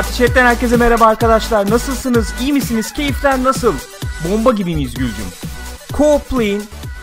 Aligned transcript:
Parti 0.00 0.16
Chat'ten 0.18 0.46
herkese 0.46 0.76
merhaba 0.76 1.04
arkadaşlar. 1.06 1.70
Nasılsınız? 1.70 2.34
İyi 2.40 2.52
misiniz? 2.52 2.92
Keyifler 2.92 3.44
nasıl? 3.44 3.74
Bomba 4.28 4.52
gibi 4.52 4.74
miyiz 4.74 4.94
Gülcüm? 4.94 5.24
Co-Play'in 5.92 6.62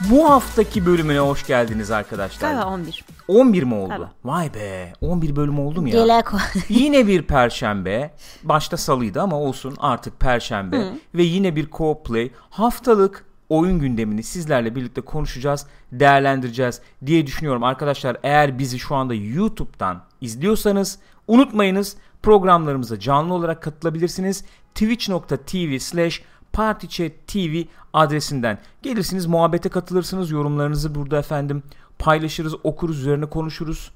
bu 0.09 0.29
haftaki 0.29 0.85
bölümüne 0.85 1.19
hoş 1.19 1.47
geldiniz 1.47 1.91
arkadaşlar. 1.91 2.51
Galiba 2.51 2.65
11. 2.65 3.05
11 3.27 3.63
mi 3.63 3.73
oldu? 3.73 3.89
Galiba. 3.89 4.11
Vay 4.23 4.53
be. 4.53 4.93
11 5.01 5.35
bölüm 5.35 5.59
oldu 5.59 5.81
mu 5.81 5.89
ya? 5.89 6.01
Gele 6.01 6.13
ko- 6.19 6.59
yine 6.69 7.07
bir 7.07 7.21
perşembe. 7.21 8.13
Başta 8.43 8.77
salıydı 8.77 9.21
ama 9.21 9.39
olsun 9.39 9.75
artık 9.79 10.19
perşembe. 10.19 10.91
Ve 11.15 11.23
yine 11.23 11.55
bir 11.55 11.67
co-play. 11.67 12.29
Haftalık 12.49 13.25
oyun 13.49 13.79
gündemini 13.79 14.23
sizlerle 14.23 14.75
birlikte 14.75 15.01
konuşacağız, 15.01 15.65
değerlendireceğiz 15.91 16.81
diye 17.05 17.27
düşünüyorum. 17.27 17.63
Arkadaşlar 17.63 18.17
eğer 18.23 18.59
bizi 18.59 18.79
şu 18.79 18.95
anda 18.95 19.13
YouTube'dan 19.13 20.01
izliyorsanız 20.21 20.99
unutmayınız 21.27 21.95
programlarımıza 22.23 22.99
canlı 22.99 23.33
olarak 23.33 23.63
katılabilirsiniz. 23.63 24.43
twitch.tv 24.75 25.79
slash 25.79 26.21
partychat.tv 26.53 27.63
adresinden 27.93 28.59
gelirsiniz 28.81 29.25
muhabbete 29.25 29.69
katılırsınız 29.69 30.31
yorumlarınızı 30.31 30.95
burada 30.95 31.19
efendim 31.19 31.63
paylaşırız 31.99 32.55
okuruz 32.63 32.99
üzerine 32.99 33.25
konuşuruz 33.25 33.91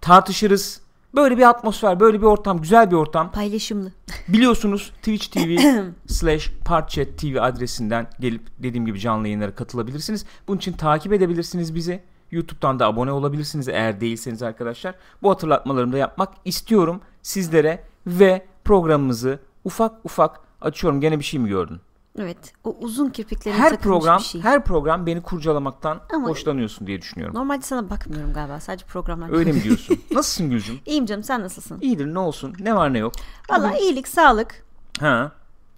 tartışırız. 0.00 0.80
Böyle 1.14 1.38
bir 1.38 1.48
atmosfer, 1.48 2.00
böyle 2.00 2.20
bir 2.20 2.26
ortam, 2.26 2.60
güzel 2.60 2.90
bir 2.90 2.96
ortam. 2.96 3.32
Paylaşımlı. 3.32 3.92
Biliyorsunuz 4.28 4.92
Twitch 4.96 5.26
TV 5.26 5.56
slash 6.06 6.52
TV 7.16 7.40
adresinden 7.40 8.06
gelip 8.20 8.42
dediğim 8.58 8.86
gibi 8.86 9.00
canlı 9.00 9.28
yayınlara 9.28 9.54
katılabilirsiniz. 9.54 10.24
Bunun 10.48 10.58
için 10.58 10.72
takip 10.72 11.12
edebilirsiniz 11.12 11.74
bizi. 11.74 12.02
YouTube'dan 12.32 12.78
da 12.78 12.86
abone 12.86 13.12
olabilirsiniz 13.12 13.68
eğer 13.68 14.00
değilseniz 14.00 14.42
arkadaşlar. 14.42 14.94
Bu 15.22 15.30
hatırlatmalarımı 15.30 15.92
da 15.92 15.98
yapmak 15.98 16.32
istiyorum 16.44 17.00
sizlere 17.22 17.84
ve 18.06 18.46
programımızı 18.64 19.38
ufak 19.64 19.92
ufak 20.04 20.40
açıyorum. 20.60 21.00
Gene 21.00 21.18
bir 21.18 21.24
şey 21.24 21.40
mi 21.40 21.48
gördün? 21.48 21.80
Evet. 22.18 22.52
O 22.64 22.76
uzun 22.80 23.10
kirpiklerin 23.10 23.56
Her 23.56 23.76
program, 23.80 24.18
bir 24.18 24.24
şey. 24.24 24.40
her 24.40 24.64
program 24.64 25.06
beni 25.06 25.22
kurcalamaktan 25.22 26.00
Ama- 26.14 26.28
hoşlanıyorsun 26.28 26.86
diye 26.86 27.00
düşünüyorum. 27.02 27.34
Normalde 27.36 27.62
sana 27.62 27.90
bakmıyorum 27.90 28.32
galiba. 28.32 28.60
Sadece 28.60 28.86
programlar. 28.86 29.30
Öyle 29.32 29.52
mi 29.52 29.62
diyorsun? 29.62 30.00
Nasılsın 30.10 30.50
Gülcüm? 30.50 30.80
İyiyim 30.86 31.06
canım 31.06 31.22
sen 31.22 31.42
nasılsın? 31.42 31.78
İyidir 31.80 32.14
ne 32.14 32.18
olsun? 32.18 32.54
Ne 32.60 32.76
var 32.76 32.92
ne 32.92 32.98
yok? 32.98 33.12
Valla 33.50 33.76
iyilik, 33.76 34.08
sağlık. 34.08 34.64
Ha. 35.00 35.32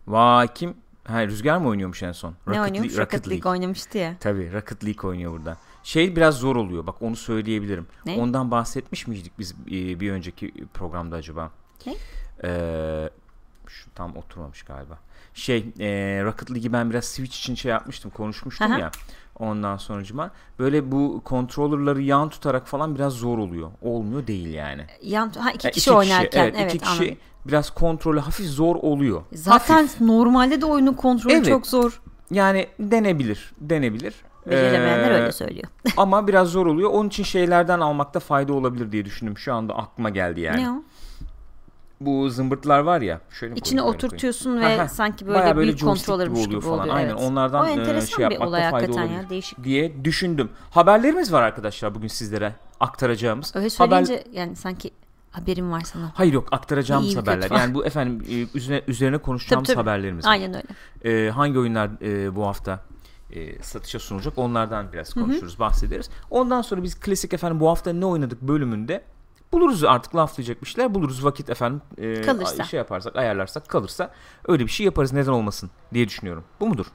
Vay 0.07 0.49
kim? 0.55 0.75
Ha, 1.05 1.27
Rüzgar 1.27 1.59
mı 1.59 1.69
oynuyormuş 1.69 2.03
en 2.03 2.13
son? 2.13 2.31
ne 2.31 2.35
Rocket 2.47 2.63
oynuyormuş? 2.65 2.93
League- 2.93 3.01
Rocket 3.03 3.29
League 3.31 3.53
oynamıştı 3.53 3.99
ya. 3.99 4.15
Tabii 4.21 4.53
Rocket 4.53 4.85
League 4.85 5.11
oynuyor 5.11 5.33
burada. 5.33 5.57
Şey 5.85 6.17
biraz 6.17 6.35
zor 6.39 6.57
oluyor. 6.57 6.87
Bak 6.87 7.03
onu 7.03 7.17
söyleyebilirim. 7.17 7.87
Ne? 8.07 8.15
Ondan 8.17 8.51
bahsetmiş 8.51 9.07
miydik 9.07 9.33
biz 9.39 9.53
e, 9.67 10.01
bir 10.01 10.13
önceki 10.13 10.53
programda 10.75 11.17
acaba? 11.17 11.51
Ne? 11.87 11.95
Ee, 12.45 13.11
şu 13.67 13.91
tam 13.95 14.17
oturmamış 14.17 14.63
galiba. 14.63 14.99
Şey 15.35 15.59
e, 15.81 16.21
Rocket 16.25 16.51
League'i 16.51 16.73
ben 16.73 16.91
biraz 16.91 17.05
Switch 17.05 17.37
için 17.39 17.55
şey 17.55 17.71
yapmıştım 17.71 18.11
konuşmuştum 18.11 18.73
Aha. 18.73 18.79
ya. 18.79 18.91
Ondan 19.39 19.77
sonucuma 19.77 20.31
böyle 20.59 20.93
bu 20.93 21.23
controller'ları 21.27 22.03
yan 22.03 22.29
tutarak 22.29 22.67
falan 22.67 22.95
biraz 22.95 23.13
zor 23.13 23.39
oluyor. 23.39 23.71
Olmuyor 23.83 24.27
değil 24.27 24.55
yani. 24.55 24.87
Yan, 25.03 25.33
ha, 25.39 25.51
iki 25.51 25.67
Ya 25.67 25.71
kişi 25.71 25.93
oynarken. 25.93 26.43
evet, 26.45 26.55
Evet, 26.59 26.75
iki 26.75 26.85
kişi 26.85 27.01
anladım. 27.03 27.17
biraz 27.47 27.71
kontrolü 27.71 28.21
hafif 28.21 28.47
zor 28.47 28.77
oluyor. 28.77 29.23
Zaten 29.33 29.75
Hafif. 29.83 30.01
normalde 30.01 30.61
de 30.61 30.67
oyunun 30.67 30.93
kontrolü 30.93 31.33
Evet. 31.35 31.47
çok 31.47 31.67
zor. 31.67 32.01
Yani 32.31 32.67
denebilir, 32.81 33.53
denebilir. 33.61 34.15
Beceremeyenler 34.47 35.11
Ee, 35.11 35.14
öyle 35.14 35.33
söylüyor. 35.33 35.69
ama 35.96 36.29
biraz 36.29 36.48
zor 36.48 36.67
oluyor. 36.67 36.91
Onun 36.91 37.08
için 37.08 37.24
şeylerden 37.24 37.80
almakta 37.80 38.20
fayda 38.20 38.52
olabilir 38.52 38.92
diye 38.92 39.05
düşündüm. 39.05 39.39
Şu 39.39 39.55
anda 39.55 39.77
aklıma 39.77 40.11
geldi 40.11 40.41
yani. 40.41 40.63
Ne 40.63 40.70
o? 40.70 40.83
Bu 42.01 42.30
zımbırtlar 42.30 42.80
var 42.80 43.01
ya. 43.01 43.20
Şöyle 43.30 43.55
İçine 43.55 43.80
koyayım, 43.80 43.95
böyle 43.95 44.07
oturtuyorsun 44.07 44.61
ve 44.61 44.80
Aha, 44.80 44.89
sanki 44.89 45.29
bayağı 45.29 45.57
böyle 45.57 45.67
büyük 45.69 45.80
kontrolörmüş 45.80 46.41
gibi 46.41 46.57
oluyor. 46.57 46.63
falan. 46.63 46.89
Aynen 46.89 47.08
evet. 47.11 47.23
onlardan 47.23 47.64
o 47.64 47.69
e, 47.69 47.70
enteresan 47.70 48.17
şey 48.17 48.30
bir 48.30 48.36
olay 48.36 48.61
fayda 48.61 48.77
hakikaten 48.77 49.02
olabilir 49.02 49.23
ya. 49.23 49.30
Değişik. 49.30 49.64
diye 49.64 50.05
düşündüm. 50.05 50.51
Haberlerimiz 50.70 51.33
var 51.33 51.42
arkadaşlar 51.42 51.95
bugün 51.95 52.08
sizlere 52.08 52.55
aktaracağımız. 52.80 53.57
Öyle 53.57 53.69
Haber... 53.79 54.05
söyleyince 54.05 54.30
yani 54.40 54.57
sanki 54.57 54.90
haberim 55.30 55.73
var 55.73 55.80
sana. 55.80 56.13
Hayır 56.14 56.33
yok 56.33 56.48
aktaracağımız 56.52 57.08
İyi, 57.08 57.17
haberler. 57.17 57.51
Yani 57.51 57.74
bu 57.74 57.86
efendim 57.86 58.27
e, 58.30 58.58
üzerine, 58.58 58.83
üzerine 58.89 59.19
konuşacağımız 59.19 59.67
Tabii, 59.67 59.77
tabii. 59.77 59.89
haberlerimiz 59.89 60.24
var. 60.24 60.30
Aynen 60.30 60.55
öyle. 60.55 61.27
Ee, 61.27 61.30
hangi 61.30 61.58
oyunlar 61.58 61.90
e, 62.02 62.36
bu 62.36 62.46
hafta 62.46 62.80
e, 63.34 63.62
satışa 63.62 63.98
sunulacak 63.98 64.39
onlardan 64.39 64.92
biraz 64.92 65.14
konuşuruz 65.14 65.58
bahsederiz. 65.58 66.11
Ondan 66.30 66.62
sonra 66.62 66.83
biz 66.83 67.00
klasik 67.00 67.34
efendim 67.34 67.61
bu 67.61 67.68
hafta 67.68 67.92
ne 67.92 68.06
oynadık 68.06 68.42
bölümünde 68.42 69.05
buluruz 69.52 69.84
artık 69.84 70.17
laflayacak 70.17 70.62
bir 70.62 70.67
şeyler 70.67 70.95
buluruz 70.95 71.24
vakit 71.24 71.50
efendim 71.50 71.83
e, 71.98 72.22
Kalırsa. 72.22 72.64
şey 72.64 72.78
yaparsak 72.78 73.17
ayarlarsak 73.17 73.68
kalırsa 73.68 74.11
öyle 74.48 74.64
bir 74.64 74.70
şey 74.70 74.86
yaparız 74.86 75.12
neden 75.12 75.33
olmasın 75.33 75.70
diye 75.95 76.08
düşünüyorum. 76.08 76.45
Bu 76.61 76.67
mudur? 76.67 76.86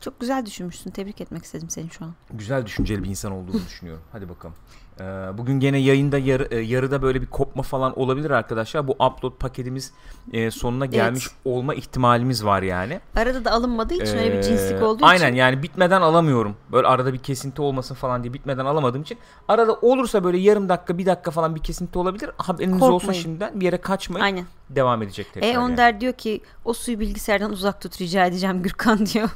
Çok 0.00 0.20
güzel 0.20 0.46
düşünmüşsün. 0.46 0.90
Tebrik 0.90 1.20
etmek 1.20 1.44
istedim 1.44 1.70
seni 1.70 1.90
şu 1.90 2.04
an. 2.04 2.14
Güzel 2.30 2.66
düşünceli 2.66 3.02
bir 3.02 3.08
insan 3.08 3.32
olduğunu 3.32 3.60
düşünüyorum. 3.66 4.02
Hadi 4.12 4.28
bakalım. 4.28 4.54
Ee, 5.00 5.38
bugün 5.38 5.60
gene 5.60 5.78
yayında 5.78 6.18
yarı, 6.18 6.48
e, 6.50 6.58
yarıda 6.58 7.02
böyle 7.02 7.20
bir 7.22 7.26
kopma 7.26 7.62
falan 7.62 7.98
olabilir 7.98 8.30
arkadaşlar. 8.30 8.88
Bu 8.88 8.92
upload 8.92 9.32
paketimiz 9.38 9.92
e, 10.32 10.50
sonuna 10.50 10.86
gelmiş 10.86 11.26
olma 11.44 11.74
ihtimalimiz 11.74 12.44
var 12.44 12.62
yani. 12.62 13.00
Arada 13.16 13.44
da 13.44 13.50
alınmadığı 13.52 13.94
için 13.94 14.18
öyle 14.18 14.32
bir 14.32 14.38
Ee, 14.38 14.42
cinslik 14.42 14.82
olduğu 14.82 15.04
aynen 15.06 15.26
için. 15.28 15.36
yani 15.36 15.62
bitmeden 15.62 16.00
alamıyorum. 16.00 16.56
Böyle 16.72 16.86
arada 16.86 17.12
bir 17.12 17.18
kesinti 17.18 17.62
olmasın 17.62 17.94
falan 17.94 18.22
diye 18.22 18.32
bitmeden 18.34 18.64
alamadığım 18.64 19.02
için. 19.02 19.18
Arada 19.48 19.74
olursa 19.74 20.24
böyle 20.24 20.38
yarım 20.38 20.68
dakika 20.68 20.98
bir 20.98 21.06
dakika 21.06 21.30
falan 21.30 21.54
bir 21.54 21.60
kesinti 21.60 21.98
olabilir. 21.98 22.30
Haberiniz 22.36 22.82
olsun 22.82 22.90
Korkmayın. 22.90 23.22
şimdiden 23.22 23.60
bir 23.60 23.64
yere 23.64 23.76
kaçmayın. 23.80 24.24
Aynen. 24.24 24.44
Devam 24.70 25.02
edecek 25.02 25.26
tekrar. 25.34 25.48
E 25.48 25.50
yani. 25.50 25.72
Önder 25.72 26.00
diyor 26.00 26.12
ki 26.12 26.40
o 26.64 26.72
suyu 26.72 27.00
bilgisayardan 27.00 27.52
uzak 27.52 27.80
tut 27.80 28.00
rica 28.00 28.26
edeceğim 28.26 28.62
Gürkan 28.62 29.06
diyor. 29.14 29.30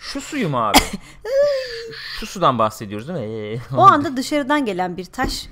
Şu 0.00 0.20
suyu 0.20 0.48
mu 0.48 0.58
abi? 0.58 0.78
şu, 2.20 2.26
sudan 2.26 2.58
bahsediyoruz 2.58 3.08
değil 3.08 3.20
mi? 3.20 3.60
O 3.76 3.80
anda 3.80 4.16
dışarıdan 4.16 4.64
gelen 4.64 4.96
bir 4.96 5.04
taş 5.04 5.48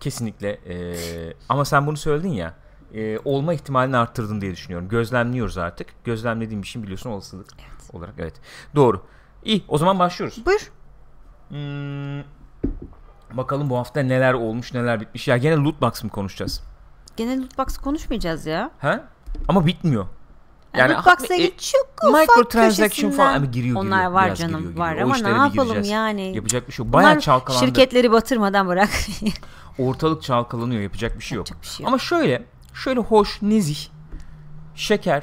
Kesinlikle. 0.00 0.50
Ee, 0.50 1.32
ama 1.48 1.64
sen 1.64 1.86
bunu 1.86 1.96
söyledin 1.96 2.28
ya. 2.32 2.54
e, 2.94 3.18
olma 3.24 3.54
ihtimalini 3.54 3.96
arttırdın 3.96 4.40
diye 4.40 4.52
düşünüyorum. 4.52 4.88
Gözlemliyoruz 4.88 5.58
artık. 5.58 6.04
Gözlemlediğim 6.04 6.62
bir 6.62 6.66
şey 6.66 6.82
biliyorsun 6.82 7.10
olasılık 7.10 7.46
olarak. 7.92 8.14
Evet. 8.18 8.34
Doğru. 8.74 9.02
İyi 9.44 9.64
o 9.68 9.78
zaman 9.78 9.98
başlıyoruz. 9.98 10.46
Buyur. 10.46 10.70
Hmm, 11.48 12.20
bakalım 13.36 13.70
bu 13.70 13.78
hafta 13.78 14.00
neler 14.00 14.34
olmuş 14.34 14.74
neler 14.74 15.00
bitmiş. 15.00 15.28
Ya 15.28 15.36
gene 15.36 15.56
loot 15.56 15.80
box 15.80 16.04
mı 16.04 16.10
konuşacağız? 16.10 16.62
Genel 17.16 17.40
loot 17.42 17.58
box 17.58 17.78
konuşmayacağız 17.78 18.46
ya. 18.46 18.70
Ha? 18.78 19.04
Ama 19.48 19.66
bitmiyor. 19.66 20.06
Yani 20.78 20.92
Yani 20.92 20.94
loot 20.94 21.06
box'a 21.06 21.34
ha- 21.34 21.38
e, 21.38 21.42
git 21.46 21.60
çok 21.62 21.86
ufak 22.08 22.20
Microtransaction 22.28 23.10
falan 23.10 23.26
ama 23.34 23.36
giriyor 23.36 23.52
giriyor. 23.52 23.80
Onlar 23.80 24.06
var 24.06 24.26
Biraz 24.26 24.38
canım 24.38 24.54
giriyor, 24.56 24.70
giriyor. 24.72 24.86
var 24.86 24.96
ama 24.96 25.16
ne 25.16 25.28
yapalım 25.28 25.52
gireceğiz. 25.52 25.88
yani. 25.88 26.36
Yapacak 26.36 26.68
bir 26.68 26.72
şey 26.72 26.84
yok. 26.86 26.92
Bayağı 26.92 27.10
Bunlar 27.10 27.20
çalkalandı. 27.20 27.66
şirketleri 27.66 28.12
batırmadan 28.12 28.66
bırak. 28.68 28.90
Ortalık 29.78 30.22
çalkalanıyor. 30.22 30.80
Yapacak 30.82 31.18
bir 31.18 31.24
şey 31.24 31.36
yok. 31.36 31.50
Yapacak 31.50 31.62
bir 31.62 31.68
şey 31.68 31.84
yok. 31.84 31.88
Ama 31.88 31.98
şöyle, 31.98 32.42
şöyle 32.74 33.00
hoş, 33.00 33.42
nezih, 33.42 33.78
şeker, 34.74 35.22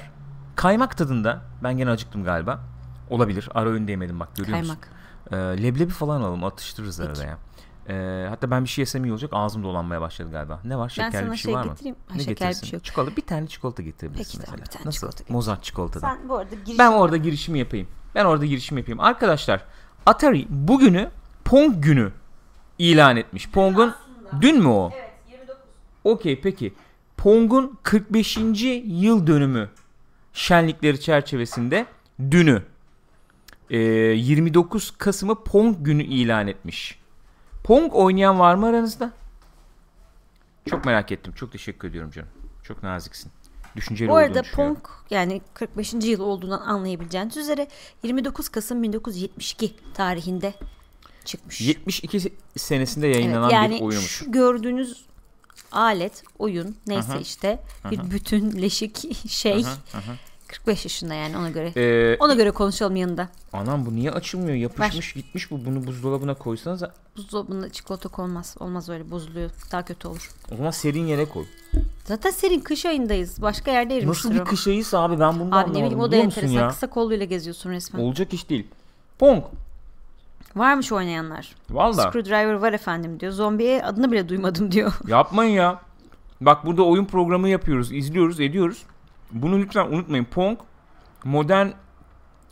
kaymak 0.55 0.97
tadında. 0.97 1.41
Ben 1.63 1.77
gene 1.77 1.89
acıktım 1.89 2.23
galiba. 2.23 2.59
Olabilir. 3.09 3.49
Ara 3.55 3.69
öğün 3.69 3.87
yemedim 3.87 4.19
bak 4.19 4.35
görüyor 4.35 4.57
musun? 4.57 4.77
Kaymak. 4.81 5.57
Ee, 5.57 5.63
leblebi 5.63 5.91
falan 5.91 6.21
alalım 6.21 6.43
atıştırırız 6.43 6.97
Peki. 6.97 7.09
arada 7.09 7.23
ya. 7.23 7.37
Ee, 7.89 8.25
hatta 8.29 8.51
ben 8.51 8.63
bir 8.63 8.69
şey 8.69 8.81
yesem 8.81 9.05
iyi 9.05 9.11
olacak. 9.11 9.31
Ağzım 9.33 9.63
dolanmaya 9.63 10.01
başladı 10.01 10.31
galiba. 10.31 10.59
Ne 10.63 10.77
var? 10.77 10.83
Ben 10.99 11.03
Şekerli 11.05 11.23
sana 11.23 11.31
bir 11.31 11.37
şey, 11.37 11.43
şey 11.51 11.53
var 11.53 11.63
mı? 11.63 11.69
getireyim. 11.71 11.95
Ha, 12.07 12.13
Ne 12.15 12.19
şekerli 12.19 12.29
bir 12.35 12.39
getirirsin? 12.39 12.67
şey 12.67 12.77
yok. 12.77 12.83
Çikolata, 12.85 13.15
bir 13.15 13.21
tane 13.21 13.47
çikolata 13.47 13.83
getirebilirsin 13.83 14.37
Peki, 14.39 14.45
tamam, 14.45 14.59
mesela. 14.59 14.71
bir 14.71 14.77
tane 14.77 14.85
Nasıl? 14.87 14.97
çikolata. 15.11 15.33
Mozart 15.33 15.63
çikolatadan. 15.63 16.15
Sen 16.15 16.29
bu 16.29 16.37
arada 16.37 16.55
giriş 16.55 16.79
Ben 16.79 16.91
orada 16.91 17.17
girişimi 17.17 17.59
yapayım. 17.59 17.87
Ben 18.15 18.25
orada 18.25 18.45
girişimi 18.45 18.79
yapayım. 18.81 18.99
Arkadaşlar 18.99 19.63
Atari 20.05 20.45
bugünü 20.49 21.09
Pong 21.45 21.83
günü 21.83 22.11
ilan 22.79 23.17
etmiş. 23.17 23.49
Pong'un 23.49 23.95
dün 24.41 24.59
mü 24.59 24.67
o? 24.67 24.91
Evet 24.95 25.11
29. 25.31 25.55
Okey 26.03 26.41
peki. 26.41 26.73
Pong'un 27.17 27.77
45. 27.83 28.37
yıl 28.85 29.27
dönümü 29.27 29.69
şenlikleri 30.33 30.99
çerçevesinde 31.01 31.85
dünü 32.31 32.63
e, 33.69 33.77
29 33.77 34.91
Kasım'ı 34.97 35.43
Pong 35.43 35.75
günü 35.79 36.03
ilan 36.03 36.47
etmiş. 36.47 36.99
Pong 37.63 37.95
oynayan 37.95 38.39
var 38.39 38.55
mı 38.55 38.65
aranızda? 38.65 39.11
Çok 40.69 40.85
merak 40.85 41.11
ettim. 41.11 41.33
Çok 41.33 41.51
teşekkür 41.51 41.89
ediyorum 41.89 42.11
canım. 42.11 42.29
Çok 42.63 42.83
naziksin. 42.83 43.31
Düşünceli 43.75 44.09
Bu 44.09 44.15
arada. 44.15 44.41
Pong 44.55 44.77
yani 45.09 45.41
45. 45.53 45.93
yıl 45.93 46.19
olduğundan 46.19 46.61
anlayabileceğiniz 46.61 47.37
üzere 47.37 47.67
29 48.03 48.49
Kasım 48.49 48.83
1972 48.83 49.75
tarihinde 49.93 50.53
çıkmış. 51.25 51.61
72 51.61 52.33
senesinde 52.57 53.07
Evet, 53.07 53.15
yayınlanan 53.15 53.49
yani 53.49 53.75
bir 53.75 53.81
oyunmuş. 53.81 54.11
şu 54.11 54.31
gördüğünüz 54.31 55.05
alet, 55.71 56.23
oyun 56.39 56.77
neyse 56.87 57.11
Aha, 57.13 57.19
işte 57.19 57.59
bir 57.91 58.11
bütünleşik 58.11 59.27
şey. 59.27 59.65
45 60.53 60.85
yaşında 60.85 61.13
yani 61.13 61.37
ona 61.37 61.49
göre. 61.49 61.71
Ee, 61.75 62.17
Ona 62.19 62.33
göre 62.33 62.51
konuşalım 62.51 62.95
yanında. 62.95 63.29
anam 63.53 63.85
bu 63.85 63.95
niye 63.95 64.11
açılmıyor? 64.11 64.55
Yapışmış 64.57 65.13
gitmiş 65.13 65.51
bu. 65.51 65.65
Bunu 65.65 65.87
buzdolabına 65.87 66.33
koysanız 66.33 66.83
Buzdolabında 67.17 67.69
çikolata 67.69 68.09
konmaz. 68.09 68.55
Olmaz 68.59 68.89
öyle 68.89 69.11
bozuluyor. 69.11 69.49
Daha 69.71 69.85
kötü 69.85 70.07
olur. 70.07 70.31
o 70.51 70.55
zaman 70.55 70.71
serin 70.71 71.05
yere 71.07 71.25
koy. 71.25 71.45
Zaten 72.05 72.29
senin 72.29 72.59
kış 72.59 72.85
ayındayız. 72.85 73.41
Başka 73.41 73.71
yerde 73.71 73.97
erimiştir 73.97 74.29
Nasıl 74.29 74.35
bir 74.39 74.41
o. 74.41 74.49
kış 74.49 74.67
ayısı 74.67 74.99
abi 74.99 75.19
ben 75.19 75.39
bunu 75.39 75.57
Abi 75.57 75.69
ne 75.73 75.75
bileyim 75.77 75.99
o 75.99 76.11
da 76.11 76.15
enteresan. 76.15 76.53
ya? 76.53 76.67
Kısa 76.67 76.87
kolluyla 76.89 77.25
geziyorsun 77.25 77.69
resmen. 77.69 78.01
Olacak 78.03 78.33
iş 78.33 78.49
değil. 78.49 78.67
Pong. 79.19 79.43
Varmış 80.55 80.91
oynayanlar. 80.91 81.55
Valla. 81.69 81.93
Screwdriver 82.11 82.53
var 82.53 82.73
efendim 82.73 83.19
diyor. 83.19 83.31
Zombiye 83.31 83.83
adını 83.83 84.11
bile 84.11 84.29
duymadım 84.29 84.71
diyor. 84.71 84.93
Yapmayın 85.07 85.51
ya. 85.53 85.81
Bak 86.41 86.65
burada 86.65 86.83
oyun 86.83 87.05
programı 87.05 87.49
yapıyoruz, 87.49 87.91
izliyoruz, 87.91 88.39
ediyoruz. 88.39 88.83
Bunu 89.31 89.59
lütfen 89.59 89.85
unutmayın. 89.87 90.25
Pong 90.25 90.59
modern 91.23 91.67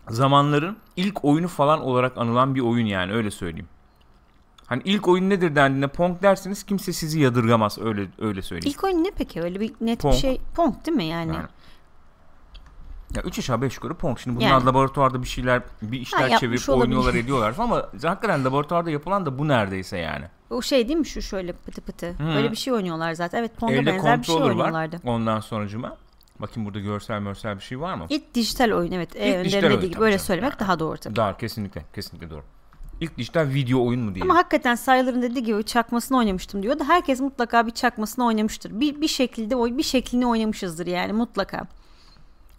zamanların 0.09 0.77
ilk 0.95 1.25
oyunu 1.25 1.47
falan 1.47 1.81
olarak 1.81 2.18
anılan 2.18 2.56
bir 2.56 2.62
oyun 2.62 2.85
yani 2.85 3.13
öyle 3.13 3.31
söyleyeyim. 3.31 3.68
Hani 4.65 4.81
ilk 4.85 5.07
oyun 5.07 5.29
nedir 5.29 5.56
dendiğinde 5.56 5.88
Pong 5.88 6.21
derseniz 6.21 6.63
kimse 6.63 6.94
sizi 6.94 7.19
yadırgamaz 7.19 7.77
öyle 7.79 8.07
öyle 8.19 8.41
söyleyeyim. 8.41 8.73
İlk 8.75 8.83
oyun 8.83 9.03
ne 9.03 9.12
peki? 9.18 9.41
Öyle 9.41 9.59
bir 9.59 9.73
net 9.81 10.00
Pong. 10.00 10.13
bir 10.13 10.19
şey. 10.19 10.41
Pong 10.56 10.85
değil 10.85 10.97
mi 10.97 11.06
yani? 11.06 11.33
Yani. 11.35 11.47
Ya 13.15 13.21
3 13.21 13.39
aşağı 13.39 13.62
5 13.62 13.75
yukarı 13.75 13.94
Pong. 13.94 14.19
Şimdi 14.19 14.38
bunlar 14.38 14.50
Yani. 14.50 14.65
laboratuvarda 14.65 15.23
bir 15.23 15.27
şeyler 15.27 15.62
bir 15.81 16.00
işler 16.00 16.19
yapmış 16.19 16.39
çevirip 16.39 16.69
olabilir. 16.69 16.81
oynuyorlar 16.95 17.13
ediyorlar 17.19 17.53
falan 17.53 17.68
ama 17.68 17.77
hakikaten 18.09 18.45
laboratuvarda 18.45 18.89
yapılan 18.91 19.25
da 19.25 19.39
bu 19.39 19.47
neredeyse 19.47 19.97
yani. 19.97 20.25
O 20.50 20.62
şey 20.62 20.88
değil 20.88 21.00
mi 21.00 21.06
şu 21.06 21.21
şöyle 21.21 21.53
pıtı 21.53 21.81
pıtı. 21.81 22.09
Hı. 22.12 22.25
Böyle 22.35 22.51
bir 22.51 22.56
şey 22.56 22.73
oynuyorlar 22.73 23.13
zaten. 23.13 23.39
Evet 23.39 23.57
Pong'a 23.57 23.73
Elde 23.73 23.85
benzer 23.85 24.19
bir 24.19 24.25
şey 24.25 24.35
controller 24.35 24.56
var. 24.56 24.56
oynuyorlardı. 24.56 25.00
Ondan 25.06 25.39
sonucuma. 25.39 25.97
Bakayım 26.42 26.66
burada 26.66 26.80
görsel 26.80 27.20
mörsel 27.20 27.56
bir 27.56 27.62
şey 27.62 27.80
var 27.80 27.96
mı? 27.96 28.06
İlk 28.10 28.34
dijital 28.36 28.72
oyun 28.72 28.92
evet. 28.92 29.16
İlk 29.16 29.22
Önder'in 29.22 29.44
dijital 29.44 29.62
dediği 29.62 29.76
oyun 29.76 29.92
gibi 29.92 30.00
canım. 30.00 30.20
söylemek 30.20 30.52
Yani. 30.52 30.60
daha 30.60 30.80
doğru 30.80 30.98
tabii. 30.98 31.16
Daha 31.16 31.38
kesinlikle 31.38 31.86
kesinlikle 31.94 32.30
doğru. 32.30 32.44
İlk 33.00 33.18
dijital 33.18 33.48
video 33.50 33.86
oyun 33.86 34.02
mu 34.02 34.16
diyelim? 34.16 34.32
Ama 34.32 34.40
hakikaten 34.40 34.76
Saylar'ın 34.76 35.22
dediği 35.22 35.44
gibi 35.44 35.64
çakmasını 35.64 36.18
oynamıştım 36.18 36.64
diyor 36.64 36.80
da 36.80 36.84
herkes 36.84 37.20
mutlaka 37.20 37.68
bir 37.68 37.72
çakmasını 37.72 38.26
oynamıştır. 38.26 38.80
Bir, 38.80 39.02
bir 39.02 39.08
şekilde 39.08 39.56
oy 39.56 39.78
bir 39.78 39.84
şeklini 39.84 40.28
oynamışızdır 40.28 40.88
yani 40.88 41.14
mutlaka. 41.14 41.68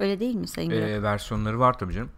Öyle 0.01 0.21
değil 0.21 0.35
mi 0.35 0.49
Sayın? 0.49 0.71
Ee, 0.71 1.03
versiyonları 1.03 1.61
var 1.61 1.79
tabii 1.79 1.93
canım. 1.93 2.11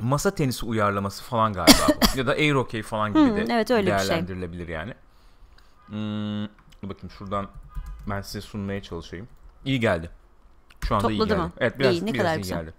Masa 0.00 0.30
tenisi 0.30 0.66
uyarlaması 0.66 1.22
falan 1.24 1.52
galiba 1.52 1.86
bu. 1.88 2.18
ya 2.18 2.26
da 2.26 2.32
air 2.32 2.52
hockey 2.52 2.82
falan 2.82 3.12
gibi 3.12 3.42
Hı, 3.42 3.46
de 3.46 3.46
evet, 3.50 3.70
öyle 3.70 3.98
şey. 3.98 4.08
değerlendirilebilir 4.08 4.68
yani. 4.68 4.94
Hmm, 5.86 6.44
bakayım 6.90 7.10
şuradan 7.18 7.48
ben 8.10 8.20
size 8.20 8.40
sunmaya 8.40 8.82
çalışayım. 8.82 9.28
İyi 9.64 9.80
geldi. 9.80 10.10
Şu 10.86 10.94
anda 10.96 11.10
iyi 11.12 11.18
Topladı 11.18 11.28
geldi. 11.38 11.46
mı? 11.46 11.52
Evet 11.58 11.78
biraz, 11.78 11.94
İyi, 11.94 12.06
ne 12.06 12.12
biraz 12.14 12.24
kadar 12.24 12.36
iyi 12.38 12.42
güzel. 12.42 12.60
geldi. 12.60 12.74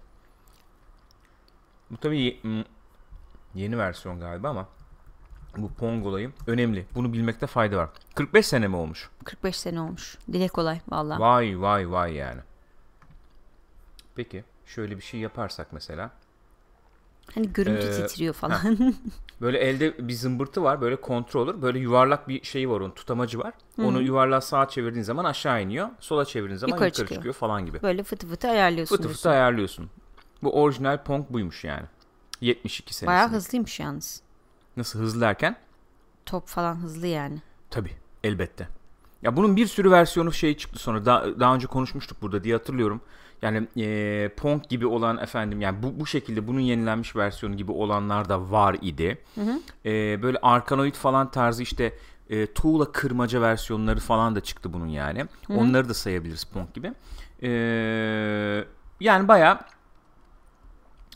Bu 1.90 1.96
tabii 1.96 2.20
ye- 2.20 2.64
yeni 3.54 3.78
versiyon 3.78 4.20
galiba 4.20 4.48
ama 4.48 4.68
bu 5.56 5.72
Pong 5.72 6.06
olayı 6.06 6.32
önemli. 6.46 6.86
Bunu 6.94 7.12
bilmekte 7.12 7.46
fayda 7.46 7.76
var. 7.76 7.88
45 8.14 8.46
sene 8.46 8.68
mi 8.68 8.76
olmuş? 8.76 9.10
45 9.24 9.56
sene 9.56 9.80
olmuş. 9.80 10.18
Dile 10.32 10.48
kolay 10.48 10.80
valla. 10.88 11.20
Vay 11.20 11.60
vay 11.60 11.90
vay 11.90 12.14
yani. 12.14 12.40
Peki 14.14 14.44
şöyle 14.66 14.96
bir 14.96 15.02
şey 15.02 15.20
yaparsak 15.20 15.72
mesela. 15.72 16.10
Hani 17.34 17.52
görüntü 17.52 17.86
Ee, 17.86 18.06
titriyor 18.06 18.34
falan. 18.34 18.60
Böyle 19.40 19.58
elde 19.58 20.08
bir 20.08 20.12
zımbırtı 20.12 20.62
var 20.62 20.80
böyle 20.80 20.96
controller 21.02 21.62
böyle 21.62 21.78
yuvarlak 21.78 22.28
bir 22.28 22.42
şey 22.44 22.70
var 22.70 22.80
onun 22.80 22.90
tutamacı 22.90 23.38
var. 23.38 23.54
Onu 23.78 24.02
yuvarlağa 24.02 24.40
sağa 24.40 24.68
çevirdiğin 24.68 25.02
zaman 25.04 25.24
aşağı 25.24 25.62
iniyor. 25.62 25.88
Sola 26.00 26.24
çevirdiğin 26.24 26.58
zaman 26.58 26.74
Yukarı 26.76 26.88
yukarı, 26.88 27.02
çıkıyor. 27.02 27.18
çıkıyor. 27.18 27.34
falan 27.34 27.66
gibi. 27.66 27.82
Böyle 27.82 28.02
fıtı 28.02 28.26
fıtı 28.28 28.48
ayarlıyorsun. 28.48 28.96
Fıtı 28.96 29.02
diyorsun. 29.02 29.16
fıtı 29.18 29.30
ayarlıyorsun. 29.30 29.90
Bu 30.42 30.62
orijinal 30.62 31.02
Pong 31.04 31.26
buymuş 31.30 31.64
yani. 31.64 31.86
72 32.40 32.94
senesinde. 32.94 33.06
Bayağı 33.06 33.28
hızlıymış 33.28 33.80
yalnız. 33.80 34.22
Nasıl 34.76 34.98
hızlı 34.98 35.20
derken? 35.20 35.56
Top 36.26 36.48
falan 36.48 36.74
hızlı 36.76 37.06
yani. 37.06 37.42
Tabii 37.70 37.92
elbette. 38.24 38.68
Ya 39.22 39.36
bunun 39.36 39.56
bir 39.56 39.66
sürü 39.66 39.90
versiyonu 39.90 40.32
şey 40.32 40.56
çıktı 40.56 40.78
sonra 40.78 41.06
daha, 41.06 41.40
daha 41.40 41.54
önce 41.54 41.66
konuşmuştuk 41.66 42.22
burada 42.22 42.44
diye 42.44 42.54
hatırlıyorum. 42.56 43.00
Yani 43.44 43.68
eee, 43.76 44.28
Pong 44.36 44.68
gibi 44.68 44.86
olan 44.86 45.18
efendim 45.18 45.60
yani 45.60 45.82
bu, 45.82 46.00
bu 46.00 46.06
şekilde 46.06 46.46
bunun 46.46 46.60
yenilenmiş 46.60 47.16
versiyonu 47.16 47.56
gibi 47.56 47.72
olanlar 47.72 48.28
da 48.28 48.50
var 48.50 48.76
idi. 48.82 49.18
Eee, 49.84 50.18
böyle 50.22 50.38
Arkanoid 50.42 50.94
falan 50.94 51.30
tarzı 51.30 51.62
işte 51.62 51.92
e, 52.30 52.46
tuğla 52.46 52.92
kırmaca 52.92 53.40
versiyonları 53.40 54.00
falan 54.00 54.34
da 54.36 54.40
çıktı 54.40 54.72
bunun 54.72 54.86
yani. 54.86 55.26
Onları 55.60 55.88
da 55.88 55.94
sayabiliriz 55.94 56.44
Pong 56.44 56.74
gibi. 56.74 56.92
Eee, 57.42 58.64
yani 59.00 59.28
bayağı 59.28 59.58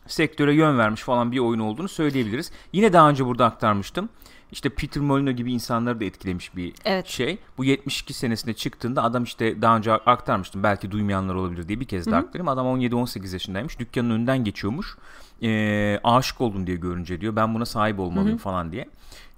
sektöre 0.06 0.54
yön 0.54 0.78
vermiş 0.78 1.02
falan 1.02 1.32
bir 1.32 1.38
oyun 1.38 1.60
olduğunu 1.60 1.88
söyleyebiliriz. 1.88 2.52
Yine 2.72 2.92
daha 2.92 3.08
önce 3.10 3.26
burada 3.26 3.46
aktarmıştım. 3.46 4.08
İşte 4.52 4.68
Peter 4.68 5.02
Molyneux 5.02 5.36
gibi 5.36 5.52
insanları 5.52 6.00
da 6.00 6.04
etkilemiş 6.04 6.56
bir 6.56 6.72
Evet. 6.84 7.06
şey. 7.06 7.38
Bu 7.58 7.64
72 7.64 8.12
senesinde 8.14 8.54
çıktığında 8.54 9.02
adam 9.02 9.24
işte 9.24 9.62
daha 9.62 9.76
önce 9.76 9.92
aktarmıştım. 9.92 10.62
Belki 10.62 10.90
duymayanlar 10.90 11.34
olabilir 11.34 11.68
diye 11.68 11.80
bir 11.80 11.84
kez 11.84 12.06
daha 12.06 12.20
aktarayım. 12.20 12.48
Adam 12.48 12.66
17-18 12.66 13.32
yaşındaymış. 13.32 13.78
Dükkanın 13.78 14.10
önünden 14.10 14.44
geçiyormuş. 14.44 14.96
Ee, 15.42 16.00
aşık 16.04 16.40
oldum 16.40 16.66
diye 16.66 16.76
görünce 16.76 17.20
diyor. 17.20 17.36
Ben 17.36 17.54
buna 17.54 17.66
sahip 17.66 17.98
olmalıyım 17.98 18.38
falan 18.38 18.72
diye. 18.72 18.88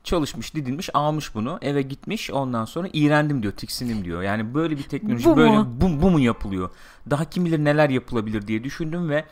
Çalışmış, 0.04 0.54
didinmiş, 0.54 0.90
almış 0.94 1.34
bunu. 1.34 1.58
Eve 1.62 1.82
gitmiş. 1.82 2.30
Ondan 2.30 2.64
sonra 2.64 2.88
iğrendim 2.92 3.42
diyor, 3.42 3.52
tiksindim 3.52 4.04
diyor. 4.04 4.22
Yani 4.22 4.54
böyle 4.54 4.78
bir 4.78 4.82
teknoloji 4.82 5.24
Bu 5.24 5.36
böyle 5.36 5.58
mu? 5.58 5.68
bu, 5.80 6.02
bu 6.02 6.10
mu 6.10 6.20
yapılıyor? 6.20 6.70
Daha 7.10 7.24
kim 7.24 7.44
bilir 7.44 7.58
neler 7.64 7.90
yapılabilir 7.90 8.46
diye 8.46 8.64
düşündüm 8.64 9.08
ve 9.08 9.24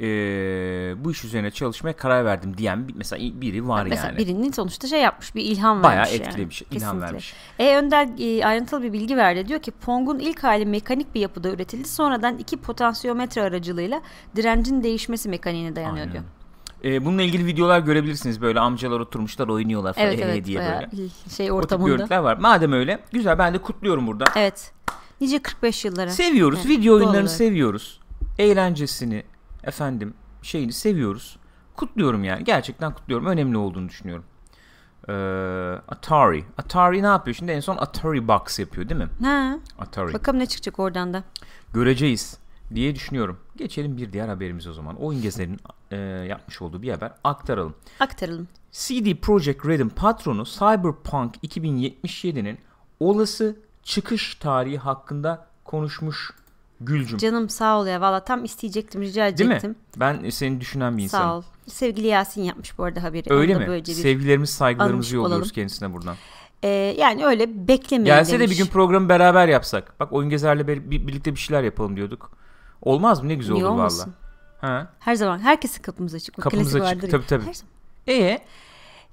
ee, 0.00 0.04
bu 1.04 1.10
iş 1.12 1.24
üzerine 1.24 1.50
çalışmaya 1.50 1.92
karar 1.92 2.24
verdim 2.24 2.56
diyen 2.58 2.88
mesela 2.94 3.40
biri 3.40 3.68
var 3.68 3.86
Mesela 3.86 4.06
yani. 4.06 4.18
birinin 4.18 4.52
sonuçta 4.52 4.88
şey 4.88 5.00
yapmış 5.00 5.34
bir 5.34 5.42
ilham 5.44 5.82
Bayağı 5.82 5.96
vermiş 6.04 6.18
yani. 6.18 6.28
etkilemiş, 6.28 6.62
ilham 6.62 6.72
Kesinlikle. 6.72 7.00
vermiş. 7.06 7.34
E 7.58 7.76
Önder 7.76 8.08
e, 8.18 8.44
ayrıntılı 8.46 8.82
bir 8.82 8.92
bilgi 8.92 9.16
verdi. 9.16 9.48
Diyor 9.48 9.60
ki 9.60 9.70
Pong'un 9.70 10.18
ilk 10.18 10.44
hali 10.44 10.66
mekanik 10.66 11.14
bir 11.14 11.20
yapıda 11.20 11.50
üretildi. 11.50 11.88
Sonradan 11.88 12.38
iki 12.38 12.56
potansiyometre 12.56 13.42
aracılığıyla 13.42 14.02
direncin 14.36 14.82
değişmesi 14.82 15.28
mekaniğine 15.28 15.76
dayanıyor 15.76 16.06
Aynen. 16.06 16.12
diyor. 16.12 16.24
Ee, 16.84 17.04
bununla 17.04 17.22
ilgili 17.22 17.46
videolar 17.46 17.80
görebilirsiniz. 17.80 18.40
Böyle 18.40 18.60
amcalar 18.60 19.00
oturmuşlar 19.00 19.48
oynuyorlar 19.48 19.92
falan 19.92 20.06
Evet 20.06 20.20
evet 20.22 20.44
diye 20.44 20.58
bayağı 20.58 20.80
böyle. 20.92 21.08
şey 21.36 21.52
O 21.52 21.54
tip 21.60 21.64
ortamında. 21.64 21.88
görüntüler 21.88 22.18
var. 22.18 22.36
Madem 22.36 22.72
öyle 22.72 22.98
güzel 23.12 23.38
ben 23.38 23.54
de 23.54 23.58
kutluyorum 23.58 24.06
burada. 24.06 24.24
Evet. 24.36 24.72
Nice 25.20 25.42
45 25.42 25.84
yıllara. 25.84 26.10
Seviyoruz. 26.10 26.58
Evet, 26.58 26.68
Video 26.70 26.94
oyunlarını 26.94 27.16
olarak. 27.18 27.30
seviyoruz. 27.30 28.00
Eğlencesini 28.38 29.22
efendim 29.64 30.14
şeyini 30.42 30.72
seviyoruz. 30.72 31.36
Kutluyorum 31.76 32.24
yani. 32.24 32.44
Gerçekten 32.44 32.94
kutluyorum. 32.94 33.26
Önemli 33.26 33.56
olduğunu 33.56 33.88
düşünüyorum. 33.88 34.24
Ee, 35.08 35.12
Atari. 35.88 36.44
Atari 36.58 37.02
ne 37.02 37.06
yapıyor? 37.06 37.34
Şimdi 37.34 37.52
en 37.52 37.60
son 37.60 37.76
Atari 37.76 38.28
Box 38.28 38.58
yapıyor 38.58 38.88
değil 38.88 39.00
mi? 39.00 39.08
Ha, 39.26 39.58
Atari. 39.78 40.14
bakalım 40.14 40.38
ne 40.38 40.46
çıkacak 40.46 40.78
oradan 40.78 41.14
da. 41.14 41.24
Göreceğiz 41.74 42.38
diye 42.74 42.94
düşünüyorum. 42.94 43.38
Geçelim 43.56 43.96
bir 43.96 44.12
diğer 44.12 44.28
haberimize 44.28 44.70
o 44.70 44.72
zaman. 44.72 44.96
Oyun 44.96 45.22
Gezer'in 45.22 45.60
e, 45.90 45.96
yapmış 46.28 46.62
olduğu 46.62 46.82
bir 46.82 46.90
haber 46.90 47.12
aktaralım. 47.24 47.74
Aktaralım. 48.00 48.48
CD 48.72 49.14
Projekt 49.14 49.66
Red'in 49.66 49.88
patronu 49.88 50.44
Cyberpunk 50.44 51.36
2077'nin 51.44 52.58
olası 53.00 53.56
çıkış 53.82 54.34
tarihi 54.34 54.78
hakkında 54.78 55.46
konuşmuş 55.64 56.30
Gülcüm. 56.84 57.18
Canım 57.18 57.48
sağ 57.48 57.80
ol 57.80 57.86
ya. 57.86 58.00
Valla 58.00 58.24
tam 58.24 58.44
isteyecektim 58.44 59.02
rica 59.02 59.38
Değil 59.38 59.48
mi? 59.48 59.54
edecektim. 59.54 59.76
Ben 59.96 60.30
seni 60.30 60.60
düşünen 60.60 60.98
bir 60.98 61.02
insanım. 61.02 61.24
Sağ 61.26 61.36
ol. 61.36 61.42
Sevgili 61.66 62.06
Yasin 62.06 62.42
yapmış 62.42 62.78
bu 62.78 62.84
arada 62.84 63.02
haberi. 63.02 63.32
Öyle 63.32 63.54
mi? 63.54 63.64
böylece 63.68 63.94
Sevgilerimiz, 63.94 64.50
saygılarımızı 64.50 65.16
yolluyoruz 65.16 65.36
olalım. 65.46 65.54
kendisine 65.54 65.92
buradan. 65.92 66.16
Ee, 66.62 66.68
yani 66.98 67.26
öyle 67.26 67.68
beklemeyin 67.68 68.04
Gelse 68.06 68.32
de 68.32 68.38
demiş. 68.40 68.58
bir 68.58 68.64
gün 68.64 68.70
programı 68.70 69.08
beraber 69.08 69.48
yapsak. 69.48 70.00
Bak 70.00 70.12
Oyun 70.12 70.30
Gezer'le 70.30 70.66
bir- 70.68 70.90
bir- 70.90 71.06
birlikte 71.06 71.34
bir 71.34 71.40
şeyler 71.40 71.62
yapalım 71.62 71.96
diyorduk. 71.96 72.30
Olmaz 72.82 73.22
mı? 73.22 73.28
Ne 73.28 73.34
güzel 73.34 73.54
Niye 73.54 73.66
olur 73.66 73.78
valla. 73.78 74.06
Ha? 74.60 74.92
Her 74.98 75.14
zaman 75.14 75.38
herkesin 75.38 75.82
kapımız 75.82 76.14
açık. 76.14 76.36
Kapımız 76.42 76.74
açık. 76.76 76.86
vardır. 76.86 77.10
Tabii, 77.10 77.26
tabii. 77.26 77.46
Her 77.46 77.54
zaman. 77.54 77.72
E 78.08 78.38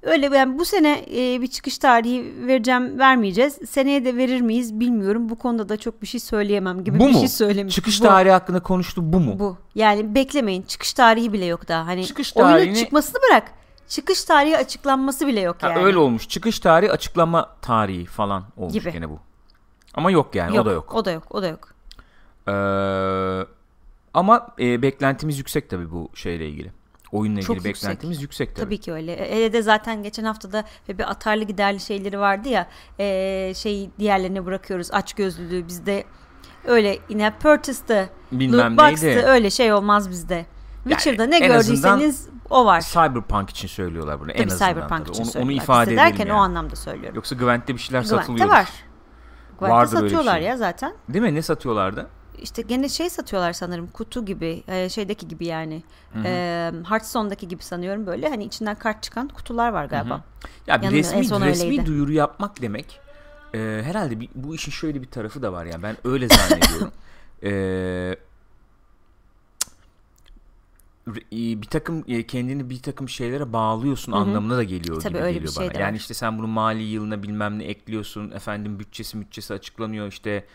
Öyle 0.03 0.37
yani 0.37 0.59
bu 0.59 0.65
sene 0.65 1.05
e, 1.11 1.41
bir 1.41 1.47
çıkış 1.47 1.77
tarihi 1.77 2.47
vereceğim 2.47 2.99
vermeyeceğiz. 2.99 3.59
Seneye 3.69 4.05
de 4.05 4.17
verir 4.17 4.41
miyiz 4.41 4.79
bilmiyorum. 4.79 5.29
Bu 5.29 5.35
konuda 5.35 5.69
da 5.69 5.77
çok 5.77 6.01
bir 6.01 6.07
şey 6.07 6.19
söyleyemem 6.19 6.83
gibi 6.83 6.99
bu 6.99 7.07
bir 7.07 7.13
mu? 7.13 7.19
şey 7.19 7.27
söylemiş. 7.27 7.75
Çıkış 7.75 8.01
bu, 8.01 8.05
tarihi 8.05 8.31
hakkında 8.31 8.59
konuştu 8.59 9.13
bu 9.13 9.19
mu? 9.19 9.39
Bu. 9.39 9.57
Yani 9.75 10.15
beklemeyin. 10.15 10.61
Çıkış 10.61 10.93
tarihi 10.93 11.33
bile 11.33 11.45
yok 11.45 11.67
daha. 11.67 11.87
Hani 11.87 12.05
Çıkış 12.05 12.37
oyunun 12.37 12.51
tarihini- 12.51 12.75
çıkmasını 12.79 13.21
bırak. 13.29 13.51
Çıkış 13.87 14.23
tarihi 14.23 14.57
açıklanması 14.57 15.27
bile 15.27 15.39
yok 15.39 15.57
Ha, 15.63 15.69
yani. 15.69 15.83
Öyle 15.83 15.97
olmuş. 15.97 16.29
Çıkış 16.29 16.59
tarihi 16.59 16.91
açıklama 16.91 17.55
tarihi 17.61 18.05
falan 18.05 18.43
olmuş 18.57 18.73
Gibi. 18.73 18.91
gene 18.91 19.09
bu. 19.09 19.19
Ama 19.93 20.11
yok 20.11 20.35
yani 20.35 20.59
o 20.61 20.65
da 20.65 20.71
yok. 20.71 20.93
O 20.95 21.05
da 21.05 21.11
yok. 21.11 21.23
O 21.29 21.41
da 21.41 21.47
yok. 21.47 21.73
Ee, 22.47 22.51
ama 24.13 24.47
e, 24.59 24.81
beklentimiz 24.81 25.37
yüksek 25.37 25.69
tabii 25.69 25.91
bu 25.91 26.09
şeyle 26.13 26.49
ilgili. 26.49 26.71
Oyunla 27.11 27.41
Çok 27.41 27.55
ilgili 27.57 27.67
yüksek. 27.67 27.89
beklentimiz 27.89 28.21
yüksek 28.21 28.55
tabii. 28.55 28.65
Tabii 28.65 28.77
ki 28.77 28.93
öyle. 28.93 29.31
Hele 29.35 29.53
de 29.53 29.61
zaten 29.61 30.03
geçen 30.03 30.23
hafta 30.23 30.51
da 30.51 30.63
bir 30.89 31.09
atarlı 31.11 31.43
giderli 31.43 31.79
şeyleri 31.79 32.19
vardı 32.19 32.49
ya. 32.49 32.67
E, 32.99 33.53
şey 33.55 33.89
diğerlerine 33.99 34.45
bırakıyoruz. 34.45 34.89
Aç 34.91 35.13
gözlülüğü 35.13 35.67
bizde 35.67 36.03
öyle 36.65 36.97
inapertus'ta 37.09 38.09
Bilmem 38.31 38.77
Lootbox'ta 38.77 39.07
neydi. 39.07 39.19
öyle 39.25 39.49
şey 39.49 39.73
olmaz 39.73 40.09
bizde. 40.09 40.45
Witcher'da 40.83 41.25
ne 41.25 41.37
en 41.37 41.47
gördüyseniz 41.47 42.29
o 42.49 42.65
var. 42.65 42.81
Cyberpunk 42.81 43.49
için 43.49 43.67
söylüyorlar 43.67 44.19
bunu 44.19 44.31
en 44.31 44.37
Tabii 44.37 44.53
azından. 44.53 44.69
Cyberpunk 44.73 44.99
tabii. 45.05 45.09
için 45.11 45.21
onu, 45.23 45.27
onu 45.27 45.31
söylüyorlar. 45.31 45.63
ifade 45.63 45.91
Bizde 45.91 46.01
edelim 46.07 46.27
yani. 46.27 46.33
o 46.33 46.41
anlamda 46.41 46.75
söylüyorum. 46.75 47.15
Yoksa 47.15 47.35
Gwent'te 47.35 47.73
bir 47.73 47.79
şeyler 47.79 47.99
Gwent'te 48.01 48.17
satılıyor. 48.17 48.47
var. 48.49 48.69
Mark 49.61 49.71
Vardır 49.73 49.97
satıyorlar 49.97 50.35
şey. 50.37 50.43
ya 50.47 50.57
zaten. 50.57 50.93
Değil 51.09 51.23
mi? 51.25 51.35
Ne 51.35 51.41
satıyorlardı? 51.41 52.07
İşte 52.43 52.61
gene 52.61 52.89
şey 52.89 53.09
satıyorlar 53.09 53.53
sanırım 53.53 53.87
kutu 53.87 54.25
gibi 54.25 54.63
e, 54.67 54.89
şeydeki 54.89 55.27
gibi 55.27 55.45
yani 55.45 55.83
e, 56.25 56.71
Hearthstone'daki 56.89 57.47
gibi 57.47 57.63
sanıyorum 57.63 58.05
böyle 58.05 58.29
hani 58.29 58.43
içinden 58.43 58.75
kart 58.75 59.03
çıkan 59.03 59.27
kutular 59.27 59.69
var 59.69 59.85
galiba. 59.85 60.23
Ya 60.67 60.81
bir 60.81 60.91
resmi, 60.91 61.19
resmi 61.19 61.45
öyleydi. 61.45 61.85
duyuru 61.85 62.11
yapmak 62.11 62.61
demek 62.61 62.99
e, 63.53 63.81
herhalde 63.83 64.19
bir, 64.19 64.29
bu 64.35 64.55
işin 64.55 64.71
şöyle 64.71 65.01
bir 65.01 65.07
tarafı 65.07 65.41
da 65.41 65.53
var 65.53 65.65
yani 65.65 65.83
ben 65.83 65.97
öyle 66.03 66.27
zannediyorum. 66.27 66.91
e, 67.43 67.49
e, 71.07 71.61
bir 71.61 71.67
takım 71.67 72.03
e, 72.07 72.27
kendini 72.27 72.69
bir 72.69 72.81
takım 72.81 73.09
şeylere 73.09 73.53
bağlıyorsun 73.53 74.11
anlamına 74.11 74.57
da 74.57 74.63
geliyor 74.63 75.01
Tabii 75.01 75.13
gibi 75.13 75.21
öyle 75.21 75.29
bir 75.29 75.33
geliyor 75.33 75.53
şey 75.53 75.67
bana. 75.67 75.73
de 75.73 75.81
Yani 75.81 75.97
işte 75.97 76.13
sen 76.13 76.37
bunu 76.37 76.47
mali 76.47 76.83
yılına 76.83 77.23
bilmem 77.23 77.59
ne 77.59 77.63
ekliyorsun. 77.63 78.31
Efendim 78.31 78.79
bütçesi 78.79 79.21
bütçesi 79.21 79.53
açıklanıyor 79.53 80.07
işte 80.07 80.45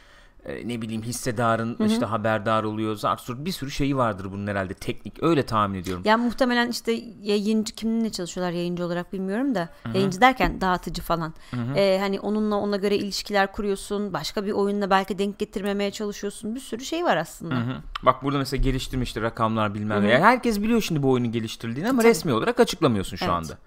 e, 0.45 0.69
ne 0.69 0.83
bileyim 0.83 1.03
hissedarın 1.03 1.77
işte 1.87 2.07
haberdar 2.07 2.65
oluyor. 2.65 2.97
Zart 2.97 3.21
zurt 3.21 3.45
bir 3.45 3.53
sürü 3.53 3.71
şeyi 3.71 3.97
vardır 3.97 4.29
bunun 4.33 4.47
herhalde 4.47 4.75
teknik 4.75 5.23
öyle 5.23 5.47
tahmin 5.47 5.79
ediyorum. 5.79 6.03
Ya 6.07 6.17
muhtemelen 6.17 6.71
işte 6.71 6.93
yayıncı 7.23 7.75
kiminle 7.75 8.13
çalışıyorlar 8.13 8.53
yayıncı 8.53 8.85
olarak 8.85 9.13
bilmiyorum 9.13 9.55
da 9.55 9.69
yayıncı 9.95 10.21
derken 10.21 10.61
dağıtıcı 10.61 11.03
falan. 11.03 11.35
E, 11.77 11.99
hani 12.01 12.21
onunla 12.21 12.57
ona 12.57 12.77
göre 12.77 12.97
ilişkiler 12.97 13.53
kuruyorsun. 13.53 14.13
Başka 14.13 14.47
bir 14.47 14.53
oyunla 14.53 14.91
belki 14.91 15.19
denk 15.19 15.39
getirmemeye 15.39 15.91
çalışıyorsun. 15.91 16.55
Bir 16.55 16.61
sürü 16.61 16.85
şey 16.85 17.05
var 17.05 17.17
aslında. 17.17 17.55
Hı 17.55 17.59
hı. 17.61 17.77
Bak 18.03 18.23
burada 18.23 18.39
mesela 18.39 18.63
geliştirmişti 18.63 19.23
rakamlar 19.23 19.75
bilmem 19.75 20.05
ne. 20.05 20.11
Yani 20.11 20.25
herkes 20.25 20.61
biliyor 20.63 20.81
şimdi 20.81 21.03
bu 21.03 21.11
oyunun 21.11 21.33
geliştirildiğini 21.33 21.91
ama 21.91 22.05
resmi 22.05 22.33
olarak 22.33 22.61
açıklamıyorsun 22.61 23.17
şu 23.17 23.25
Evet. 23.25 23.35
anda. 23.35 23.59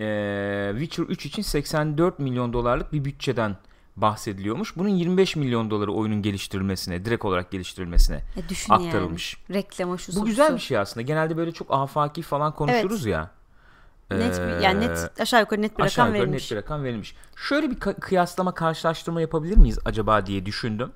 Ee, 0.00 0.70
Witcher 0.78 1.04
3 1.04 1.26
için 1.26 1.42
84 1.42 2.18
milyon 2.18 2.52
dolarlık 2.52 2.92
bir 2.92 3.04
bütçeden 3.04 3.56
bahsediliyormuş. 3.96 4.76
Bunun 4.76 4.88
25 4.88 5.36
milyon 5.36 5.70
doları 5.70 5.92
oyunun 5.92 6.22
geliştirilmesine, 6.22 7.04
direkt 7.04 7.24
olarak 7.24 7.50
geliştirilmesine 7.50 8.16
E, 8.36 8.48
düşün 8.48 8.72
aktarılmış. 8.72 9.36
yani. 9.48 9.58
Reklama 9.58 9.98
şu 9.98 10.16
Bu 10.16 10.24
güzel 10.24 10.54
bir 10.54 10.60
şey 10.60 10.78
aslında. 10.78 11.02
Genelde 11.02 11.36
böyle 11.36 11.52
çok 11.52 11.66
afaki 11.70 12.22
falan 12.22 12.54
konuşuruz 12.54 13.06
ya. 13.06 13.30
Net 14.10 14.38
bir, 14.40 14.60
yani 14.60 14.84
Ee, 14.84 14.88
net 14.88 15.20
aşağı 15.20 15.40
yukarı 15.40 15.62
net 15.62 15.78
bir 15.78 15.82
aşağı 15.84 16.04
rakam 16.04 16.14
yukarı 16.14 16.28
verilmiş. 16.30 16.50
net 16.50 16.50
bir 16.50 16.56
rakam 16.62 16.84
verilmiş. 16.84 17.16
Şöyle 17.36 17.70
bir 17.70 17.76
kıyaslama, 17.80 18.54
karşılaştırma 18.54 19.20
yapabilir 19.20 19.56
miyiz 19.56 19.78
acaba 19.84 20.26
diye 20.26 20.46
düşündüm. 20.46 20.90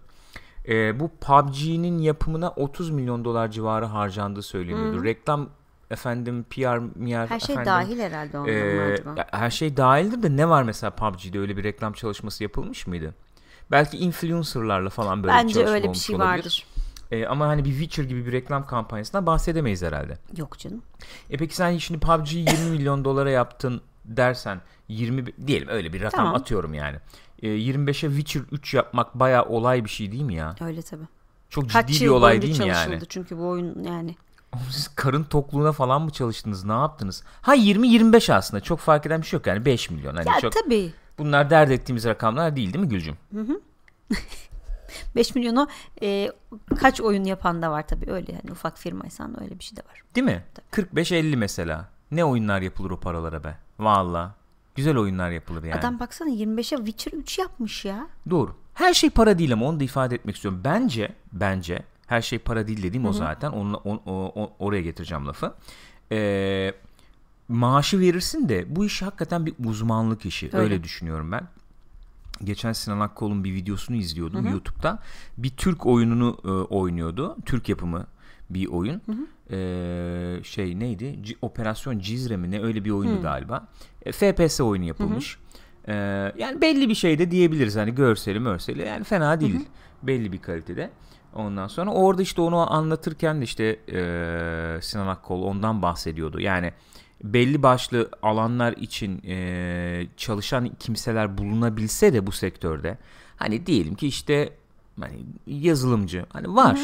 Ee, 0.68 1.00
bu 1.00 1.10
PUBG'nin 1.20 1.98
yapımına 1.98 2.50
30 2.50 2.90
milyon 2.90 3.24
dolar 3.24 3.50
civarı 3.50 3.84
harcandığı 3.84 4.42
söyleniyordu. 4.42 5.04
Reklam 5.04 5.48
efendim 5.90 6.44
PR, 6.50 6.78
MR 6.78 7.26
Her 7.30 7.40
şey 7.40 7.54
efendim, 7.54 7.72
dahil 7.72 7.98
herhalde 7.98 8.38
ondan 8.38 8.54
ee, 8.54 8.92
acaba. 8.94 9.26
her 9.32 9.50
şey 9.50 9.76
dahildir 9.76 10.22
de 10.22 10.36
ne 10.36 10.48
var 10.48 10.62
mesela 10.62 10.90
PUBG'de 10.90 11.38
öyle 11.38 11.56
bir 11.56 11.64
reklam 11.64 11.92
çalışması 11.92 12.42
yapılmış 12.42 12.86
mıydı? 12.86 13.14
Belki 13.70 13.98
influencerlarla 13.98 14.90
falan 14.90 15.22
böyle 15.22 15.32
bir 15.34 15.38
Bence 15.38 15.54
çalışma 15.54 15.74
öyle 15.74 15.88
bir 15.92 15.98
şey 15.98 16.16
olabilir. 16.16 16.38
vardır. 16.38 16.66
Ee, 17.10 17.26
ama 17.26 17.48
hani 17.48 17.64
bir 17.64 17.70
Witcher 17.70 18.04
gibi 18.04 18.26
bir 18.26 18.32
reklam 18.32 18.66
kampanyasından 18.66 19.26
bahsedemeyiz 19.26 19.82
herhalde. 19.82 20.18
Yok 20.36 20.58
canım. 20.58 20.82
E 21.30 21.36
peki 21.36 21.56
sen 21.56 21.78
şimdi 21.78 22.00
PUBG'yi 22.00 22.40
20 22.50 22.70
milyon 22.70 23.04
dolara 23.04 23.30
yaptın 23.30 23.80
dersen 24.04 24.60
20 24.88 25.26
bi- 25.26 25.34
diyelim 25.46 25.68
öyle 25.68 25.92
bir 25.92 26.00
rakam 26.02 26.18
Tamam. 26.24 26.34
atıyorum 26.34 26.74
yani. 26.74 26.96
E, 27.42 27.48
25'e 27.48 27.92
Witcher 28.08 28.42
3 28.52 28.74
yapmak 28.74 29.14
bayağı 29.14 29.44
olay 29.44 29.84
bir 29.84 29.90
şey 29.90 30.12
değil 30.12 30.22
mi 30.22 30.34
ya? 30.34 30.54
Öyle 30.60 30.82
tabii. 30.82 31.04
Çok 31.50 31.70
Kaç 31.70 31.88
ciddi 31.88 32.04
bir 32.04 32.08
olay 32.10 32.42
değil 32.42 32.58
mi 32.58 32.68
yani? 32.68 32.98
çünkü 33.08 33.38
bu 33.38 33.48
oyun 33.48 33.82
yani. 33.84 34.16
Siz 34.70 34.88
karın 34.88 35.24
tokluğuna 35.24 35.72
falan 35.72 36.02
mı 36.02 36.10
çalıştınız? 36.10 36.64
Ne 36.64 36.72
yaptınız? 36.72 37.22
Ha 37.42 37.56
20-25 37.56 38.34
aslında 38.34 38.62
çok 38.62 38.78
fark 38.78 39.06
eden 39.06 39.22
bir 39.22 39.26
şey 39.26 39.36
yok 39.36 39.46
yani 39.46 39.64
5 39.64 39.90
milyon. 39.90 40.16
Hani 40.16 40.28
Ya 40.28 40.40
çok, 40.40 40.52
tabii. 40.52 40.92
bunlar 41.18 41.50
dert 41.50 41.70
ettiğimiz 41.70 42.04
rakamlar 42.04 42.56
değil 42.56 42.72
değil 42.72 42.84
mi 42.84 42.88
Gülcüm? 42.88 43.16
5 45.16 45.34
milyonu 45.34 45.68
e, 46.02 46.32
kaç 46.80 47.00
oyun 47.00 47.24
yapan 47.24 47.62
da 47.62 47.70
var 47.70 47.86
tabii 47.86 48.10
öyle 48.12 48.32
yani 48.32 48.52
ufak 48.52 48.78
firmaysan 48.78 49.42
öyle 49.42 49.58
bir 49.58 49.64
şey 49.64 49.76
de 49.76 49.80
var. 49.80 50.02
Değil 50.14 50.24
mi? 50.24 50.44
45-50 50.72 51.36
mesela. 51.36 51.88
Ne 52.10 52.24
oyunlar 52.24 52.60
yapılır 52.60 52.90
o 52.90 53.00
paralara 53.00 53.44
be? 53.44 53.56
Valla. 53.78 54.34
Güzel 54.74 54.96
oyunlar 54.96 55.30
yapılır 55.30 55.62
yani. 55.64 55.78
Adam 55.78 56.00
baksana 56.00 56.28
25'e 56.30 56.76
Witcher 56.76 57.12
3 57.12 57.38
yapmış 57.38 57.84
ya. 57.84 58.06
Doğru. 58.30 58.54
Her 58.74 58.94
şey 58.94 59.10
para 59.10 59.38
değil 59.38 59.52
ama 59.52 59.66
onu 59.66 59.80
da 59.80 59.84
ifade 59.84 60.14
etmek 60.14 60.36
istiyorum. 60.36 60.60
Bence, 60.64 61.12
bence 61.32 61.82
her 62.10 62.22
şey 62.22 62.38
para 62.38 62.66
değil 62.66 62.82
dediğim 62.82 63.06
o 63.06 63.12
zaten. 63.12 63.50
Onunla, 63.50 63.76
on- 63.76 64.00
o- 64.06 64.32
o- 64.42 64.52
oraya 64.58 64.82
getireceğim 64.82 65.26
lafı. 65.26 65.54
Ee, 66.12 66.72
maaşı 67.48 68.00
verirsin 68.00 68.48
de 68.48 68.76
bu 68.76 68.84
iş 68.86 69.02
hakikaten 69.02 69.46
bir 69.46 69.54
uzmanlık 69.64 70.26
işi. 70.26 70.46
Öyle, 70.46 70.56
Öyle. 70.56 70.82
düşünüyorum 70.82 71.32
ben. 71.32 71.48
Geçen 72.44 72.72
Sinan 72.72 73.00
Akkol'un 73.00 73.44
bir 73.44 73.54
videosunu 73.54 73.96
izliyordum 73.96 74.46
YouTube'da. 74.50 74.98
Bir 75.38 75.50
Türk 75.50 75.86
oyununu 75.86 76.38
e, 76.44 76.48
oynuyordu. 76.48 77.36
Türk 77.46 77.68
yapımı 77.68 78.06
bir 78.50 78.66
oyun. 78.66 79.02
Ee, 79.50 80.40
şey 80.42 80.78
neydi? 80.78 81.18
C- 81.22 81.36
Operasyon 81.42 81.98
Cizre 81.98 82.36
mi 82.36 82.50
ne 82.50 82.62
öyle 82.62 82.84
bir 82.84 82.90
oyundu 82.90 83.22
galiba. 83.22 83.68
E, 84.06 84.12
FPS 84.12 84.60
oyunu 84.60 84.84
yapılmış. 84.84 85.38
Ee, 85.88 85.94
yani 86.38 86.60
belli 86.60 86.88
bir 86.88 86.94
şey 86.94 87.18
de 87.18 87.30
diyebiliriz 87.30 87.76
hani 87.76 87.94
görseli 87.94 88.40
mörseli 88.40 88.82
yani 88.86 89.04
fena 89.04 89.40
değil. 89.40 89.68
Belli 90.02 90.32
bir 90.32 90.38
kalitede. 90.42 90.90
Ondan 91.34 91.68
sonra 91.68 91.90
orada 91.90 92.22
işte 92.22 92.40
onu 92.40 92.72
anlatırken 92.72 93.40
de 93.40 93.44
işte 93.44 93.64
e, 93.92 94.82
Sinan 94.82 95.06
Akkol 95.06 95.42
ondan 95.42 95.82
bahsediyordu. 95.82 96.40
Yani 96.40 96.72
belli 97.24 97.62
başlı 97.62 98.08
alanlar 98.22 98.72
için 98.72 99.22
e, 99.26 100.06
çalışan 100.16 100.68
kimseler 100.68 101.38
bulunabilse 101.38 102.12
de 102.12 102.26
bu 102.26 102.32
sektörde 102.32 102.98
hani 103.36 103.66
diyelim 103.66 103.94
ki 103.94 104.06
işte 104.06 104.52
hani 105.00 105.24
yazılımcı 105.46 106.26
hani 106.32 106.56
var. 106.56 106.78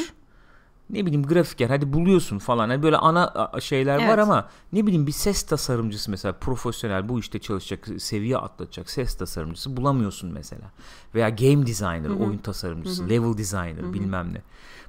Ne 0.91 1.07
bileyim 1.07 1.23
grafiker 1.23 1.69
hadi 1.69 1.93
buluyorsun 1.93 2.39
falan. 2.39 2.69
Hani 2.69 2.83
böyle 2.83 2.97
ana 2.97 3.51
şeyler 3.61 3.97
var 3.97 4.05
Evet. 4.09 4.19
ama 4.19 4.49
ne 4.73 4.87
bileyim 4.87 5.07
bir 5.07 5.13
ses 5.13 5.43
tasarımcısı 5.43 6.11
mesela 6.11 6.33
profesyonel 6.33 7.09
bu 7.09 7.21
işte 7.21 7.39
çalışacak 7.39 7.89
seviye 7.99 8.37
atlatacak 8.39 8.91
ses 8.91 9.15
tasarımcısı 9.15 9.77
bulamıyorsun 9.77 10.33
mesela. 10.33 10.71
Veya 11.15 11.29
game 11.29 11.67
designer, 11.67 12.09
oyun 12.09 12.39
tasarımcısı, 12.39 13.09
level 13.09 13.39
designer 13.39 13.93
bilmem 13.93 14.35
ne. 14.35 14.43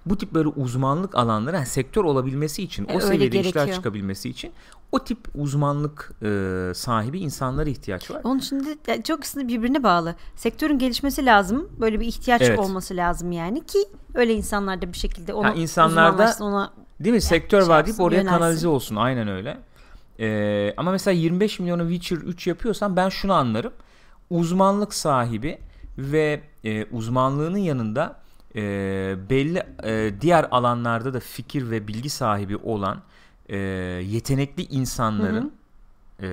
Bu 0.06 0.18
tip 0.18 0.34
böyle 0.34 0.48
uzmanlık 0.50 1.16
alanları 1.16 1.56
yani 1.56 1.66
sektör 1.66 2.04
olabilmesi 2.04 2.64
için 2.64 2.88
E, 2.90 2.96
o 2.98 3.00
seviyede 3.00 3.40
işler 3.40 3.74
çıkabilmesi 3.74 4.30
için 4.30 4.52
o 4.92 5.00
tip 5.04 5.18
uzmanlık 5.36 6.12
e, 6.24 6.72
sahibi 6.76 7.20
insanlara 7.20 7.70
ihtiyaç 7.70 8.12
var. 8.12 8.22
Onun 8.24 8.40
için 8.40 8.66
de 8.66 8.78
yani 8.88 9.04
çok 9.04 9.20
aslında 9.24 9.48
birbirine 9.48 9.84
bağlı. 9.84 10.16
Sektörün 10.36 10.80
gelişmesi 10.80 11.26
lazım. 11.26 11.70
Böyle 11.80 12.00
bir 12.00 12.06
ihtiyaç 12.06 12.42
Evet. 12.42 12.60
olması 12.60 12.96
lazım 12.96 13.32
yani 13.32 13.66
ki 13.66 13.80
öyle 14.14 14.34
insanlar 14.34 14.82
da 14.82 14.88
bir 14.94 14.98
şekilde 14.98 15.34
onu 15.34 15.48
Ha, 15.48 15.54
insanlarda- 15.54 16.44
ona 16.44 16.74
Değil 17.00 17.16
mi? 17.16 17.22
Sektör 17.22 17.62
şey 17.62 17.70
var 17.70 17.86
deyip 17.86 18.00
oraya 18.00 18.16
yönelsin. 18.16 18.38
kanalize 18.38 18.68
olsun. 18.68 18.96
Aynen 18.96 19.28
öyle. 19.28 19.58
Ee, 20.20 20.74
ama 20.78 20.92
mesela 20.92 21.14
25 21.16 21.60
milyonu 21.60 21.90
Witcher 21.92 22.18
3 22.28 22.48
yapıyorsan 22.48 22.96
ben 22.96 23.10
şunu 23.10 23.34
anlarım. 23.34 23.74
Uzmanlık 24.30 24.94
sahibi 24.94 25.58
ve 25.98 26.42
e, 26.64 26.86
uzmanlığının 26.86 27.58
yanında 27.58 28.16
e, 28.56 28.62
belli 29.30 29.64
e, 29.84 30.22
diğer 30.22 30.48
alanlarda 30.52 31.14
da 31.14 31.20
fikir 31.20 31.70
ve 31.72 31.88
bilgi 31.88 32.10
sahibi 32.10 32.58
olan 32.58 32.98
e, 33.50 33.58
yetenekli 34.08 34.64
insanların 34.64 35.54
e, 36.22 36.28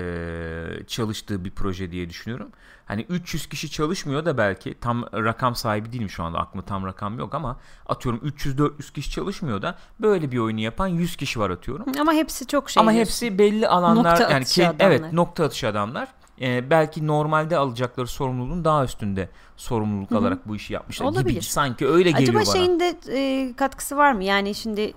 çalıştığı 0.86 1.44
bir 1.44 1.50
proje 1.50 1.90
diye 1.90 2.10
düşünüyorum. 2.10 2.48
Hani 2.86 3.02
300 3.08 3.46
kişi 3.48 3.70
çalışmıyor 3.70 4.24
da 4.24 4.38
belki 4.38 4.74
tam 4.80 5.02
rakam 5.14 5.54
sahibi 5.56 5.92
değilim 5.92 6.10
şu 6.10 6.24
anda 6.24 6.38
aklımda 6.38 6.66
tam 6.66 6.86
rakam 6.86 7.18
yok 7.18 7.34
ama 7.34 7.56
atıyorum 7.86 8.20
300-400 8.24 8.92
kişi 8.92 9.10
çalışmıyor 9.10 9.62
da 9.62 9.78
böyle 10.00 10.32
bir 10.32 10.38
oyunu 10.38 10.60
yapan 10.60 10.86
100 10.86 11.16
kişi 11.16 11.40
var 11.40 11.50
atıyorum. 11.50 11.86
ama 12.00 12.12
hepsi 12.12 12.46
çok 12.46 12.70
şey. 12.70 12.80
ama 12.80 12.92
diyorsun. 12.92 13.10
hepsi 13.26 13.38
belli 13.38 13.68
alanlar 13.68 14.10
Nokta 14.20 14.30
yani 14.32 14.44
ke- 14.44 14.66
adamlar. 14.66 14.86
evet 14.86 15.12
nokta 15.12 15.44
atışı 15.44 15.68
adamlar. 15.68 16.08
Ee, 16.40 16.70
belki 16.70 17.06
normalde 17.06 17.56
alacakları 17.56 18.06
sorumluluğun 18.06 18.64
daha 18.64 18.84
üstünde 18.84 19.28
sorumluluk 19.56 20.12
alarak 20.12 20.48
bu 20.48 20.56
işi 20.56 20.72
yapmışlar 20.72 21.06
gibi 21.06 21.14
Olabilir. 21.18 21.42
sanki 21.42 21.86
öyle 21.88 22.10
geliyor 22.10 22.22
Acaba 22.40 22.46
bana. 22.46 22.64
şeyin 22.64 22.80
de 22.80 22.94
e, 23.12 23.52
katkısı 23.56 23.96
var 23.96 24.12
mı? 24.12 24.24
Yani 24.24 24.54
şimdi 24.54 24.92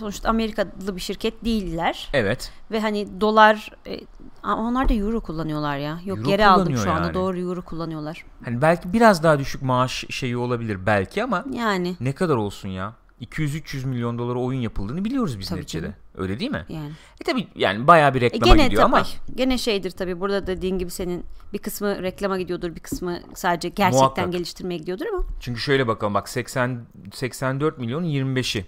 sonuçta 0.00 0.28
Amerikalı 0.28 0.96
bir 0.96 1.00
şirket 1.00 1.44
değiller 1.44 2.08
Evet. 2.12 2.52
ve 2.70 2.80
hani 2.80 3.20
dolar 3.20 3.70
e, 3.86 4.00
ama 4.42 4.62
onlar 4.68 4.88
da 4.88 4.94
euro 4.94 5.20
kullanıyorlar 5.20 5.78
ya. 5.78 6.00
Yok 6.04 6.18
Euro 6.18 6.28
geri 6.28 6.46
aldım 6.46 6.76
şu 6.76 6.90
anda 6.90 7.02
yani. 7.06 7.14
doğru 7.14 7.38
euro 7.40 7.62
kullanıyorlar. 7.62 8.24
Hani 8.44 8.62
belki 8.62 8.92
biraz 8.92 9.22
daha 9.22 9.38
düşük 9.38 9.62
maaş 9.62 10.04
şeyi 10.10 10.36
olabilir 10.36 10.86
belki 10.86 11.24
ama 11.24 11.44
Yani 11.52 11.96
ne 12.00 12.12
kadar 12.12 12.36
olsun 12.36 12.68
ya? 12.68 12.92
200-300 13.20 13.86
milyon 13.86 14.18
dolara 14.18 14.38
oyun 14.38 14.60
yapıldığını 14.60 15.04
biliyoruz 15.04 15.38
biz 15.38 15.48
Tabii 15.48 15.60
neticede. 15.60 15.82
canım. 15.82 15.94
Öyle 16.18 16.40
değil 16.40 16.50
mi? 16.50 16.64
yani. 16.68 16.90
E 17.20 17.24
tabi 17.24 17.46
yani 17.54 17.86
bayağı 17.86 18.14
bir 18.14 18.22
E 18.22 18.24
reklama 18.24 18.54
gene 18.56 18.64
gidiyor 18.64 18.82
tabii, 18.82 18.94
ama 18.96 19.06
gene 19.34 19.58
şeydir 19.58 19.90
tabii 19.90 20.20
burada 20.20 20.46
dediğin 20.46 20.78
gibi 20.78 20.90
senin 20.90 21.24
bir 21.52 21.58
kısmı 21.58 22.02
reklama 22.02 22.38
gidiyordur 22.38 22.74
bir 22.74 22.80
kısmı 22.80 23.18
sadece 23.34 23.68
gerçekten 23.68 24.00
Muhakkak. 24.04 24.32
geliştirmeye 24.32 24.78
gidiyordur 24.78 25.06
ama 25.14 25.22
çünkü 25.40 25.60
şöyle 25.60 25.88
bakalım 25.88 26.14
bak 26.14 26.28
80 26.28 26.80
84 27.14 27.78
milyonun 27.78 28.06
25'i 28.06 28.66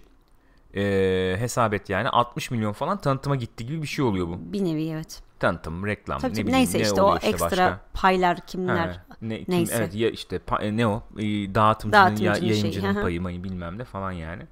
e, 0.76 1.36
hesap 1.38 1.74
et 1.74 1.90
yani 1.90 2.08
60 2.08 2.50
milyon 2.50 2.72
falan 2.72 2.98
tanıtıma 3.00 3.36
gitti 3.36 3.66
gibi 3.66 3.82
bir 3.82 3.86
şey 3.86 4.04
oluyor 4.04 4.28
bu. 4.28 4.52
bir 4.52 4.64
nevi 4.64 4.88
evet. 4.88 5.22
Tanıtım, 5.40 5.86
reklam 5.86 6.20
Tabii, 6.20 6.32
ne 6.32 6.36
bileyim 6.36 6.52
neyse 6.52 6.78
ne 6.78 6.82
işte 6.82 7.02
o 7.02 7.16
ekstra 7.16 7.40
başka. 7.40 7.80
paylar 7.94 8.46
kimler 8.46 8.88
Ha. 8.88 9.06
ne 9.22 9.44
kim, 9.44 9.54
Neyse. 9.54 9.74
evet 9.76 9.94
ya 9.94 10.10
işte 10.10 10.36
pa- 10.36 10.62
e, 10.62 10.76
ne 10.76 10.86
o 10.86 11.02
E, 11.18 11.54
dağıtımcının, 11.54 12.02
Dağıtımcının 12.02 12.46
ya, 12.46 12.54
yayıncının 12.54 12.94
hı. 12.94 13.00
payı 13.02 13.20
mayı 13.22 13.44
bilmem 13.44 13.78
ne 13.78 13.84
falan 13.84 14.12
yani. 14.12 14.42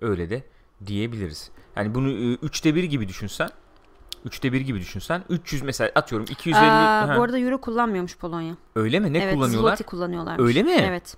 Öyle 0.00 0.30
de 0.30 0.42
diyebiliriz. 0.86 1.50
Yani 1.76 1.94
bunu 1.94 2.10
e, 2.10 2.34
üçte 2.34 2.74
bir 2.74 2.84
gibi 2.84 3.08
düşünsen 3.08 3.48
üçte 4.24 4.52
bir 4.52 4.60
gibi 4.60 4.80
düşünsen 4.80 5.22
300 5.28 5.62
mesela 5.62 5.90
atıyorum 5.94 6.26
250 6.30 6.66
Aa, 6.66 7.08
ha, 7.08 7.16
bu 7.18 7.22
arada 7.22 7.38
euro 7.38 7.60
kullanmıyormuş 7.60 8.16
Polonya. 8.18 8.54
öyle 8.76 9.00
mi 9.00 9.12
ne 9.12 9.18
evet, 9.18 9.34
kullanıyorlar? 9.34 9.76
zloty 9.76 9.84
kullanıyorlarmış. 9.84 10.48
Öyle 10.48 10.62
mi? 10.62 10.72
Evet. 10.72 11.16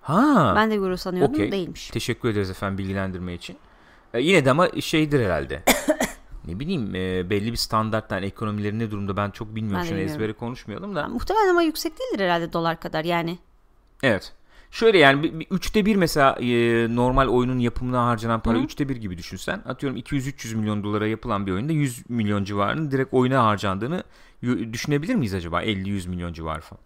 Ha. 0.00 0.52
Ben 0.56 0.70
de 0.70 0.74
euro 0.74 0.96
sanıyordum 0.96 1.34
Okey. 1.34 1.52
değilmiş. 1.52 1.88
Teşekkür 1.90 2.28
ederiz 2.28 2.50
efendim 2.50 2.78
bilgilendirme 2.78 3.34
için. 3.34 3.56
E, 4.14 4.20
yine 4.20 4.44
de 4.44 4.50
ama 4.50 4.68
şeydir 4.80 5.24
herhalde. 5.24 5.62
ne 6.46 6.60
bileyim 6.60 6.94
e, 6.94 7.30
belli 7.30 7.52
bir 7.52 7.56
standarttan 7.56 8.22
ekonomileri 8.22 8.78
ne 8.78 8.90
durumda 8.90 9.16
ben 9.16 9.30
çok 9.30 9.54
bilmiyorum. 9.54 9.80
Ben 9.80 9.84
Şimdi 9.84 10.00
bilmiyorum. 10.00 10.22
ezbere 10.22 10.32
konuşmayalım 10.32 10.96
da. 10.96 11.08
Muhtemelen 11.08 11.48
ama 11.48 11.62
yüksek 11.62 11.92
değildir 11.98 12.24
herhalde 12.24 12.52
dolar 12.52 12.80
kadar 12.80 13.04
yani. 13.04 13.38
Evet. 14.02 14.32
Şöyle 14.70 14.98
yani 14.98 15.22
bir, 15.22 15.40
bir 15.40 15.46
üçte 15.50 15.86
bir 15.86 15.96
mesela 15.96 16.32
e, 16.40 16.46
normal 16.96 17.28
oyunun 17.28 17.58
yapımına 17.58 18.06
harcanan 18.06 18.40
para 18.40 18.58
Hı. 18.58 18.62
üçte 18.62 18.88
bir 18.88 18.96
gibi 18.96 19.18
düşünsen. 19.18 19.62
Atıyorum 19.66 19.98
200-300 19.98 20.54
milyon 20.56 20.84
dolara 20.84 21.06
yapılan 21.06 21.46
bir 21.46 21.52
oyunda 21.52 21.72
100 21.72 22.10
milyon 22.10 22.44
civarının 22.44 22.90
direkt 22.90 23.14
oyuna 23.14 23.44
harcandığını 23.44 24.02
düşünebilir 24.72 25.14
miyiz 25.14 25.34
acaba? 25.34 25.62
50-100 25.62 26.08
milyon 26.08 26.32
civarı 26.32 26.60
falan. 26.60 26.80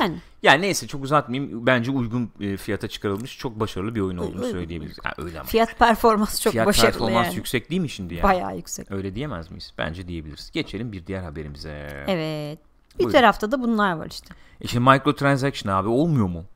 Yani 0.00 0.16
Yani 0.42 0.62
neyse 0.62 0.86
çok 0.86 1.04
uzatmayayım. 1.04 1.66
Bence 1.66 1.90
uygun 1.90 2.30
e, 2.40 2.56
fiyata 2.56 2.88
çıkarılmış 2.88 3.38
çok 3.38 3.60
başarılı 3.60 3.94
bir 3.94 4.00
oyun 4.00 4.16
olduğunu 4.18 4.36
Uygun. 4.36 4.50
söyleyebiliriz. 4.50 4.96
Yani 5.04 5.14
öyle 5.28 5.40
ama. 5.40 5.48
fiyat 5.48 5.78
performans 5.78 6.40
çok 6.40 6.52
Fiyat 6.52 6.66
başarılı 6.66 6.92
performans 6.92 7.26
yani. 7.26 7.36
yüksek 7.36 7.70
değil 7.70 7.80
mi 7.80 7.88
şimdi 7.88 8.14
yani? 8.14 8.22
Bayağı 8.22 8.56
yüksek. 8.56 8.90
Öyle 8.90 9.14
diyemez 9.14 9.50
miyiz? 9.50 9.72
Bence 9.78 10.08
diyebiliriz. 10.08 10.50
Geçelim 10.50 10.92
bir 10.92 11.06
diğer 11.06 11.22
haberimize. 11.22 12.04
Evet. 12.06 12.58
Bir 12.94 12.98
Buyurun. 13.04 13.12
tarafta 13.12 13.52
da 13.52 13.62
bunlar 13.62 13.92
var 13.92 14.06
işte. 14.10 14.34
E 14.60 14.66
şimdi 14.68 14.90
microtransaction 14.90 15.72
abi 15.72 15.88
olmuyor 15.88 16.26
mu? 16.26 16.44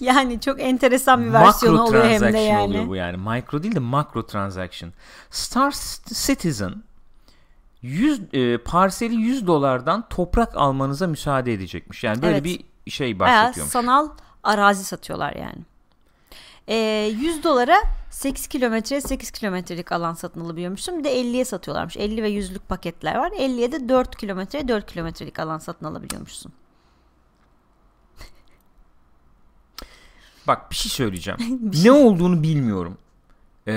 Yani 0.00 0.40
çok 0.40 0.60
enteresan 0.60 1.24
bir 1.24 1.32
versiyonu 1.32 1.82
oluyor 1.82 2.04
hem 2.04 2.32
de 2.32 2.38
yani. 2.38 2.62
oluyor 2.62 2.88
bu 2.88 2.96
yani. 2.96 3.16
Micro 3.16 3.62
değil 3.62 3.74
de 3.74 3.78
macro 3.78 4.26
transaction. 4.26 4.92
Star 5.30 5.74
Citizen 6.26 6.74
100 7.84 8.20
e, 8.32 8.58
parseli 8.58 9.14
100 9.14 9.46
dolardan 9.46 10.08
toprak 10.08 10.56
almanıza 10.56 11.06
müsaade 11.06 11.52
edecekmiş. 11.52 12.04
Yani 12.04 12.22
böyle 12.22 12.34
Evet. 12.36 12.44
bir 12.44 12.90
şey 12.90 13.18
Bayağı 13.18 13.42
başlatıyormuş. 13.42 13.72
sanal 13.72 14.08
arazi 14.42 14.84
satıyorlar 14.84 15.32
yani. 15.32 15.58
Ee, 16.68 17.12
100 17.20 17.44
dolara 17.44 17.76
8 18.10 18.46
kilometre 18.46 19.00
8 19.00 19.30
kilometrelik 19.30 19.92
alan 19.92 20.14
satın 20.14 20.40
alabiliyormuşsun. 20.40 20.98
Bir 20.98 21.04
de 21.04 21.20
50'ye 21.20 21.44
satıyorlarmış. 21.44 21.96
50 21.96 22.22
ve 22.22 22.30
100'lük 22.30 22.66
paketler 22.68 23.14
var. 23.14 23.30
50'ye 23.30 23.72
de 23.72 23.88
4 23.88 24.16
kilometre 24.16 24.68
4 24.68 24.92
kilometrelik 24.92 25.38
alan 25.38 25.58
satın 25.58 25.86
alabiliyormuşsun. 25.86 26.52
Bak 30.46 30.70
bir 30.70 30.76
şey 30.76 30.90
söyleyeceğim. 30.90 31.38
ne 31.84 31.92
olduğunu 31.92 32.42
bilmiyorum. 32.42 32.98
Ee, 33.66 33.72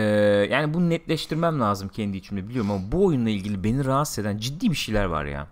yani 0.51 0.73
bunu 0.73 0.89
netleştirmem 0.89 1.59
lazım 1.59 1.87
kendi 1.87 2.17
içimde 2.17 2.49
biliyorum 2.49 2.71
ama 2.71 2.91
bu 2.91 3.05
oyunla 3.05 3.29
ilgili 3.29 3.63
beni 3.63 3.85
rahatsız 3.85 4.19
eden 4.19 4.37
ciddi 4.37 4.71
bir 4.71 4.75
şeyler 4.75 5.05
var 5.05 5.25
ya. 5.25 5.47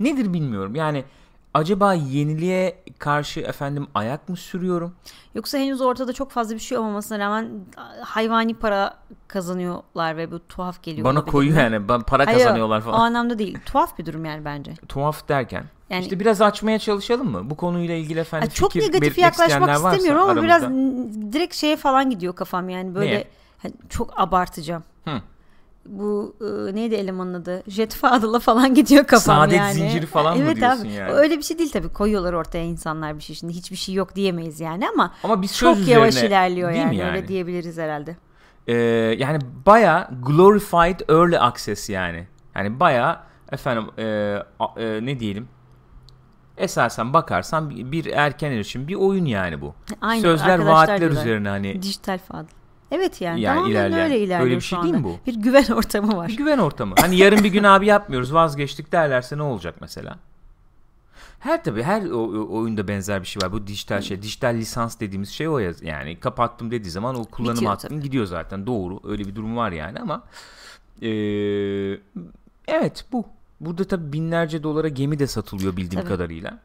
Nedir 0.00 0.32
bilmiyorum. 0.32 0.74
Yani 0.74 1.04
acaba 1.54 1.94
yeniliğe 1.94 2.82
karşı 2.98 3.40
efendim 3.40 3.86
ayak 3.94 4.28
mı 4.28 4.36
sürüyorum? 4.36 4.94
Yoksa 5.34 5.58
henüz 5.58 5.80
ortada 5.80 6.12
çok 6.12 6.30
fazla 6.30 6.54
bir 6.54 6.60
şey 6.60 6.78
olmamasına 6.78 7.18
rağmen 7.18 7.50
hayvani 8.00 8.54
para 8.54 8.98
kazanıyorlar 9.28 10.16
ve 10.16 10.30
bu 10.30 10.46
tuhaf 10.48 10.82
geliyor. 10.82 11.04
Bana 11.04 11.20
mi? 11.20 11.26
yani 11.58 11.86
para 11.86 12.26
Hayır, 12.26 12.38
kazanıyorlar 12.38 12.78
O 12.78 12.82
falan. 12.82 13.00
anlamda 13.00 13.38
değil. 13.38 13.58
Tuhaf 13.66 13.98
bir 13.98 14.06
durum 14.06 14.24
yani 14.24 14.44
bence. 14.44 14.74
Tuhaf 14.88 15.28
derken. 15.28 15.64
Yani- 15.90 16.02
işte 16.02 16.20
biraz 16.20 16.42
açmaya 16.42 16.78
çalışalım 16.78 17.30
mı? 17.30 17.50
Bu 17.50 17.56
konuyla 17.56 17.94
ilgili 17.94 18.20
efendim 18.20 18.48
Ya 18.48 18.54
çok 18.54 18.74
negatif 18.74 19.18
yaklaşmak 19.18 19.76
istemiyorum 19.76 20.22
ama 20.22 20.32
aramızda. 20.32 20.42
biraz 20.44 20.62
direkt 21.32 21.54
şeye 21.54 21.76
falan 21.76 22.10
gidiyor 22.10 22.34
kafam 22.34 22.68
yani 22.68 22.94
böyle 22.94 23.10
Neye? 23.10 23.28
hani 23.58 23.72
çok 23.88 24.20
abartacağım. 24.20 24.82
Hı. 25.04 25.20
Bu 25.86 26.36
e, 26.40 26.74
neydi 26.74 26.94
elemanın 26.94 27.34
adı? 27.34 27.62
Jet 27.68 27.94
Fadıl'a 27.94 28.38
falan 28.38 28.74
gidiyor 28.74 29.04
kafam 29.04 29.36
Saadet 29.36 29.58
yani. 29.58 29.74
zinciri 29.74 30.06
falan 30.06 30.36
mı 30.38 30.44
evet 30.44 30.56
diyorsun 30.56 30.80
abi. 30.84 30.92
yani? 30.92 31.12
Öyle 31.12 31.38
bir 31.38 31.42
şey 31.42 31.58
değil 31.58 31.70
tabii. 31.72 31.88
Koyuyorlar 31.88 32.32
ortaya 32.32 32.64
insanlar 32.64 33.16
bir 33.16 33.22
şey. 33.22 33.36
Şimdi 33.36 33.52
hiçbir 33.52 33.76
şey 33.76 33.94
yok 33.94 34.14
diyemeyiz 34.14 34.60
yani 34.60 34.88
ama 34.88 35.14
Ama 35.24 35.42
biz 35.42 35.56
çok 35.56 35.76
söz 35.76 35.88
yavaş 35.88 36.08
üzerine, 36.14 36.28
ilerliyor 36.28 36.70
mi 36.70 36.76
yani. 36.96 37.02
Öyle 37.04 37.28
diyebiliriz 37.28 37.78
herhalde. 37.78 38.16
Ee, 38.66 38.74
yani 39.18 39.38
baya 39.66 40.10
glorified 40.26 41.00
early 41.08 41.38
access 41.38 41.88
yani. 41.90 42.26
Yani 42.56 42.80
baya 42.80 43.22
efendim 43.52 43.84
e, 43.98 44.02
e, 44.76 45.06
ne 45.06 45.20
diyelim 45.20 45.48
esasen 46.56 47.12
bakarsan 47.12 47.70
bir, 47.70 48.06
erken 48.06 48.50
erişim 48.52 48.88
bir 48.88 48.94
oyun 48.94 49.24
yani 49.24 49.60
bu. 49.60 49.74
Aynen, 50.00 50.22
Sözler 50.22 50.58
vaatler 50.58 51.00
diyorlar. 51.00 51.20
üzerine 51.20 51.48
hani 51.48 51.82
Dijital 51.82 52.18
Fadıl. 52.18 52.48
Evet 52.90 53.20
yani, 53.20 53.40
Yani 53.40 53.54
tamamen 53.56 53.70
ilerleyen. 53.72 54.04
öyle 54.04 54.18
ilerliyor 54.18 54.40
Öyle 54.40 54.56
bir 54.56 54.60
şey 54.60 54.82
değil 54.82 54.94
mi 54.94 55.04
bu? 55.04 55.16
Bir 55.26 55.34
güven 55.34 55.64
ortamı 55.76 56.16
var. 56.16 56.28
bir 56.28 56.36
güven 56.36 56.58
ortamı. 56.58 56.94
Hani 57.00 57.16
yarın 57.16 57.44
bir 57.44 57.48
gün 57.48 57.64
abi 57.64 57.86
yapmıyoruz 57.86 58.34
vazgeçtik 58.34 58.92
derlerse 58.92 59.38
ne 59.38 59.42
olacak 59.42 59.74
mesela? 59.80 60.18
Her 61.40 61.64
tabi 61.64 61.82
her 61.82 62.02
oyunda 62.50 62.88
benzer 62.88 63.20
bir 63.22 63.26
şey 63.26 63.42
var. 63.42 63.52
Bu 63.52 63.66
dijital 63.66 64.00
şey, 64.00 64.22
dijital 64.22 64.54
lisans 64.54 65.00
dediğimiz 65.00 65.28
şey 65.30 65.48
o 65.48 65.58
ya. 65.58 65.72
Yani 65.82 66.20
kapattım 66.20 66.70
dediği 66.70 66.90
zaman 66.90 67.14
o 67.14 67.24
kullanım 67.24 67.54
Bitiyor 67.54 67.70
hakkın 67.72 68.00
gidiyor 68.00 68.26
zaten. 68.26 68.66
Doğru. 68.66 69.00
Öyle 69.04 69.24
bir 69.24 69.34
durum 69.34 69.56
var 69.56 69.72
yani 69.72 69.98
ama 70.00 70.22
eee, 71.00 72.00
evet 72.68 73.04
bu. 73.12 73.24
Burada 73.64 73.84
tabi 73.84 74.12
binlerce 74.12 74.62
dolara 74.62 74.88
gemi 74.88 75.18
de 75.18 75.26
satılıyor 75.26 75.76
bildiğim 75.76 76.04
Tabii. 76.04 76.12
kadarıyla. 76.12 76.58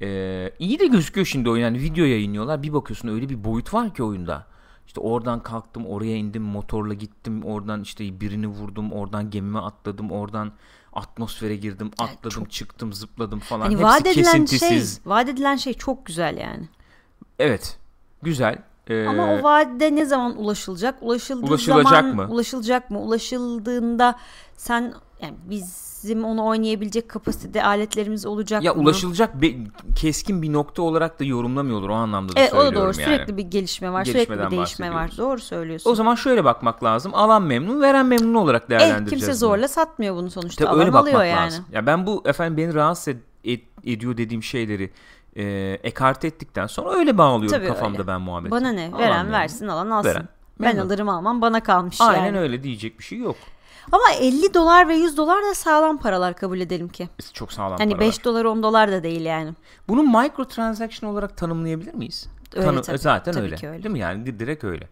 Eee 0.00 0.54
iyi 0.58 0.78
de 0.78 0.86
gözüküyor 0.86 1.26
şimdi 1.26 1.50
oyun. 1.50 1.62
Yani 1.62 1.80
video 1.80 2.04
yayınlıyorlar. 2.04 2.62
Bir 2.62 2.72
bakıyorsun 2.72 3.08
öyle 3.08 3.28
bir 3.28 3.44
boyut 3.44 3.74
var 3.74 3.94
ki 3.94 4.02
oyunda. 4.02 4.46
İşte 4.86 5.00
oradan 5.00 5.42
kalktım, 5.42 5.86
oraya 5.86 6.16
indim, 6.16 6.42
motorla 6.42 6.94
gittim, 6.94 7.44
oradan 7.44 7.82
işte 7.82 8.20
birini 8.20 8.46
vurdum, 8.46 8.92
oradan 8.92 9.30
gemime 9.30 9.58
atladım, 9.58 10.10
oradan 10.10 10.52
atmosfere 10.92 11.56
girdim, 11.56 11.90
atladım, 11.98 12.44
çıktım, 12.44 12.92
zıpladım 12.92 13.40
falan. 13.40 13.60
Hani 13.60 13.72
Hepsi 13.72 13.84
vaat 13.84 14.06
edilen 14.06 14.44
kesintisiz. 14.44 14.94
şey, 14.96 15.02
vaat 15.12 15.28
edilen 15.28 15.56
şey 15.56 15.74
çok 15.74 16.06
güzel 16.06 16.36
yani. 16.36 16.68
Evet. 17.38 17.78
Güzel. 18.22 18.62
Ee, 18.88 19.06
Ama 19.06 19.32
o 19.34 19.42
vaade 19.42 19.94
ne 19.94 20.04
zaman 20.06 20.38
ulaşılacak? 20.38 20.94
Ulaşıldığı 21.00 21.46
Ulaşılacak 21.46 21.88
zaman 22.04 22.16
mı? 22.16 22.26
ulaşılacak 22.30 22.90
mı? 22.90 23.00
Ulaşıldığında 23.00 24.14
sen 24.56 24.94
yani 25.22 25.34
bizim 25.50 26.24
onu 26.24 26.46
oynayabilecek 26.46 27.08
kapasitede 27.08 27.64
aletlerimiz 27.64 28.26
olacak 28.26 28.62
ya 28.62 28.74
mı? 28.74 28.82
ulaşılacak 28.82 29.42
be- 29.42 29.54
keskin 29.96 30.42
bir 30.42 30.52
nokta 30.52 30.82
olarak 30.82 31.20
da 31.20 31.24
yorumlamıyorlar 31.24 31.88
o 31.88 31.94
anlamda 31.94 32.36
da 32.36 32.40
Evet 32.40 32.52
o 32.54 32.56
da 32.56 32.60
söylüyorum 32.62 32.92
doğru. 32.94 33.00
yani. 33.00 33.14
Sürekli 33.14 33.36
bir 33.36 33.42
gelişme 33.42 33.92
var. 33.92 34.04
Sürekli 34.04 34.38
bir 34.38 34.50
değişme 34.50 34.94
var. 34.94 35.10
Doğru 35.18 35.40
söylüyorsun. 35.40 35.90
O 35.90 35.94
zaman 35.94 36.14
şöyle 36.14 36.44
bakmak 36.44 36.84
lazım. 36.84 37.14
Alan 37.14 37.42
memnun, 37.42 37.80
veren 37.82 38.06
memnun 38.06 38.34
olarak 38.34 38.62
eh, 38.64 38.68
değerlendireceğiz. 38.68 39.10
kimse 39.10 39.26
bunu. 39.26 39.36
zorla 39.36 39.68
satmıyor 39.68 40.16
bunu 40.16 40.30
sonuçta. 40.30 40.64
Tabii 40.64 40.74
Alan 40.74 40.80
öyle 40.80 40.92
bakmak 40.92 41.14
alıyor 41.14 41.24
yani. 41.24 41.44
lazım. 41.46 41.64
Ya 41.72 41.86
ben 41.86 42.06
bu 42.06 42.22
efendim 42.26 42.56
beni 42.56 42.74
rahatsız 42.74 43.14
ed- 43.14 43.18
ed- 43.44 43.92
ediyor 43.94 44.16
dediğim 44.16 44.42
şeyleri 44.42 44.90
e, 45.36 45.42
ekart 45.82 46.24
ettikten 46.24 46.66
sonra 46.66 46.90
öyle 46.92 47.18
bağlıyorum 47.18 47.58
Tabii 47.58 47.66
kafamda 47.68 47.98
öyle. 47.98 48.06
ben 48.08 48.20
muhabbeti. 48.20 48.50
Bana 48.50 48.72
ne? 48.72 48.86
Alan 48.88 48.98
Veren 48.98 49.16
memnun. 49.16 49.32
versin, 49.32 49.68
alan 49.68 49.90
alsın. 49.90 50.08
Veren 50.10 50.28
ben 50.60 50.74
memnun. 50.76 50.86
alırım 50.86 51.08
almam 51.08 51.40
bana 51.42 51.62
kalmış 51.62 52.00
Aynen 52.00 52.24
yani. 52.26 52.38
öyle 52.38 52.62
diyecek 52.62 52.98
bir 52.98 53.04
şey 53.04 53.18
yok. 53.18 53.36
Ama 53.92 54.04
50 54.20 54.54
dolar 54.54 54.88
ve 54.88 54.94
100 54.94 55.16
dolar 55.16 55.42
da 55.42 55.54
sağlam 55.54 55.98
paralar 55.98 56.34
kabul 56.36 56.60
edelim 56.60 56.88
ki. 56.88 57.08
Çok 57.32 57.52
sağlam 57.52 57.78
Hani 57.78 57.92
para 57.92 58.00
5 58.00 58.18
var. 58.18 58.24
dolar 58.24 58.44
10 58.44 58.62
dolar 58.62 58.92
da 58.92 59.02
değil 59.02 59.20
yani. 59.24 59.52
Bunu 59.88 60.02
microtransaction 60.02 61.10
olarak 61.10 61.36
tanımlayabilir 61.36 61.94
miyiz? 61.94 62.28
Öyle 62.54 62.66
Tanı- 62.66 62.82
tabii. 62.82 62.98
Zaten 62.98 63.32
Tabii 63.32 63.44
öyle. 63.44 63.56
ki 63.56 63.68
öyle. 63.68 63.82
Değil 63.82 63.92
mi 63.92 63.98
yani 63.98 64.26
Di- 64.26 64.38
direkt 64.38 64.64
öyle. 64.64 64.88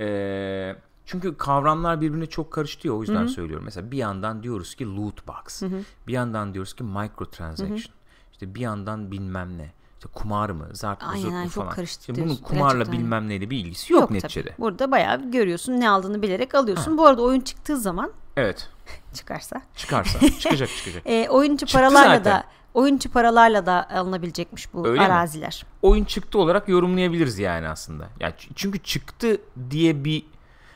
Ee, 0.00 0.76
çünkü 1.06 1.36
kavramlar 1.36 2.00
birbirine 2.00 2.26
çok 2.26 2.50
karıştı 2.50 2.92
o 2.94 3.00
yüzden 3.00 3.26
söylüyorum. 3.26 3.64
Mesela 3.64 3.90
bir 3.90 3.96
yandan 3.98 4.42
diyoruz 4.42 4.74
ki 4.74 4.96
loot 4.96 5.28
box. 5.28 5.62
Bir 6.06 6.12
yandan 6.12 6.54
diyoruz 6.54 6.74
ki 6.74 6.84
microtransaction. 6.84 7.94
İşte 8.42 8.54
bir 8.54 8.60
yandan 8.60 9.10
bilmem 9.10 9.58
ne. 9.58 9.70
İşte 9.98 10.08
kumar 10.14 10.50
mı, 10.50 10.68
zart 10.72 11.02
mı, 11.02 11.18
zurt 11.18 11.32
mu 11.32 11.42
çok 11.44 11.52
falan. 11.64 11.70
karıştı 11.74 12.12
İşte 12.12 12.24
bunun 12.24 12.36
kumarla 12.36 12.92
bilmem 12.92 13.28
neyle 13.28 13.50
bir 13.50 13.56
ilgisi 13.58 13.92
yok, 13.92 14.02
tabii. 14.08 14.14
neticede. 14.18 14.54
Burada 14.58 14.90
bayağı 14.90 15.30
görüyorsun 15.30 15.72
ne 15.80 15.90
aldığını 15.90 16.22
bilerek 16.22 16.54
alıyorsun. 16.54 16.98
Bu 16.98 17.06
arada 17.06 17.22
oyun 17.22 17.40
çıktığı 17.40 17.76
zaman 17.76 18.12
Evet. 18.36 18.68
çıkarsa 19.14 19.62
Çıkarsa 19.76 20.18
çıkacak 20.40 20.68
çıkacak. 20.68 21.02
e, 21.06 21.28
oyuncu 21.30 21.66
Çıktı 21.66 21.72
paralarla 21.78 22.16
zaten. 22.16 22.24
da 22.32 22.44
oyuncu 22.74 23.10
paralarla 23.10 23.66
da 23.66 23.90
alınabilecekmiş 23.90 24.74
bu 24.74 24.86
Öyle 24.88 25.00
mi? 25.00 25.06
araziler. 25.06 25.66
oyun 25.82 26.04
çıktı 26.04 26.38
olarak 26.38 26.68
yorumlayabiliriz 26.68 27.38
yani 27.38 27.68
aslında. 27.68 28.08
Yani 28.20 28.32
ç- 28.34 28.48
çünkü 28.54 28.78
çıktı 28.78 29.36
diye 29.70 30.04
bir 30.04 30.22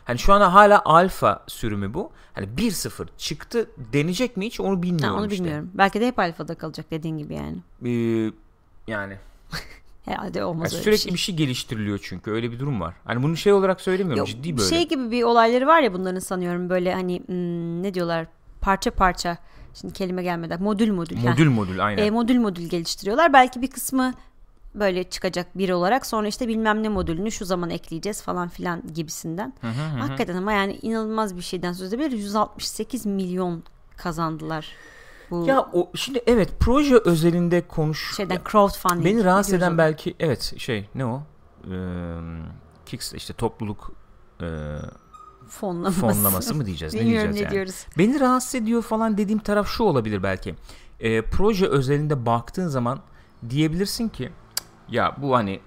hani 0.05 0.19
şu 0.19 0.33
anda 0.33 0.55
hala 0.55 0.83
alfa 0.85 1.45
sürümü 1.47 1.95
bu. 1.95 2.11
Hani 2.37 2.47
1-0 2.57 3.07
çıktı 3.19 3.71
denecek 3.93 4.37
mi 4.37 4.47
hiç 4.47 4.61
onu 4.61 4.77
Ha, 4.77 4.83
bilmiyorum 4.83 5.19
onu 5.19 5.27
işte. 5.27 5.45
bilmiyorum. 5.45 5.71
Belki 5.75 6.01
de 6.01 6.07
hep 6.07 6.19
alfada 6.19 6.55
kalacak 6.55 6.91
dediğin 6.91 7.19
gibi 7.19 7.35
yani. 7.35 7.57
Ee, 7.85 8.33
yani 8.87 9.17
Herhalde 10.05 10.45
olmaz 10.45 10.73
yani 10.73 10.79
öyle 10.81 10.85
sürekli 10.85 10.97
bir 10.97 10.99
şey. 10.99 11.13
bir 11.13 11.19
şey 11.19 11.47
geliştiriliyor 11.47 11.99
çünkü 12.03 12.31
öyle 12.31 12.53
bir 12.53 12.59
durum 12.59 12.81
var. 12.81 12.95
Hani 13.05 13.23
bunu 13.23 13.37
şey 13.37 13.53
olarak 13.53 13.81
söylemiyorum 13.81 14.19
Yok, 14.19 14.29
ciddi 14.29 14.59
böyle. 14.59 14.69
Şey 14.69 14.89
gibi 14.89 15.11
bir 15.11 15.23
olayları 15.23 15.67
var 15.67 15.81
ya 15.81 15.93
bunların 15.95 16.21
sanıyorum 16.21 16.71
böyle 16.71 16.95
hani 16.95 17.23
hmm, 17.27 17.83
ne 17.83 17.95
diyorlar 17.95 18.27
parça 18.61 18.91
parça 18.91 19.39
Şimdi 19.81 19.95
kelime 19.95 20.23
gelmedi. 20.23 20.57
Modül 20.61 20.91
modül. 20.93 21.17
ha. 21.17 21.31
Modül 21.31 21.51
modül 21.51 21.85
aynen. 21.87 22.03
E, 22.03 22.11
modül 22.11 22.39
modül 22.39 22.69
geliştiriyorlar. 22.69 23.33
Belki 23.33 23.63
bir 23.63 23.71
kısmı 23.71 24.15
böyle 24.77 25.05
çıkacak 25.05 25.59
biri 25.59 25.75
olarak 25.75 26.07
sonra 26.07 26.29
işte 26.29 26.49
bilmem 26.49 26.83
ne 26.83 26.89
modülünü 26.89 27.33
şu 27.33 27.45
zaman 27.45 27.71
ekleyeceğiz 27.71 28.23
falan 28.23 28.49
filan 28.49 28.83
gibisinden. 28.95 29.55
Hakikaten 29.99 30.37
ama 30.37 30.53
yani 30.53 30.79
inanılmaz 30.83 31.37
bir 31.37 31.43
şeyden 31.43 31.73
söz 31.73 31.93
edebilir. 31.93 32.13
168 32.13 33.07
milyon 33.07 33.63
kazandılar. 33.97 34.67
Bu 35.31 35.47
ya 35.47 35.69
o 35.73 35.91
şimdi 35.95 36.23
evet 36.27 36.51
proje 36.61 36.97
özelinde 36.97 37.69
konuş. 37.69 38.17
şeyden 38.17 38.41
crowdfunding. 38.51 39.05
Beni 39.05 39.25
rahatsız 39.25 39.55
eden 39.55 39.71
ona. 39.71 39.79
belki 39.79 40.15
evet 40.21 40.55
şey 40.59 40.89
ne 40.95 41.07
o? 41.07 41.23
Ee, 41.71 42.17
Kicks 42.87 43.13
işte 43.15 43.35
topluluk 43.35 43.93
e, 44.41 44.47
fonlaması. 45.49 46.01
fonlaması 46.01 46.55
mı 46.55 46.67
diyeceğiz? 46.67 46.95
ne 46.95 47.01
diyeceğiz 47.01 47.35
ne 47.35 47.41
yani? 47.41 47.51
diyoruz. 47.51 47.87
Beni 47.99 48.21
rahatsız 48.21 48.55
ediyor 48.55 48.83
falan 48.83 49.19
dediğim 49.19 49.39
taraf 49.39 49.69
şu 49.69 49.85
olabilir 49.85 50.23
belki. 50.23 50.55
Ee, 51.01 51.23
proje 51.23 51.67
özelinde 51.67 52.27
baktığın 52.27 52.69
zaman 52.69 53.01
diyebilirsin 53.51 54.09
ki 54.09 54.33
ya 54.89 55.17
bu 55.19 55.37
hani 55.37 55.61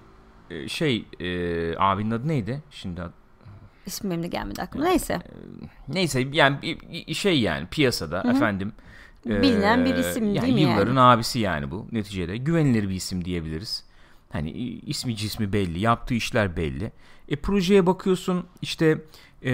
e, 0.50 0.68
şey 0.68 1.06
e, 1.20 1.78
abinin 1.78 2.10
adı 2.10 2.28
neydi? 2.28 2.62
Şimdi 2.70 3.00
İsmi 3.86 4.10
benim 4.10 4.22
de 4.22 4.26
gelmedi 4.26 4.62
aklıma. 4.62 4.86
Neyse. 4.86 5.18
neyse 5.88 6.28
yani 6.32 6.78
şey 7.14 7.40
yani 7.40 7.66
piyasada 7.66 8.22
efendim 8.30 8.72
e, 9.26 9.42
Bilinen 9.42 9.84
bir 9.84 9.94
isim 9.94 10.34
yani 10.34 10.42
değil 10.42 10.54
mi 10.54 10.60
yani? 10.60 10.72
Yılların 10.72 10.96
abisi 10.96 11.38
yani 11.38 11.70
bu 11.70 11.86
neticede. 11.92 12.36
Güvenilir 12.36 12.88
bir 12.88 12.94
isim 12.94 13.24
diyebiliriz. 13.24 13.84
Hani 14.32 14.50
ismi 14.50 15.16
cismi 15.16 15.52
belli, 15.52 15.80
yaptığı 15.80 16.14
işler 16.14 16.56
belli. 16.56 16.92
E 17.28 17.36
projeye 17.36 17.86
bakıyorsun 17.86 18.46
işte 18.62 18.98
e, 19.44 19.50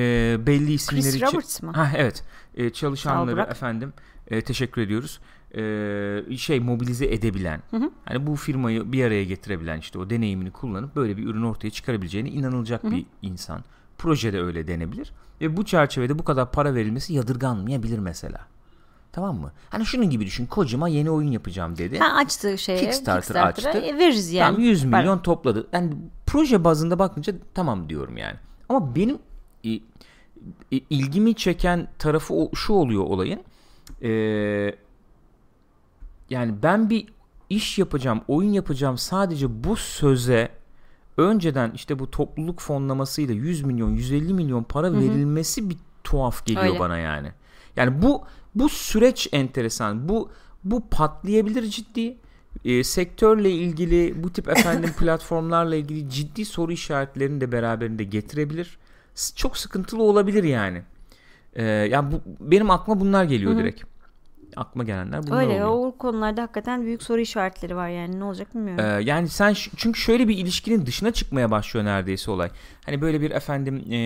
belli 0.46 0.72
isimleri 0.72 1.20
Chris 1.20 1.22
Roberts 1.22 1.62
mı? 1.62 1.72
Ha 1.72 1.92
evet. 1.96 2.24
E, 2.54 2.70
çalışanları 2.70 3.40
efendim 3.40 3.92
e, 4.28 4.40
teşekkür 4.40 4.82
ediyoruz. 4.82 5.20
E, 5.56 6.36
şey 6.36 6.60
mobilize 6.60 7.06
edebilen, 7.06 7.62
hani 8.04 8.26
bu 8.26 8.36
firmayı 8.36 8.92
bir 8.92 9.04
araya 9.04 9.24
getirebilen 9.24 9.78
işte 9.78 9.98
o 9.98 10.10
deneyimini 10.10 10.50
kullanıp 10.50 10.96
böyle 10.96 11.16
bir 11.16 11.26
ürün 11.26 11.42
ortaya 11.42 11.70
çıkarabileceğine 11.70 12.28
inanılacak 12.30 12.90
bir 12.90 13.06
insan. 13.22 13.64
Projede 13.98 14.40
öyle 14.42 14.66
denebilir. 14.66 15.12
Ve 15.40 15.56
bu 15.56 15.64
çerçevede 15.64 16.18
bu 16.18 16.24
kadar 16.24 16.52
para 16.52 16.74
verilmesi 16.74 17.14
yadırganmayabilir 17.14 17.98
mesela. 17.98 18.40
Tamam 19.12 19.36
mı? 19.40 19.52
Hani 19.70 19.86
şunun 19.86 20.10
gibi 20.10 20.26
düşün. 20.26 20.46
Kocama 20.46 20.88
yeni 20.88 21.10
oyun 21.10 21.30
yapacağım 21.32 21.78
dedi. 21.78 21.98
Ha 21.98 22.16
açtı 22.16 22.58
şeye. 22.58 22.80
Kickstarter 22.80 23.20
Kickstarter'a. 23.20 23.68
açtı. 23.70 23.78
E, 23.78 23.98
veririz 23.98 24.32
yani. 24.32 24.54
Tamam 24.54 24.68
100 24.70 24.90
Para. 24.90 25.00
milyon 25.00 25.18
topladı. 25.18 25.66
Yani 25.72 25.92
proje 26.26 26.64
bazında 26.64 26.98
bakınca 26.98 27.34
tamam 27.54 27.88
diyorum 27.88 28.16
yani. 28.16 28.36
Ama 28.68 28.96
benim 28.96 29.18
e, 29.64 29.70
e, 29.72 29.80
ilgimi 30.90 31.34
çeken 31.34 31.88
tarafı 31.98 32.34
o, 32.34 32.54
şu 32.54 32.72
oluyor 32.72 33.04
olayın. 33.04 33.40
Ee, 34.02 34.74
yani 36.30 36.54
ben 36.62 36.90
bir 36.90 37.06
iş 37.50 37.78
yapacağım, 37.78 38.20
oyun 38.28 38.52
yapacağım 38.52 38.98
sadece 38.98 39.64
bu 39.64 39.76
söze 39.76 40.48
önceden 41.16 41.70
işte 41.74 41.98
bu 41.98 42.10
topluluk 42.10 42.60
fonlamasıyla 42.60 43.34
100 43.34 43.62
milyon, 43.62 43.90
150 43.90 44.34
milyon 44.34 44.62
para 44.62 44.92
verilmesi 44.92 45.70
bir 45.70 45.76
tuhaf 46.04 46.46
geliyor 46.46 46.64
Öyle. 46.64 46.78
bana 46.78 46.98
yani. 46.98 47.32
Yani 47.76 48.02
bu 48.02 48.24
bu 48.54 48.68
süreç 48.68 49.28
enteresan. 49.32 50.08
Bu 50.08 50.30
bu 50.64 50.88
patlayabilir 50.90 51.62
ciddi. 51.62 52.16
E, 52.64 52.84
sektörle 52.84 53.50
ilgili 53.50 54.22
bu 54.22 54.32
tip 54.32 54.48
efendim 54.48 54.90
platformlarla 54.98 55.76
ilgili 55.76 56.10
ciddi 56.10 56.44
soru 56.44 56.72
işaretlerini 56.72 57.40
de 57.40 57.52
beraberinde 57.52 58.04
getirebilir. 58.04 58.78
Çok 59.36 59.56
sıkıntılı 59.56 60.02
olabilir 60.02 60.44
yani. 60.44 60.82
E, 61.54 61.64
yani 61.64 62.12
bu 62.12 62.20
benim 62.40 62.70
aklıma 62.70 63.00
bunlar 63.00 63.24
geliyor 63.24 63.56
direkt. 63.56 63.82
Aklıma 64.56 64.84
gelenler 64.84 65.26
bunlar 65.26 65.36
Öyle 65.42 65.64
oluyor. 65.64 65.68
o 65.88 65.98
konularda 65.98 66.42
hakikaten 66.42 66.82
büyük 66.82 67.02
soru 67.02 67.20
işaretleri 67.20 67.76
var 67.76 67.88
yani 67.88 68.20
ne 68.20 68.24
olacak 68.24 68.54
bilmiyorum. 68.54 68.84
Ee, 68.84 69.02
yani 69.02 69.28
sen 69.28 69.54
çünkü 69.76 70.00
şöyle 70.00 70.28
bir 70.28 70.38
ilişkinin 70.38 70.86
dışına 70.86 71.10
çıkmaya 71.10 71.50
başlıyor 71.50 71.86
neredeyse 71.86 72.30
olay. 72.30 72.50
Hani 72.86 73.00
böyle 73.00 73.20
bir 73.20 73.30
efendim 73.30 73.84
e, 73.92 73.98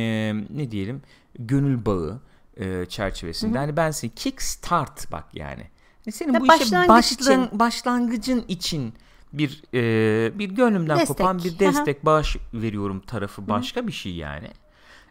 ne 0.51 0.71
diyelim 0.71 1.03
gönül 1.39 1.85
bağı 1.87 2.21
e, 2.57 2.87
çerçevesinde. 2.87 3.59
Hani 3.59 3.77
ben 3.77 3.91
seni 3.91 4.11
kickstart 4.15 5.13
bak 5.13 5.25
yani. 5.35 5.63
Hani 6.05 6.13
senin 6.13 6.33
Ya 6.33 6.41
bu 6.41 6.45
işe 6.47 6.53
başlan- 6.65 7.45
için. 7.47 7.59
başlangıcın 7.59 8.45
için 8.49 8.95
bir 9.33 9.63
e, 9.75 10.39
bir 10.39 10.51
gönlümden 10.51 10.99
Destek. 10.99 11.17
kopan 11.19 11.39
bir 11.39 11.51
Aha. 11.53 11.59
destek 11.59 12.05
bağış 12.05 12.37
veriyorum 12.55 13.01
tarafı 13.01 13.49
başka 13.49 13.87
bir 13.87 13.93
şey 13.93 14.15
yani. 14.15 14.49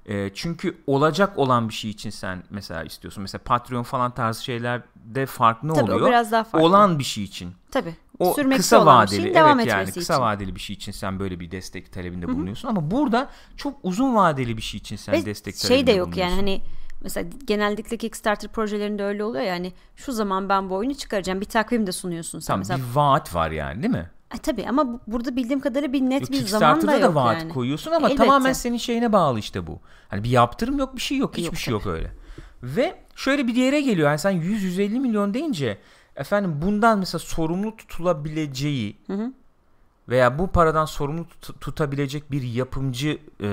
E, 0.06 0.30
çünkü 0.34 0.78
olacak 0.88 1.38
olan 1.38 1.70
bir 1.70 1.74
şey 1.74 1.92
için 1.92 2.10
sen 2.10 2.44
mesela 2.50 2.84
istiyorsun. 2.84 3.22
Mesela 3.22 3.42
Patreon 3.46 3.84
falan 3.84 4.12
tarzı 4.14 4.44
şeylerde 4.44 4.84
fark 5.26 5.64
ne 5.64 5.74
Tabii 5.74 5.92
o 5.92 5.96
oluyor? 5.96 6.08
biraz 6.10 6.32
daha 6.32 6.44
farklı. 6.44 6.68
Olan 6.68 7.00
bir 7.00 7.04
şey 7.04 7.24
için. 7.24 7.54
Tabii. 7.72 7.96
O 8.20 8.34
Sürmekte 8.34 8.58
kısa 8.58 8.86
vadeli 8.86 9.22
şeyin 9.22 9.34
devam 9.34 9.60
evet 9.60 9.70
yani 9.70 9.92
kısa 9.92 10.14
için. 10.14 10.24
vadeli 10.24 10.56
bir 10.56 10.60
şey 10.60 10.74
için 10.74 10.92
sen 10.92 11.20
böyle 11.20 11.40
bir 11.40 11.52
destek 11.52 11.92
talebinde 11.94 12.28
bulunuyorsun 12.28 12.68
ama 12.70 12.92
burada 12.92 13.30
çok 13.58 13.74
uzun 13.84 14.16
vadeli 14.16 14.58
bir 14.58 14.62
şey 14.62 14.78
için 14.78 14.96
sen 14.96 15.14
Ve 15.16 15.26
destek 15.26 15.56
şey 15.56 15.68
talebinde 15.70 15.92
de 15.92 15.96
yok 15.96 16.18
yani 16.18 16.36
hani 16.36 16.62
mesela 17.02 17.30
genellikle 17.48 17.98
Kickstarter 17.98 18.52
projelerinde 18.52 19.04
öyle 19.04 19.24
oluyor 19.24 19.44
yani 19.44 19.74
şu 19.96 20.12
zaman 20.12 20.50
ben 20.50 20.70
bu 20.70 20.76
oyunu 20.76 20.96
çıkaracağım 20.96 21.42
bir 21.42 21.46
takvim 21.46 21.88
de 21.88 21.92
sunuyorsun 21.92 22.40
sen 22.40 22.48
Tamam, 22.48 22.60
mesela. 22.60 22.78
bir 22.80 22.96
vaat 22.96 23.36
var 23.36 23.52
yani 23.52 23.84
değil 23.84 23.94
mi? 23.94 24.10
Ay, 24.32 24.40
tabii 24.40 24.66
ama 24.70 24.88
bu- 24.94 25.00
burada 25.08 25.36
bildiğim 25.36 25.60
kadarıyla 25.60 25.94
bir 25.94 26.02
net 26.02 26.22
Yok, 26.22 26.32
bir 26.32 26.46
zaman 26.48 26.88
da 26.88 26.94
yok 26.94 27.02
da 27.04 27.16
vaat 27.16 27.42
yani. 27.42 27.54
koyuyorsun 27.54 27.92
ama 27.92 28.08
Elbette. 28.08 28.24
tamamen 28.24 28.54
senin 28.54 28.78
şeyine 28.78 29.14
bağlı 29.14 29.40
işte 29.40 29.68
bu. 29.68 29.80
Hani 30.10 30.24
bir 30.24 30.30
yaptırım 30.30 30.80
yok 30.80 30.96
bir 30.96 31.02
şey 31.02 31.18
yok 31.18 31.32
hiçbir 31.38 31.46
Yok 31.46 31.58
şey 31.58 31.72
yok 31.72 31.86
öyle. 31.88 32.12
Ve 32.64 32.96
şöyle 33.16 33.48
bir 33.48 33.56
yere 33.56 33.82
geliyor 33.82 34.10
yani 34.10 34.20
sen 34.20 34.34
100-150 34.34 35.00
milyon 35.00 35.34
deyince 35.34 35.78
efendim 36.16 36.56
bundan 36.62 37.00
mesela 37.00 37.20
sorumlu 37.20 37.78
tutulabileceği 37.78 38.96
veya 40.10 40.40
bu 40.40 40.48
paradan 40.48 40.86
sorumlu 40.86 41.26
tut- 41.42 41.62
tutabilecek 41.62 42.32
bir 42.32 42.42
yapımcı 42.42 43.18
e, 43.42 43.50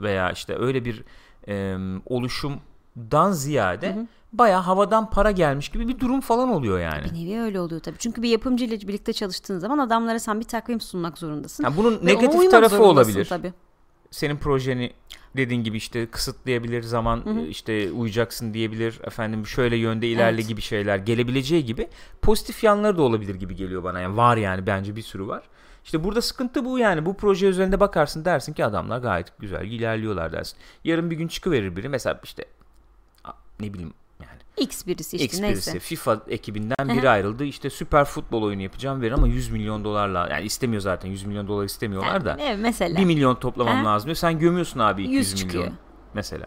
veya 0.00 0.30
işte 0.32 0.56
öyle 0.58 0.84
bir 0.84 1.04
e, 1.48 1.76
oluşumdan 2.06 3.32
ziyade 3.32 4.06
baya 4.32 4.66
havadan 4.66 5.10
para 5.10 5.30
gelmiş 5.30 5.68
gibi 5.68 5.88
bir 5.88 6.00
durum 6.00 6.20
falan 6.20 6.48
oluyor 6.48 6.78
yani. 6.78 7.04
Bir 7.04 7.14
nevi 7.14 7.40
öyle 7.40 7.60
oluyor 7.60 7.80
tabii. 7.80 7.96
Çünkü 7.98 8.22
bir 8.22 8.28
yapımcıyla 8.28 8.76
birlikte 8.78 9.12
çalıştığın 9.12 9.58
zaman 9.58 9.78
adamlara 9.78 10.18
sen 10.18 10.40
bir 10.40 10.44
takvim 10.44 10.80
sunmak 10.80 11.18
zorundasın. 11.18 11.64
Ha, 11.64 11.76
bunun 11.76 12.00
Ve 12.00 12.06
negatif 12.06 12.50
tarafı 12.50 12.82
olabilir. 12.82 13.24
Tabii. 13.24 13.52
Senin 14.10 14.36
projeni 14.36 14.92
dediğin 15.36 15.64
gibi 15.64 15.76
işte 15.76 16.06
kısıtlayabilir 16.06 16.82
zaman 16.82 17.38
e, 17.38 17.48
işte 17.48 17.92
uyacaksın 17.92 18.54
diyebilir 18.54 19.00
efendim 19.04 19.46
şöyle 19.46 19.76
yönde 19.76 20.08
ilerle 20.08 20.36
Evet. 20.38 20.48
gibi 20.48 20.60
şeyler 20.60 20.96
gelebileceği 20.98 21.64
gibi 21.64 21.88
pozitif 22.22 22.64
yanları 22.64 22.98
da 22.98 23.02
olabilir 23.02 23.34
gibi 23.34 23.56
geliyor 23.56 23.84
bana 23.84 24.00
yani 24.00 24.16
var 24.16 24.36
yani 24.36 24.66
bence 24.66 24.96
bir 24.96 25.02
sürü 25.02 25.26
var. 25.26 25.42
İşte 25.84 26.04
burada 26.04 26.22
sıkıntı 26.22 26.64
bu 26.64 26.78
yani 26.78 27.06
bu 27.06 27.16
proje 27.16 27.46
üzerinde 27.46 27.80
bakarsın 27.80 28.24
dersin 28.24 28.52
ki 28.52 28.64
adamlar 28.64 28.98
gayet 28.98 29.38
güzel 29.38 29.64
ilerliyorlar 29.64 30.32
dersin. 30.32 30.58
Yarın 30.84 31.10
bir 31.10 31.16
gün 31.16 31.28
çıkıverir 31.28 31.76
biri 31.76 31.88
mesela 31.88 32.20
işte 32.24 32.44
ne 33.60 33.72
bileyim 33.72 33.92
yani 34.20 34.38
X 34.56 34.86
birisi 34.86 35.16
işte 35.16 35.24
X 35.26 35.40
neyse. 35.40 35.52
birisi 35.72 35.78
FIFA 35.78 36.20
ekibinden 36.28 36.88
biri 36.88 37.10
ayrıldı 37.10 37.44
işte 37.44 37.70
süper 37.70 38.04
futbol 38.04 38.42
oyunu 38.42 38.62
yapacağım 38.62 39.00
verir 39.00 39.12
ama 39.12 39.26
100 39.28 39.50
milyon 39.50 39.84
dolarla 39.84 40.28
yani 40.30 40.44
istemiyor 40.44 40.82
zaten 40.82 41.08
100 41.08 41.24
milyon 41.24 41.48
dolar 41.48 41.64
istemiyorlar 41.64 42.24
da. 42.24 42.36
Evet, 42.40 42.58
mesela. 42.62 42.96
1 43.00 43.04
milyon 43.04 43.34
toplamam 43.34 43.76
Ha? 43.76 43.84
lazım 43.90 44.06
diyor. 44.06 44.16
Sen 44.16 44.38
gömüyorsun 44.38 44.80
abi 44.80 45.02
200 45.02 45.32
100 45.32 45.44
milyon 45.44 45.72
mesela. 46.14 46.46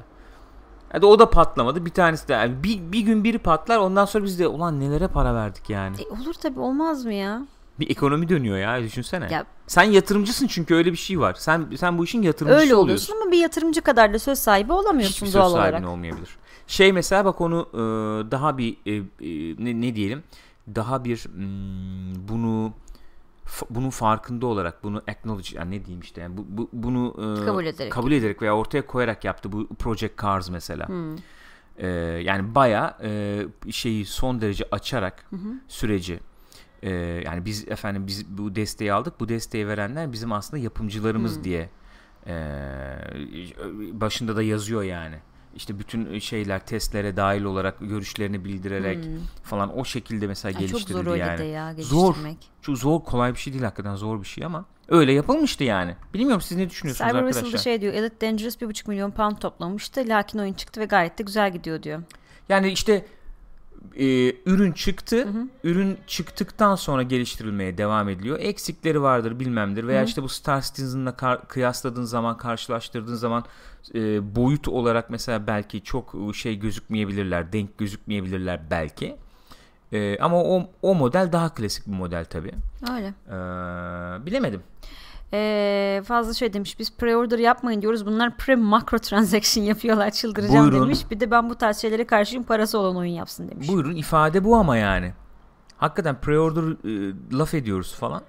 Hadi 0.91 1.05
o 1.05 1.19
da 1.19 1.29
patlamadı. 1.29 1.85
Bir 1.85 1.89
tanesi 1.91 2.27
de 2.27 2.33
yani 2.33 2.63
bir, 2.63 2.91
bir 2.91 2.99
gün 2.99 3.23
biri 3.23 3.37
patlar 3.37 3.77
ondan 3.77 4.05
sonra 4.05 4.23
biz 4.23 4.39
de 4.39 4.47
ulan 4.47 4.79
nelere 4.79 5.07
para 5.07 5.35
verdik 5.35 5.69
yani. 5.69 5.95
E, 6.01 6.07
olur 6.21 6.33
tabii 6.33 6.59
olmaz 6.59 7.05
mı 7.05 7.13
ya? 7.13 7.41
Bir 7.79 7.89
ekonomi 7.89 8.29
dönüyor 8.29 8.57
ya 8.57 8.83
düşünsene. 8.83 9.27
Ya- 9.31 9.45
Sen 9.67 9.83
yatırımcısın 9.83 10.47
çünkü 10.47 10.75
öyle 10.75 10.91
bir 10.91 10.97
şey 10.97 11.19
var. 11.19 11.33
Sen 11.39 11.67
sen 11.77 11.97
bu 11.97 12.03
işin 12.03 12.21
yatırımcısı 12.21 12.61
Öyle 12.61 12.75
oluyorsun. 12.75 13.13
oluyorsun 13.13 13.15
ama 13.21 13.31
bir 13.31 13.37
yatırımcı 13.37 13.81
kadar 13.81 14.13
da 14.13 14.19
söz 14.19 14.39
sahibi 14.39 14.73
olamıyorsun 14.73 15.13
Hiçbir 15.15 15.25
söz 15.27 15.33
doğal 15.35 15.49
sahibin 15.51 15.77
olarak. 15.77 15.89
olmayabilir. 15.89 16.29
Şey 16.71 16.93
mesela 16.93 17.25
bak 17.25 17.41
onu 17.41 17.67
e, 17.73 17.77
daha 18.31 18.57
bir 18.57 18.77
e, 18.85 18.91
e, 18.95 19.03
ne, 19.65 19.81
ne 19.81 19.95
diyelim 19.95 20.23
daha 20.75 21.03
bir 21.05 21.17
hmm, 21.17 22.27
bunu 22.27 22.73
bunun 23.69 23.89
farkında 23.89 24.45
olarak 24.47 24.83
bunu 24.83 24.97
acknowledge 25.07 25.57
yani 25.57 25.71
ne 25.75 25.85
diyeyim 25.85 26.01
işte 26.01 26.21
yani 26.21 26.37
bu, 26.37 26.45
bu- 26.49 26.69
bunu 26.73 27.15
e, 27.41 27.45
Kabul 27.45 27.65
ederek. 27.65 27.91
kabul 27.91 28.11
ederek 28.11 28.41
veya 28.41 28.55
ortaya 28.57 28.85
koyarak 28.85 29.25
yaptı 29.25 29.51
bu 29.51 29.67
Project 29.67 30.21
Cars 30.21 30.49
mesela. 30.49 30.87
Hmm. 30.87 31.15
E, 31.77 31.87
yani 32.23 32.55
baya 32.55 32.97
e, 33.03 33.41
şeyi 33.71 34.05
son 34.05 34.41
derece 34.41 34.65
açarak 34.71 35.25
süreci 35.67 36.19
e, 36.83 36.89
yani 37.25 37.45
biz 37.45 37.67
efendim 37.67 38.07
biz 38.07 38.37
bu 38.37 38.55
desteği 38.55 38.93
aldık. 38.93 39.19
Bu 39.19 39.29
desteği 39.29 39.67
verenler 39.67 40.11
bizim 40.11 40.31
aslında 40.31 40.63
yapımcılarımız 40.63 41.35
Hmm. 41.35 41.43
diye 41.43 41.69
e, 42.27 42.33
başında 43.91 44.35
da 44.35 44.43
yazıyor 44.43 44.83
yani. 44.83 45.15
İşte 45.55 45.79
bütün 45.79 46.19
şeyler 46.19 46.65
testlere 46.65 47.17
dahil 47.17 47.43
olarak 47.43 47.79
görüşlerini 47.79 48.45
bildirerek 48.45 49.05
falan 49.43 49.77
o 49.77 49.85
şekilde 49.85 50.27
mesela 50.27 50.59
Hmm. 50.59 50.61
Ay, 50.61 50.67
çok 50.67 50.81
zor 50.81 51.05
öyle 51.05 51.23
yani. 51.23 51.37
de 51.37 51.43
ya 51.43 51.73
Zor. 51.77 52.15
Çok 52.61 52.77
zor 52.77 53.03
kolay 53.03 53.33
bir 53.33 53.39
şey 53.39 53.53
değil 53.53 53.63
hakikaten 53.63 53.95
zor 53.95 54.21
bir 54.21 54.27
şey 54.27 54.45
ama 54.45 54.65
öyle 54.89 55.13
yapılmıştı 55.13 55.63
yani. 55.63 55.95
Bilmiyorum 56.13 56.41
siz 56.41 56.57
ne 56.57 56.69
düşünüyorsunuz 56.69 57.07
Cyber 57.07 57.19
arkadaşlar? 57.19 57.41
Whistle'da 57.41 57.63
şey 57.63 57.81
diyor 57.81 57.93
Elite 57.93 58.27
Dangerous 58.27 58.55
1,5 58.55 58.89
milyon 58.89 59.11
pound 59.11 59.37
toplamıştı. 59.37 60.03
Lakin 60.07 60.39
oyun 60.39 60.53
çıktı 60.53 60.81
ve 60.81 60.85
gayet 60.85 61.19
de 61.19 61.23
güzel 61.23 61.53
gidiyor 61.53 61.83
diyor. 61.83 62.03
Yani 62.49 62.71
işte 62.71 63.05
e, 63.95 64.35
ürün 64.45 64.71
çıktı. 64.71 65.27
Ürün 65.63 65.97
çıktıktan 66.07 66.75
sonra 66.75 67.03
geliştirilmeye 67.03 67.77
devam 67.77 68.09
ediliyor. 68.09 68.39
Eksikleri 68.39 69.01
vardır 69.01 69.39
bilmemdir 69.39 69.87
veya 69.87 70.03
işte 70.03 70.23
bu 70.23 70.29
Star 70.29 70.61
Citizen'la 70.61 71.15
kıyasladığın 71.47 72.03
zaman 72.03 72.37
karşılaştırdığın 72.37 73.15
zaman 73.15 73.45
e, 73.95 74.35
boyut 74.35 74.67
olarak 74.67 75.09
mesela 75.09 75.47
belki 75.47 75.83
çok 75.83 76.15
şey 76.33 76.59
gözükmeyebilirler, 76.59 77.53
denk 77.53 77.77
gözükmeyebilirler 77.77 78.61
belki. 78.71 79.15
E, 79.91 80.17
ama 80.19 80.43
o 80.43 80.69
o 80.81 80.95
model 80.95 81.29
daha 81.31 81.53
klasik 81.53 81.87
bir 81.87 81.93
model 81.93 82.25
tabii. 82.25 82.53
Öyle. 82.93 83.07
E, 83.27 83.35
bilemedim. 84.25 84.63
Ee, 85.33 86.01
fazla 86.05 86.33
şey 86.33 86.53
demiş 86.53 86.79
biz 86.79 86.89
pre-order 86.99 87.39
yapmayın 87.41 87.81
diyoruz 87.81 88.05
bunlar 88.05 88.37
pre 88.37 88.55
macro 88.55 88.97
transaction 88.99 89.63
yapıyorlar 89.63 90.11
çıldıracağım 90.11 90.71
Buyurun. 90.71 90.85
demiş 90.85 90.99
bir 91.11 91.19
de 91.19 91.31
ben 91.31 91.49
bu 91.49 91.55
tarz 91.55 91.77
şeylere 91.77 92.05
karşıyım 92.07 92.43
parası 92.43 92.77
olan 92.79 92.95
oyun 92.97 93.11
yapsın 93.11 93.49
demiş. 93.49 93.67
Buyurun 93.67 93.95
ifade 93.95 94.43
bu 94.43 94.55
ama 94.55 94.77
yani. 94.77 95.13
Hakikaten 95.77 96.15
pre-order 96.15 96.71
e, 96.73 97.13
laf 97.37 97.53
ediyoruz 97.53 97.95
falan. 97.95 98.21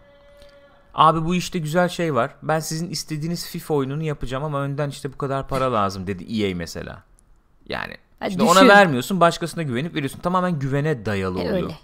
Abi 0.94 1.24
bu 1.24 1.34
işte 1.34 1.58
güzel 1.58 1.88
şey 1.88 2.14
var. 2.14 2.34
Ben 2.42 2.60
sizin 2.60 2.90
istediğiniz 2.90 3.46
FIFA 3.46 3.74
oyununu 3.74 4.02
yapacağım 4.02 4.44
ama 4.44 4.60
önden 4.60 4.88
işte 4.88 5.12
bu 5.12 5.18
kadar 5.18 5.48
para 5.48 5.72
lazım 5.72 6.06
dedi 6.06 6.42
EA 6.42 6.54
mesela. 6.56 7.02
Yani 7.68 7.96
Ha, 8.20 8.26
işte 8.26 8.40
düşün. 8.40 8.50
ona 8.50 8.68
vermiyorsun 8.68 9.20
başkasına 9.20 9.62
güvenip 9.62 9.94
veriyorsun. 9.94 10.18
Tamamen 10.20 10.58
güvene 10.58 11.06
dayalı 11.06 11.38
E, 11.38 11.42
oluyor. 11.42 11.54
öyle. 11.54 11.74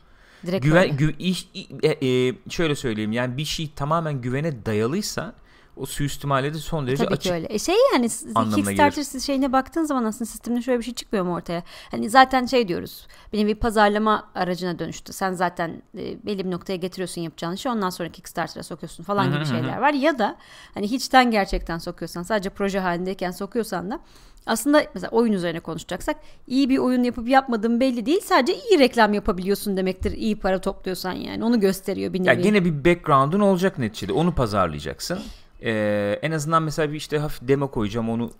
Direkt 0.46 0.64
Güven, 0.64 0.88
gü- 0.88 1.16
iş- 1.18 1.48
e, 1.82 2.06
e, 2.08 2.34
şöyle 2.50 2.74
söyleyeyim. 2.74 3.12
Yani 3.12 3.36
bir 3.36 3.44
şey 3.44 3.70
tamamen 3.76 4.20
güvene 4.20 4.66
dayalıysa 4.66 5.34
o 5.78 5.86
suistimale 5.86 6.54
de 6.54 6.58
son 6.58 6.86
derece 6.86 7.04
Tabii 7.04 7.14
açık. 7.14 7.22
ki 7.22 7.32
öyle. 7.32 7.46
E 7.50 7.58
şey 7.58 7.74
yani 7.92 8.08
Kickstarter 8.54 9.20
şeyine 9.20 9.52
baktığın 9.52 9.84
zaman 9.84 10.04
aslında 10.04 10.24
sistemde 10.24 10.62
şöyle 10.62 10.78
bir 10.78 10.84
şey 10.84 10.94
çıkmıyor 10.94 11.24
mu 11.24 11.34
ortaya? 11.34 11.62
Hani 11.90 12.10
zaten 12.10 12.46
şey 12.46 12.68
diyoruz. 12.68 13.06
Bir 13.32 13.38
nevi 13.38 13.54
pazarlama 13.54 14.28
aracına 14.34 14.78
dönüştü. 14.78 15.12
Sen 15.12 15.32
zaten 15.32 15.82
e, 15.98 16.26
belli 16.26 16.44
bir 16.44 16.50
noktaya 16.50 16.76
getiriyorsun 16.76 17.20
yapacağın 17.20 17.54
işi 17.54 17.68
ondan 17.68 17.90
sonra 17.90 18.08
Kickstarter'a 18.08 18.62
sokuyorsun 18.62 19.04
falan 19.04 19.32
gibi 19.34 19.46
şeyler 19.46 19.78
var. 19.78 19.92
Ya 19.92 20.18
da 20.18 20.36
hani 20.74 20.90
hiçten 20.90 21.30
gerçekten 21.30 21.78
sokuyorsan 21.78 22.22
sadece 22.22 22.50
proje 22.50 22.80
halindeyken 22.80 23.30
sokuyorsan 23.30 23.90
da 23.90 24.00
aslında 24.48 24.84
mesela 24.94 25.10
oyun 25.10 25.32
üzerine 25.32 25.60
konuşacaksak 25.60 26.16
iyi 26.46 26.68
bir 26.68 26.78
oyun 26.78 27.02
yapıp 27.02 27.28
yapmadığın 27.28 27.80
belli 27.80 28.06
değil. 28.06 28.20
Sadece 28.20 28.54
iyi 28.54 28.78
reklam 28.78 29.14
yapabiliyorsun 29.14 29.76
demektir. 29.76 30.12
iyi 30.12 30.36
para 30.38 30.60
topluyorsan 30.60 31.12
yani. 31.12 31.44
Onu 31.44 31.60
gösteriyor 31.60 32.12
bir 32.12 32.18
nevi. 32.20 32.28
Ya 32.28 32.34
gene 32.34 32.64
bir 32.64 32.84
background'un 32.84 33.40
olacak 33.40 33.78
neticede. 33.78 34.12
Onu 34.12 34.34
pazarlayacaksın. 34.34 35.18
Ee, 35.62 36.18
en 36.22 36.32
azından 36.32 36.62
mesela 36.62 36.90
bir 36.90 36.96
işte 36.96 37.18
hafif 37.18 37.48
demo 37.48 37.70
koyacağım 37.70 38.10
onu 38.10 38.30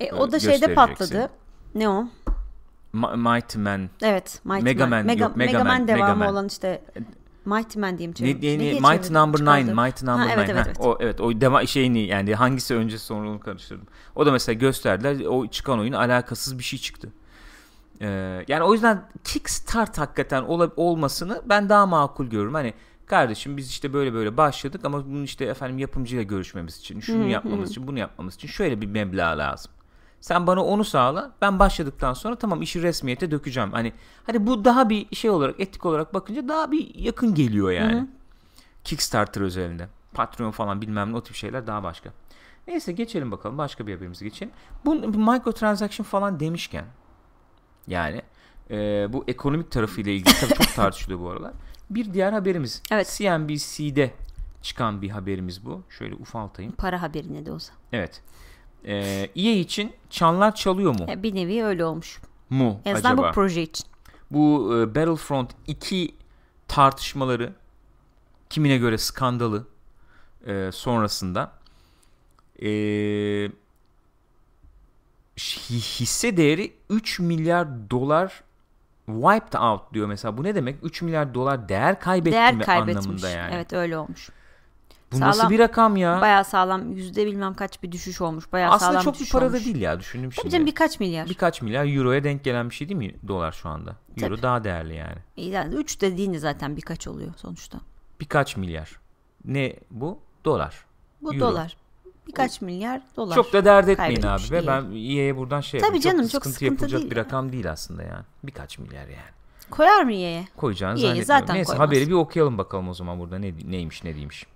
E, 0.00 0.12
o 0.12 0.32
da 0.32 0.36
e, 0.36 0.40
şeyde 0.40 0.74
patladı. 0.74 1.30
Ne 1.74 1.88
o? 1.88 2.08
Ma- 2.94 3.34
Mighty 3.34 3.58
Man 3.58 3.90
Evet. 4.02 4.40
Mighty 4.44 4.64
Mega 4.64 4.86
Man. 4.86 4.90
Man, 4.98 5.06
Mega, 5.06 5.24
yok, 5.24 5.36
Mega, 5.36 5.52
Mega 5.52 5.64
Man 5.64 5.78
Man, 5.78 5.88
devamı 5.88 6.02
Mega 6.04 6.14
Man. 6.14 6.28
olan 6.32 6.46
işte 6.46 6.82
Mighty 7.44 7.78
Man 7.78 7.98
diyeyim. 7.98 8.10
Ne, 8.10 8.14
çevir- 8.14 8.36
ne, 8.36 8.40
diye 8.42 8.58
ne, 8.58 8.62
Mighty 8.62 8.86
çevirdim? 8.88 9.14
Number 9.14 9.38
Çıkardı. 9.38 9.66
9, 9.66 9.84
Mighty 9.84 10.06
Number 10.06 10.22
Ha, 10.26 10.36
9. 10.36 10.38
evet, 10.38 10.48
evet, 10.50 10.66
ha. 10.66 10.70
evet. 10.70 10.80
O 10.80 10.98
evet 11.00 11.20
o 11.20 11.40
dema 11.40 11.66
şeyini 11.66 11.98
yani 12.00 12.34
hangisi 12.34 12.74
önce 12.74 12.98
sonra 12.98 13.28
onu 13.30 13.40
karıştırdım. 13.40 13.86
O 14.14 14.26
da 14.26 14.32
mesela 14.32 14.54
gösterdiler. 14.54 15.26
O 15.26 15.46
çıkan 15.46 15.78
oyun 15.78 15.92
alakasız 15.92 16.58
bir 16.58 16.64
şey 16.64 16.78
çıktı. 16.78 17.08
Ee, 18.00 18.44
yani 18.48 18.62
o 18.62 18.72
yüzden 18.72 19.02
Kickstart 19.24 19.98
hakikaten 19.98 20.42
ola, 20.42 20.70
olmasını 20.76 21.42
ben 21.48 21.68
daha 21.68 21.86
makul 21.86 22.24
görüyorum. 22.24 22.54
Hani 22.54 22.74
kardeşim 23.06 23.56
biz 23.56 23.70
işte 23.70 23.92
böyle 23.92 24.14
böyle 24.14 24.36
başladık 24.36 24.84
ama 24.84 25.06
bunun 25.06 25.22
işte 25.22 25.44
efendim 25.44 25.78
yapımcıyla 25.78 26.22
görüşmemiz 26.22 26.78
için, 26.78 27.00
şunu 27.00 27.28
yapmamız 27.28 27.70
için, 27.70 27.86
bunu 27.86 27.98
yapmamız 27.98 28.34
için 28.34 28.48
şöyle 28.48 28.80
bir 28.80 28.86
meblağ 28.86 29.38
lazım. 29.38 29.72
Sen 30.20 30.46
bana 30.46 30.64
onu 30.64 30.84
sağla. 30.84 31.32
Ben 31.40 31.58
başladıktan 31.58 32.12
sonra 32.12 32.36
tamam 32.36 32.62
işi 32.62 32.82
resmiyete 32.82 33.30
dökeceğim. 33.30 33.72
Hani 33.72 33.92
hani 34.26 34.46
bu 34.46 34.64
daha 34.64 34.90
bir 34.90 35.16
şey 35.16 35.30
olarak 35.30 35.60
etik 35.60 35.86
olarak 35.86 36.14
bakınca 36.14 36.48
daha 36.48 36.72
bir 36.72 36.94
yakın 36.94 37.34
geliyor 37.34 37.70
yani. 37.70 38.06
Kickstarter 38.84 39.40
özelinde. 39.40 39.88
Patreon 40.14 40.50
falan 40.50 40.82
bilmem 40.82 41.12
ne 41.12 41.16
o 41.16 41.22
tip 41.22 41.36
şeyler 41.36 41.66
daha 41.66 41.82
başka. 41.82 42.10
Neyse 42.68 42.92
geçelim 42.92 43.30
bakalım 43.30 43.58
başka 43.58 43.86
bir 43.86 43.94
haberimize 43.94 44.24
geçelim. 44.24 44.52
Bu 44.84 44.94
microtransaction 44.94 46.04
falan 46.04 46.40
demişken 46.40 46.84
yani 47.86 48.22
e, 48.70 49.08
bu 49.12 49.24
ekonomik 49.28 49.70
tarafıyla 49.70 50.12
ilgili 50.12 50.34
tabii 50.40 50.54
çok 50.54 50.68
tartışılıyor 50.74 51.20
bu 51.20 51.30
aralar. 51.30 51.52
Bir 51.90 52.14
diğer 52.14 52.32
haberimiz. 52.32 52.82
Evet. 52.90 53.14
CNBC'de 53.18 54.14
çıkan 54.62 55.02
bir 55.02 55.10
haberimiz 55.10 55.64
bu. 55.64 55.82
Şöyle 55.98 56.14
ufaltayım. 56.14 56.72
Para 56.72 57.02
haberi 57.02 57.34
ne 57.34 57.46
de 57.46 57.52
olsa. 57.52 57.72
Evet. 57.92 58.22
E, 58.84 58.94
EA 59.36 59.52
için 59.52 59.92
çanlar 60.10 60.54
çalıyor 60.54 60.98
mu? 60.98 61.06
E, 61.08 61.22
bir 61.22 61.34
nevi 61.34 61.64
öyle 61.64 61.84
olmuş. 61.84 62.20
Mu 62.50 62.80
En 62.84 62.94
acaba? 62.94 63.28
bu 63.28 63.32
proje 63.34 63.62
için. 63.62 63.86
Bu 64.30 64.74
e, 64.76 64.94
Battlefront 64.94 65.50
2 65.66 66.14
tartışmaları 66.68 67.52
kimine 68.50 68.76
göre 68.78 68.98
skandalı 68.98 69.66
e, 70.46 70.70
sonrasında 70.72 71.52
e, 72.62 72.66
hi- 75.36 75.80
hisse 76.00 76.36
değeri 76.36 76.72
3 76.90 77.20
milyar 77.20 77.90
dolar 77.90 78.42
wiped 79.06 79.52
out 79.60 79.94
diyor 79.94 80.06
mesela. 80.06 80.36
Bu 80.38 80.42
ne 80.44 80.54
demek? 80.54 80.76
3 80.82 81.02
milyar 81.02 81.34
dolar 81.34 81.68
değer 81.68 82.00
kaybetti 82.00 82.32
Değer 82.34 82.54
mi 82.54 82.62
kaybetmiş. 82.64 82.96
anlamında 83.06 83.28
yani. 83.30 83.54
Evet 83.54 83.72
öyle 83.72 83.98
olmuş. 83.98 84.30
Bu 85.12 85.20
nasıl 85.20 85.40
Sağlam- 85.40 85.50
bir 85.50 85.58
rakam 85.58 85.96
ya? 85.96 86.20
Bayağı 86.20 86.44
sağlam 86.44 86.92
yüzde 86.92 87.26
bilmem 87.26 87.54
kaç 87.54 87.82
bir 87.82 87.92
düşüş 87.92 88.20
olmuş. 88.20 88.52
Bayağı 88.52 88.70
Aslında 88.72 88.90
sağlam 88.90 89.04
çok 89.04 89.14
bir 89.14 89.18
düşüş 89.18 89.32
para 89.32 89.52
da 89.52 89.56
değil 89.64 89.80
ya 89.80 90.00
düşündüm 90.00 90.30
Tabii 90.30 90.40
şimdi. 90.40 90.50
canım 90.52 90.66
birkaç 90.66 91.00
milyar. 91.00 91.28
Birkaç 91.28 91.62
milyar 91.62 91.96
euroya 91.96 92.24
denk 92.24 92.44
gelen 92.44 92.70
bir 92.70 92.74
şey 92.74 92.88
değil 92.88 92.98
mi 92.98 93.14
dolar 93.28 93.52
şu 93.52 93.68
anda? 93.68 93.96
Euro 94.20 94.34
Tabii. 94.34 94.42
daha 94.42 94.64
değerli 94.64 94.94
yani. 94.94 95.18
Yani 95.36 95.74
3 95.74 96.00
dediğinde 96.00 96.38
zaten 96.38 96.76
birkaç 96.76 97.08
oluyor 97.08 97.30
sonuçta. 97.36 97.78
Birkaç 98.20 98.56
milyar. 98.56 99.00
Ne 99.44 99.76
bu? 99.90 100.18
Dolar. 100.44 100.84
Bu 101.22 101.34
Euro. 101.34 101.40
dolar. 101.46 101.76
Birkaç 102.26 102.60
milyar 102.60 103.00
dolar. 103.16 103.34
Çok 103.34 103.52
da 103.52 103.64
dert 103.64 103.88
etmeyin 103.88 104.22
abi 104.22 104.42
ve 104.50 104.66
ben 104.66 104.82
EA'ye 104.82 105.36
buradan 105.36 105.60
şey 105.60 105.80
Tabii 105.80 106.00
canım, 106.00 106.22
çok, 106.22 106.30
çok 106.30 106.42
sıkıntı, 106.42 106.54
sıkıntı 106.54 106.64
yapılacak 106.64 107.00
değil 107.00 107.10
bir 107.10 107.16
rakam 107.16 107.52
değil 107.52 107.70
aslında 107.72 108.02
yani. 108.02 108.24
Birkaç 108.44 108.78
milyar 108.78 109.08
yani. 109.08 109.36
Koyar 109.70 110.02
mı 110.02 110.12
Y'ye? 110.12 110.48
Koyacağını 110.56 110.92
EA'yi 110.92 111.02
zannetmiyorum. 111.04 111.26
zaten 111.26 111.56
Neyse 111.56 111.66
koymaz. 111.72 111.88
haberi 111.88 112.08
bir 112.08 112.12
okuyalım 112.12 112.58
bakalım 112.58 112.88
o 112.88 112.94
zaman 112.94 113.18
burada 113.18 113.38
ne, 113.38 113.54
neymiş 113.64 114.04
ne 114.04 114.14
değilmiş. 114.14 114.46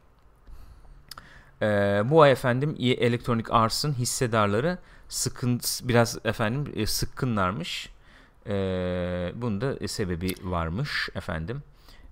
Ee, 1.62 2.02
bu 2.04 2.22
ay 2.22 2.32
efendim 2.32 2.76
Electronic 2.78 3.52
Arts'ın 3.52 3.92
hissedarları 3.92 4.78
sıkıntı 5.08 5.88
biraz 5.88 6.18
efendim 6.24 6.72
e, 6.76 6.86
sıkkınlarmış. 6.86 7.90
Ee, 8.46 9.32
bunun 9.34 9.60
da 9.60 9.88
sebebi 9.88 10.34
varmış 10.42 11.08
efendim. 11.14 11.62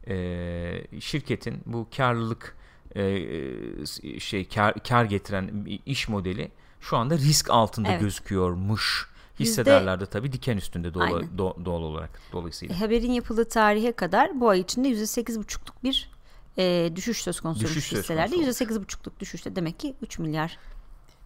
Ee, 0.09 0.85
şirketin 1.01 1.63
bu 1.67 1.87
karlılık 1.97 2.57
e, 3.03 4.21
şey 4.21 4.49
kar, 4.49 4.75
kar 4.89 5.05
getiren 5.05 5.51
iş 5.87 6.09
modeli 6.09 6.51
şu 6.81 6.97
anda 6.97 7.19
risk 7.19 7.51
altında 7.51 7.89
Evet. 7.89 8.01
gözüküyormuş. 8.01 9.09
Da 9.41 10.07
tabii 10.07 10.33
diken 10.33 10.57
üstünde 10.57 10.95
doğal, 10.95 11.03
Aynen. 11.15 11.29
do- 11.39 11.65
doğal 11.65 11.83
olarak 11.83 12.11
dolayısıyla. 12.33 12.75
E, 12.75 12.79
haberin 12.79 13.13
yapıldığı 13.13 13.49
tarihe 13.49 13.93
kadar 13.93 14.41
bu 14.41 14.49
ay 14.49 14.61
içinde 14.61 14.89
%8,5'luk 14.89 15.73
bir 15.85 16.11
e, 16.59 16.93
düşüş 16.97 17.23
söz 17.23 17.41
konusu 17.41 17.61
Düşüş 17.61 17.85
söz 17.85 17.99
hisselerde. 17.99 18.37
konusu 18.37 18.65
%8,5'luk 18.65 19.21
düşüşte 19.21 19.57
demek 19.57 19.81
ki 19.81 19.95
3 20.03 20.19
milyar. 20.19 20.59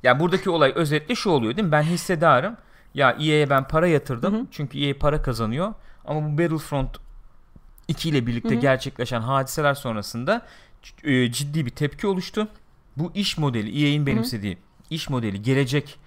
Yani 0.02 0.20
buradaki 0.20 0.50
olay 0.50 0.72
özetle 0.74 1.14
şu 1.14 1.30
oluyor 1.30 1.56
değil 1.56 1.66
mi? 1.66 1.72
Ben 1.72 1.82
hissedarım. 1.82 2.56
Ya 2.94 3.10
EA'ye 3.10 3.50
ben 3.50 3.68
para 3.68 3.86
yatırdım. 3.86 4.48
Çünkü 4.50 4.78
EA 4.78 4.98
para 4.98 5.22
kazanıyor. 5.22 5.74
Ama 6.04 6.32
bu 6.32 6.38
Battlefront 6.38 6.96
2 7.88 8.08
ile 8.08 8.26
birlikte 8.26 8.54
gerçekleşen 8.54 9.20
hadiseler 9.20 9.74
sonrasında 9.74 10.36
e, 10.36 10.42
ciddi 11.32 11.66
bir 11.66 11.70
tepki 11.70 12.06
oluştu. 12.06 12.48
Bu 12.96 13.10
iş 13.14 13.38
modeli 13.38 13.84
EA'in 13.84 14.06
benimsediği 14.06 14.58
iş 14.90 15.10
modeli 15.10 15.42
gelecek 15.42 15.98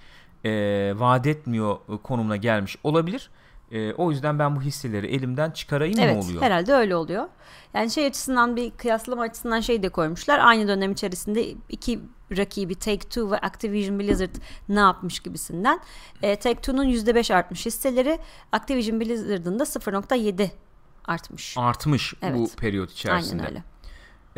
e, 0.45 0.49
vaat 0.95 1.27
etmiyor 1.27 1.77
e, 1.93 1.97
konumuna 2.03 2.35
gelmiş 2.35 2.77
olabilir. 2.83 3.29
E, 3.71 3.93
o 3.93 4.11
yüzden 4.11 4.39
ben 4.39 4.55
bu 4.55 4.61
hisseleri 4.61 5.07
elimden 5.07 5.51
çıkarayım 5.51 5.95
mı 5.95 6.01
Evet 6.01 6.23
oluyor? 6.23 6.41
herhalde 6.41 6.73
öyle 6.73 6.95
oluyor. 6.95 7.27
Yani 7.73 7.91
şey 7.91 8.05
açısından 8.05 8.55
bir 8.55 8.71
kıyaslama 8.71 9.21
açısından 9.21 9.59
şey 9.59 9.83
de 9.83 9.89
koymuşlar. 9.89 10.39
Aynı 10.39 10.67
dönem 10.67 10.91
içerisinde 10.91 11.49
iki 11.69 11.99
rakibi 12.37 12.73
Take-Two 12.73 13.31
ve 13.31 13.37
Activision 13.37 13.99
Blizzard 13.99 14.35
ne 14.69 14.79
yapmış 14.79 15.19
gibisinden. 15.19 15.79
E, 16.21 16.33
Take-Two'nun 16.35 16.85
%5 16.85 17.33
artmış 17.33 17.65
hisseleri 17.65 18.19
Activision 18.51 18.99
Blizzard'ın 18.99 19.59
da 19.59 19.63
0.7 19.63 20.49
artmış. 21.05 21.57
Artmış 21.57 22.13
bu 22.21 22.25
Evet. 22.25 22.57
periyot 22.57 22.91
içerisinde. 22.91 23.41
Aynen 23.41 23.51
öyle. 23.55 23.63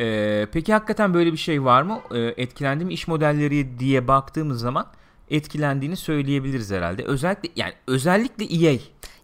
Ee, 0.00 0.46
peki 0.52 0.72
hakikaten 0.72 1.14
böyle 1.14 1.32
bir 1.32 1.38
şey 1.38 1.64
var 1.64 1.82
mı? 1.82 2.00
Ee, 2.14 2.18
etkilendi 2.18 2.84
mi 2.84 2.92
iş 2.92 3.08
modelleri 3.08 3.78
diye 3.78 4.08
baktığımız 4.08 4.60
zaman 4.60 4.86
etkilendiğini 5.30 5.96
söyleyebiliriz 5.96 6.70
herhalde. 6.70 7.04
Özellikle 7.04 7.48
yani 7.56 7.72
özellikle 7.86 8.44
EA 8.44 8.72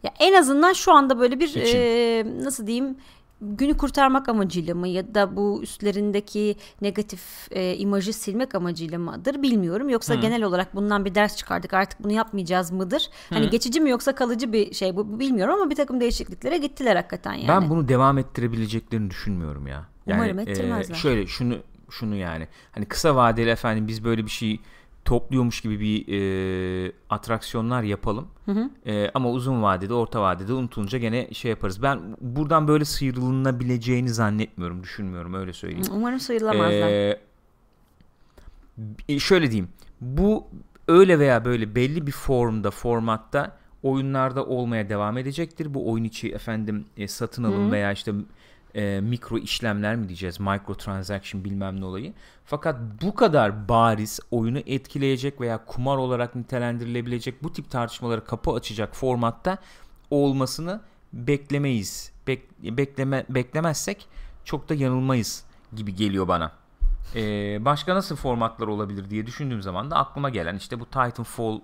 Ya 0.03 0.11
en 0.19 0.35
azından 0.35 0.73
şu 0.73 0.93
anda 0.93 1.19
böyle 1.19 1.41
bir 1.41 1.49
İçin. 1.49 1.79
e, 1.79 2.25
nasıl 2.45 2.67
diyeyim 2.67 2.97
günü 3.41 3.77
kurtarmak 3.77 4.29
amacıyla 4.29 4.75
mı 4.75 4.89
ya 4.89 5.15
da 5.15 5.37
bu 5.37 5.63
üstlerindeki 5.63 6.57
negatif 6.81 7.23
e, 7.51 7.77
imajı 7.77 8.13
silmek 8.13 8.55
amacıyla 8.55 8.99
mıdır 8.99 9.43
bilmiyorum. 9.43 9.89
Yoksa 9.89 10.15
Hı. 10.15 10.21
genel 10.21 10.43
olarak 10.43 10.75
bundan 10.77 11.05
bir 11.05 11.15
ders 11.15 11.37
çıkardık 11.37 11.75
artık 11.75 12.05
bunu 12.05 12.13
yapmayacağız 12.13 12.71
mıdır? 12.71 13.11
Hı. 13.29 13.35
Hani 13.35 13.51
geçici 13.51 13.81
mi 13.81 13.91
yoksa 13.91 14.15
kalıcı 14.15 14.53
bir 14.53 14.75
şey 14.75 14.97
bu 14.97 15.21
bilmiyorum 15.21 15.55
ama 15.55 15.71
bir 15.71 15.77
takım 15.77 16.01
değişikliklere 16.01 16.59
gittiler 16.59 16.97
hakikaten 16.97 17.35
yani. 17.35 17.49
Ben 17.49 17.71
bunu 17.71 17.89
devam 17.89 18.19
ettirebileceklerini 18.19 19.11
düşünmüyorum 19.11 19.67
ya. 19.67 19.94
Yani, 20.07 20.21
Umarım 20.21 20.39
ettirmezler. 20.39 20.95
E, 20.95 20.99
şöyle 20.99 21.27
şunu 21.27 21.59
şunu 21.91 22.17
yani 22.17 22.49
hani 22.73 22.87
kısa 22.87 23.17
vadeli 23.17 23.51
efendim 23.51 23.89
biz 23.89 24.05
böyle 24.05 24.25
bir 24.25 24.31
şey 24.31 24.61
topluyormuş 25.05 25.61
gibi 25.61 25.81
bir 25.81 26.05
e, 26.09 26.93
atraksiyonlar 27.11 27.83
yapalım. 27.83 28.29
Hı 28.45 28.53
hı. 28.53 28.71
E, 28.87 29.11
ama 29.15 29.31
uzun 29.31 29.63
vadede, 29.63 29.95
orta 29.95 30.23
vadede 30.23 30.53
unutulunca 30.53 30.99
gene 30.99 31.35
şey 31.35 31.51
yaparız. 31.51 31.83
Ben 31.83 32.17
buradan 32.21 32.69
böyle 32.69 32.85
sıyrılınabileceğini 32.85 34.09
zannetmiyorum, 34.09 34.83
düşünmüyorum 34.83 35.35
öyle 35.35 35.53
söyleyeyim. 35.53 35.87
Umarım 35.93 36.21
sıyrılamazlar. 36.21 37.17
E, 39.09 39.19
şöyle 39.19 39.51
diyeyim. 39.51 39.69
Bu 40.01 40.47
öyle 40.89 41.19
veya 41.19 41.45
böyle 41.45 41.75
belli 41.75 42.07
bir 42.07 42.13
formda, 42.13 42.71
formatta 42.71 43.57
oyunlarda 43.83 44.47
olmaya 44.47 44.89
devam 44.89 45.19
edecektir. 45.19 45.75
Bu 45.75 45.91
oyun 45.91 46.05
içi 46.05 46.33
efendim 46.33 46.85
e, 46.97 47.09
satın 47.09 47.45
alım 47.45 47.65
hı 47.65 47.69
hı. 47.69 47.73
veya 47.73 47.93
işte 47.93 48.13
e, 48.75 49.01
mikro 49.01 49.39
işlemler 49.39 49.97
mi 49.97 50.09
diyeceğiz 50.09 50.41
micro 50.41 50.75
transaction 50.75 51.45
bilmem 51.45 51.81
ne 51.81 51.85
olayı. 51.85 52.13
Fakat 52.45 52.77
bu 53.03 53.15
kadar 53.15 53.69
bariz 53.69 54.21
oyunu 54.31 54.59
etkileyecek 54.59 55.41
veya 55.41 55.65
kumar 55.65 55.97
olarak 55.97 56.35
nitelendirilebilecek 56.35 57.43
bu 57.43 57.53
tip 57.53 57.71
tartışmalara 57.71 58.25
kapı 58.25 58.51
açacak 58.51 58.97
formatta 58.97 59.59
olmasını 60.11 60.81
beklemeyiz. 61.13 62.13
Bek, 62.27 62.63
bekleme, 62.63 63.25
beklemezsek 63.29 64.07
çok 64.45 64.69
da 64.69 64.75
yanılmayız 64.75 65.45
gibi 65.77 65.95
geliyor 65.95 66.29
bana. 66.29 66.53
Ee, 67.15 67.65
başka 67.65 67.95
nasıl 67.95 68.17
formatlar 68.17 68.67
olabilir 68.67 69.11
diye 69.11 69.27
düşündüğüm 69.27 69.63
zaman 69.63 69.91
da 69.91 69.97
aklıma 69.97 70.31
gelen 70.31 70.57
işte 70.57 70.81
bu 70.81 70.85
Titanfall 70.85 71.61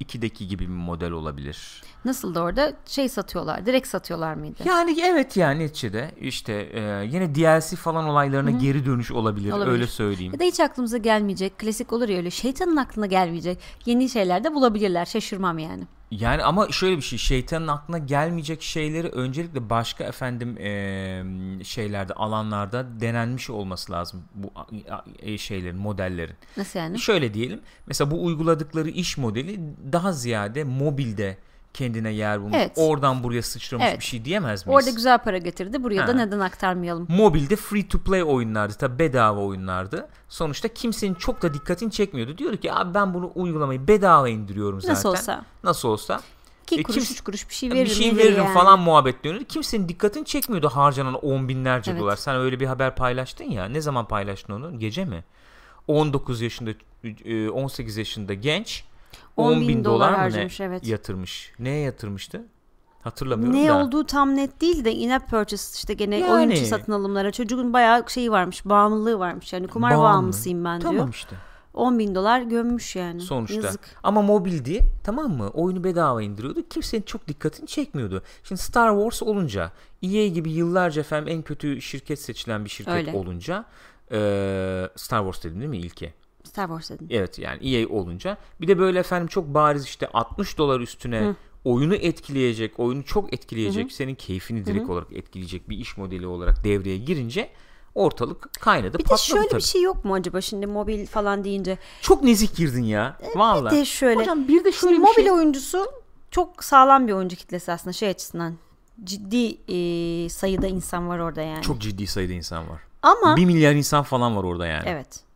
2'deki 0.00 0.48
gibi 0.48 0.64
bir 0.64 0.74
model 0.74 1.10
olabilir. 1.10 1.82
Nasıl 2.04 2.34
da 2.34 2.42
orada 2.42 2.72
şey 2.86 3.08
satıyorlar, 3.08 3.66
direkt 3.66 3.88
satıyorlar 3.88 4.34
mıydı? 4.34 4.62
Yani 4.64 5.00
evet 5.00 5.36
yani 5.36 5.62
neticede 5.62 6.10
işte 6.20 6.52
e, 6.52 6.80
yine 7.12 7.34
DLC 7.34 7.76
falan 7.76 8.04
olaylarına 8.04 8.50
Hı-hı. 8.50 8.58
geri 8.58 8.86
dönüş 8.86 9.10
olabilir, 9.10 9.52
olabilir 9.52 9.72
öyle 9.72 9.86
söyleyeyim. 9.86 10.32
Ya 10.32 10.40
da 10.40 10.44
hiç 10.44 10.60
aklımıza 10.60 10.98
gelmeyecek, 10.98 11.58
klasik 11.58 11.92
olur 11.92 12.08
ya 12.08 12.16
öyle 12.16 12.30
şeytanın 12.30 12.76
aklına 12.76 13.06
gelmeyecek 13.06 13.58
yeni 13.86 14.08
şeyler 14.08 14.44
de 14.44 14.54
bulabilirler 14.54 15.04
şaşırmam 15.04 15.58
yani. 15.58 15.84
Yani 16.10 16.42
ama 16.42 16.68
şöyle 16.72 16.96
bir 16.96 17.02
şey 17.02 17.18
şeytanın 17.18 17.68
aklına 17.68 17.98
gelmeyecek 17.98 18.62
şeyleri 18.62 19.08
öncelikle 19.08 19.70
başka 19.70 20.04
efendim 20.04 20.58
e, 20.58 21.64
şeylerde 21.64 22.12
alanlarda 22.12 23.00
denenmiş 23.00 23.50
olması 23.50 23.92
lazım 23.92 24.24
bu 24.34 24.52
e, 25.18 25.38
şeylerin 25.38 25.76
modellerin. 25.76 26.36
Nasıl 26.56 26.78
yani? 26.78 26.98
Şöyle 26.98 27.34
diyelim 27.34 27.60
mesela 27.86 28.10
bu 28.10 28.24
uyguladıkları 28.24 28.88
iş 28.88 29.18
modeli 29.18 29.60
daha 29.92 30.12
ziyade 30.12 30.64
mobilde 30.64 31.38
kendine 31.76 32.10
yer 32.10 32.40
bulmuş. 32.40 32.56
Evet. 32.56 32.72
Oradan 32.76 33.22
buraya 33.22 33.42
sıçramış 33.42 33.86
evet. 33.88 33.98
bir 33.98 34.04
şey 34.04 34.24
diyemez 34.24 34.66
miyiz? 34.66 34.76
Orada 34.76 34.90
güzel 34.90 35.18
para 35.18 35.38
getirdi. 35.38 35.82
Buraya 35.82 36.02
ha. 36.02 36.08
da 36.08 36.12
neden 36.12 36.40
aktarmayalım? 36.40 37.06
Mobilde 37.08 37.56
free 37.56 37.88
to 37.88 37.98
play 37.98 38.22
oyunlardı. 38.22 38.74
Tabi 38.74 38.98
bedava 38.98 39.40
oyunlardı. 39.40 40.08
Sonuçta 40.28 40.68
kimsenin 40.68 41.14
çok 41.14 41.42
da 41.42 41.54
dikkatini 41.54 41.90
çekmiyordu. 41.90 42.38
Diyordu 42.38 42.56
ki 42.56 42.72
abi 42.72 42.94
ben 42.94 43.14
bunu 43.14 43.32
uygulamayı 43.34 43.88
bedava 43.88 44.28
indiriyorum 44.28 44.80
zaten. 44.80 44.94
Nasıl 44.94 45.08
olsa. 45.08 45.44
Nasıl 45.64 45.88
olsa. 45.88 46.20
İki 46.62 46.80
e, 46.80 46.82
kuruş, 46.82 46.96
kimse, 46.96 47.12
üç 47.12 47.20
kuruş 47.20 47.48
bir 47.48 47.54
şey 47.54 47.70
veririm. 47.70 47.84
Bir 47.84 47.90
şey 47.90 48.16
veririm 48.16 48.44
yani. 48.44 48.54
falan 48.54 48.78
muhabbet 48.78 49.24
dönüyordu. 49.24 49.44
Kimsenin 49.44 49.88
dikkatini 49.88 50.24
çekmiyordu 50.24 50.68
harcanan 50.68 51.14
on 51.14 51.48
binlerce 51.48 51.90
evet. 51.90 52.00
dolar. 52.00 52.16
Sen 52.16 52.36
öyle 52.36 52.60
bir 52.60 52.66
haber 52.66 52.94
paylaştın 52.94 53.44
ya. 53.44 53.64
Ne 53.64 53.80
zaman 53.80 54.08
paylaştın 54.08 54.52
onu? 54.52 54.78
Gece 54.78 55.04
mi? 55.04 55.24
19 55.88 56.40
yaşında 56.40 56.70
18 57.52 57.96
yaşında 57.96 58.34
genç 58.34 58.84
10 59.36 59.60
bin, 59.60 59.68
bin 59.68 59.84
dolar, 59.84 60.08
dolar 60.08 60.18
harcamış 60.18 60.60
ne 60.60 60.66
evet. 60.66 60.86
yatırmış. 60.86 61.52
Neye 61.58 61.80
yatırmıştı? 61.80 62.44
Hatırlamıyorum 63.02 63.62
ne 63.62 63.68
da. 63.68 63.76
olduğu 63.76 64.06
tam 64.06 64.36
net 64.36 64.60
değil 64.60 64.84
de 64.84 64.92
in-app 64.92 65.30
purchase 65.30 65.78
işte 65.78 65.94
gene 65.94 66.18
yani. 66.18 66.32
oyun 66.32 66.64
satın 66.64 66.92
alımlara. 66.92 67.32
Çocuğun 67.32 67.72
bayağı 67.72 68.04
şeyi 68.08 68.30
varmış 68.30 68.64
bağımlılığı 68.64 69.18
varmış. 69.18 69.52
Yani 69.52 69.68
kumar 69.68 69.90
Bağımlı. 69.90 70.04
bağımlısıyım 70.04 70.64
ben 70.64 70.80
diyor. 70.80 70.92
Tamam 70.92 71.10
işte. 71.10 71.36
10 71.76 71.98
bin 71.98 72.14
dolar 72.14 72.40
gömmüş 72.40 72.96
yani. 72.96 73.20
Sonuçta. 73.20 73.54
Yazık. 73.54 73.80
Ama 74.02 74.22
mobildi 74.22 74.80
tamam 75.04 75.30
mı? 75.30 75.48
Oyunu 75.48 75.84
bedava 75.84 76.22
indiriyordu. 76.22 76.68
Kimsenin 76.70 77.02
çok 77.02 77.28
dikkatini 77.28 77.66
çekmiyordu. 77.66 78.22
Şimdi 78.44 78.60
Star 78.60 78.90
Wars 78.90 79.22
olunca 79.22 79.72
EA 80.02 80.26
gibi 80.26 80.50
yıllarca 80.50 81.00
efendim 81.00 81.34
en 81.34 81.42
kötü 81.42 81.80
şirket 81.80 82.20
seçilen 82.20 82.64
bir 82.64 82.70
şirket 82.70 82.94
Öyle. 82.94 83.12
olunca 83.12 83.64
e, 84.10 84.18
Star 84.96 85.18
Wars 85.18 85.44
dedim 85.44 85.60
değil 85.60 85.70
mi 85.70 85.78
ilke? 85.78 86.14
Star 86.56 86.66
Wars 86.66 86.90
dedin. 86.90 87.08
Evet 87.10 87.38
yani 87.38 87.74
EA 87.74 87.88
olunca. 87.88 88.36
Bir 88.60 88.68
de 88.68 88.78
böyle 88.78 88.98
efendim 88.98 89.28
çok 89.28 89.46
bariz 89.46 89.84
işte 89.84 90.08
60 90.12 90.58
dolar 90.58 90.80
üstüne 90.80 91.20
Hı. 91.20 91.34
oyunu 91.64 91.94
etkileyecek, 91.94 92.80
oyunu 92.80 93.04
çok 93.04 93.34
etkileyecek, 93.34 93.84
Hı-hı. 93.84 93.94
senin 93.94 94.14
keyfini 94.14 94.66
direkt 94.66 94.84
Hı-hı. 94.84 94.92
olarak 94.92 95.12
etkileyecek 95.12 95.68
bir 95.68 95.78
iş 95.78 95.96
modeli 95.96 96.26
olarak 96.26 96.64
devreye 96.64 96.98
girince 96.98 97.50
ortalık 97.94 98.52
kaynadı 98.60 98.98
bir 98.98 99.04
patladı 99.04 99.18
Bir 99.18 99.26
de 99.26 99.32
şöyle 99.32 99.48
tabii. 99.48 99.58
bir 99.58 99.64
şey 99.64 99.82
yok 99.82 100.04
mu 100.04 100.14
acaba 100.14 100.40
şimdi 100.40 100.66
mobil 100.66 101.06
falan 101.06 101.44
deyince? 101.44 101.78
Çok 102.00 102.22
nezik 102.22 102.56
girdin 102.56 102.84
ya. 102.84 103.18
E, 103.20 103.38
Valla. 103.38 103.70
Bir 103.70 103.76
de 103.76 103.84
şöyle. 103.84 104.20
Hocam 104.20 104.48
bir 104.48 104.64
de 104.64 104.72
şöyle 104.72 104.72
şimdi 104.72 104.92
bir 104.92 104.98
mobil 104.98 105.22
şey... 105.22 105.30
oyuncusu 105.30 105.86
çok 106.30 106.64
sağlam 106.64 107.08
bir 107.08 107.12
oyuncu 107.12 107.36
kitlesi 107.36 107.72
aslında 107.72 107.92
şey 107.92 108.08
açısından. 108.08 108.54
Ciddi 109.04 109.58
e, 109.68 110.28
sayıda 110.28 110.66
insan 110.66 111.08
var 111.08 111.18
orada 111.18 111.42
yani. 111.42 111.62
Çok 111.62 111.80
ciddi 111.80 112.06
sayıda 112.06 112.32
insan 112.32 112.68
var. 112.68 112.80
Ama. 113.02 113.36
Bir 113.36 113.44
milyar 113.44 113.72
insan 113.72 114.02
falan 114.02 114.36
var 114.36 114.44
orada 114.44 114.66
yani. 114.66 114.84
Evet. 114.86 115.26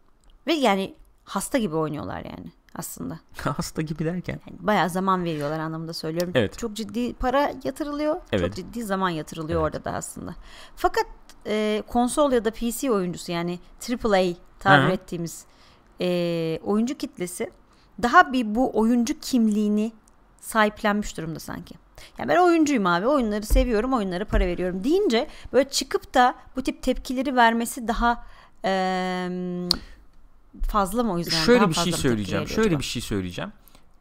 Ve 0.46 0.52
yani 0.52 0.94
hasta 1.30 1.58
gibi 1.58 1.76
oynuyorlar 1.76 2.24
yani 2.24 2.52
aslında. 2.74 3.18
hasta 3.56 3.82
gibi 3.82 4.04
derken? 4.04 4.40
Yani 4.46 4.58
bayağı 4.60 4.90
zaman 4.90 5.24
veriyorlar 5.24 5.58
anlamında 5.58 5.92
söylüyorum. 5.92 6.32
Evet. 6.34 6.58
Çok 6.58 6.74
ciddi 6.74 7.14
para 7.14 7.52
yatırılıyor. 7.64 8.16
Evet. 8.32 8.46
Çok 8.46 8.54
ciddi 8.54 8.84
zaman 8.84 9.10
yatırılıyor 9.10 9.62
evet. 9.62 9.74
orada 9.74 9.84
da 9.84 9.96
aslında. 9.96 10.34
Fakat 10.76 11.06
e, 11.46 11.82
konsol 11.86 12.32
ya 12.32 12.44
da 12.44 12.50
PC 12.50 12.90
oyuncusu 12.90 13.32
yani 13.32 13.58
AAA 13.90 14.34
tabir 14.58 14.84
Hı-hı. 14.84 14.92
ettiğimiz 14.92 15.44
e, 16.00 16.58
oyuncu 16.64 16.98
kitlesi 16.98 17.50
daha 18.02 18.32
bir 18.32 18.54
bu 18.54 18.78
oyuncu 18.78 19.20
kimliğini 19.20 19.92
sahiplenmiş 20.40 21.16
durumda 21.16 21.40
sanki. 21.40 21.74
Yani 22.18 22.28
ben 22.28 22.36
oyuncuyum 22.36 22.86
abi 22.86 23.06
oyunları 23.06 23.46
seviyorum 23.46 23.92
oyunlara 23.92 24.24
para 24.24 24.46
veriyorum 24.46 24.84
deyince 24.84 25.26
böyle 25.52 25.68
çıkıp 25.68 26.14
da 26.14 26.34
bu 26.56 26.62
tip 26.62 26.82
tepkileri 26.82 27.36
vermesi 27.36 27.88
daha 27.88 28.26
e, 28.64 29.28
fazla 30.68 31.02
mı 31.02 31.12
o 31.12 31.18
yüzden? 31.18 31.44
Şöyle 31.44 31.68
bir 31.68 31.74
şey 31.74 31.92
söyleyeceğim. 31.92 32.48
Şöyle 32.48 32.68
acaba? 32.68 32.78
bir 32.80 32.84
şey 32.84 33.02
söyleyeceğim. 33.02 33.52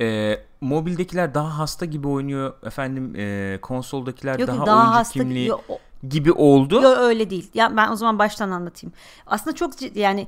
Ee, 0.02 0.40
mobildekiler 0.62 1.34
daha 1.34 1.58
hasta 1.58 1.86
gibi 1.86 2.08
oynuyor. 2.08 2.54
Efendim 2.64 3.16
e, 3.16 3.58
konsoldakiler 3.62 4.40
yok, 4.40 4.48
daha, 4.48 4.66
daha 4.66 4.78
oyuncu 4.78 4.96
hasta 4.96 5.20
kimliği 5.20 5.48
yok, 5.48 5.64
gibi 6.10 6.32
oldu. 6.32 6.82
Yok 6.82 6.98
öyle 6.98 7.30
değil. 7.30 7.52
Ya 7.54 7.78
ben 7.78 7.92
o 7.92 7.96
zaman 7.96 8.20
baştan 8.20 8.52
anlatayım. 8.52 8.94
Aslında 9.26 9.56
çok 9.56 9.96
yani 9.96 10.28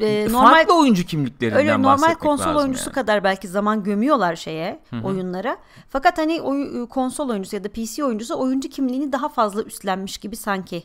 e, 0.00 0.26
normal 0.32 0.50
farklı 0.50 0.78
oyuncu 0.78 1.04
kimliklerinden 1.04 1.58
öyle 1.58 1.82
normal 1.82 2.14
konsol 2.14 2.54
oyuncusu 2.54 2.88
yani. 2.88 2.94
kadar 2.94 3.24
belki 3.24 3.48
zaman 3.48 3.82
gömüyorlar 3.82 4.36
şeye 4.36 4.80
Hı-hı. 4.90 5.06
oyunlara. 5.06 5.56
Fakat 5.88 6.18
hani 6.18 6.40
oy, 6.40 6.88
konsol 6.88 7.28
oyuncusu 7.28 7.56
ya 7.56 7.64
da 7.64 7.68
PC 7.68 8.04
oyuncusu 8.04 8.38
oyuncu 8.38 8.68
kimliğini 8.68 9.12
daha 9.12 9.28
fazla 9.28 9.62
üstlenmiş 9.62 10.18
gibi 10.18 10.36
sanki 10.36 10.82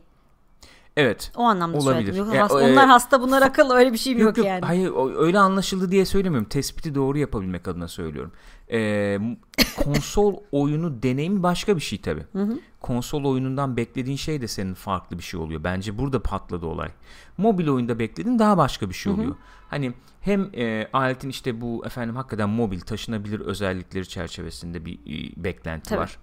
Evet. 0.98 1.32
O 1.36 1.42
anlamda 1.42 1.78
olabilir. 1.78 2.14
Yok, 2.14 2.36
hasta, 2.36 2.62
e, 2.62 2.72
onlar 2.72 2.88
hasta 2.88 3.22
bunlar 3.22 3.42
akıllı 3.48 3.74
öyle 3.74 3.94
bir 3.94 3.98
şey 3.98 4.14
yok, 4.14 4.22
yok, 4.22 4.38
yok 4.38 4.48
yani. 4.48 4.66
Hayır 4.66 4.92
öyle 5.18 5.40
anlaşıldı 5.40 5.92
diye 5.92 6.06
söylemiyorum. 6.06 6.50
Tespiti 6.50 6.96
doğru 6.96 7.18
yapabilmek 7.18 7.68
adına 7.68 7.88
söylüyorum. 7.88 8.32
Ee, 8.72 9.20
konsol 9.84 10.36
oyunu 10.52 11.04
deneyimi 11.04 11.44
başka 11.44 11.76
bir 11.76 11.82
şey 11.82 12.02
tabii. 12.02 12.24
Hı 12.34 12.44
hı. 12.44 12.60
Konsol 12.82 13.26
oyunundan 13.26 13.78
beklediğin 13.78 14.18
şey 14.18 14.42
de 14.42 14.48
senin 14.48 14.74
farklı 14.74 15.18
bir 15.18 15.24
şey 15.24 15.40
oluyor. 15.40 15.64
Bence 15.64 15.98
burada 15.98 16.24
patladı 16.24 16.66
olay. 16.66 16.90
Mobil 17.38 17.68
oyunda 17.68 18.00
beklediğin 18.00 18.40
daha 18.40 18.58
başka 18.58 18.90
bir 18.90 18.96
şey 18.96 19.14
oluyor. 19.14 19.30
Hı 19.30 19.34
hı. 19.34 19.38
Hani 19.70 19.94
hem 20.22 20.50
e, 20.56 20.88
aletin 20.94 21.30
işte 21.30 21.62
bu 21.62 21.84
efendim 21.86 22.16
hakikaten 22.16 22.50
mobil 22.50 22.80
taşınabilir 22.80 23.40
özellikleri 23.40 24.08
çerçevesinde 24.08 24.86
bir 24.86 24.94
e, 24.94 25.44
beklenti 25.44 25.90
tabii. 25.90 26.00
var. 26.00 26.18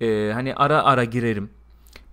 E, 0.00 0.32
hani 0.32 0.54
ara 0.54 0.82
ara 0.82 1.04
girerim 1.04 1.50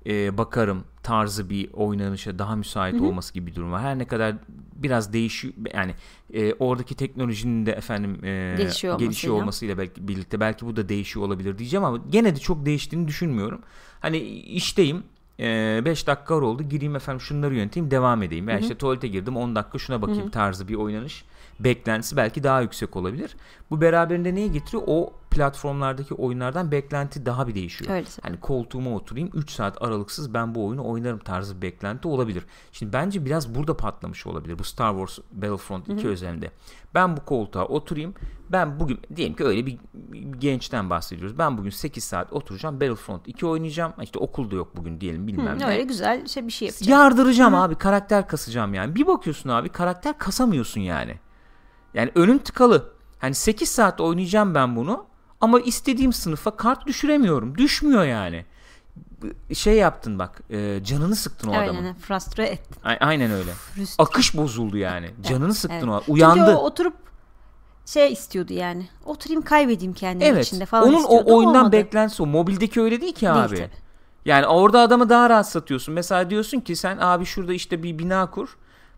e, 0.06 0.38
bakarım 0.38 0.84
tarzı 1.08 1.50
bir 1.50 1.74
oynanışa 1.74 2.40
daha 2.40 2.56
müsait 2.56 2.96
Hı-hı. 2.96 3.06
olması 3.06 3.34
gibi 3.34 3.48
bir 3.48 3.56
durum 3.56 3.72
var. 3.72 3.82
Her 3.82 4.00
ne 4.00 4.08
kadar 4.08 4.36
biraz 4.76 5.14
değişiyor 5.14 5.54
yani 5.74 5.94
e, 6.34 6.54
oradaki 6.54 6.96
teknolojinin 6.96 7.66
de 7.66 7.72
efendim 7.72 8.26
e, 8.26 8.56
gelişiyor, 8.58 9.00
gelişiyor 9.00 9.36
olmasıyla 9.36 9.78
belki 9.78 10.08
birlikte 10.08 10.40
belki 10.40 10.66
bu 10.66 10.76
da 10.76 10.90
değişiyor 10.90 11.26
olabilir 11.26 11.58
diyeceğim 11.58 11.84
ama 11.84 12.00
gene 12.10 12.36
de 12.36 12.40
çok 12.40 12.66
değiştiğini 12.66 13.08
düşünmüyorum. 13.08 13.62
Hani 14.00 14.18
işteyim 14.18 15.04
5 15.40 16.04
e, 16.04 16.08
dakika 16.08 16.36
oldu 16.36 16.64
gireyim 16.64 16.96
efendim 16.96 17.22
şunları 17.22 17.56
yöneteyim 17.56 17.92
devam 17.92 18.24
edeyim. 18.24 18.48
Veya 18.48 18.60
işte 18.60 18.76
tuvalete 18.76 19.08
girdim 19.08 19.38
10 19.38 19.56
dakika 19.56 19.78
şuna 19.78 20.02
bakayım 20.02 20.24
Hı-hı. 20.24 20.32
tarzı 20.32 20.68
bir 20.68 20.76
oynanış 20.76 21.24
beklentisi 21.60 22.18
belki 22.18 22.44
daha 22.44 22.62
yüksek 22.62 22.96
olabilir. 22.96 23.36
Bu 23.70 23.82
beraberinde 23.82 24.36
neyi 24.36 24.52
getiriyor? 24.52 24.84
O 24.88 25.14
platformlardaki 25.38 26.14
oyunlardan 26.14 26.72
beklenti 26.72 27.26
daha 27.26 27.48
bir 27.48 27.56
değişiyor. 27.56 27.92
Öyle. 27.92 28.08
Hani 28.22 28.40
koltuğuma 28.40 28.96
oturayım 28.96 29.30
3 29.34 29.52
saat 29.52 29.82
aralıksız 29.82 30.34
ben 30.34 30.56
bu 30.56 30.66
oyunu 30.68 30.90
oynarım 30.90 31.20
tarzı 31.20 31.58
bir 31.58 31.62
beklenti 31.62 32.08
olabilir. 32.08 32.46
Şimdi 32.72 32.94
bence 32.94 33.26
biraz 33.26 33.56
burada 33.56 33.78
patlamış 33.78 34.28
olabilir 34.28 34.60
bu 34.60 34.64
Star 34.64 34.92
Wars 34.92 35.20
Battlefront 35.32 35.90
2 35.90 36.08
özelinde. 36.08 36.52
Ben 36.96 37.18
bu 37.18 37.26
koltuğa 37.26 37.66
oturayım. 37.66 38.14
Ben 38.50 38.80
bugün 38.80 39.00
diyelim 39.16 39.36
ki 39.36 39.44
öyle 39.44 39.66
bir, 39.66 39.78
gençten 40.40 40.90
bahsediyoruz. 40.90 41.38
Ben 41.38 41.58
bugün 41.58 41.70
8 41.70 42.04
saat 42.04 42.34
oturacağım 42.34 42.76
Battlefront 42.76 43.28
2 43.28 43.46
oynayacağım. 43.46 43.94
İşte 44.02 44.20
okulda 44.20 44.56
yok 44.56 44.78
bugün 44.78 45.02
diyelim 45.02 45.28
bilmem 45.28 45.56
Hı, 45.56 45.60
ne. 45.60 45.66
öyle 45.66 45.84
güzel 45.84 46.28
şey 46.28 46.48
bir 46.48 46.52
şey 46.52 46.68
yapacağım. 46.68 47.02
Yardıracağım 47.02 47.56
abi 47.56 47.76
karakter 47.76 48.28
kasacağım 48.28 48.74
yani. 48.74 48.96
Bir 48.96 49.08
bakıyorsun 49.08 49.50
abi 49.50 49.70
karakter 49.70 50.18
kasamıyorsun 50.18 50.82
yani. 50.82 51.20
Yani 51.94 52.12
önüm 52.16 52.38
tıkalı. 52.38 52.94
Hani 53.20 53.36
8 53.36 53.70
saat 53.70 54.02
oynayacağım 54.02 54.56
ben 54.56 54.76
bunu 54.76 55.06
ama 55.42 55.60
istediğim 55.60 56.14
sınıfa 56.14 56.56
kart 56.58 56.88
düşüremiyorum. 56.88 57.58
Düşmüyor 57.58 58.04
yani. 58.04 58.46
Şey 59.54 59.76
yaptın 59.76 60.20
bak 60.20 60.42
e, 60.50 60.80
canını 60.84 61.16
sıktın 61.16 61.48
o 61.50 61.54
Evet, 61.56 61.70
adamın. 61.70 61.86
yani 61.86 61.98
frustre 61.98 62.44
et. 62.46 62.62
A- 62.84 63.06
Aynen 63.06 63.32
öyle. 63.32 63.52
Frustre. 63.52 64.04
Akış 64.04 64.38
bozuldu 64.38 64.78
yani. 64.78 65.10
Canını 65.24 65.54
sıktın 65.54 65.76
Evet. 65.78 65.90
o. 65.90 66.00
Çünkü 66.00 66.12
Uyandı. 66.12 66.56
o 66.58 66.66
oturup 66.66 66.94
şey 67.86 68.14
istiyordu 68.14 68.54
yani. 68.54 68.90
Oturayım 69.06 69.42
kaybedeyim 69.42 69.94
kendimi 69.94 70.24
Evet. 70.30 70.46
içinde 70.48 70.66
falan 70.66 70.88
Onun 70.90 70.98
istiyordu. 70.98 71.26
o 71.28 71.38
oyundan 71.38 71.56
olmadı. 71.60 71.72
beklentisi 71.72 72.24
o. 72.24 72.26
Mobildeki 72.26 72.82
öyle 72.82 73.02
değil 73.02 73.14
ki 73.14 73.22
Değil 73.26 73.44
abi. 73.44 73.56
tabii. 73.56 73.70
Yani 74.26 74.46
orada 74.48 74.80
adamı 74.82 75.10
daha 75.10 75.30
rahat 75.30 75.50
satıyorsun. 75.50 75.94
Mesela 75.94 76.30
diyorsun 76.30 76.60
ki 76.60 76.76
sen 76.76 76.98
abi 77.02 77.26
şurada 77.26 77.54
işte 77.54 77.84
bir 77.84 78.00
bina 78.00 78.30
kur. 78.32 78.58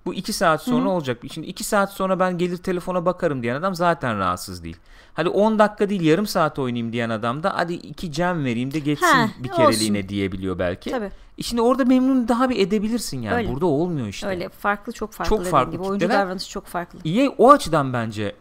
Bu 0.09 0.13
iki 0.13 0.33
saat 0.33 0.61
sonra 0.63 0.89
olacak. 0.89 1.17
Şimdi 1.33 1.47
iki 1.47 1.63
saat 1.63 1.93
sonra 1.93 2.19
ben 2.19 2.37
gelir 2.37 2.57
telefona 2.57 3.05
bakarım 3.05 3.43
diyen 3.43 3.55
adam 3.55 3.75
zaten 3.75 4.17
rahatsız 4.19 4.63
değil. 4.63 4.77
Hadi 5.13 5.29
10 5.29 5.59
dakika 5.59 5.89
değil 5.89 6.01
yarım 6.01 6.27
saat 6.27 6.59
oynayayım 6.59 6.93
diyen 6.93 7.09
adam 7.09 7.43
da 7.43 7.53
hadi 7.57 7.73
iki 7.73 8.11
cam 8.11 8.45
vereyim 8.45 8.73
de 8.73 8.79
geçsin 8.79 9.05
Ha, 9.05 9.29
bir 9.43 9.49
olsun. 9.49 9.63
kereliğine 9.63 10.09
diyebiliyor 10.09 10.59
belki. 10.59 10.91
Tabii. 10.91 11.11
E 11.37 11.41
Şimdi 11.41 11.61
orada 11.61 11.85
memnun 11.85 12.27
daha 12.27 12.49
bir 12.49 12.59
edebilirsin 12.67 13.21
yani. 13.21 13.35
Öyle. 13.35 13.51
Burada 13.53 13.65
olmuyor 13.65 14.07
işte. 14.07 14.27
Öyle 14.27 14.49
farklı 14.49 14.93
çok 14.93 15.11
farklı 15.11 15.29
Çok 15.37 15.45
farklı 15.45 15.71
gibi. 15.71 15.81
Oyuncu 15.83 16.09
davranışı 16.09 16.49
çok 16.49 16.65
farklı. 16.65 16.99
EA 17.05 17.29
o 17.37 17.51
açıdan 17.51 17.93
bence 17.93 18.35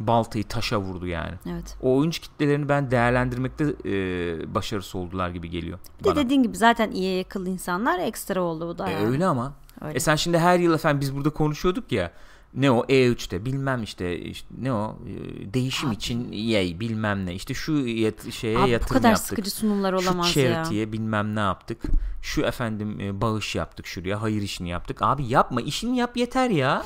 baltayı 0.00 0.44
taşa 0.44 0.80
vurdu 0.80 1.06
yani. 1.06 1.34
Evet. 1.50 1.76
O 1.82 1.96
oyuncu 1.96 2.20
kitlelerini 2.20 2.68
ben 2.68 2.90
değerlendirmekte 2.90 3.64
e, 3.64 4.54
başarısı 4.54 4.98
oldular 4.98 5.30
gibi 5.30 5.50
geliyor 5.50 5.78
Bir 5.98 6.04
de 6.04 6.08
bana. 6.08 6.16
dediğin 6.16 6.42
gibi 6.42 6.56
zaten 6.56 6.90
iyiye 6.90 7.16
yakın 7.18 7.46
insanlar 7.46 7.98
ekstra 7.98 8.42
oldu 8.42 8.68
bu 8.68 8.78
da 8.78 8.90
E, 8.90 8.92
yani. 8.92 9.06
öyle 9.06 9.26
ama. 9.26 9.52
Öyle. 9.80 9.96
E 9.96 10.00
sen 10.00 10.16
şimdi 10.16 10.38
her 10.38 10.58
yıl 10.58 10.74
efendim 10.74 11.00
biz 11.00 11.16
burada 11.16 11.30
konuşuyorduk 11.30 11.92
ya. 11.92 12.10
Ne 12.54 12.70
o 12.70 12.84
E3'te 12.84 13.44
bilmem 13.44 13.82
işte, 13.82 14.18
işte 14.18 14.48
ne 14.58 14.72
o 14.72 14.98
e, 15.08 15.54
değişim 15.54 15.92
için 15.92 16.32
EA 16.32 16.80
bilmem 16.80 17.26
ne 17.26 17.34
işte 17.34 17.54
şu 17.54 17.72
yat- 17.86 18.32
şeye 18.32 18.58
Abi 18.58 18.64
bu 18.66 18.68
yatırım 18.70 18.92
kadar 18.96 19.08
yaptık. 19.10 19.26
sıkıcı 19.28 19.50
sunumlar 19.50 19.98
Şu 19.98 20.08
olamaz 20.08 20.36
ya. 20.36 20.54
charity'ye 20.54 20.92
bilmem 20.92 21.36
ne 21.36 21.40
yaptık. 21.40 21.82
Şu 22.22 22.42
efendim 22.42 23.00
e, 23.00 23.20
bağış 23.20 23.54
yaptık 23.54 23.86
şuraya 23.86 24.22
hayır 24.22 24.42
işini 24.42 24.68
yaptık. 24.68 25.02
Abi 25.02 25.26
yapma 25.26 25.60
işini 25.60 25.98
yap 25.98 26.16
yeter 26.16 26.50
ya. 26.50 26.82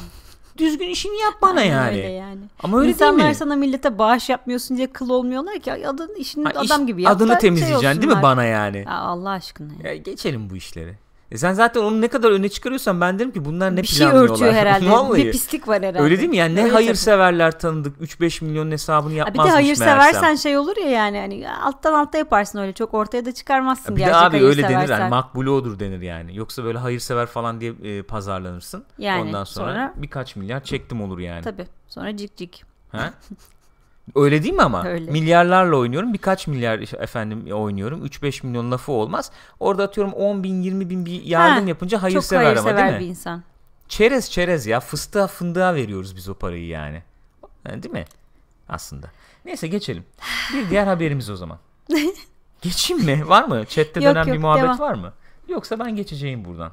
Düzgün 0.59 0.89
işini 0.89 1.21
yap 1.21 1.35
bana 1.43 1.61
Aynen 1.61 1.73
yani. 1.77 1.89
Öyle 1.97 2.09
yani. 2.09 2.41
Ama 2.63 2.79
öyle 2.81 2.91
İnsanlar 2.91 3.19
değil 3.19 3.29
mi? 3.29 3.35
sana 3.35 3.57
millete 3.57 3.99
bağış 3.99 4.29
yapmıyorsun 4.29 4.77
diye 4.77 4.87
kıl 4.93 5.11
olmuyorlar 5.11 5.59
ki 5.59 5.73
adın 5.87 6.15
işini 6.19 6.45
Ha, 6.45 6.51
iş- 6.63 6.71
adam 6.71 6.87
gibi 6.87 7.03
yap. 7.03 7.17
Adını 7.17 7.29
şey 7.29 7.39
temizleyeceksin 7.39 8.03
değil 8.03 8.13
mi 8.17 8.23
bana 8.23 8.45
yani? 8.45 8.85
Ya 8.87 8.95
Allah 8.99 9.31
aşkına 9.31 9.73
ya. 9.85 9.91
Ya 9.91 9.97
geçelim 9.97 10.51
bu 10.51 10.57
işleri. 10.57 10.99
E 11.33 11.39
sen 11.39 11.53
zaten 11.53 11.81
onu 11.81 12.01
ne 12.01 12.09
kadar 12.09 12.31
öne 12.31 12.49
çıkarıyorsan 12.49 13.01
ben 13.01 13.19
derim 13.19 13.31
ki 13.33 13.45
bunlar 13.45 13.77
ne 13.77 13.83
bir 13.83 13.87
şey 13.87 13.99
planlıyorlar. 14.07 14.35
örtüyor 14.35 14.53
herhalde. 14.63 14.91
Vallahi. 14.91 15.25
Bir 15.25 15.33
pislik 15.33 15.69
var 15.69 15.83
herhalde. 15.83 15.99
Öyle 16.03 16.19
değil 16.19 16.29
mi? 16.29 16.37
Yani 16.37 16.55
ne 16.55 16.63
Öyle 16.63 16.73
hayırseverler 16.73 17.59
tanıdık 17.59 18.01
3-5 18.01 18.45
milyon 18.45 18.71
hesabını 18.71 19.09
tabii. 19.11 19.19
Yapmazmış 19.19 19.45
Bir 19.47 19.51
de 19.51 19.55
hayırseversen 19.55 20.23
meğersem. 20.23 20.39
şey 20.39 20.59
olur 20.59 20.77
ya 20.77 20.89
yani 20.89 21.19
hani 21.19 21.51
alttan 21.51 21.95
alta 21.95 22.19
yaparsın 22.19 22.59
öyle 22.59 22.73
çok 22.73 22.95
ortaya 22.95 23.25
da 23.25 23.33
çıkarmazsın 23.35 23.97
Bir 23.97 24.01
de 24.01 24.05
gerçek 24.05 24.23
abi 24.23 24.45
öyle 24.45 24.63
denir 24.63 24.89
yani 24.89 25.11
makbule 25.11 25.51
odur 25.51 25.79
denir 25.79 26.01
yani. 26.03 26.37
Yoksa 26.37 26.65
böyle 26.65 26.79
hayırsever 26.79 27.27
falan 27.27 27.61
diye 27.61 27.73
e, 27.83 28.03
pazarlanırsın. 28.03 28.85
Yani 28.99 29.23
Ondan 29.23 29.45
sonra, 29.45 29.67
sonra- 29.71 29.93
birkaç 29.97 30.37
milyar 30.37 30.65
çektim 30.65 31.03
olur 31.03 31.19
yani. 31.19 31.43
Tabii. 31.43 31.67
Sonra 31.89 32.17
cik 32.17 32.37
cik. 32.37 32.65
Ha? 32.93 33.11
Öyle 34.15 34.43
değil 34.43 34.55
mi 34.55 34.63
ama? 34.63 34.85
Öyle. 34.87 35.11
Milyarlarla 35.11 35.77
oynuyorum. 35.77 36.13
Birkaç 36.13 36.47
milyar 36.47 36.79
efendim 36.79 37.47
oynuyorum. 37.53 38.07
3-5 38.07 38.47
milyon 38.47 38.71
lafı 38.71 38.93
olmaz. 38.93 39.31
Orada 39.61 39.83
atıyorum 39.83 40.13
10 40.13 40.43
bin 40.45 40.63
20 40.63 40.91
bin 40.91 41.07
bir 41.07 41.23
yardım 41.23 41.63
Ha, 41.65 41.69
yapınca 41.69 41.97
Çok 41.97 42.03
hayırsever, 42.03 42.45
hayırsever 42.45 42.71
ama 42.71 42.83
değil 42.83 42.93
mi? 42.95 43.01
bir 43.01 43.07
insan. 43.07 43.43
Çerez 43.89 44.31
çerez 44.31 44.67
ya. 44.67 44.81
Fıstığa 44.81 45.27
fındığa 45.27 45.75
veriyoruz 45.75 46.17
biz 46.17 46.29
o 46.29 46.35
parayı 46.35 46.67
yani. 46.67 47.03
Ha, 47.65 47.83
Değil 47.83 47.93
mi? 47.95 48.05
Aslında. 48.69 49.07
Neyse 49.45 49.69
geçelim. 49.69 50.05
Bir 50.55 50.71
diğer 50.71 50.87
haberimiz 50.87 51.31
o 51.31 51.37
zaman. 51.37 51.59
Geçeyim 52.63 53.05
mi? 53.05 53.29
Var 53.29 53.45
mı? 53.45 53.65
Chat'te 53.69 54.01
Yok, 54.05 54.15
dönen 54.15 54.27
bir 54.27 54.33
yok, 54.33 54.41
muhabbet 54.41 54.63
devam. 54.65 54.79
var 54.79 54.95
mı? 54.95 55.13
Yoksa 55.49 55.79
ben 55.79 55.97
geçeceğim 55.97 56.45
buradan. 56.45 56.73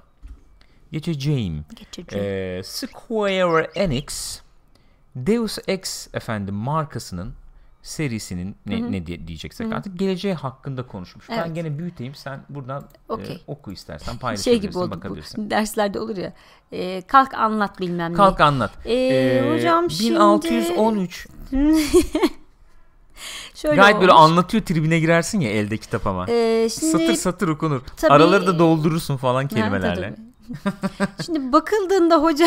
Geçeceğim. 0.91 1.65
Geçici. 1.75 2.17
Ee, 2.17 2.61
Square 2.63 3.69
Enix 3.75 4.41
Deus 5.15 5.57
Ex 5.67 6.07
efendim 6.13 6.55
markasının 6.55 7.33
serisinin 7.81 8.55
ne, 8.65 8.91
ne 8.91 9.05
diye 9.05 9.27
diyeceksek 9.27 9.73
artık 9.73 9.99
geleceği 9.99 10.33
hakkında 10.33 10.87
konuşmuş. 10.87 11.29
Ben 11.29 11.37
Evet. 11.37 11.55
gene 11.55 11.77
büyüteyim 11.79 12.15
sen 12.15 12.39
buradan 12.49 12.81
e, 13.09 13.13
Okey. 13.13 13.43
oku 13.47 13.71
istersen 13.71 14.11
şey 14.11 14.19
paylaşabilirsin 14.19 14.67
gibi 14.69 14.77
oldu 14.77 14.91
bakabilirsin. 14.91 15.45
bu. 15.45 15.49
Derslerde 15.49 15.99
olur 15.99 16.17
ya. 16.17 16.33
e, 16.71 17.01
kalk 17.01 17.33
anlat 17.33 17.79
bilmem 17.79 18.11
ne. 18.11 18.15
Kalk 18.17 18.41
anlat. 18.41 18.71
Ee, 18.85 18.93
Ee, 18.93 19.53
hocam 19.55 19.89
şimdi 19.91 20.09
1613 20.15 21.27
şöyle 23.55 23.75
gayet 23.75 24.01
böyle 24.01 24.11
olmuş. 24.11 24.31
anlatıyor 24.31 24.63
tribine 24.63 24.99
girersin 24.99 25.39
ya 25.39 25.49
elde 25.51 25.77
kitap 25.77 26.07
ama. 26.07 26.25
Ee, 26.29 26.69
şimdi 26.69 26.91
satır 26.91 27.13
satır 27.13 27.47
okunur. 27.47 27.81
tabii- 27.97 28.13
Araları 28.13 28.47
da 28.47 28.59
doldurursun 28.59 29.17
falan 29.17 29.41
Ha, 29.43 29.47
kelimelerle. 29.47 30.15
tabii. 30.15 30.73
Şimdi 31.25 31.51
bakıldığında 31.51 32.17
hoca 32.17 32.45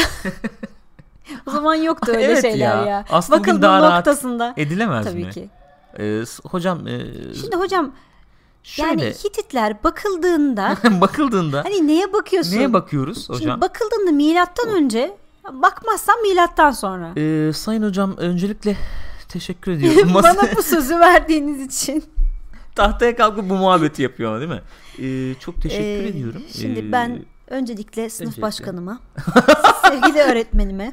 o 1.47 1.51
zaman 1.51 1.75
yoktu 1.75 2.13
öyle 2.15 2.25
Evet 2.25 2.43
şeyler 2.43 2.77
ya. 2.77 2.85
ya. 2.85 3.05
Aslında 3.11 3.41
Bakıldığı 3.41 3.63
daha 3.63 3.83
rahat 3.83 4.07
noktasında. 4.07 4.55
Edilemez 4.57 5.05
Tabii 5.07 5.25
mi? 5.25 5.31
ki. 5.31 5.49
Ee, 5.99 6.23
hocam 6.51 6.87
e, 6.89 7.01
Şimdi 7.41 7.57
hocam 7.57 7.91
şöyle 8.63 8.89
yani 8.89 9.03
Hititler 9.15 9.85
bakıldığında 9.85 10.77
bakıldığında 11.01 11.65
hani 11.65 11.87
neye 11.87 12.13
bakıyorsun? 12.13 12.57
neye 12.57 12.73
bakıyoruz 12.73 13.29
hocam? 13.29 13.41
Şimdi 13.43 13.61
bakıldığında 13.61 14.11
milattan 14.13 14.69
önce 14.69 15.17
bakmazsan 15.53 16.23
milattan 16.23 16.71
sonra. 16.71 17.13
Ee, 17.17 17.53
sayın 17.53 17.83
hocam 17.83 18.15
öncelikle 18.17 18.77
teşekkür 19.29 19.73
ediyorum. 19.73 20.11
Bana 20.15 20.57
bu 20.57 20.63
sözü 20.63 20.99
verdiğiniz 20.99 21.61
için. 21.67 22.05
tahtaya 22.75 23.17
kalkıp 23.17 23.51
bu 23.51 23.55
muhabbeti 23.55 24.03
yapıyor 24.03 24.41
değil 24.41 24.51
mi? 24.51 24.63
Ee, 24.99 25.35
çok 25.41 25.63
teşekkür 25.63 26.05
Ee, 26.05 26.09
ediyorum. 26.09 26.43
Şimdi 26.61 26.79
Ee, 26.81 26.93
ben 26.93 27.23
öncelikle 27.51 28.11
sınıf 28.11 28.29
öncelikle. 28.29 28.43
başkanıma, 28.43 29.01
sevgili 29.83 30.19
öğretmenime, 30.23 30.93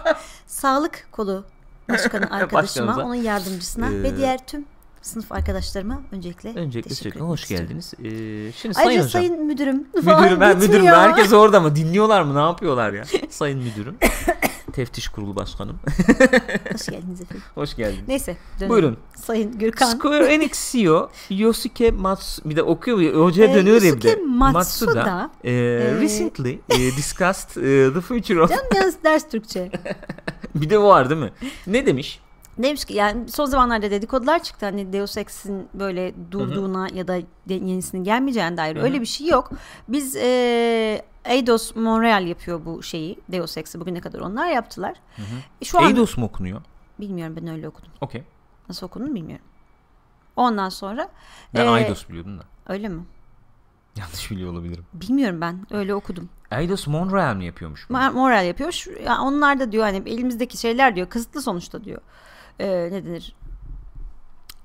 sağlık 0.46 1.08
kolu 1.12 1.44
başkanı 1.90 2.30
arkadaşıma, 2.30 2.96
onun 3.04 3.14
yardımcısına 3.14 3.86
Ee, 3.86 4.02
ve 4.02 4.16
diğer 4.16 4.46
tüm 4.46 4.64
sınıf 5.06 5.32
arkadaşlarıma 5.32 6.02
öncelikle, 6.12 6.52
öncelikle 6.54 6.88
teşekkür 6.88 7.10
etmek 7.10 7.22
Hoş 7.28 7.40
istiyorum. 7.42 7.66
geldiniz. 7.66 7.94
Ee, 7.98 8.52
şimdi 8.52 8.74
sayın 8.74 8.88
Ayrıca 8.88 9.04
hocam. 9.04 9.10
sayın 9.22 9.44
müdürüm 9.46 9.76
Müdürüm, 9.94 10.40
ben 10.40 10.58
müdürüm. 10.58 10.86
Herkes 10.86 11.32
orada 11.32 11.60
mı? 11.60 11.76
Dinliyorlar 11.76 12.22
mı? 12.22 12.34
Ne 12.34 12.40
yapıyorlar 12.40 12.92
ya? 12.92 13.04
Sayın 13.30 13.58
müdürüm. 13.58 13.96
Teftiş 14.72 15.08
kurulu 15.08 15.36
başkanım. 15.36 15.78
Hoş 16.72 16.86
geldiniz 16.90 17.20
efendim. 17.20 17.42
Hoş 17.54 17.76
geldiniz. 17.76 18.08
Neyse 18.08 18.36
dönelim. 18.60 18.68
Buyurun. 18.74 18.96
Sayın 19.16 19.58
Gürkan. 19.58 19.86
Square 19.86 20.34
Enix 20.34 20.72
CEO 20.72 21.10
Yosuke 21.30 21.90
Matsuda 21.90 22.50
bir 22.50 22.56
de 22.56 22.62
okuyor 22.62 22.98
ya, 23.00 23.12
hocaya 23.12 23.50
Ee, 23.52 23.54
dönüyor 23.54 23.82
ya 23.82 23.96
bir 23.96 24.02
de. 24.02 24.16
Matsuda, 24.26 25.30
e, 25.44 25.50
e, 25.52 25.94
recently 26.00 26.58
e, 26.70 26.76
discussed 26.96 27.62
e, 27.62 27.92
the 27.94 28.00
future 28.00 28.42
of 28.42 28.50
Canım 28.50 28.64
yalnız 28.74 28.96
ders 29.04 29.28
Türkçe. 29.28 29.70
bir 30.54 30.70
de 30.70 30.78
o 30.78 30.88
var 30.88 31.10
değil 31.10 31.20
mi? 31.20 31.32
Ne 31.66 31.86
demiş? 31.86 32.20
Demiş 32.58 32.84
ki 32.84 32.94
yani 32.94 33.28
son 33.28 33.44
zamanlarda 33.44 33.90
dedikodular 33.90 34.42
çıktı 34.42 34.66
hani 34.66 34.92
Deus 34.92 35.16
Ex'in 35.16 35.68
böyle 35.74 36.14
durduğuna 36.30 36.88
ya 36.88 37.08
da 37.08 37.16
yenisinin 37.48 38.04
gelmeyeceğine 38.04 38.56
dair 38.56 38.76
öyle 38.76 39.00
bir 39.00 39.06
şey 39.06 39.26
yok. 39.26 39.50
Biz 39.88 40.16
e, 40.16 41.02
Eidos 41.24 41.76
Montreal 41.76 42.26
yapıyor 42.26 42.64
bu 42.64 42.82
şeyi 42.82 43.18
Deus 43.32 43.56
Ex'i 43.56 43.80
bugüne 43.80 44.00
kadar 44.00 44.20
onlar 44.20 44.48
yaptılar. 44.48 44.94
E, 45.60 45.64
Şu 45.64 45.78
an 45.78 45.84
Eidos 45.90 46.16
mu 46.16 46.24
okunuyor? 46.26 46.62
bilmiyorum 47.00 47.36
ben 47.36 47.46
öyle 47.46 47.68
okudum. 47.68 47.90
Okey. 48.00 48.22
Nasıl 48.68 48.86
okunduğunu 48.86 49.14
bilmiyorum. 49.14 49.46
Ondan 50.36 50.68
sonra 50.68 51.08
Ben 51.54 51.66
e, 51.66 51.80
Eidos 51.80 52.08
biliyordum 52.08 52.38
da. 52.38 52.42
öyle 52.68 52.88
mi? 52.88 53.04
Yanlış 53.96 54.30
biliyor 54.30 54.52
olabilirim. 54.52 54.84
Bilmiyorum 54.92 55.40
ben 55.40 55.66
öyle 55.70 55.94
okudum. 55.94 56.28
Eidos 56.52 56.86
Montreal 56.86 57.36
mi 57.36 57.44
yapıyormuş? 57.46 57.90
bunu? 57.90 57.98
Montreal 58.12 58.46
yapıyor. 58.46 58.84
Yani 59.04 59.20
onlar 59.20 59.60
da 59.60 59.72
diyor 59.72 59.84
hani 59.84 60.02
elimizdeki 60.06 60.56
şeyler 60.56 60.96
diyor 60.96 61.08
kısıtlı 61.08 61.42
sonuçta 61.42 61.84
diyor. 61.84 62.00
E, 62.60 62.88
ne 62.92 63.04
denir? 63.06 63.34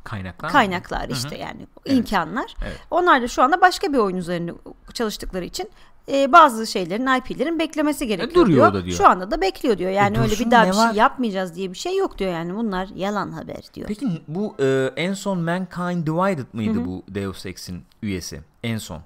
Kaynaklar 0.03 0.47
mı? 0.49 0.53
kaynaklar 0.53 1.09
işte 1.09 1.37
yani 1.37 1.67
Evet. 1.85 1.97
imkanlar. 1.97 2.55
Evet. 2.65 2.79
Onlar 2.91 3.21
da 3.21 3.27
şu 3.27 3.43
anda 3.43 3.61
başka 3.61 3.93
bir 3.93 3.97
oyun 3.97 4.17
üzerine 4.17 4.51
çalıştıkları 4.93 5.45
için 5.45 5.69
e, 6.11 6.31
bazı 6.31 6.67
şeylerin 6.67 7.17
IP'lerin 7.19 7.59
beklemesi 7.59 8.07
gerekiyor 8.07 8.45
duruyor 8.45 8.73
diyor. 8.73 8.85
diyor. 8.85 8.97
Şu 8.97 9.07
anda 9.07 9.31
da 9.31 9.41
bekliyor 9.41 9.77
diyor. 9.77 9.91
Yani 9.91 10.17
E, 10.17 10.19
öyle 10.19 10.39
bir 10.39 10.51
daha 10.51 10.67
bir 10.67 10.73
şey 10.73 10.81
var? 10.81 10.93
yapmayacağız 10.93 11.55
diye 11.55 11.71
bir 11.71 11.77
şey 11.77 11.97
yok 11.97 12.17
diyor 12.17 12.31
yani. 12.33 12.55
Bunlar 12.55 12.87
yalan 12.95 13.31
haber 13.31 13.61
diyor. 13.73 13.87
Peki 13.87 14.21
bu 14.27 14.55
e, 14.59 14.91
en 14.95 15.13
son 15.13 15.39
Mankind 15.39 16.07
Divided 16.07 16.45
mıydı 16.53 16.85
bu 16.85 17.03
Deus 17.09 17.45
Ex'in 17.45 17.83
üyesi? 18.01 18.41
En 18.63 18.77
son. 18.77 19.01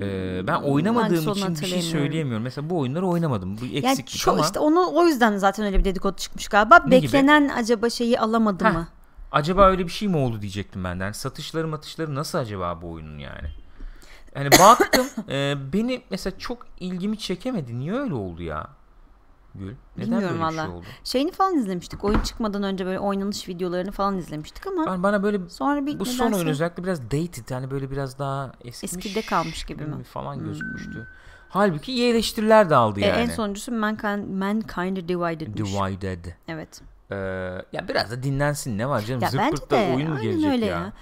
E, 0.00 0.46
ben 0.46 0.54
oynamadığım 0.54 1.32
için 1.32 1.54
bir 1.54 1.66
şey 1.66 1.82
söyleyemiyorum. 1.82 2.42
Mesela 2.42 2.70
bu 2.70 2.78
oyunları 2.78 3.06
oynamadım. 3.06 3.58
Bu 3.60 3.64
Yani 3.64 3.76
eksiklik 3.76 4.20
çok 4.20 4.34
ama 4.34 4.44
işte 4.44 4.58
onu 4.58 4.90
o 4.94 5.06
yüzden 5.06 5.36
zaten 5.36 5.66
öyle 5.66 5.78
bir 5.78 5.84
dedikodu 5.84 6.16
çıkmış 6.16 6.48
galiba. 6.48 6.78
Ne 6.86 6.98
gibi? 6.98 7.06
Beklenen 7.06 7.48
acaba 7.48 7.90
şeyi 7.90 8.20
alamadı 8.20 8.64
Heh. 8.64 8.72
mı? 8.72 8.88
acaba 9.32 9.70
öyle 9.70 9.84
bir 9.84 9.92
şey 9.92 10.08
mi 10.08 10.16
oldu 10.16 10.40
diyecektim 10.40 10.84
benden. 10.84 11.04
Yani 11.04 11.14
satışları 11.14 11.68
matışları 11.68 12.14
nasıl 12.14 12.38
acaba 12.38 12.82
bu 12.82 12.90
oyunun 12.90 13.18
yani? 13.18 13.48
Yani 14.36 14.50
baktım 14.50 15.06
e, 15.28 15.56
beni 15.72 16.02
mesela 16.10 16.38
çok 16.38 16.66
ilgimi 16.80 17.18
çekemedi. 17.18 17.78
Niye 17.78 17.92
öyle 17.92 18.14
oldu 18.14 18.42
ya? 18.42 18.70
Gül. 19.54 19.74
Neden 19.96 20.10
Bilmiyorum 20.10 20.40
böyle 20.40 20.48
bir 20.50 20.54
şey 20.56 20.64
valla. 20.64 20.74
oldu? 20.76 20.84
Şeyini 21.04 21.32
falan 21.32 21.56
izlemiştik. 21.56 22.04
Oyun 22.04 22.20
çıkmadan 22.20 22.62
önce 22.62 22.86
böyle 22.86 22.98
oynanış 22.98 23.48
videolarını 23.48 23.90
falan 23.92 24.18
izlemiştik 24.18 24.66
ama 24.66 24.86
Ben 24.86 25.02
bana 25.02 25.22
böyle 25.22 25.48
sonra 25.48 25.86
bir 25.86 25.98
bu 26.00 26.04
son 26.04 26.32
oyun 26.32 26.46
özellikle 26.46 26.84
biraz 26.84 27.02
dated 27.02 27.48
yani 27.50 27.70
böyle 27.70 27.90
biraz 27.90 28.18
daha 28.18 28.52
eskimiş 28.64 29.06
Eskide 29.06 29.22
kalmış 29.26 29.64
gibi 29.64 29.84
mi? 29.84 29.94
Hmm. 29.96 30.02
falan 30.02 30.38
gözükmüştü. 30.44 31.08
Halbuki 31.48 31.92
iyi 31.92 32.10
eleştiriler 32.10 32.70
de 32.70 32.76
aldı 32.76 33.00
E, 33.00 33.06
yani. 33.06 33.20
en 33.20 33.26
sonuncusu 33.28 33.72
Mankind, 33.72 34.28
Mankind 34.28 34.96
Divided'mış. 35.08 35.72
Divided. 35.72 36.24
Evet. 36.48 36.80
Ee, 37.10 37.14
ya 37.72 37.88
biraz 37.88 38.10
da 38.10 38.22
dinlensin 38.22 38.78
ne 38.78 38.88
var 38.88 39.00
canım? 39.00 39.22
Ya 39.22 39.28
Zırt 39.30 39.40
bence 39.40 39.56
pırt 39.56 39.70
da 39.70 39.76
oyun 39.76 40.10
mu 40.10 40.20
gelecek 40.20 40.50
öyle 40.50 40.66
ya? 40.66 40.78
ya. 40.78 40.92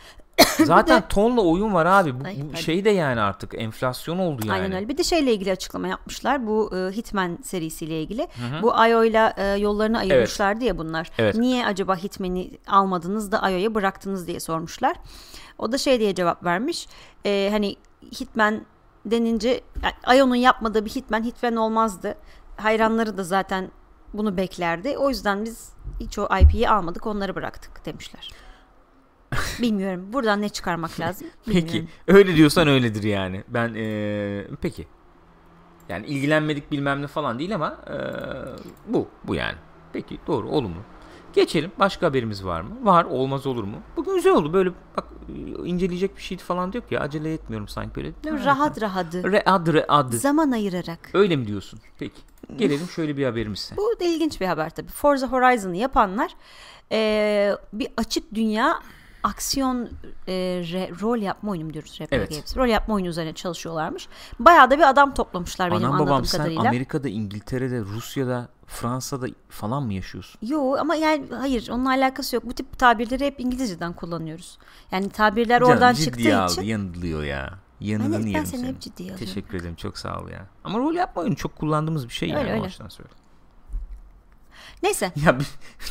Zaten 0.64 1.08
tonla 1.08 1.40
oyun 1.40 1.74
var 1.74 1.86
abi. 1.86 2.20
Bu, 2.20 2.24
Ay, 2.24 2.36
bu 2.52 2.56
şey 2.56 2.84
de 2.84 2.90
yani 2.90 3.20
artık 3.20 3.54
enflasyon 3.54 4.18
oldu 4.18 4.42
yani. 4.46 4.52
Aynen 4.52 4.72
öyle. 4.72 4.88
Bir 4.88 4.98
de 4.98 5.04
şeyle 5.04 5.32
ilgili 5.32 5.52
açıklama 5.52 5.88
yapmışlar. 5.88 6.46
Bu 6.46 6.76
e, 6.76 6.96
Hitman 6.96 7.38
serisiyle 7.42 8.02
ilgili. 8.02 8.28
Bu 8.62 8.86
IO'yla 8.88 9.34
e, 9.36 9.46
yollarını 9.46 9.98
ayırmışlardı 9.98 10.64
ya 10.64 10.78
bunlar. 10.78 11.10
Evet. 11.18 11.34
Niye 11.34 11.66
acaba 11.66 11.96
Hitman'i 11.96 12.50
almadınız 12.68 13.32
da 13.32 13.50
IO'ya 13.50 13.74
bıraktınız 13.74 14.26
diye 14.26 14.40
sormuşlar. 14.40 14.96
O 15.58 15.72
da 15.72 15.78
şey 15.78 16.00
diye 16.00 16.14
cevap 16.14 16.44
vermiş. 16.44 16.88
E, 17.26 17.48
hani 17.52 17.76
Hitman 18.20 18.60
denince 19.06 19.60
yani 19.82 20.18
IO'nun 20.18 20.34
yapmadığı 20.34 20.84
bir 20.84 20.90
Hitman 20.90 21.24
Hitman 21.24 21.56
olmazdı. 21.56 22.14
Hayranları 22.56 23.18
da 23.18 23.24
zaten 23.24 23.70
bunu 24.14 24.36
beklerdi. 24.36 24.98
O 24.98 25.08
yüzden 25.08 25.44
biz 25.44 25.72
hiç 26.00 26.18
o 26.18 26.28
IP'yi 26.42 26.68
almadık 26.68 27.06
onları 27.06 27.34
bıraktık 27.34 27.86
demişler. 27.86 28.30
Bilmiyorum. 29.62 30.12
Buradan 30.12 30.42
ne 30.42 30.48
çıkarmak 30.48 31.00
lazım? 31.00 31.28
Peki 31.46 31.66
Bilmiyorum. 31.66 31.88
öyle 32.08 32.36
diyorsan 32.36 32.68
öyledir 32.68 33.02
yani. 33.02 33.44
Ben 33.48 33.74
ee, 33.76 34.46
peki. 34.60 34.86
Yani 35.88 36.06
ilgilenmedik 36.06 36.70
bilmem 36.72 37.02
ne 37.02 37.06
falan 37.06 37.38
değil 37.38 37.54
ama 37.54 37.76
ee, 37.90 37.94
bu 38.92 39.08
bu 39.24 39.34
yani. 39.34 39.56
Peki 39.92 40.18
doğru 40.26 40.48
olumlu. 40.48 40.78
Geçelim. 41.32 41.72
Başka 41.78 42.06
haberimiz 42.06 42.44
var 42.44 42.60
mı? 42.60 42.70
Var. 42.82 43.04
Olmaz 43.04 43.46
olur 43.46 43.64
mu? 43.64 43.76
Bugün 43.96 44.14
güzel 44.14 44.32
oldu. 44.32 44.52
Böyle 44.52 44.70
bak 44.96 45.04
inceleyecek 45.64 46.16
bir 46.16 46.22
şey 46.22 46.38
falan 46.38 46.72
yok 46.74 46.92
ya. 46.92 47.00
Acele 47.00 47.34
etmiyorum 47.34 47.68
sanki 47.68 47.94
böyle. 47.96 48.12
Rahat 48.44 48.82
rahat. 48.82 49.14
Read 49.14 49.66
read. 49.74 50.12
Zaman 50.12 50.50
ayırarak. 50.50 51.10
Öyle 51.14 51.36
mi 51.36 51.46
diyorsun? 51.46 51.80
Peki. 51.98 52.20
Gelelim 52.56 52.86
şöyle 52.88 53.16
bir 53.16 53.24
haberimize. 53.24 53.76
Bu 53.76 54.00
da 54.00 54.04
ilginç 54.04 54.40
bir 54.40 54.46
haber 54.46 54.70
tabii. 54.70 54.88
Forza 54.90 55.26
Horizon'ı 55.26 55.76
yapanlar 55.76 56.30
eee, 56.90 57.56
bir 57.72 57.88
açık 57.96 58.34
dünya 58.34 58.80
aksiyon 59.22 59.88
eee, 60.26 60.34
re- 60.60 61.00
rol 61.00 61.18
yapma 61.18 61.50
oyunu 61.50 61.64
mu 61.64 61.72
diyoruz 61.72 61.98
RPG 62.00 62.08
Evet. 62.12 62.30
games. 62.30 62.56
Rol 62.56 62.66
yapma 62.66 62.94
oyunu 62.94 63.08
üzerine 63.08 63.32
çalışıyorlarmış. 63.32 64.08
Bayağı 64.38 64.70
da 64.70 64.78
bir 64.78 64.88
adam 64.88 65.14
toplamışlar 65.14 65.70
benim 65.70 65.82
Anam 65.82 65.92
anladığım 65.92 66.06
babam 66.10 66.24
sen 66.24 66.38
kadarıyla. 66.38 66.62
Amerika'da, 66.62 67.08
İngiltere'de, 67.08 67.80
Rusya'da, 67.80 68.48
Fransa'da 68.66 69.26
falan 69.48 69.82
mı 69.82 69.92
yaşıyorsun? 69.94 70.38
Yo 70.48 70.74
ama 70.78 70.94
yani 70.94 71.26
hayır 71.38 71.68
onunla 71.68 71.88
alakası 71.90 72.36
yok. 72.36 72.44
Bu 72.46 72.52
tip 72.54 72.78
tabirleri 72.78 73.26
hep 73.26 73.40
İngilizceden 73.40 73.92
kullanıyoruz. 73.92 74.58
Yani 74.92 75.08
tabirler 75.10 75.60
Canım 75.60 75.72
oradan 75.72 75.94
çıktığı 75.94 76.40
aldı, 76.42 76.52
için. 76.52 76.62
yanılıyor 76.62 77.22
ya. 77.22 77.50
Ben, 77.80 77.86
Yanılını 77.86 78.34
ben 78.34 78.44
seni 78.44 78.66
hep 78.66 78.80
ciddiye 78.80 79.12
alıyorum. 79.12 79.26
Teşekkür 79.26 79.58
ederim 79.58 79.74
çok 79.74 79.98
sağ 79.98 80.20
ol 80.20 80.28
ya. 80.28 80.46
Ama 80.64 80.78
rol 80.78 80.94
yapma 80.94 81.22
oyunu 81.22 81.36
çok 81.36 81.56
kullandığımız 81.56 82.08
bir 82.08 82.12
şey 82.14 82.28
Öyle, 82.30 82.40
yani 82.40 82.50
o 82.50 82.54
öyle. 82.54 82.66
açıdan 82.66 82.88
söyle. 82.88 83.10
Neyse. 84.82 85.12
Ya 85.26 85.38
bir 85.40 85.46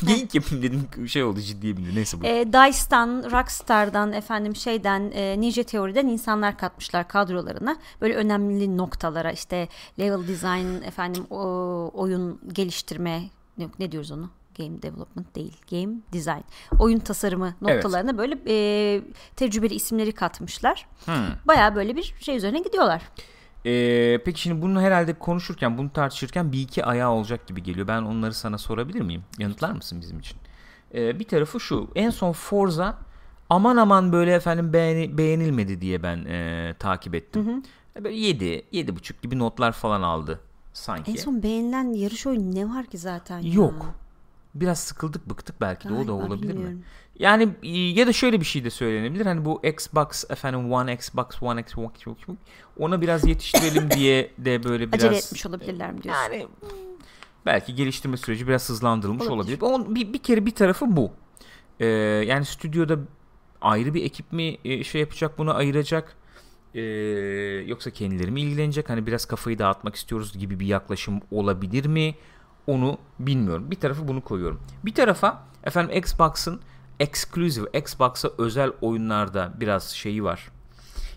geyik 0.06 0.34
yapayım 0.34 0.62
dedim 0.62 1.08
şey 1.08 1.24
oldu 1.24 1.40
ciddiye 1.40 1.76
bindi. 1.76 1.94
Neyse 1.94 2.20
bu. 2.20 2.26
E, 2.26 2.46
Dice'dan, 2.46 3.30
Rockstar'dan, 3.30 4.12
efendim 4.12 4.56
şeyden, 4.56 5.10
e, 5.14 5.40
Ninja 5.40 5.62
Theory'den 5.62 6.06
insanlar 6.06 6.58
katmışlar 6.58 7.08
kadrolarına. 7.08 7.76
Böyle 8.00 8.14
önemli 8.14 8.76
noktalara 8.76 9.32
işte 9.32 9.68
level 9.98 10.28
design, 10.28 10.82
efendim 10.86 11.26
o, 11.30 11.40
oyun 11.94 12.40
geliştirme, 12.52 13.22
yok 13.58 13.78
ne 13.78 13.92
diyoruz 13.92 14.10
onu? 14.10 14.30
Game 14.58 14.82
development 14.82 15.34
değil, 15.36 15.56
game 15.70 15.94
design. 16.12 16.42
Oyun 16.78 16.98
tasarımı 16.98 17.54
noktalarına 17.60 18.18
böyle 18.18 18.38
e, 18.48 19.02
tecrübeli 19.36 19.74
isimleri 19.74 20.12
katmışlar. 20.12 20.86
Hmm. 21.04 21.14
Baya 21.44 21.74
böyle 21.74 21.96
bir 21.96 22.14
şey 22.20 22.36
üzerine 22.36 22.58
gidiyorlar. 22.58 23.02
Ee, 23.66 24.18
peki 24.24 24.40
şimdi 24.40 24.62
bunu 24.62 24.80
herhalde 24.80 25.14
konuşurken 25.14 25.78
bunu 25.78 25.92
tartışırken 25.92 26.52
bir 26.52 26.60
iki 26.60 26.84
ayağı 26.84 27.10
olacak 27.10 27.46
gibi 27.46 27.62
geliyor. 27.62 27.88
Ben 27.88 28.02
onları 28.02 28.34
sana 28.34 28.58
sorabilir 28.58 29.00
miyim? 29.00 29.22
Yanıtlar 29.38 29.72
mısın 29.72 30.00
bizim 30.00 30.18
için? 30.18 30.38
Ee, 30.94 31.18
bir 31.18 31.24
tarafı 31.24 31.60
şu. 31.60 31.88
En 31.94 32.10
son 32.10 32.32
Forza 32.32 32.98
aman 33.50 33.76
aman 33.76 34.12
böyle 34.12 34.34
efendim 34.34 34.72
beğeni, 34.72 35.18
beğenilmedi 35.18 35.80
diye 35.80 36.02
ben 36.02 36.24
e, 36.24 36.74
takip 36.78 37.14
ettim. 37.14 37.62
Böyle 38.04 38.16
7, 38.16 38.44
7.5 38.44 39.22
gibi 39.22 39.38
notlar 39.38 39.72
falan 39.72 40.02
aldı 40.02 40.40
sanki. 40.72 41.10
En 41.10 41.16
son 41.16 41.42
beğenilen 41.42 41.92
yarış 41.92 42.26
oyunu 42.26 42.54
ne 42.54 42.68
var 42.68 42.86
ki 42.86 42.98
zaten 42.98 43.38
ya? 43.38 43.52
Biraz 44.54 44.80
sıkıldık 44.80 45.30
bıktık 45.30 45.60
belki 45.60 45.88
de 45.88 45.92
o 45.92 46.06
da 46.06 46.12
olabilir 46.12 46.46
mi? 46.46 46.54
bilmiyorum. 46.54 46.82
Yani 47.18 47.48
e, 47.62 47.68
ya 47.78 48.06
da 48.06 48.12
şöyle 48.12 48.40
bir 48.40 48.44
şey 48.44 48.64
de 48.64 48.70
söylenebilir. 48.70 49.26
Hani 49.26 49.44
bu 49.44 49.60
Xbox 49.66 50.24
efendim 50.30 50.72
One 50.72 50.94
Xbox 50.94 51.42
One 51.42 51.60
X 51.60 51.74
ona 52.78 53.00
biraz 53.00 53.24
yetiştirelim 53.24 53.90
diye 53.96 54.30
de 54.38 54.64
böyle 54.64 54.92
biraz 54.92 55.04
Acele 55.04 55.18
etmiş 55.18 55.46
olabilirler 55.46 55.92
mi 55.92 56.02
diyorsun? 56.02 56.22
yani 56.22 56.46
belki 57.46 57.74
geliştirme 57.74 58.16
süreci 58.16 58.48
biraz 58.48 58.68
hızlandırılmış 58.68 59.26
Olabilir. 59.26 59.60
olabilir. 59.60 59.94
Bir, 59.94 60.12
bir 60.12 60.18
kere 60.18 60.46
bir 60.46 60.50
tarafı 60.50 60.96
bu. 60.96 61.12
Ee, 61.80 61.86
yani 62.26 62.44
stüdyoda 62.44 62.98
ayrı 63.60 63.94
bir 63.94 64.04
ekip 64.04 64.32
mi 64.32 64.58
e, 64.64 64.84
şey 64.84 65.00
yapacak 65.00 65.38
bunu 65.38 65.54
ayıracak 65.54 66.16
Ee, 66.74 66.80
yoksa 67.66 67.90
kendileri 67.90 68.30
mi 68.30 68.40
ilgilenecek 68.40 68.88
hani 68.90 69.06
biraz 69.06 69.24
kafayı 69.24 69.58
dağıtmak 69.58 69.94
istiyoruz 69.94 70.38
gibi 70.38 70.60
bir 70.60 70.66
yaklaşım 70.66 71.20
olabilir 71.30 71.86
mi 71.86 72.14
onu 72.70 72.98
bilmiyorum 73.18 73.70
bir 73.70 73.76
tarafı 73.76 74.08
bunu 74.08 74.20
koyuyorum 74.20 74.60
bir 74.84 74.94
tarafa 74.94 75.42
efendim 75.64 75.96
Xbox'ın 75.96 76.60
exclusive 77.00 77.78
Xbox'a 77.78 78.30
özel 78.38 78.72
oyunlarda 78.80 79.52
biraz 79.60 79.88
şeyi 79.90 80.24
var 80.24 80.50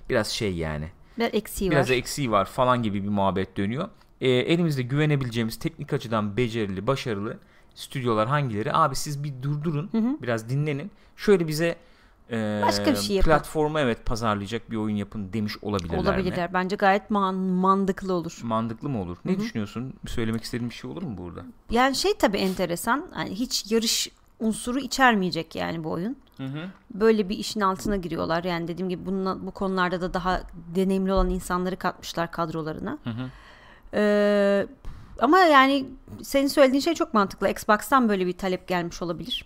biraz 0.09 0.27
şey 0.27 0.55
yani 0.55 0.89
Biraz 1.17 1.33
eksiği 1.33 1.71
biraz 1.71 1.89
var. 1.89 1.95
eksiği 1.95 2.31
var 2.31 2.45
falan 2.45 2.83
gibi 2.83 3.03
bir 3.03 3.09
muhabbet 3.09 3.57
dönüyor. 3.57 3.87
Ee, 4.21 4.29
elimizde 4.29 4.81
güvenebileceğimiz 4.81 5.59
teknik 5.59 5.93
açıdan 5.93 6.37
becerili, 6.37 6.87
başarılı 6.87 7.37
stüdyolar 7.75 8.27
hangileri? 8.27 8.73
Abi 8.73 8.95
siz 8.95 9.23
bir 9.23 9.33
durdurun, 9.43 9.89
biraz 10.21 10.49
dinlenin. 10.49 10.91
Şöyle 11.15 11.47
bize 11.47 11.75
e, 12.33 12.61
Başka 12.63 12.91
bir 12.91 12.95
şey 12.95 13.15
yapın. 13.15 13.29
platforma 13.31 13.79
evet 13.81 14.05
pazarlayacak 14.05 14.71
bir 14.71 14.77
oyun 14.77 14.95
yapın 14.95 15.33
demiş 15.33 15.57
olabilirler 15.61 15.97
mi? 15.97 16.01
Olabilirler. 16.01 16.53
Bence 16.53 16.75
gayet 16.75 17.09
man- 17.09 17.35
mantıklı 17.35 18.13
olur. 18.13 18.39
Mantıklı 18.43 18.89
mı 18.89 19.01
olur? 19.01 19.17
Ne 19.25 19.39
düşünüyorsun? 19.39 19.93
Söylemek 20.07 20.43
istediğin 20.43 20.69
bir 20.69 20.75
şey 20.75 20.91
olur 20.91 21.03
mu 21.03 21.17
burada? 21.17 21.41
Yani 21.69 21.95
şey 21.95 22.17
tabii 22.17 22.37
enteresan. 22.37 23.05
Yani 23.17 23.29
hiç 23.29 23.71
yarış 23.71 24.09
unsuru 24.39 24.79
içermeyecek 24.79 25.55
yani 25.55 25.83
bu 25.83 25.91
oyun. 25.91 26.15
Böyle 26.93 27.29
bir 27.29 27.37
işin 27.37 27.61
altına 27.61 27.95
giriyorlar. 27.95 28.43
Yani 28.43 28.67
dediğim 28.67 28.89
gibi 28.89 29.05
bununla, 29.05 29.45
bu 29.45 29.51
konularda 29.51 30.01
da 30.01 30.13
daha 30.13 30.41
deneyimli 30.75 31.13
olan 31.13 31.29
insanları 31.29 31.75
katmışlar 31.75 32.31
kadrolarına. 32.31 32.97
Ee, 33.93 34.67
ama 35.19 35.39
yani 35.39 35.85
senin 36.21 36.47
söylediğin 36.47 36.81
şey 36.81 36.93
çok 36.93 37.13
mantıklı. 37.13 37.49
Xbox'tan 37.49 38.09
böyle 38.09 38.25
bir 38.27 38.33
talep 38.37 38.67
gelmiş 38.67 39.01
olabilir. 39.01 39.45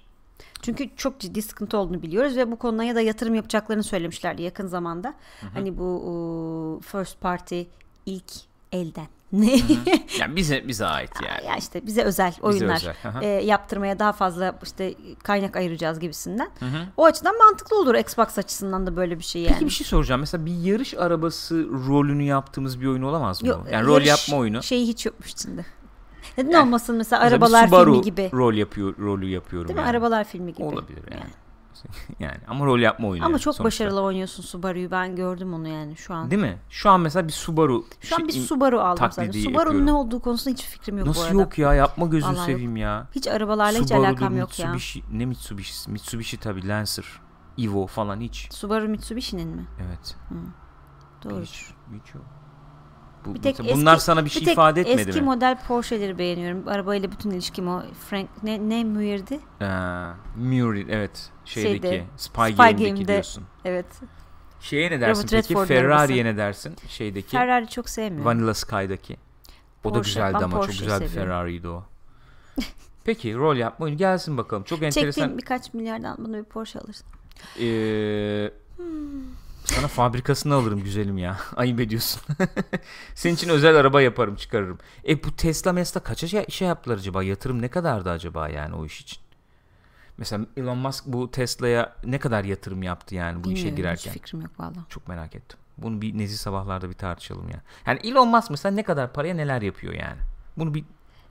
Çünkü 0.62 0.89
çok 0.95 1.20
ciddi 1.20 1.41
sıkıntı 1.41 1.78
olduğunu 1.78 2.01
biliyoruz 2.01 2.38
ve 2.38 2.51
bu 2.51 2.55
konuya 2.55 2.95
da 2.95 3.01
yatırım 3.01 3.36
yapacaklarını 3.36 3.84
söylemişlerdi 3.84 4.41
yakın 4.41 4.68
zamanda. 4.68 5.14
Hani 5.53 5.78
bu 5.78 6.82
first 6.86 7.22
party 7.22 7.62
ilk 8.05 8.32
elden. 8.72 9.08
Ne? 9.32 9.60
Yani 10.20 10.36
bize 10.36 10.68
bize 10.68 10.86
ait 10.86 11.12
yani. 11.26 11.45
ya 11.45 11.55
işte 11.55 11.86
bize 11.86 12.03
özel 12.03 12.34
oyunlar 12.41 12.76
özel, 12.76 12.95
aha. 13.03 13.24
e, 13.24 13.28
yaptırmaya 13.28 13.99
daha 13.99 14.14
fazla 14.14 14.55
işte 14.64 14.93
kaynak 15.24 15.55
ayıracağız 15.55 15.99
gibisinden. 15.99 16.49
O 16.97 17.05
açıdan 17.05 17.38
mantıklı 17.38 17.80
olur 17.80 17.95
Xbox 17.95 18.38
açısından 18.38 18.88
da 18.88 18.95
böyle 18.95 19.20
bir 19.20 19.24
şey 19.24 19.41
yani. 19.41 19.53
Peki 19.53 19.66
bir 19.66 19.72
şey 19.72 19.88
soracağım. 19.88 20.22
Mesela 20.22 20.45
bir 20.45 20.58
yarış 20.62 20.93
arabası 20.93 21.68
rolünü 21.88 22.24
yaptığımız 22.24 22.82
bir 22.82 22.88
oyun 22.88 23.01
olamaz 23.01 23.41
mı? 23.41 23.47
Yok, 23.47 23.68
yani 23.72 23.86
rol 23.86 24.01
yapma 24.01 24.38
oyunu. 24.38 24.64
Şeyi 24.64 24.88
hiç 24.88 25.05
yokmuş 25.05 25.32
içinde. 25.32 25.66
Neden 26.38 26.52
Yani 26.52 26.66
olmasın 26.66 26.96
mesela 26.96 27.24
Mesela 27.24 27.46
arabalar 27.46 27.68
Subaru 27.68 27.92
filmi 27.92 28.04
gibi. 28.04 28.30
rol 28.34 28.54
yapıyor 28.54 28.98
rolü 28.98 29.28
yapıyorum 29.28 29.68
Değil 29.68 29.80
mi? 29.80 29.82
yani. 29.82 29.90
Arabalar 29.90 30.24
filmi 30.24 30.54
gibi. 30.54 30.64
Olabilir 30.64 31.04
yani. 31.12 31.30
yani 32.20 32.38
ama 32.48 32.66
rol 32.66 32.80
yapma 32.80 33.08
oyunu. 33.08 33.26
Ama 33.26 33.32
yani 33.32 33.42
çok 33.42 33.56
sonuçta. 33.56 33.64
başarılı 33.64 34.02
oynuyorsun 34.02 34.44
Subaru'yu. 34.44 34.92
Ben 34.92 35.16
gördüm 35.16 35.54
onu 35.54 35.68
yani 35.68 35.98
şu 35.98 36.14
an. 36.14 36.32
Değil 36.32 36.42
mi? 36.42 36.58
Şu 36.70 36.90
an 36.90 37.02
mesela 37.02 37.28
bir 37.28 37.34
Subaru 37.34 37.86
Şu 38.02 38.16
an 38.16 38.28
bir 38.28 38.34
şey- 38.34 38.42
Subaru 38.42 38.80
aldım 38.80 39.04
yapıyorum. 39.04 39.34
Subaru'nun 39.42 39.86
ne 39.86 39.94
olduğu 39.94 40.20
konusunda 40.20 40.54
hiç 40.54 40.66
fikrim 40.66 40.98
yok 40.98 41.06
bu 41.08 41.10
Nasıl 41.10 41.22
arada. 41.24 41.34
yok 41.34 41.58
ya? 41.58 41.74
Yapma 41.74 42.06
gözünü 42.06 42.34
Vallahi 42.34 42.46
seveyim 42.52 42.78
ya. 42.78 43.08
Hiç 43.12 43.28
arabalarla 43.28 43.80
hiç 43.80 43.88
Subaru'dur, 43.88 44.08
alakam 44.08 44.38
yok 44.38 44.60
ya. 44.60 44.76
Ne 45.12 45.26
Mitsubishi? 45.26 45.92
Mitsubishi 45.92 46.38
tabii 46.38 46.68
Lancer. 46.68 47.06
Evo 47.58 47.88
falan 47.88 48.22
hiç. 48.22 48.48
Subaru 48.54 48.88
Mitsubishi'nin 48.90 49.48
mi? 49.50 49.68
Evet. 49.88 50.16
Doğru. 51.24 51.42
Hiç, 51.42 51.66
hiç 51.94 52.16
yok. 52.16 52.26
Bu, 53.28 53.34
Bir 53.36 53.42
tek 53.42 53.60
bunlar 53.60 53.94
eski- 53.94 54.06
sana 54.06 54.26
bir 54.26 54.30
şey 54.30 54.44
tek 54.44 54.54
ifade 54.54 54.82
etmedi 54.82 55.10
eski 55.10 55.22
mi? 55.22 55.26
model 55.26 55.58
Porsche'leri 55.68 56.18
beğeniyorum. 56.18 56.68
Arabayla 56.68 57.12
bütün 57.12 57.30
ilişkim 57.32 57.68
o. 57.68 57.84
Frank 58.10 58.30
ne 58.44 58.70
ne 58.70 58.84
Muir'di? 58.84 59.40
Ee, 59.62 59.66
Murray 60.36 60.86
evet. 60.90 61.30
Şeydeki 61.46 61.88
Şeyde, 61.88 62.04
Spy, 62.18 62.42
Spy 62.42 62.52
Game'deki 62.58 62.84
Game'de. 62.90 63.08
diyorsun. 63.08 63.44
Evet. 63.66 63.86
Şeye 64.60 64.92
ne 64.92 65.02
dersin 65.02 65.28
Robert 65.28 65.48
peki? 65.48 65.66
Ferrari'ye 65.66 66.26
ne 66.26 66.38
dersin? 66.38 66.76
Şeydeki 66.88 67.30
Ferrari 67.30 67.68
çok 67.68 67.90
sevmiyorum. 67.90 68.26
Vanilla 68.26 68.54
Sky'daki. 68.54 69.18
O 69.84 69.90
da 69.90 69.94
Porsche, 69.94 70.10
güzeldi 70.10 70.34
ben 70.34 70.44
ama 70.44 70.52
çok 70.58 70.66
Porsche'yi 70.66 70.84
güzel 70.84 71.02
bir. 71.02 71.08
Ferrari'ydi 71.08 71.68
o. 71.68 71.84
Peki 73.04 73.36
rol 73.36 73.56
yapma 73.56 73.84
oyunu 73.86 73.98
gelsin 73.98 74.38
bakalım. 74.38 74.64
Çok 74.64 74.84
enteresan. 74.84 75.02
Çektiğim 75.04 75.38
birkaç 75.38 75.74
milyardan 75.74 76.18
bana 76.26 76.38
bir 76.38 76.44
Porsche 76.44 76.80
alırsın. 76.80 77.06
Ee, 77.62 78.52
sana 79.68 79.88
fabrikasını 79.88 80.53
alırım 80.53 80.84
güzelim 80.84 81.18
ya. 81.18 81.38
Ayıp 81.55 81.80
ediyorsun. 81.80 82.22
Senin 83.15 83.36
için 83.36 83.49
özel 83.49 83.76
araba 83.76 84.01
yaparım 84.01 84.36
çıkarırım. 84.36 84.78
E 85.07 85.24
bu 85.24 85.36
Tesla 85.36 85.74
Mesla 85.74 85.99
kaça 85.99 86.28
şey, 86.28 86.45
şey 86.49 86.68
yaptılar 86.68 86.97
acaba? 86.97 87.24
Yatırım 87.24 87.61
ne 87.61 87.68
kadardı 87.68 88.09
acaba 88.09 88.49
yani 88.49 88.76
o 88.76 88.86
iş 88.86 89.01
için? 89.01 89.20
Mesela 90.18 90.45
Elon 90.57 90.78
Musk 90.78 91.05
bu 91.05 91.32
Tesla'ya 91.32 91.95
ne 92.05 92.20
kadar 92.20 92.43
yatırım 92.43 92.84
yaptı 92.84 93.15
yani 93.15 93.43
bu 93.43 93.47
işe 93.47 93.55
Bilmiyorum, 93.55 93.76
girerken? 93.76 94.11
Hiç 94.11 94.20
fikrim 94.22 94.41
yok 94.41 94.59
valla. 94.59 94.86
Çok 94.89 95.07
merak 95.07 95.36
ettim. 95.36 95.59
Bunu 95.78 96.01
bir 96.01 96.18
nezih 96.18 96.38
sabahlarda 96.38 96.89
bir 96.89 96.93
tartışalım 96.93 97.49
ya. 97.49 97.61
Yani 97.86 97.99
Elon 98.03 98.28
Musk 98.28 98.49
mesela 98.49 98.76
ne 98.76 98.84
kadar 98.84 99.13
paraya 99.13 99.34
neler 99.34 99.61
yapıyor 99.61 99.93
yani? 99.93 100.18
Bunu 100.57 100.74
bir 100.74 100.84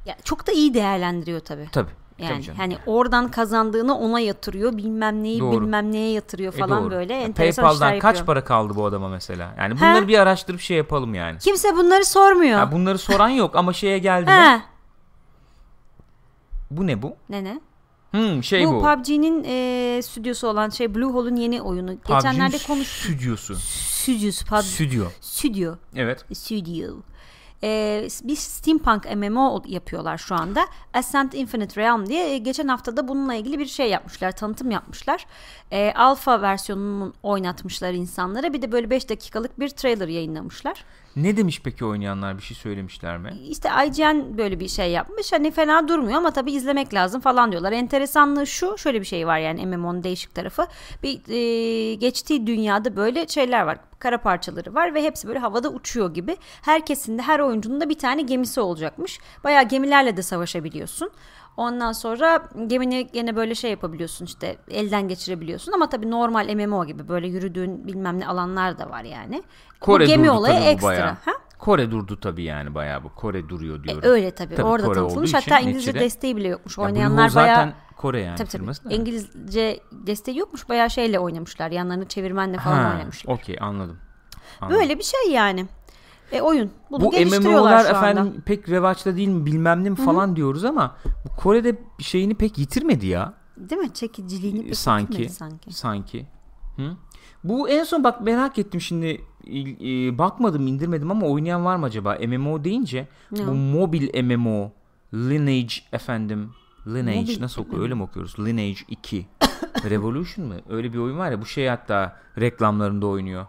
Ya 0.07 0.16
çok 0.24 0.47
da 0.47 0.53
iyi 0.53 0.74
değerlendiriyor 0.74 1.41
tabii. 1.41 1.68
tabii. 1.72 1.91
Yani 2.19 2.45
hani 2.57 2.79
oradan 2.87 3.31
kazandığını 3.31 3.99
ona 3.99 4.21
yatırıyor, 4.21 4.77
bilmem 4.77 5.23
neyi 5.23 5.41
Doğru. 5.41 5.61
bilmem 5.61 5.93
neye 5.93 6.12
yatırıyor 6.12 6.55
E 6.55 6.57
falan 6.59 6.83
doğru. 6.83 6.91
böyle 6.91 7.14
enteresan 7.14 7.62
PayPal'dan 7.64 7.89
işler 7.89 8.01
kaç 8.01 8.17
yapıyor. 8.17 8.27
para 8.27 8.45
kaldı 8.45 8.73
bu 8.77 8.85
adama 8.87 9.09
mesela? 9.09 9.55
Yani 9.59 9.77
bunları 9.77 10.05
He? 10.05 10.09
bir 10.09 10.19
araştırıp 10.19 10.61
şey 10.61 10.77
yapalım 10.77 11.14
yani. 11.14 11.39
Kimse 11.39 11.77
bunları 11.77 12.05
sormuyor. 12.05 12.59
Ha, 12.59 12.73
bunları 12.73 12.99
soran 12.99 13.29
yok 13.29 13.57
ama 13.57 13.73
şeye 13.73 13.99
geldi? 13.99 14.31
He. 14.31 14.61
Bu 16.71 16.87
ne 16.87 17.03
bu? 17.03 17.17
Ne 17.29 17.45
ne? 17.45 17.61
Hmm, 18.11 18.45
şey 18.45 18.67
bu, 18.67 18.75
bu. 18.75 18.83
PUBG'nin 18.83 19.45
e, 19.47 20.03
stüdyosu 20.03 20.49
olan 20.49 20.69
şey 20.69 20.95
Blue 20.95 21.12
Hole'un 21.12 21.37
yeni 21.37 21.62
oyunu. 21.62 21.93
Geçenlerde 22.09 22.57
PUBG'nin 22.57 22.67
konuştuk. 22.75 23.03
Stüdyosu. 23.14 23.57
Stüdyosu 23.57 24.45
PUBG. 24.47 24.62
Stüdyo. 24.62 25.05
Stüdyo. 25.21 25.75
Evet. 25.97 26.25
Studio. 26.35 26.95
Ee, 27.63 28.09
bir 28.25 28.37
steampunk 28.37 29.17
MMO 29.17 29.63
yapıyorlar 29.67 30.19
şu 30.19 30.35
anda. 30.35 30.65
Ascent 30.95 31.35
Infinite 31.35 31.81
Realm 31.81 32.07
diye 32.07 32.27
Ee, 32.35 32.39
geçen 32.39 32.69
hafta 32.69 32.97
da 32.97 33.09
bununla 33.09 33.35
ilgili 33.35 33.59
bir 33.59 33.67
şey 33.67 33.91
yapmışlar, 33.91 34.33
tanıtım 34.33 34.71
yapmışlar. 34.71 35.27
Ee, 35.71 35.93
alfa 35.97 36.43
versiyonunu 36.43 37.13
oynatmışlar 37.23 37.93
insanlara. 37.93 38.53
Bir 38.53 38.63
de 38.63 38.73
böyle 38.73 38.91
5 38.91 39.09
dakikalık 39.09 39.61
bir 39.61 39.69
trailer 39.69 40.09
yayınlamışlar. 40.09 40.85
Ne 41.17 41.37
demiş 41.37 41.61
peki 41.64 41.85
oynayanlar 41.85 42.39
bir 42.39 42.43
şey 42.43 42.57
söylemişler 42.57 43.19
mi? 43.19 43.33
İşte 43.49 43.69
IGN 43.87 44.39
böyle 44.39 44.61
bir 44.61 44.69
şey 44.69 44.91
yapmış. 44.91 45.33
Hani 45.33 45.51
fena 45.51 45.89
durmuyor 45.89 46.19
ama 46.19 46.31
tabii 46.31 46.53
izlemek 46.53 46.95
lazım 46.95 47.21
falan 47.21 47.53
diyorlar. 47.53 47.73
Enteresanlığı 47.73 48.47
şu, 48.47 48.79
şöyle 48.79 49.01
bir 49.01 49.07
şey 49.07 49.27
var 49.27 49.39
yani 49.39 49.67
MMO'nun 49.67 50.05
değişik 50.05 50.35
tarafı. 50.35 50.67
Bir 51.03 51.21
e, 51.29 51.95
geçtiği 51.95 52.47
dünyada 52.47 52.97
böyle 52.97 53.29
şeyler 53.29 53.62
var. 53.62 53.79
Kara 53.99 54.19
parçaları 54.19 54.75
var 54.75 54.95
ve 54.95 55.03
hepsi 55.03 55.29
böyle 55.29 55.39
havada 55.39 55.69
uçuyor 55.69 56.14
gibi. 56.14 56.37
Herkesin 56.62 57.19
de 57.19 57.23
her 57.23 57.41
oyuncunun 57.41 57.81
da 57.81 57.89
bir 57.89 57.99
tane 57.99 58.23
gemisi 58.23 58.61
olacakmış. 58.61 59.19
Bayağı 59.45 59.69
gemilerle 59.69 60.17
de 60.17 60.23
savaşabiliyorsun. 60.23 61.11
Ondan 61.57 61.93
sonra 61.93 62.49
gemini 62.67 63.07
gene 63.13 63.37
böyle 63.37 63.55
şey 63.55 63.71
yapabiliyorsun 63.71 64.25
işte 64.25 64.57
elden 64.71 65.09
geçirebiliyorsun 65.09 65.73
ama 65.73 65.89
tabii 65.89 66.11
normal 66.11 66.55
MMO 66.55 66.85
gibi 66.87 67.09
böyle 67.09 67.29
yürüdüğün 67.29 67.87
bilmem 67.87 68.21
ne 68.21 68.27
alanlar 68.29 68.79
da 68.79 68.91
var 68.91 69.03
yani. 69.05 69.43
Kore 69.81 70.05
bu 70.05 70.09
gemi 70.09 70.27
durdu 70.27 70.33
olayı 70.37 70.61
ekstra. 70.61 70.89
bayağı. 70.89 71.09
Ha? 71.25 71.33
Kore 71.59 71.91
durdu 71.91 72.21
tabii 72.21 72.43
yani 72.43 72.75
bayağı 72.75 73.05
bu. 73.05 73.15
Kore 73.15 73.49
duruyor 73.49 73.81
E, 73.81 73.85
diyorum. 73.85 74.03
öyle 74.05 74.31
tabii. 74.31 74.55
Tabii 74.55 74.67
Orada 74.67 74.87
Kore 74.87 74.99
tanıtılmış. 74.99 75.35
Hatta 75.35 75.59
İngilizce 75.59 75.91
neticede- 75.91 76.01
desteği 76.05 76.37
bile 76.37 76.49
yokmuş. 76.49 76.79
Oynayanlar 76.79 77.29
zaten 77.29 77.57
bayağı 77.57 77.73
Kore 77.97 78.21
yani 78.21 78.37
tabii 78.37 78.49
tabii. 78.49 78.67
da. 78.67 78.95
İngilizce 78.95 79.81
desteği 79.93 80.39
yokmuş. 80.39 80.69
Bayağı 80.69 80.91
şeyle 80.91 81.19
oynamışlar. 81.19 81.71
Yanlarını 81.71 82.09
çevirmenle 82.09 82.59
falan 82.59 82.85
Ha, 82.85 82.93
oynamışlar. 82.95 83.35
Okey 83.35 83.57
anladım. 83.61 83.99
Anladım. 84.61 84.81
Böyle 84.81 84.99
bir 84.99 85.05
şey 85.05 85.31
yani. 85.33 85.67
E 86.33 86.41
oyun. 86.41 86.70
Bunu 86.91 87.05
bu 87.05 87.11
MMO'lar 87.11 87.91
efendim 87.91 88.43
pek 88.47 88.68
revaçta 88.68 89.16
değil 89.16 89.29
mi 89.29 89.47
bilmem 89.47 89.85
ne 89.85 89.91
mi 89.91 89.97
falan 89.97 90.37
diyoruz 90.37 90.64
ama 90.64 90.97
bu 91.24 91.37
Kore'de 91.37 91.77
şeyini 91.99 92.35
pek 92.35 92.59
yitirmedi 92.59 93.07
ya. 93.07 93.35
Değil 93.57 93.81
mi? 93.81 93.95
Çekiciliğini 93.95 94.64
pek 94.64 94.77
sanki, 94.77 95.09
bitirmedi 95.09 95.33
sanki. 95.33 95.72
sanki. 95.72 96.27
Hı? 96.77 96.97
Bu 97.45 97.68
en 97.68 97.85
son 97.85 98.05
bak 98.05 98.20
merak 98.20 98.59
ettim 98.59 98.81
şimdi 98.81 99.20
e, 99.47 100.18
bakmadım 100.18 100.66
indirmedim 100.66 101.11
ama 101.11 101.27
oynayan 101.27 101.64
var 101.64 101.77
mı 101.77 101.87
acaba? 101.87 102.18
MMO 102.27 102.64
deyince 102.64 103.09
Ne 103.33 103.47
bu 103.47 103.55
mobil 103.55 104.22
MMO 104.22 104.72
Lineage 105.14 105.74
efendim 105.93 106.51
Lineage 106.87 107.20
Mobil 107.20 107.41
nasıl 107.41 107.62
okuyor 107.62 107.83
öyle 107.83 107.95
mi 107.95 108.03
okuyoruz? 108.03 108.39
Lineage 108.39 108.79
2 108.89 109.27
Revolution 109.91 110.47
mu? 110.47 110.55
Öyle 110.68 110.93
bir 110.93 110.99
oyun 110.99 111.18
var 111.18 111.31
ya 111.31 111.41
bu 111.41 111.47
şey 111.47 111.68
hatta 111.68 112.16
reklamlarında 112.41 113.07
oynuyor. 113.07 113.47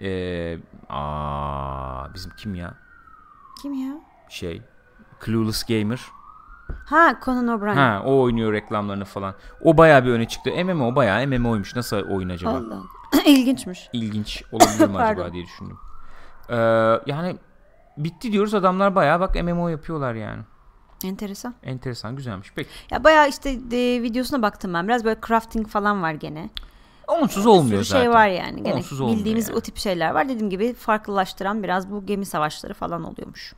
Ee, 0.00 0.58
aa, 0.90 2.14
bizim 2.14 2.32
kim 2.36 2.54
ya? 2.54 2.74
Kim 3.62 3.74
ya? 3.74 3.94
Şey 4.28 4.62
Clueless 5.24 5.64
Gamer. 5.64 6.00
Ha 6.86 7.18
Conan 7.24 7.48
O'Brien. 7.48 7.76
Ha 7.76 8.02
o 8.04 8.20
oynuyor 8.20 8.52
reklamlarını 8.52 9.04
falan. 9.04 9.34
O 9.64 9.76
bayağı 9.76 10.04
bir 10.04 10.10
öne 10.10 10.28
çıktı. 10.28 10.64
MMO 10.64 10.96
bayağı 10.96 11.26
MMO'ymuş. 11.26 11.76
Nasıl 11.76 11.96
oyun 11.96 12.28
acaba? 12.28 12.50
Allah. 12.50 12.82
İlginçmiş. 13.26 13.88
ilginç 13.92 14.42
olabilir 14.52 14.88
mi 14.88 14.98
acaba 15.02 15.32
diye 15.32 15.44
düşündüm. 15.44 15.78
Ee, 16.50 16.56
yani 17.06 17.36
bitti 17.96 18.32
diyoruz 18.32 18.54
adamlar 18.54 18.94
bayağı 18.94 19.20
bak 19.20 19.34
MMO 19.44 19.68
yapıyorlar 19.68 20.14
yani. 20.14 20.42
Enteresan. 21.04 21.54
Enteresan 21.62 22.16
güzelmiş. 22.16 22.52
Peki 22.56 22.70
Ya 22.90 23.04
bayağı 23.04 23.28
işte 23.28 23.70
de, 23.70 24.02
videosuna 24.02 24.42
baktım 24.42 24.74
ben. 24.74 24.88
Biraz 24.88 25.04
böyle 25.04 25.20
crafting 25.26 25.68
falan 25.68 26.02
var 26.02 26.12
gene. 26.12 26.50
Onsuz 27.10 27.44
Bir 27.44 27.50
olmuyor 27.50 27.82
sürü 27.82 27.84
zaten. 27.84 28.04
şey 28.04 28.10
var 28.10 28.28
yani. 28.28 28.62
Gene 28.62 28.74
Onsuz 28.74 29.00
olmuyor 29.00 29.18
bildiğimiz 29.18 29.48
yani. 29.48 29.58
o 29.58 29.60
tip 29.60 29.76
şeyler 29.76 30.10
var. 30.10 30.28
Dediğim 30.28 30.50
gibi 30.50 30.74
farklılaştıran 30.74 31.62
biraz 31.62 31.90
bu 31.90 32.06
gemi 32.06 32.26
savaşları 32.26 32.74
falan 32.74 33.04
oluyormuş. 33.04 33.54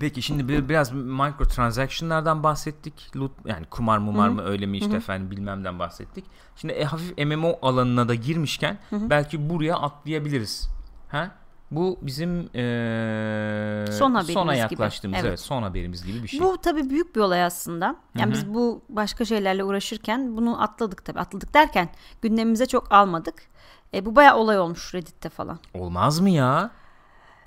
Peki 0.00 0.22
şimdi 0.22 0.48
bir, 0.48 0.68
biraz 0.68 0.92
microtransaction'lardan 0.92 2.42
bahsettik. 2.42 3.16
Loot, 3.16 3.32
yani 3.44 3.66
kumar 3.66 3.98
mumar 3.98 4.28
mı 4.28 4.42
öyle 4.44 4.66
mi 4.66 4.78
işte 4.78 4.96
efendim 4.96 5.30
bilmemden 5.30 5.78
bahsettik. 5.78 6.24
Şimdi 6.56 6.72
e, 6.72 6.84
hafif 6.84 7.18
MMO 7.18 7.58
alanına 7.62 8.08
da 8.08 8.14
girmişken 8.14 8.78
belki 8.92 9.50
buraya 9.50 9.76
atlayabiliriz. 9.76 10.68
Ha? 11.08 11.30
Bu 11.70 11.98
bizim 12.02 12.40
eee, 12.40 13.92
Son 13.92 14.20
sona 14.20 14.52
gibi. 14.52 14.58
yaklaştığımız 14.58 15.18
evet. 15.20 15.28
Evet. 15.28 15.40
son 15.40 15.62
haberimiz 15.62 16.04
gibi 16.06 16.22
bir 16.22 16.28
şey. 16.28 16.40
Bu 16.40 16.58
tabii 16.58 16.90
büyük 16.90 17.16
bir 17.16 17.20
olay 17.20 17.44
aslında. 17.44 17.96
Yani 18.18 18.32
biz 18.32 18.54
bu 18.54 18.82
başka 18.88 19.24
şeylerle 19.24 19.64
uğraşırken 19.64 20.36
bunu 20.36 20.62
atladık 20.62 21.04
tabii. 21.04 21.20
Atladık 21.20 21.54
derken 21.54 21.88
gündemimize 22.22 22.66
çok 22.66 22.92
almadık. 22.92 23.34
E, 23.94 24.04
bu 24.06 24.16
bayağı 24.16 24.36
olay 24.36 24.58
olmuş 24.58 24.94
Reddit'te 24.94 25.28
falan. 25.28 25.58
Olmaz 25.74 26.20
mı 26.20 26.30
ya? 26.30 26.70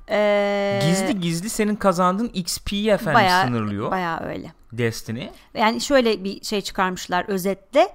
E, 0.09 0.79
Gizli 0.87 1.19
gizli 1.19 1.49
senin 1.49 1.75
kazandığın 1.75 2.27
XP'yi 2.33 2.89
efendim 2.89 3.13
bayağı, 3.13 3.45
sınırlıyor. 3.45 3.91
Bayağı 3.91 4.19
öyle. 4.23 4.51
Destiny. 4.71 5.29
Yani 5.53 5.81
şöyle 5.81 6.23
bir 6.23 6.43
şey 6.43 6.61
çıkarmışlar 6.61 7.25
özetle. 7.27 7.87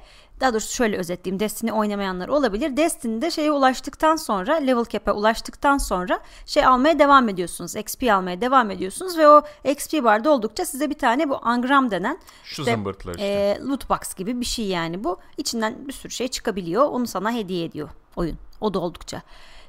Daha 0.42 0.52
doğrusu 0.52 0.74
şöyle 0.74 0.96
özetleyeyim. 0.96 1.40
Destiny 1.40 1.72
oynamayanlar 1.72 2.28
olabilir. 2.28 2.76
Destiny'de 2.76 3.30
şeye 3.30 3.52
ulaştıktan 3.52 4.16
sonra 4.16 4.54
level 4.54 4.84
cap'e 4.84 5.12
ulaştıktan 5.12 5.78
sonra 5.78 6.20
şey 6.46 6.66
almaya 6.66 6.98
devam 6.98 7.28
ediyorsunuz. 7.28 7.76
XP 7.76 8.02
almaya 8.12 8.40
devam 8.40 8.70
ediyorsunuz 8.70 9.18
ve 9.18 9.28
o 9.28 9.42
XP 9.64 10.04
barda 10.04 10.30
oldukça 10.30 10.64
size 10.64 10.90
bir 10.90 10.98
tane 10.98 11.30
bu 11.30 11.40
engram 11.46 11.90
denen 11.90 12.18
Şu 12.44 12.62
işte, 12.62 12.72
işte. 13.10 13.26
e, 13.26 13.58
loot 13.68 13.90
box 13.90 14.14
gibi 14.14 14.40
bir 14.40 14.44
şey 14.44 14.66
yani 14.66 15.04
bu. 15.04 15.18
İçinden 15.36 15.88
bir 15.88 15.92
sürü 15.92 16.12
şey 16.12 16.28
çıkabiliyor. 16.28 16.84
Onu 16.84 17.06
sana 17.06 17.32
hediye 17.32 17.64
ediyor 17.64 17.88
oyun. 18.16 18.38
O 18.60 18.74
da 18.74 18.78
oldukça. 18.78 19.22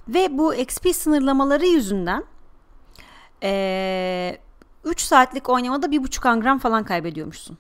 Ve 0.08 0.38
bu 0.38 0.56
XP 0.56 0.96
sınırlamaları 0.96 1.66
yüzünden 1.66 2.24
e, 3.44 4.38
3 4.86 5.02
saatlik 5.02 5.50
oynamada 5.50 5.86
1,5 5.86 6.38
engram 6.38 6.60
falan 6.60 6.84
kaybediyormuşsun. 6.84 7.58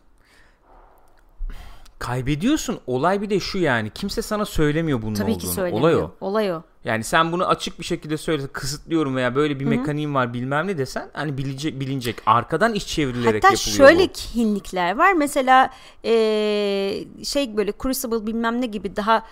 Kaybediyorsun. 2.03 2.79
Olay 2.87 3.21
bir 3.21 3.29
de 3.29 3.39
şu 3.39 3.57
yani. 3.57 3.89
Kimse 3.89 4.21
sana 4.21 4.45
söylemiyor 4.45 5.01
bunun 5.01 5.13
Tabii 5.13 5.31
olduğunu. 5.31 5.41
ki 5.41 5.47
söylemiyor. 5.47 5.81
Olay 5.81 5.95
o. 5.95 6.11
Olay 6.21 6.53
o. 6.53 6.61
Yani 6.85 7.03
sen 7.03 7.31
bunu 7.31 7.47
açık 7.47 7.79
bir 7.79 7.85
şekilde 7.85 8.17
söylesen 8.17 8.49
kısıtlıyorum 8.53 9.15
veya 9.15 9.35
böyle 9.35 9.59
bir 9.59 9.65
mekaniğim 9.65 10.15
var 10.15 10.33
bilmem 10.33 10.67
ne 10.67 10.77
desen 10.77 11.09
hani 11.13 11.37
bilinecek 11.37 11.79
bilinecek. 11.79 12.15
Arkadan 12.25 12.73
iş 12.73 12.87
çevrilerek 12.87 13.43
Hatta 13.43 13.53
yapılıyor 13.53 13.77
şöyle 13.89 14.03
bu. 14.09 14.35
hinlikler 14.39 14.95
var. 14.97 15.13
Mesela 15.13 15.69
eee, 16.03 17.05
şey 17.23 17.57
böyle 17.57 17.73
Crucible 17.83 18.27
bilmem 18.27 18.61
ne 18.61 18.65
gibi 18.65 18.95
daha 18.95 19.23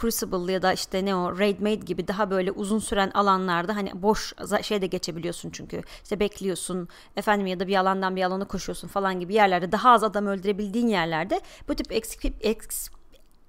Crucible 0.00 0.52
ya 0.52 0.62
da 0.62 0.72
işte 0.72 1.04
ne 1.04 1.14
o 1.16 1.38
Raid 1.38 1.60
Maid 1.60 1.82
gibi 1.82 2.08
daha 2.08 2.30
böyle 2.30 2.52
uzun 2.52 2.78
süren 2.78 3.10
alanlarda 3.10 3.76
hani 3.76 4.02
boş 4.02 4.32
za- 4.32 4.62
şeyde 4.62 4.86
geçebiliyorsun 4.86 5.50
çünkü 5.50 5.82
işte 6.02 6.20
bekliyorsun 6.20 6.88
efendim 7.16 7.46
ya 7.46 7.60
da 7.60 7.66
bir 7.66 7.76
alandan 7.76 8.16
bir 8.16 8.22
alana 8.22 8.44
koşuyorsun 8.44 8.88
falan 8.88 9.20
gibi 9.20 9.34
yerlerde 9.34 9.72
daha 9.72 9.90
az 9.90 10.04
adam 10.04 10.26
öldürebildiğin 10.26 10.88
yerlerde 10.88 11.40
bu 11.68 11.74
tip 11.74 11.92
XP, 11.92 12.24
X- 12.24 12.90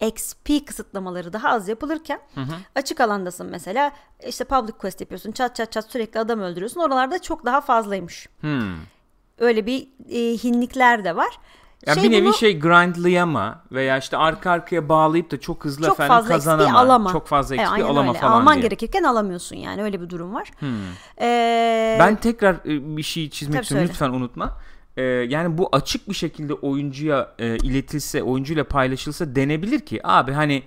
XP 0.01 0.67
kısıtlamaları 0.67 1.33
daha 1.33 1.49
az 1.49 1.67
yapılırken 1.67 2.19
açık 2.75 3.01
alandasın 3.01 3.47
mesela 3.47 3.91
işte 4.27 4.43
public 4.43 4.73
quest 4.73 5.01
yapıyorsun 5.01 5.31
çat 5.31 5.55
çat 5.55 5.71
çat 5.71 5.91
sürekli 5.91 6.19
adam 6.19 6.39
öldürüyorsun 6.39 6.81
oralarda 6.81 7.21
çok 7.21 7.45
daha 7.45 7.61
fazlaymış. 7.61 8.29
Hmm. 8.41 8.75
Öyle 9.37 9.65
bir 9.65 9.87
e, 10.09 10.37
hinlikler 10.37 11.05
de 11.05 11.15
var. 11.15 11.39
Ya 11.87 11.93
Şey 11.93 12.03
bir 12.03 12.11
nevi 12.11 12.25
bunu 12.25 12.33
şey 12.33 12.59
grindlayama 12.59 13.61
veya 13.71 13.97
işte 13.97 14.17
arka 14.17 14.51
arkaya 14.51 14.89
bağlayıp 14.89 15.31
da 15.31 15.39
çok 15.39 15.65
hızlı 15.65 15.85
çok 15.85 15.93
efendim 15.93 16.15
fazla 16.15 16.29
kazanama. 16.33 16.79
alama. 16.79 17.11
Çok 17.11 17.27
fazla 17.27 17.55
E, 17.55 17.57
XP 17.57 17.71
aynen 17.73 17.85
alama 17.85 18.09
öyle. 18.09 18.19
falan 18.19 18.31
Alman 18.31 18.53
diye. 18.53 18.63
gerekirken 18.63 19.03
alamıyorsun 19.03 19.55
yani 19.55 19.83
öyle 19.83 20.01
bir 20.01 20.09
durum 20.09 20.33
var. 20.33 20.51
Hmm. 20.59 20.69
Ee, 21.21 21.97
Ben 21.99 22.15
tekrar 22.15 22.53
e, 22.55 22.97
bir 22.97 23.03
şey 23.03 23.29
çizmek 23.29 23.53
Tabii 23.55 23.63
istiyorum 23.63 23.87
söyle. 23.87 23.93
lütfen 23.93 24.09
unutma. 24.19 24.57
Ee, 24.97 25.01
yani 25.03 25.57
bu 25.57 25.69
açık 25.71 26.09
bir 26.09 26.13
şekilde 26.13 26.53
oyuncuya 26.53 27.31
e, 27.39 27.57
iletilse, 27.57 28.23
oyuncuyla 28.23 28.63
paylaşılsa 28.63 29.35
denebilir 29.35 29.79
ki 29.79 29.99
abi 30.07 30.31
hani 30.31 30.63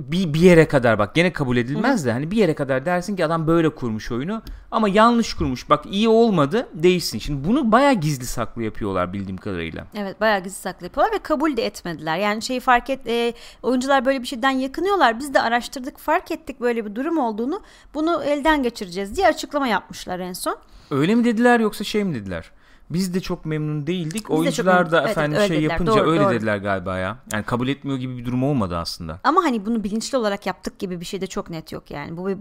bir, 0.00 0.34
bir 0.34 0.40
yere 0.40 0.68
kadar 0.68 0.98
bak 0.98 1.14
gene 1.14 1.32
kabul 1.32 1.56
edilmez 1.56 2.06
de 2.06 2.12
hani 2.12 2.30
bir 2.30 2.36
yere 2.36 2.54
kadar 2.54 2.86
dersin 2.86 3.16
ki 3.16 3.24
adam 3.24 3.46
böyle 3.46 3.74
kurmuş 3.74 4.12
oyunu 4.12 4.42
ama 4.70 4.88
yanlış 4.88 5.34
kurmuş 5.34 5.70
bak 5.70 5.84
iyi 5.90 6.08
olmadı 6.08 6.68
değişsin. 6.74 7.18
Şimdi 7.18 7.48
bunu 7.48 7.72
bayağı 7.72 7.92
gizli 7.92 8.26
saklı 8.26 8.62
yapıyorlar 8.62 9.12
bildiğim 9.12 9.36
kadarıyla. 9.36 9.86
Evet 9.94 10.20
bayağı 10.20 10.40
gizli 10.40 10.58
saklı 10.58 10.86
yapıyorlar 10.86 11.14
ve 11.14 11.18
kabul 11.18 11.56
de 11.56 11.66
etmediler. 11.66 12.18
Yani 12.18 12.42
şeyi 12.42 12.60
fark 12.60 12.90
et 12.90 13.00
e, 13.06 13.34
oyuncular 13.62 14.04
böyle 14.04 14.22
bir 14.22 14.26
şeyden 14.26 14.50
yakınıyorlar. 14.50 15.18
Biz 15.18 15.34
de 15.34 15.40
araştırdık 15.40 15.98
fark 15.98 16.30
ettik 16.30 16.60
böyle 16.60 16.84
bir 16.86 16.94
durum 16.94 17.18
olduğunu. 17.18 17.62
Bunu 17.94 18.22
elden 18.24 18.62
geçireceğiz 18.62 19.16
diye 19.16 19.26
açıklama 19.26 19.68
yapmışlar 19.68 20.18
en 20.18 20.32
son. 20.32 20.56
Öyle 20.90 21.14
mi 21.14 21.24
dediler 21.24 21.60
yoksa 21.60 21.84
şey 21.84 22.04
mi 22.04 22.14
dediler? 22.14 22.50
Biz 22.90 23.14
de 23.14 23.20
çok 23.20 23.44
memnun 23.46 23.86
değildik. 23.86 24.22
çok 24.22 24.30
Oyuncular 24.38 24.74
memnun- 24.82 24.90
da 24.92 25.00
evet, 25.00 25.10
efendim 25.10 25.38
öyle 25.38 25.48
şey 25.48 25.56
dediler. 25.56 25.70
yapınca 25.70 25.92
Doğru, 25.92 26.10
öyle 26.10 26.24
doğru. 26.24 26.30
dediler 26.34 26.56
galiba 26.56 26.98
ya. 26.98 27.18
Yani 27.32 27.44
kabul 27.44 27.68
etmiyor 27.68 27.98
gibi 27.98 28.18
bir 28.18 28.24
durum 28.24 28.42
olmadı 28.44 28.76
aslında. 28.76 29.20
Ama 29.24 29.44
hani 29.44 29.66
bunu 29.66 29.84
bilinçli 29.84 30.18
olarak 30.18 30.46
yaptık 30.46 30.78
gibi 30.78 31.00
bir 31.00 31.04
şey 31.04 31.20
de 31.20 31.26
çok 31.26 31.50
net 31.50 31.72
yok 31.72 31.90
yani. 31.90 32.16
Bu 32.16 32.28
bir 32.28 32.36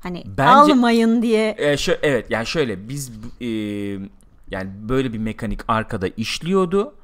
hani 0.00 0.24
Bence- 0.26 0.72
almayın 0.72 1.22
diye 1.22 1.54
Ee, 1.58 1.72
şö- 1.74 1.98
evet 2.02 2.30
yani 2.30 2.46
şöyle 2.46 2.88
biz 2.88 3.10
e, 3.40 3.46
yani 4.50 4.70
böyle 4.88 5.12
bir 5.12 5.18
mekanik 5.18 5.60
arkada 5.68 6.08
işliyordu. 6.08 6.94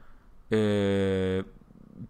Ee, 0.53 1.43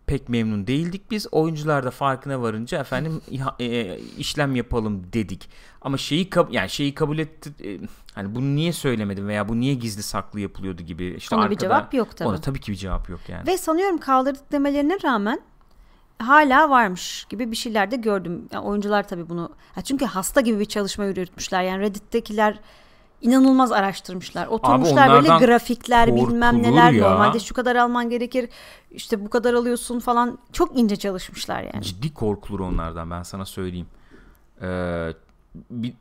pek 0.06 0.28
memnun 0.28 0.66
değildik 0.66 1.10
biz. 1.10 1.26
Oyuncular 1.32 1.84
da 1.84 1.90
farkına 1.90 2.42
varınca 2.42 2.78
efendim 2.80 3.20
e, 3.60 3.98
işlem 4.18 4.56
yapalım 4.56 5.02
dedik. 5.12 5.48
Ama 5.82 5.96
şeyi 5.96 6.28
kab- 6.28 6.52
yani 6.52 6.70
şeyi 6.70 6.94
kabul 6.94 7.18
etti 7.18 7.50
e, 7.64 7.78
hani 8.14 8.34
bunu 8.34 8.54
niye 8.54 8.72
söylemedim 8.72 9.28
veya 9.28 9.48
bu 9.48 9.60
niye 9.60 9.74
gizli 9.74 10.02
saklı 10.02 10.40
yapılıyordu 10.40 10.82
gibi 10.82 11.14
işte 11.18 11.36
Ona 11.36 11.50
bir 11.50 11.56
cevap 11.56 11.94
yok 11.94 12.16
tabii. 12.16 12.28
Ona 12.28 12.40
tabii 12.40 12.60
ki 12.60 12.72
bir 12.72 12.76
cevap 12.76 13.08
yok 13.08 13.20
yani. 13.28 13.46
Ve 13.46 13.58
sanıyorum 13.58 13.98
kaldırdık 13.98 14.52
demelerine 14.52 14.98
rağmen 15.04 15.40
hala 16.18 16.70
varmış 16.70 17.26
gibi 17.28 17.50
bir 17.50 17.56
şeyler 17.56 17.90
de 17.90 17.96
gördüm. 17.96 18.48
Yani 18.52 18.64
oyuncular 18.64 19.08
tabii 19.08 19.28
bunu 19.28 19.52
çünkü 19.84 20.04
hasta 20.04 20.40
gibi 20.40 20.58
bir 20.60 20.64
çalışma 20.64 21.04
yürütmüşler. 21.04 21.62
Yani 21.62 21.80
Reddit'tekiler 21.80 22.60
inanılmaz 23.22 23.72
araştırmışlar. 23.72 24.46
Oturmuşlar 24.46 25.10
böyle 25.10 25.28
onlardan 25.28 25.46
grafikler 25.46 26.16
bilmem 26.16 26.62
neler. 26.62 26.92
ya. 26.92 27.10
Normalde 27.10 27.40
şu 27.40 27.54
kadar 27.54 27.76
alman 27.76 28.10
gerekir. 28.10 28.48
işte 28.90 29.24
bu 29.24 29.30
kadar 29.30 29.54
alıyorsun 29.54 30.00
falan. 30.00 30.38
Çok 30.52 30.78
ince 30.78 30.96
çalışmışlar 30.96 31.62
yani. 31.62 31.82
Ciddi 31.82 32.14
korkulur 32.14 32.60
onlardan 32.60 33.10
ben 33.10 33.22
sana 33.22 33.44
söyleyeyim. 33.44 33.86
Ee, 34.62 35.12
bir, 35.70 35.94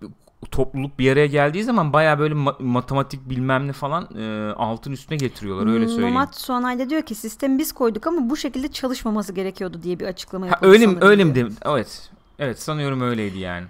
topluluk 0.52 1.00
bir 1.00 1.12
araya 1.12 1.26
geldiği 1.28 1.64
zaman 1.64 1.94
baya 1.94 2.20
böyle 2.20 2.34
ma- 2.34 2.64
matematik 2.64 3.30
bilmem 3.30 3.68
ne 3.68 3.74
falan 3.74 4.08
e, 4.18 4.54
altın 4.58 4.92
üstüne 4.92 5.18
getiriyorlar 5.18 5.74
öyle 5.74 5.88
söyleyeyim. 5.88 6.14
Nomad 6.14 6.34
Suanay 6.34 6.80
da 6.80 6.90
diyor 6.90 7.02
ki 7.02 7.16
sistemi 7.16 7.58
biz 7.58 7.72
koyduk 7.72 8.08
ama 8.08 8.30
bu 8.30 8.38
şekilde 8.38 8.68
çalışmaması 8.68 9.34
gerekiyordu 9.34 9.84
diye 9.84 10.00
bir 10.00 10.06
açıklama 10.06 10.48
yapıldı 10.48 10.72
öyle 10.72 10.88
mi 10.88 10.98
öyle 11.02 11.24
mi 11.24 11.36
diyor. 11.36 11.50
de 11.50 11.54
evet. 11.66 12.10
Evet 12.40 12.62
sanıyorum 12.62 13.02
öyleydi 13.02 13.40
yani. 13.40 13.66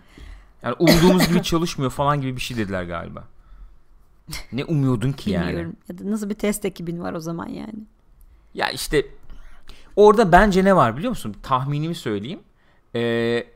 Yani 0.63 0.75
umduğumuz 0.79 1.27
gibi 1.27 1.43
çalışmıyor 1.43 1.91
falan 1.91 2.21
gibi 2.21 2.35
bir 2.35 2.41
şey 2.41 2.57
dediler 2.57 2.83
galiba. 2.83 3.23
Ne 4.53 4.65
umuyordun 4.65 5.11
ki 5.11 5.31
yani? 5.31 5.47
Bilmiyorum. 5.47 5.75
Ya 5.89 5.97
da 5.97 6.11
nasıl 6.11 6.29
bir 6.29 6.35
test 6.35 6.65
ekibin 6.65 6.99
var 6.99 7.13
o 7.13 7.19
zaman 7.19 7.47
yani. 7.47 7.73
Ya 8.53 8.69
işte 8.69 9.05
orada 9.95 10.31
bence 10.31 10.63
ne 10.63 10.75
var 10.75 10.97
biliyor 10.97 11.09
musun? 11.09 11.35
Tahminimi 11.43 11.95
söyleyeyim. 11.95 12.39
Ee, 12.95 13.47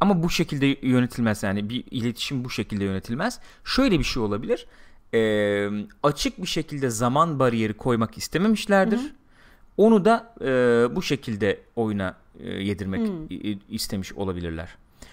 ama 0.00 0.22
bu 0.22 0.30
şekilde 0.30 0.66
yönetilmez 0.88 1.42
yani 1.42 1.68
bir 1.68 1.84
iletişim 1.90 2.44
bu 2.44 2.50
şekilde 2.50 2.84
yönetilmez. 2.84 3.40
Şöyle 3.64 3.98
bir 3.98 4.04
şey 4.04 4.22
olabilir. 4.22 4.66
Ee, 5.14 5.70
açık 6.02 6.42
bir 6.42 6.46
şekilde 6.46 6.90
zaman 6.90 7.38
bariyeri 7.38 7.72
koymak 7.74 8.18
istememişlerdir. 8.18 9.00
Onu 9.76 10.04
da 10.04 10.34
e, 10.40 10.46
bu 10.96 11.02
şekilde 11.02 11.60
oyuna 11.76 12.16
e, 12.40 12.50
yedirmek 12.50 13.00
i- 13.32 13.58
istemiş 13.68 14.12
olabilirler. 14.12 14.68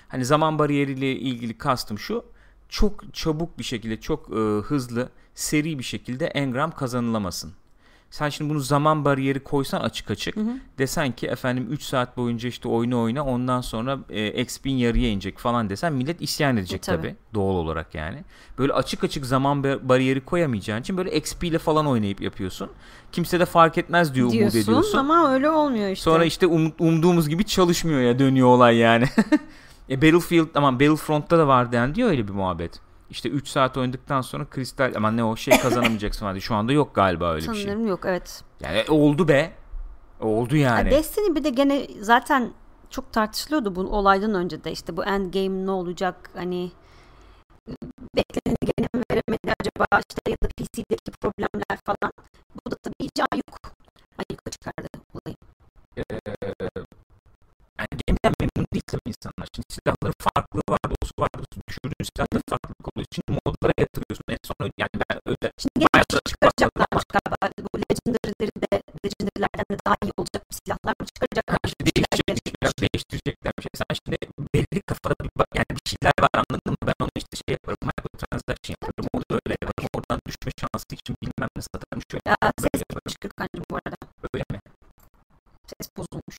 Hani 0.08 0.26
zaman 0.26 0.60
bariyeriyle 0.60 1.12
ilgili 1.12 1.58
kastım 1.58 2.00
şu. 2.00 2.26
Çok 2.72 3.14
çabuk 3.14 3.60
bir 3.60 3.64
şekilde, 3.64 4.00
çok 4.02 4.30
e, 4.30 4.62
hızlı, 4.62 5.10
seri 5.36 5.80
bir 5.80 5.84
şekilde 5.84 6.26
engram 6.28 6.72
kazanılamasın. 6.72 7.54
Sen 8.10 8.30
şimdi 8.30 8.50
bunu 8.50 8.60
zaman 8.60 9.06
bariyeri 9.06 9.40
koysan 9.40 9.80
açık 9.82 10.12
açık 10.12 10.36
desen 10.78 11.12
ki 11.12 11.28
efendim 11.28 11.68
3 11.72 11.84
saat 11.84 12.18
boyunca 12.18 12.50
işte 12.50 12.70
oyunu 12.70 13.02
oyna 13.02 13.26
ondan 13.26 13.62
sonra 13.62 14.00
e, 14.10 14.42
XP'in 14.44 14.72
yarıya 14.76 15.10
inecek 15.10 15.38
falan 15.38 15.70
desen 15.70 15.94
millet 15.94 16.22
isyan 16.22 16.58
edecek 16.58 16.84
tabii. 16.84 16.98
tabi 17.02 17.16
doğal 17.34 17.56
olarak 17.56 17.96
yani. 17.96 18.24
Böyle 18.58 18.74
açık 18.74 19.04
açık 19.04 19.26
zaman 19.26 19.58
ba- 19.58 19.90
bariyeri 19.90 20.26
koyamayacağın 20.26 20.82
için 20.82 20.98
böyle 20.98 21.18
XP 21.18 21.44
ile 21.44 21.58
falan 21.60 21.88
oynayıp 21.88 22.22
yapıyorsun. 22.22 22.70
Kimse 23.12 23.40
de 23.40 23.46
fark 23.46 23.78
etmez 23.78 24.16
diyor 24.16 24.28
umut 24.28 24.40
Diyorsun 24.40 24.60
ediyorsun. 24.60 24.98
ama 24.98 25.34
öyle 25.34 25.50
olmuyor 25.50 25.90
işte. 25.90 26.04
Sonra 26.04 26.26
işte 26.26 26.46
um- 26.46 26.74
umduğumuz 26.80 27.30
gibi 27.30 27.44
çalışmıyor 27.46 28.02
ya 28.02 28.20
dönüyor 28.20 28.48
olay 28.48 28.78
yani. 28.78 29.06
e 29.90 30.02
Battlefield 30.02 30.56
aman 30.56 30.80
Battlefront'ta 30.80 31.38
da 31.38 31.48
vardı 31.48 31.76
yani 31.76 31.96
diyor 31.96 32.10
öyle 32.10 32.28
bir 32.28 32.34
muhabbet. 32.34 32.80
İşte 33.10 33.30
3 33.30 33.48
saat 33.48 33.78
oynadıktan 33.78 34.22
sonra 34.22 34.46
kristal 34.46 34.94
aman 34.96 35.18
ne 35.18 35.24
o 35.24 35.36
şey 35.36 35.58
kazanamayacaksın 35.58 36.26
hadi 36.26 36.42
şu 36.42 36.56
anda 36.56 36.74
yok 36.74 36.96
galiba 36.96 37.34
öyle 37.34 37.48
bir 37.48 37.54
şey. 37.54 37.64
Sanırım 37.64 37.88
yok 37.88 38.00
evet. 38.06 38.44
Yani 38.60 38.78
e, 38.78 38.92
oldu 38.92 39.28
be. 39.28 39.54
Oldu 40.20 40.56
yani. 40.56 40.94
Ya 40.94 40.98
Destiny 40.98 41.36
bir 41.36 41.44
de 41.44 41.50
gene 41.50 41.88
zaten 42.00 42.54
çok 42.90 43.14
tartışılıyordu 43.14 43.76
bu 43.76 43.82
olaydan 43.82 44.34
önce 44.34 44.64
de 44.64 44.72
işte 44.72 44.98
bu 44.98 45.06
endgame 45.06 45.66
ne 45.66 45.72
olacak 45.72 46.30
hani 46.36 46.72
bekleneni 48.16 48.58
gene 48.78 48.88
mi 48.94 49.04
veremedi 49.12 49.54
acaba 49.60 49.86
işte 50.10 50.32
ya 50.32 50.38
da 50.44 50.48
PC'deki 50.48 51.12
problemler 51.22 51.78
falan. 51.86 52.14
Bu 52.66 52.72
da 52.72 52.76
tabii 52.76 52.96
iyice 53.00 53.24
yok. 53.36 53.74
Ayyuka 54.18 54.52
çıkardı 54.52 54.88
olayı. 55.14 55.36
Yani 57.80 58.02
game'den 58.08 58.34
tabii 58.80 59.10
insanlar. 59.14 59.48
Şimdi 59.56 59.68
silahların 59.76 60.20
farklı 60.28 60.62
var, 60.70 60.80
dostu 60.92 61.22
var, 61.24 61.30
dostu 61.38 61.56
düşürdüğün 61.68 62.06
silahta 62.10 62.38
farklılık 62.50 62.86
olduğu 62.88 63.06
için 63.10 63.24
modlara 63.28 63.74
yatırıyorsun. 63.84 64.28
En 64.36 64.42
son 64.48 64.56
yani 64.82 64.96
ben 65.04 65.18
öyle 65.32 65.48
Şimdi 65.64 65.78
gene 65.80 66.04
çıkaracaklarmış 66.30 67.06
galiba. 67.14 67.36
Bu 67.74 67.78
legendary'leri 67.84 68.56
de 68.64 68.70
legendary'lerden 69.06 69.68
de 69.72 69.78
daha 69.88 69.98
iyi 70.06 70.14
olacak 70.22 70.44
bir 70.50 70.56
silahlar 70.60 70.96
mı 71.00 71.06
çıkaracaklar? 71.12 71.58
işte 71.70 71.82
değiştirecek, 71.90 72.54
biraz 72.62 72.74
değiştirecekler 72.84 73.52
bir 73.58 73.64
şey. 73.66 73.74
Sen 73.82 73.92
şimdi 74.00 74.18
belli 74.54 74.82
kafada 74.90 75.16
bir 75.26 75.34
bak, 75.40 75.50
yani 75.60 75.72
bir 75.78 75.86
şeyler 75.92 76.16
var 76.24 76.34
anladın 76.42 76.74
mı? 76.76 76.84
Ben 76.90 76.98
onu 77.04 77.14
işte 77.22 77.36
şey 77.42 77.52
yaparım, 77.58 77.82
microtransaction 77.90 78.74
yaparım, 78.76 79.06
onu 79.16 79.24
öyle 79.38 79.54
yaparım, 79.62 79.90
oradan 79.98 80.20
düşme 80.28 80.52
şansı 80.62 80.92
için 81.00 81.16
bilmem 81.24 81.50
ne 81.58 81.62
satarım, 81.70 82.02
şöyle 82.12 82.28
Ya, 82.32 82.38
ses 82.64 82.82
çıkıyor 83.12 83.34
kancım 83.40 83.64
bu 83.70 83.76
arada. 83.80 83.98
böyle 84.34 84.46
mi? 84.54 84.60
Ses 85.70 85.88
bozulmuş. 85.98 86.38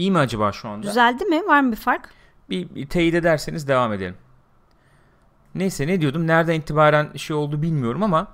İyi 0.00 0.10
mi 0.10 0.18
acaba 0.18 0.52
şu 0.52 0.68
anda? 0.68 0.86
Düzeldi 0.86 1.24
mi? 1.24 1.46
Var 1.46 1.60
mı 1.60 1.72
bir 1.72 1.76
fark? 1.76 2.08
bir, 2.50 2.74
bir 2.74 2.86
teyit 2.86 3.14
ederseniz 3.14 3.68
devam 3.68 3.92
edelim. 3.92 4.16
Neyse 5.54 5.86
ne 5.86 6.00
diyordum? 6.00 6.26
Nereden 6.26 6.54
itibaren 6.54 7.12
şey 7.16 7.36
oldu 7.36 7.62
bilmiyorum 7.62 8.02
ama 8.02 8.28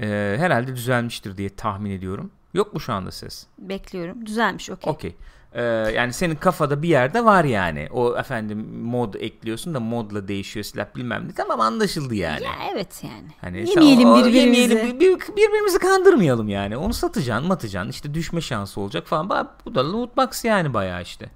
e, 0.00 0.36
herhalde 0.38 0.76
düzelmiştir 0.76 1.36
diye 1.36 1.48
tahmin 1.48 1.90
ediyorum. 1.90 2.30
Yok 2.54 2.74
mu 2.74 2.80
şu 2.80 2.92
anda 2.92 3.10
ses? 3.10 3.46
Bekliyorum. 3.58 4.26
Düzelmiş 4.26 4.70
okey. 4.70 4.92
Okey. 4.92 5.16
Ee, 5.52 5.62
yani 5.96 6.12
senin 6.12 6.34
kafada 6.34 6.82
bir 6.82 6.88
yerde 6.88 7.24
var 7.24 7.44
yani. 7.44 7.88
O 7.92 8.16
efendim 8.18 8.80
mod 8.82 9.14
ekliyorsun 9.14 9.74
da 9.74 9.80
modla 9.80 10.28
değişiyor 10.28 10.64
silah 10.64 10.86
bilmem 10.96 11.28
ne. 11.28 11.32
Tamam 11.32 11.60
anlaşıldı 11.60 12.14
yani. 12.14 12.44
Ya 12.44 12.50
evet 12.72 13.02
yani. 13.04 13.28
Hani 13.40 13.68
Yemeyelim 13.70 14.08
o- 14.08 14.16
birbirimizi. 14.18 14.38
yemeyelim, 14.38 15.00
bir- 15.00 15.20
birbirimizi 15.36 15.78
kandırmayalım 15.78 16.48
yani. 16.48 16.76
Onu 16.76 16.94
satacaksın, 16.94 17.48
matacaksın. 17.48 17.90
işte 17.90 18.14
düşme 18.14 18.40
şansı 18.40 18.80
olacak 18.80 19.06
falan. 19.06 19.48
Bu 19.64 19.74
da 19.74 19.92
loot 19.92 20.16
box 20.16 20.44
yani 20.44 20.74
bayağı 20.74 21.02
işte. 21.02 21.30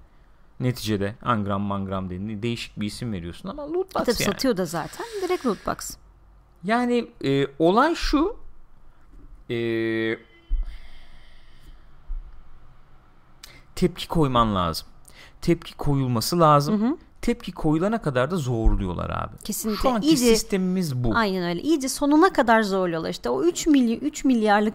Neticede 0.61 1.15
angram 1.23 1.61
mangram 1.61 2.11
dediğin 2.11 2.43
değişik 2.43 2.81
bir 2.81 2.87
isim 2.87 3.13
veriyorsun 3.13 3.49
ama 3.49 3.73
loot 3.73 3.95
box 3.95 4.05
Tabii 4.05 4.11
yani. 4.23 4.33
satıyor 4.33 4.57
da 4.57 4.65
zaten. 4.67 5.07
Direkt 5.23 5.47
loot 5.47 5.67
box. 5.67 5.97
Yani 6.65 7.09
e, 7.25 7.47
olay 7.59 7.95
şu. 7.95 8.37
E, 9.51 9.55
tepki 13.81 14.09
koyman 14.09 14.55
lazım. 14.55 14.87
Tepki 15.41 15.77
koyulması 15.77 16.41
lazım. 16.41 16.99
Tepki 17.23 17.53
koyulana 17.53 18.03
kadar 18.03 18.31
da 18.31 18.37
zorluyorlar 18.37 19.11
abi. 19.11 19.39
Kesinlikle. 19.45 19.83
Şu 19.83 19.91
anki 19.91 20.09
İyice- 20.09 20.17
sistemimiz 20.35 20.97
bu. 21.05 21.11
Aynen 21.15 21.49
öyle. 21.49 21.63
İyice 21.63 21.89
sonuna 21.89 22.33
kadar 22.33 22.63
zorluyorlar. 22.63 23.11
İşte 23.11 23.31
o 23.31 23.45
3 23.45 23.67
milyar 23.67 23.99
3 24.03 24.25
milyarlık 24.25 24.75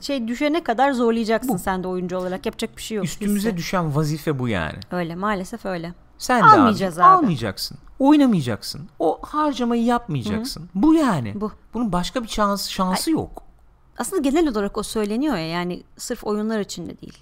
şey 0.00 0.28
düşene 0.28 0.64
kadar 0.64 0.92
zorlayacaksın 0.92 1.56
sen 1.56 1.82
de 1.84 1.88
oyuncu 1.88 2.16
olarak. 2.16 2.46
Yapacak 2.46 2.76
bir 2.76 2.82
şey 2.82 2.96
yok. 2.96 3.04
Üstümüze 3.04 3.48
Liste. 3.48 3.56
düşen 3.56 3.96
vazife 3.96 4.38
bu 4.38 4.48
yani. 4.48 4.78
Öyle 4.90 5.14
maalesef 5.14 5.66
öyle. 5.66 5.94
Sen 6.18 6.40
de 6.42 6.46
Almayacağız 6.46 6.98
abi, 6.98 7.04
abi. 7.06 7.16
Almayacaksın. 7.16 7.78
Oynamayacaksın. 7.98 8.88
O 8.98 9.18
harcamayı 9.22 9.84
yapmayacaksın. 9.84 10.68
Bu 10.74 10.94
yani. 10.94 11.40
Bu. 11.40 11.52
Bunun 11.74 11.92
başka 11.92 12.22
bir 12.22 12.28
şans, 12.28 12.68
şansı 12.68 13.10
yok. 13.10 13.42
Aslında 13.98 14.22
genel 14.22 14.48
olarak 14.48 14.78
o 14.78 14.82
söyleniyor 14.82 15.34
ya 15.34 15.48
yani 15.48 15.82
sırf 15.96 16.24
oyunlar 16.24 16.60
için 16.60 16.86
de 16.86 17.00
değil. 17.00 17.18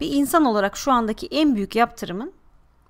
Bir 0.00 0.12
insan 0.12 0.44
olarak 0.44 0.76
şu 0.76 0.92
andaki 0.92 1.26
en 1.26 1.56
büyük 1.56 1.76
yaptırımın 1.76 2.32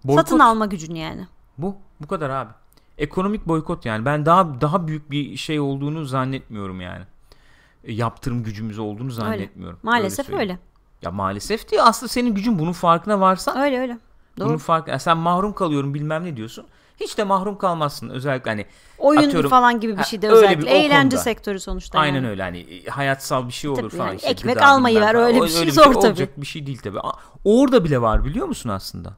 Boykot. 0.04 0.24
satın 0.24 0.38
alma 0.38 0.66
gücün 0.66 0.94
yani. 0.94 1.26
Bu. 1.58 1.76
Bu 2.00 2.06
kadar 2.06 2.30
abi. 2.30 2.50
Ekonomik 2.98 3.48
boykot 3.48 3.86
yani. 3.86 4.04
Ben 4.04 4.26
daha 4.26 4.60
daha 4.60 4.86
büyük 4.88 5.10
bir 5.10 5.36
şey 5.36 5.60
olduğunu 5.60 6.04
zannetmiyorum 6.04 6.80
yani. 6.80 7.04
E, 7.84 7.92
Yaptırım 7.92 8.42
gücümüz 8.42 8.78
olduğunu 8.78 9.10
zannetmiyorum. 9.10 9.78
Maalesef 9.82 10.26
söyleyeyim. 10.26 10.50
öyle. 10.50 10.58
Ya 11.02 11.10
maalesef 11.10 11.70
değil. 11.70 11.82
Aslında 11.84 12.08
senin 12.08 12.34
gücün 12.34 12.58
bunun 12.58 12.72
farkına 12.72 13.20
varsan 13.20 13.58
Öyle 13.58 13.78
öyle. 13.80 13.98
Doğru. 14.38 14.48
bunun 14.48 14.56
farkına. 14.58 14.92
Ya 14.92 14.98
sen 14.98 15.16
mahrum 15.16 15.52
kalıyorum 15.52 15.94
bilmem 15.94 16.24
ne 16.24 16.36
diyorsun. 16.36 16.66
Hiç 17.00 17.18
de 17.18 17.24
mahrum 17.24 17.58
kalmazsın. 17.58 18.08
Özellikle 18.08 18.50
hani 18.50 18.66
Oyun 18.98 19.20
atıyorum- 19.22 19.50
falan 19.50 19.80
gibi 19.80 19.98
bir 19.98 20.02
şeyde 20.04 20.28
öyle 20.28 20.36
özellikle. 20.38 20.62
bir- 20.62 20.66
Eğlence 20.70 20.98
konuda. 21.16 21.16
sektörü 21.24 21.60
sonuçta 21.60 21.98
Aynen 21.98 22.14
yani. 22.16 22.28
öyle 22.28 22.42
hani 22.42 22.58
e, 22.58 22.84
hayatsal 22.86 23.48
bir 23.48 23.52
şey 23.52 23.70
olur 23.70 23.80
Tabii 23.82 23.96
falan. 23.96 24.06
yani 24.06 24.16
işte 24.16 24.28
ekmek 24.28 24.62
almayı 24.62 25.00
ver, 25.00 25.14
öyle 25.14 25.42
bir 25.42 25.48
şey 25.48 25.60
öyle 25.60 25.70
zor 25.70 25.82
tabii. 25.94 25.96
Olacak 26.06 26.40
bir 26.40 26.46
şey 26.46 26.66
değil 26.66 26.78
tabii. 26.84 26.98
Orada 27.44 27.84
bile 27.84 28.00
var 28.02 28.24
biliyor 28.24 28.46
musun 28.46 28.70
aslında? 28.70 29.12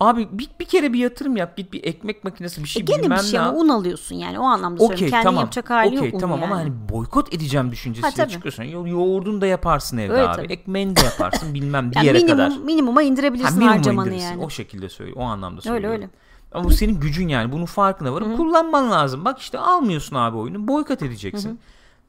Abi 0.00 0.28
bir, 0.32 0.48
bir 0.60 0.64
kere 0.64 0.92
bir 0.92 0.98
yatırım 0.98 1.36
yap 1.36 1.56
git 1.56 1.72
bir 1.72 1.84
ekmek 1.84 2.24
makinesi 2.24 2.64
bir 2.64 2.68
şey 2.68 2.80
E 2.80 2.84
gene 2.84 3.02
bilmem 3.02 3.18
bir 3.18 3.22
şey 3.24 3.40
ama 3.40 3.52
un 3.58 3.68
alıyorsun 3.68 4.16
yani 4.16 4.38
o 4.38 4.42
anlamda 4.42 4.78
söylüyorum. 4.78 4.94
Okey 4.96 5.10
Kendin 5.10 5.24
tamam. 5.24 5.40
yapacak 5.40 5.70
hali 5.70 5.88
Okey 5.88 6.04
yok 6.04 6.14
un 6.14 6.18
tamam 6.18 6.40
yani. 6.40 6.46
ama 6.52 6.56
hani 6.60 6.72
boykot 6.88 7.34
edeceğim 7.34 7.70
düşüncesiyle 7.72 8.28
çıkıyorsun. 8.28 8.62
Yo- 8.62 8.86
yoğurdunu 8.86 9.40
da 9.40 9.46
yaparsın 9.46 9.98
evde 9.98 10.12
Öyle 10.12 10.28
abi. 10.28 10.36
tabii. 10.36 10.52
Ekmeğini 10.52 10.96
de 10.96 11.00
yaparsın 11.04 11.54
bilmem 11.54 11.90
bir 11.90 11.96
Yani 11.96 12.06
yere 12.06 12.18
minimum, 12.18 12.36
kadar. 12.36 12.58
minimuma 12.64 13.02
indirebilirsin 13.02 13.50
Ha, 13.52 13.56
minimum 13.58 13.76
harcamanı 13.76 14.06
indirirsin. 14.08 14.26
yani. 14.30 14.44
O 14.44 14.50
şekilde 14.50 14.88
söylüyor. 14.88 15.16
O 15.20 15.22
anlamda 15.22 15.56
Öyle 15.60 15.68
söylüyorum. 15.68 15.96
öyle. 16.00 16.10
Ama 16.52 16.64
bu 16.64 16.70
senin 16.70 17.00
gücün 17.00 17.28
yani. 17.28 17.52
Bunun 17.52 17.64
farkına 17.66 18.14
varıp 18.14 18.36
kullanman 18.36 18.90
lazım. 18.90 19.24
Bak 19.24 19.38
işte 19.38 19.58
almıyorsun 19.58 20.16
abi 20.16 20.36
oyunu. 20.36 20.68
Boykot 20.68 21.02
edeceksin. 21.02 21.60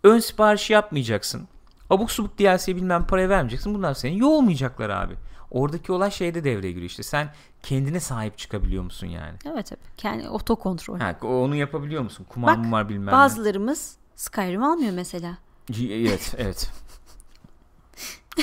Ön 0.04 0.20
sipariş 0.20 0.70
yapmayacaksın. 0.70 1.48
Abuk 1.90 2.12
subuk 2.12 2.40
DLC 2.40 2.76
bilmem 2.76 3.08
paraya 3.08 3.30
vermeyeceksin. 3.30 3.74
Bunlar 3.74 3.94
seni 3.94 4.18
yoğulmayacaklar 4.20 4.90
abi. 4.90 5.14
Oradaki 5.52 5.92
olay 5.92 6.12
şeyde 6.12 6.44
devreye 6.44 6.72
giriyor 6.72 6.90
işte. 6.90 7.04
Sen 7.04 7.34
kendine 7.64 8.00
sahip 8.00 8.38
çıkabiliyor 8.38 8.84
musun 8.84 9.08
yani? 9.08 9.38
Evet 9.46 9.66
tabii. 9.66 9.80
Kendi 9.98 10.30
otokontrol. 10.30 11.00
Ha, 11.00 11.16
onu 11.24 11.56
yapabiliyor 11.56 12.02
musun? 12.04 12.26
Kumar 12.30 12.58
Bak 12.58 12.66
mı 12.66 12.72
var 12.72 12.90
bilmem 12.90 13.12
bazılarımız 13.12 13.98
Skyrim 14.16 14.64
almıyor 14.64 14.94
mesela. 14.94 15.38
ne. 15.70 15.94
Evet 15.94 16.36
evet. 16.38 16.72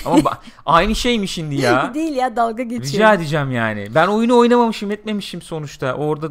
Ama 0.04 0.18
ba- 0.18 0.36
aynı 0.66 0.94
şey 0.94 1.18
mi 1.18 1.28
şimdi 1.28 1.54
ya? 1.54 1.90
Değil 1.94 2.14
ya 2.14 2.36
dalga 2.36 2.62
geçiyor. 2.62 2.92
Rica 2.92 3.14
edeceğim 3.14 3.50
yani. 3.52 3.88
Ben 3.94 4.06
oyunu 4.06 4.38
oynamamışım 4.38 4.90
etmemişim 4.90 5.42
sonuçta. 5.42 5.94
Orada 5.94 6.30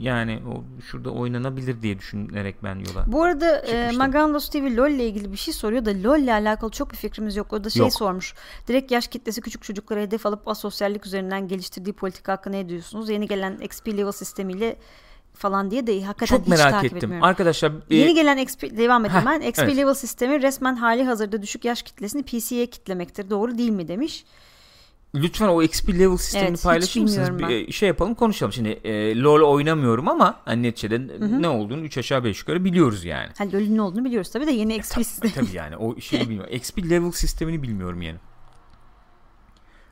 yani 0.00 0.40
o 0.54 0.82
şurada 0.84 1.10
oynanabilir 1.10 1.82
diye 1.82 1.98
düşünerek 1.98 2.56
ben 2.62 2.74
yola. 2.74 3.04
Bu 3.06 3.22
arada 3.22 3.58
e, 3.62 3.66
Çıkmıştım. 3.66 3.98
Magandos 3.98 4.48
TV 4.48 4.76
LoL 4.76 4.90
ile 4.90 5.06
ilgili 5.06 5.32
bir 5.32 5.36
şey 5.36 5.54
soruyor 5.54 5.84
da 5.84 5.90
LoL 6.02 6.18
ile 6.18 6.32
alakalı 6.32 6.70
çok 6.70 6.92
bir 6.92 6.96
fikrimiz 6.96 7.36
yok. 7.36 7.52
O 7.52 7.64
da 7.64 7.70
şey 7.70 7.80
Yok. 7.80 7.92
sormuş. 7.92 8.34
Direkt 8.68 8.92
yaş 8.92 9.08
kitlesi 9.08 9.40
küçük 9.40 9.62
çocuklara 9.62 10.00
hedef 10.00 10.26
alıp 10.26 10.48
asosyallik 10.48 11.06
üzerinden 11.06 11.48
geliştirdiği 11.48 11.92
politika 11.92 12.32
hakkında 12.32 12.56
ne 12.56 12.68
diyorsunuz? 12.68 13.08
Yeni 13.10 13.28
gelen 13.28 13.56
XP 13.58 13.88
level 13.88 14.12
sistemiyle 14.12 14.76
falan 15.34 15.70
diye 15.70 15.86
de 15.86 16.02
hakikaten 16.04 16.36
Çok 16.36 16.44
hiç 16.46 16.50
merak 16.50 16.70
takip 16.70 16.84
ettim. 16.84 16.96
etmiyorum. 16.96 17.24
Arkadaşlar 17.24 17.72
e, 17.90 17.96
Yeni 17.96 18.14
gelen 18.14 18.36
XP 18.38 18.62
devam 18.62 19.04
edeyim 19.04 19.24
ben. 19.26 19.40
XP 19.40 19.62
evet. 19.62 19.76
level 19.76 19.94
sistemi 19.94 20.42
resmen 20.42 20.76
hali 20.76 21.04
hazırda 21.04 21.42
düşük 21.42 21.64
yaş 21.64 21.82
kitlesini 21.82 22.22
PC'ye 22.22 22.66
kitlemektir. 22.66 23.30
Doğru 23.30 23.58
değil 23.58 23.70
mi 23.70 23.88
demiş. 23.88 24.24
lütfen 25.14 25.48
o 25.48 25.62
XP 25.62 25.88
level 25.88 26.16
sistemini 26.16 26.48
Evet, 26.48 26.62
paylaşır 26.62 27.00
mısınız? 27.00 27.38
Bir, 27.38 27.68
e, 27.68 27.72
şey 27.72 27.86
yapalım 27.88 28.14
konuşalım. 28.14 28.52
Şimdi 28.52 28.68
e, 28.68 29.20
LoL 29.20 29.40
oynamıyorum 29.54 30.08
ama 30.08 30.40
hani 30.44 30.62
neticede 30.62 31.00
ne 31.40 31.48
olduğunu 31.48 31.80
3 31.84 31.98
aşağı 31.98 32.24
5 32.24 32.40
yukarı 32.40 32.64
biliyoruz 32.64 33.04
yani. 33.04 33.28
Hani 33.38 33.52
LoL'ün 33.52 33.76
ne 33.76 33.82
olduğunu 33.82 34.04
biliyoruz 34.04 34.30
tabii 34.30 34.46
de 34.46 34.50
yeni 34.52 34.74
XP 34.76 34.94
sistemi. 34.94 35.32
Tabii 35.32 35.56
yani 35.56 35.76
o 35.76 36.00
şeyi 36.00 36.22
bilmiyorum. 36.28 36.54
XP 36.54 36.78
level 36.90 37.10
sistemini 37.10 37.62
bilmiyorum 37.62 38.02
yani. 38.02 38.18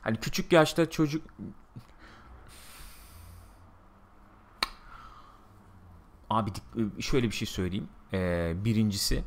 Hani 0.02 0.16
küçük 0.16 0.52
yaşta 0.52 0.90
çocuk 0.90 1.22
Abi 6.32 6.50
dik- 6.50 7.02
şöyle 7.02 7.26
bir 7.26 7.34
şey 7.34 7.48
söyleyeyim. 7.48 7.88
Ee, 8.12 8.52
birincisi 8.64 9.24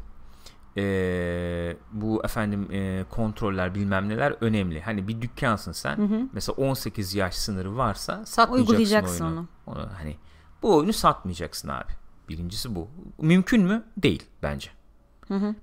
ee, 0.78 1.78
bu 1.92 2.22
efendim 2.26 2.68
ee, 2.72 3.06
kontroller 3.10 3.76
bilmem 3.76 4.10
neler 4.10 4.36
önemli. 4.42 4.82
Hani 4.82 5.08
bir 5.08 5.22
dükkansın 5.22 5.72
sen. 5.72 6.30
Mesela 6.34 6.56
18 6.56 7.16
yaş 7.16 7.36
sınırı 7.36 7.78
varsa 7.78 8.26
satmayacaksın 8.26 8.74
Uygulayacaksın 8.74 9.26
oyunu. 9.26 9.48
Onu, 9.68 9.90
hani 9.98 10.18
bu 10.64 10.76
oyunu 10.76 10.94
satmayacaksın 10.94 11.68
abi. 11.70 11.92
Birincisi 12.30 12.76
bu. 12.76 12.88
Mümkün 13.22 13.64
mü? 13.64 13.84
Değil 13.98 14.24
bence. 14.44 14.70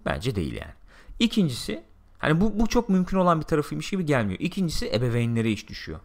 Bence 0.07 0.35
değil 0.35 0.53
yani. 0.53 0.73
İkincisi 1.19 1.83
hani 2.19 2.41
bu, 2.41 2.61
bu 2.61 2.67
çok 2.67 2.89
mümkün 2.89 3.17
olan 3.17 3.41
bir 3.41 3.45
tarafıymış 3.45 3.91
gibi 3.91 4.07
gelmiyor. 4.07 4.41
İkincisi 4.41 4.93
ebeveynlere 4.95 5.51
iş 5.51 5.69
düşüyor. 5.69 6.01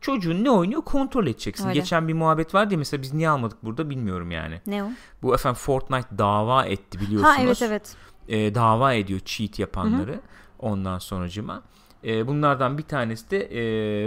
Çocuğun 0.00 0.44
ne 0.44 0.50
oynuyor 0.50 0.82
kontrol 0.82 1.26
edeceksin. 1.26 1.68
Öyle. 1.68 1.80
Geçen 1.80 2.08
bir 2.08 2.12
muhabbet 2.14 2.54
vardı 2.54 2.74
ya 2.74 2.78
mesela 2.78 3.02
biz 3.02 3.14
niye 3.14 3.28
almadık 3.28 3.64
burada 3.64 3.90
bilmiyorum 3.90 4.30
yani. 4.30 4.60
Ne 4.66 4.84
o? 4.84 4.88
Bu 5.22 5.34
efendim 5.34 5.58
Fortnite 5.58 6.18
dava 6.18 6.64
etti 6.64 7.00
biliyorsunuz. 7.00 7.36
Ha 7.36 7.42
evet 7.42 7.62
evet. 7.62 7.96
Ee, 8.28 8.54
dava 8.54 8.92
ediyor 8.92 9.20
cheat 9.24 9.58
yapanları 9.58 10.20
ondan 10.58 10.98
sonracıma. 10.98 11.62
Ee, 12.04 12.26
bunlardan 12.26 12.78
bir 12.78 12.82
tanesi 12.82 13.30
de 13.30 13.38
e, 13.38 13.60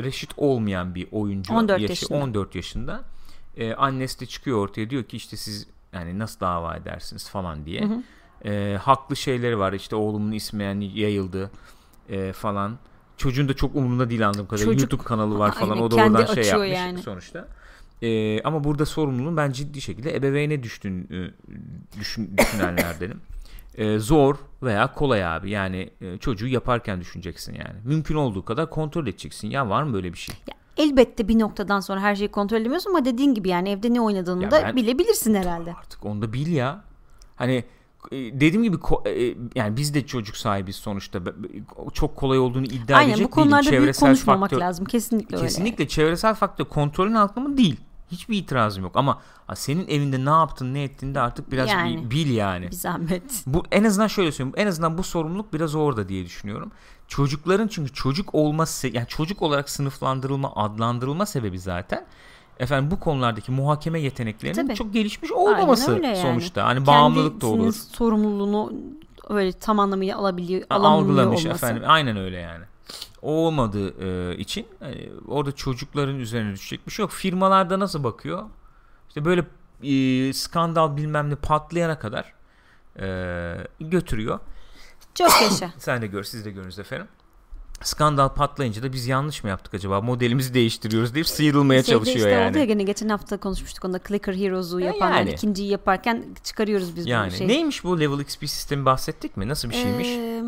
reşit 0.04 0.32
olmayan 0.38 0.96
bir 0.96 1.08
oyuncu. 1.12 1.54
14 1.54 1.82
yaşı 1.82 1.92
yaşında. 1.92 2.18
14 2.18 2.56
yaşında. 2.56 3.04
Ee, 3.58 3.74
annesi 3.74 4.20
de 4.20 4.26
çıkıyor 4.26 4.58
ortaya 4.58 4.90
diyor 4.90 5.04
ki 5.04 5.18
işte 5.18 5.38
siz 5.38 5.68
yani 5.94 6.20
nasıl 6.20 6.40
dava 6.40 6.76
edersiniz 6.76 7.30
falan 7.30 7.66
diye. 7.66 7.88
Ee, 8.46 8.78
haklı 8.82 9.16
şeyleri 9.16 9.60
var 9.60 9.74
işte 9.74 9.96
oğlumun 9.96 10.32
ismi 10.32 10.64
yani 10.64 11.00
yayıldı 11.00 11.52
e, 12.10 12.34
falan. 12.34 12.78
Çocuğun 13.20 13.50
da 13.50 13.54
çok 13.54 13.76
umurunda 13.76 14.10
değil 14.10 14.26
anladığım 14.28 14.48
kadarıyla. 14.48 14.74
Çocuk- 14.74 14.92
YouTube 14.92 15.08
kanalı 15.08 15.40
var 15.40 15.52
falan. 15.52 15.72
Aynen, 15.72 15.84
o 15.84 15.92
da 15.92 15.96
oradan 15.96 16.26
şey 16.26 16.44
yapmış 16.44 16.70
yani. 16.70 17.02
sonuçta. 17.02 17.48
Ee, 18.02 18.42
ama 18.42 18.64
burada 18.64 18.86
sorumluluğun 18.86 19.38
ben 19.38 19.52
ciddi 19.52 19.82
şekilde 19.82 20.16
ebeveyne 20.16 20.64
düştüğünü 20.64 21.34
düşün, 22.00 22.38
düşünenlerdenim. 22.38 23.22
Ee, 23.76 24.00
zor 24.00 24.36
veya 24.64 24.94
kolay 24.94 25.26
abi. 25.26 25.50
Yani 25.50 25.90
e, 26.02 26.18
çocuğu 26.18 26.48
yaparken 26.48 27.02
düşüneceksin 27.02 27.54
yani. 27.54 27.80
Mümkün 27.84 28.16
olduğu 28.16 28.46
kadar 28.46 28.70
kontrol 28.70 29.08
edeceksin. 29.08 29.50
Ya 29.50 29.70
var 29.70 29.84
mı 29.84 29.94
böyle 29.94 30.14
bir 30.14 30.18
şey? 30.18 30.36
Ya, 30.48 30.86
elbette 30.86 31.28
bir 31.28 31.40
noktadan 31.40 31.80
sonra 31.80 32.00
her 32.00 32.16
şeyi 32.16 32.28
kontrol 32.32 32.58
edemiyorsun 32.58 32.90
ama 32.90 33.06
dediğin 33.06 33.34
gibi 33.34 33.50
yani 33.50 33.70
evde 33.70 33.94
ne 33.94 34.02
oynadığını 34.02 34.44
Ya 34.44 34.52
da 34.52 34.62
ben- 34.64 34.76
bilebilirsin 34.76 35.36
herhalde. 35.36 35.74
Artık 35.74 36.06
onu 36.06 36.22
da 36.22 36.34
bil 36.34 36.48
ya. 36.54 36.84
Hani 37.36 37.54
e, 37.56 37.64
dediğim 38.12 38.64
gibi 38.64 38.76
ko- 38.78 39.10
e, 39.10 39.38
yani 39.56 39.78
biz 39.78 39.94
de 39.94 40.06
çocuk 40.06 40.38
sahibiz 40.38 40.76
sonuçta. 40.76 41.20
Çok 41.94 42.16
kolay 42.16 42.40
olduğunu 42.40 42.66
iddia 42.66 42.98
Aynen 42.98 43.10
edecek 43.10 43.26
bu 43.28 43.32
konularda 43.32 43.62
değilim. 43.62 43.72
büyük 43.72 43.82
Çevresel 43.84 44.08
konuşmamak 44.10 44.50
faktör- 44.50 44.60
lazım. 44.66 44.86
Kesinlikle, 44.86 45.36
öyle. 45.38 45.48
Kesinlikle 45.48 45.88
çevresel 45.88 46.36
faktör 46.36 46.66
kontrolün 46.66 47.14
altında 47.14 47.50
mı 47.50 47.58
değil. 47.58 47.76
Hiçbir 48.12 48.38
itirazım 48.38 48.84
yok 48.84 48.92
ama 48.96 49.22
senin 49.56 49.88
evinde 49.88 50.26
ne 50.26 50.30
yaptın 50.30 50.74
ne 50.74 50.84
ettin 50.84 51.16
de 51.16 51.20
artık 51.20 51.52
biraz 51.52 51.70
Yani. 51.70 52.04
bir 52.06 52.10
bil 52.12 52.32
yani. 52.32 52.68
Bir 52.68 52.72
zahmet. 52.76 53.44
Bu 53.46 53.64
en 53.72 53.84
azından 53.84 54.08
şöyle 54.08 54.32
söyleyeyim. 54.32 54.56
En 54.58 54.68
azından 54.68 54.98
bu 54.98 55.04
sorumluluk 55.04 55.54
biraz 55.54 55.76
orada 55.76 56.10
diye 56.10 56.26
düşünüyorum. 56.26 56.72
Çocukların 57.08 57.68
çünkü 57.68 57.94
çocuk 57.94 58.36
olması 58.36 58.88
yani 58.88 59.08
çocuk 59.08 59.42
olarak 59.42 59.70
sınıflandırılma, 59.70 60.56
adlandırılma 60.56 61.26
sebebi 61.26 61.60
zaten 61.60 62.06
efendim 62.60 62.92
bu 62.92 63.00
konulardaki 63.00 63.52
muhakeme 63.52 64.00
yeteneklerinin 64.00 64.68
Tabii. 64.68 64.76
çok 64.76 64.94
gelişmiş 64.94 65.32
olmaması 65.32 66.00
yani. 66.04 66.16
sonuçta. 66.16 66.66
Hani 66.66 66.86
bağımlılık 66.88 67.42
da 67.42 67.48
olur. 67.48 67.74
sorumluluğunu 67.74 68.74
öyle 69.30 69.52
tam 69.54 69.80
anlamıyla 69.80 70.18
alabiliyor, 70.18 70.62
Algılamış 70.70 71.46
olması. 71.46 71.66
efendim. 71.66 71.84
Aynen 71.88 72.18
öyle 72.18 72.38
yani. 72.38 72.66
O 73.22 73.32
olmadığı 73.32 74.04
e, 74.32 74.38
için 74.38 74.68
hani 74.80 75.10
orada 75.28 75.52
çocukların 75.52 76.20
üzerine 76.20 76.54
düşecek 76.54 76.88
bir 76.88 76.92
şey 76.92 77.04
yok. 77.04 77.12
Firmalarda 77.12 77.80
nasıl 77.80 78.04
bakıyor? 78.04 78.44
İşte 79.08 79.26
böyle 79.26 79.46
e, 79.84 80.34
skandal 80.34 80.98
bilmem 80.98 81.30
ne 81.30 81.36
patlayana 81.36 82.00
kadar 82.00 82.34
e, 83.00 83.68
götürüyor. 83.80 84.40
Çok 85.16 85.42
yaşa. 85.42 85.72
Sen 85.78 86.02
de 86.02 86.08
gör, 86.08 86.24
siz 86.24 86.46
de 86.46 86.52
görünüz 86.52 86.80
efendim. 86.80 87.08
Skandal 87.84 88.30
patlayınca 88.30 88.84
da 88.84 88.94
biz 88.94 89.08
yanlış 89.08 89.44
mı 89.44 89.50
yaptık 89.50 89.74
acaba? 89.74 90.02
Modelimizi 90.02 90.54
değiştiriyoruz 90.54 91.14
deyip 91.16 91.28
sıyrılmaya 91.28 91.84
Şeyde 91.84 91.98
çalışıyor 91.98 92.18
işte 92.18 92.30
yani. 92.30 92.50
oldu 92.50 92.58
ya 92.58 92.66
gene 92.66 92.84
geçen 92.84 93.10
hafta 93.10 93.38
konuşmuştuk 93.38 93.86
onda 93.86 94.00
Clicker 94.08 94.34
Heroes'u 94.36 94.80
Ya 94.80 94.88
yapanlar 94.88 95.20
yani. 95.20 95.32
ikinciyi 95.32 95.70
yaparken 95.70 96.26
çıkarıyoruz 96.44 96.96
biz 96.96 97.06
Yani 97.08 97.32
bu 97.32 97.36
şeyi. 97.36 97.48
neymiş 97.48 97.84
bu 97.84 98.00
level 98.00 98.20
XP 98.20 98.50
sistemi 98.50 98.86
bahsettik 98.86 99.38
mi? 99.38 99.48
Nasıl 99.48 99.70
bir 99.70 99.76
şeymiş? 99.76 100.08
Ee, 100.08 100.44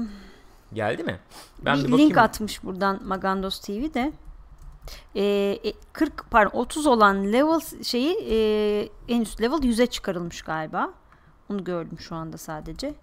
Geldi 0.74 1.04
mi? 1.04 1.20
Ben 1.66 1.84
bir 1.84 1.98
link 1.98 2.18
atmış 2.18 2.64
buradan 2.64 3.00
Magandos 3.06 3.60
TV'de. 3.60 4.12
Ee, 5.16 5.60
e, 5.64 5.74
40 5.94 6.26
pardon 6.32 6.60
30 6.60 6.88
olan 6.88 7.34
level 7.34 7.84
şeyi 7.84 8.18
e, 8.30 8.90
en 9.08 9.22
üst 9.22 9.42
level 9.42 9.58
100'e 9.58 9.86
çıkarılmış 9.86 10.42
galiba. 10.42 10.94
Onu 11.50 11.64
gördüm 11.64 12.00
şu 12.00 12.16
anda 12.16 12.38
sadece. 12.38 12.94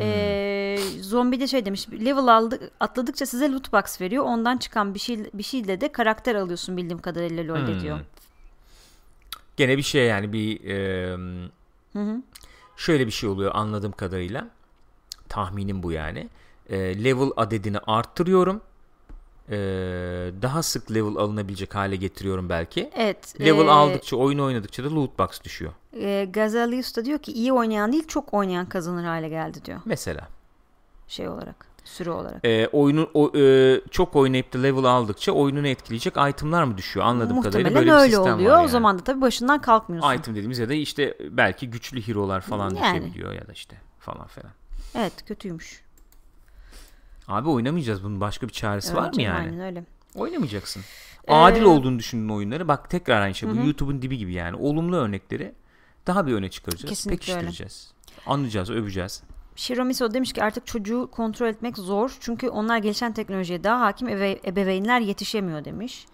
Ee, 0.00 0.78
zombi 1.00 1.40
de 1.40 1.46
şey 1.46 1.64
demiş 1.64 1.88
level 1.92 2.26
aldı, 2.36 2.70
atladıkça 2.80 3.26
size 3.26 3.52
loot 3.52 3.72
box 3.72 4.00
veriyor 4.00 4.24
ondan 4.24 4.56
çıkan 4.58 4.94
bir 4.94 4.98
şey 4.98 5.18
bir 5.34 5.42
şeyle 5.42 5.80
de 5.80 5.92
karakter 5.92 6.34
alıyorsun 6.34 6.76
bildiğim 6.76 6.98
kadarıyla 6.98 7.54
LoL'de 7.54 7.72
Hmm. 7.72 7.80
diyor. 7.80 8.00
Gene 9.56 9.76
bir 9.76 9.82
şey 9.82 10.06
yani 10.06 10.32
bir 10.32 10.64
e, 10.64 11.10
Hı 11.92 11.98
hı. 11.98 12.22
şöyle 12.76 13.06
bir 13.06 13.12
şey 13.12 13.28
oluyor 13.30 13.50
anladığım 13.54 13.92
kadarıyla. 13.92 14.48
Tahminim 15.28 15.82
bu 15.82 15.92
yani. 15.92 16.28
E, 16.70 17.04
level 17.04 17.30
adedini 17.36 17.78
arttırıyorum. 17.78 18.60
E, 19.50 19.56
daha 20.42 20.62
sık 20.62 20.90
level 20.94 21.16
alınabilecek 21.16 21.74
hale 21.74 21.96
getiriyorum 21.96 22.48
belki. 22.48 22.90
Evet. 22.96 23.40
Level 23.40 23.66
ee, 23.66 23.70
aldıkça, 23.70 24.16
oyun 24.16 24.38
oynadıkça 24.38 24.84
da 24.84 24.94
loot 24.94 25.18
box 25.18 25.42
düşüyor. 25.44 25.72
e, 26.00 26.24
Gazalius 26.30 26.96
da 26.96 27.04
diyor 27.04 27.18
ki 27.18 27.32
iyi 27.32 27.52
oynayan 27.52 27.92
değil 27.92 28.06
çok 28.06 28.34
oynayan 28.34 28.66
kazanır 28.66 29.04
hale 29.04 29.28
geldi 29.28 29.64
diyor. 29.64 29.80
Mesela. 29.84 30.28
Şey 31.08 31.28
olarak, 31.28 31.66
süre 31.84 32.10
olarak. 32.10 32.44
E, 32.44 32.68
oyunu 32.72 33.10
o, 33.14 33.38
e, 33.38 33.80
çok 33.90 34.16
oynayıp 34.16 34.52
da 34.52 34.58
level 34.58 34.84
aldıkça 34.84 35.32
oyununu 35.32 35.68
etkileyecek 35.68 36.14
itemlar 36.30 36.64
mı 36.64 36.78
düşüyor? 36.78 37.06
Anladığım 37.06 37.42
kadarıyla 37.42 37.70
Muhtemelen 37.70 37.74
böyle 37.74 37.96
bir 37.96 38.02
öyle 38.02 38.16
sistem 38.16 38.34
oluyor. 38.34 38.50
var 38.52 38.56
O 38.56 38.60
yani. 38.60 38.70
zaman 38.70 38.98
da 38.98 39.04
tabii 39.04 39.20
başından 39.20 39.60
kalkmıyorsun. 39.60 40.14
Item 40.14 40.34
dediğimiz 40.34 40.58
ya 40.58 40.68
da 40.68 40.74
işte 40.74 41.14
belki 41.30 41.70
güçlü 41.70 42.00
hero'lar 42.08 42.40
falan 42.40 42.70
Yani. 42.74 43.00
düşebiliyor 43.00 43.32
ya 43.32 43.46
da 43.48 43.52
işte 43.52 43.76
falan 44.00 44.26
filan. 44.26 44.52
Evet, 44.94 45.12
kötüymüş. 45.26 45.87
Abi 47.28 47.48
oynamayacağız 47.48 48.04
bunun 48.04 48.20
başka 48.20 48.48
bir 48.48 48.52
çaresi 48.52 48.96
var 48.96 49.14
mı 49.14 49.22
yani? 49.22 49.38
Aynen 49.38 49.60
öyle. 49.60 49.84
Oynamayacaksın. 50.14 50.82
Ee, 51.28 51.34
Adil 51.34 51.62
olduğunu 51.62 51.98
düşündüğün 51.98 52.28
oyunları 52.28 52.68
bak 52.68 52.90
tekrar 52.90 53.20
aynı 53.20 53.34
şey. 53.34 53.50
Bu. 53.50 53.56
YouTube'un 53.56 54.02
dibi 54.02 54.18
gibi 54.18 54.32
yani. 54.32 54.56
Olumlu 54.56 54.96
örnekleri 54.96 55.54
daha 56.06 56.26
bir 56.26 56.32
öne 56.32 56.50
çıkaracağız. 56.50 56.88
Kesinlikle 56.88 57.32
öyle. 57.32 57.40
Pekiştireceğiz. 57.40 57.92
Anlayacağız, 58.26 58.70
öveceğiz. 58.70 59.22
Shiromiso 59.56 60.14
demiş 60.14 60.32
ki 60.32 60.42
artık 60.42 60.66
çocuğu 60.66 61.08
kontrol 61.12 61.46
etmek 61.46 61.78
zor. 61.78 62.16
Çünkü 62.20 62.48
onlar 62.48 62.78
gelişen 62.78 63.12
teknolojiye 63.12 63.64
daha 63.64 63.80
hakim 63.80 64.08
ebe- 64.08 64.48
ebeveynler 64.48 65.00
yetişemiyor 65.00 65.64
demiş. 65.64 66.06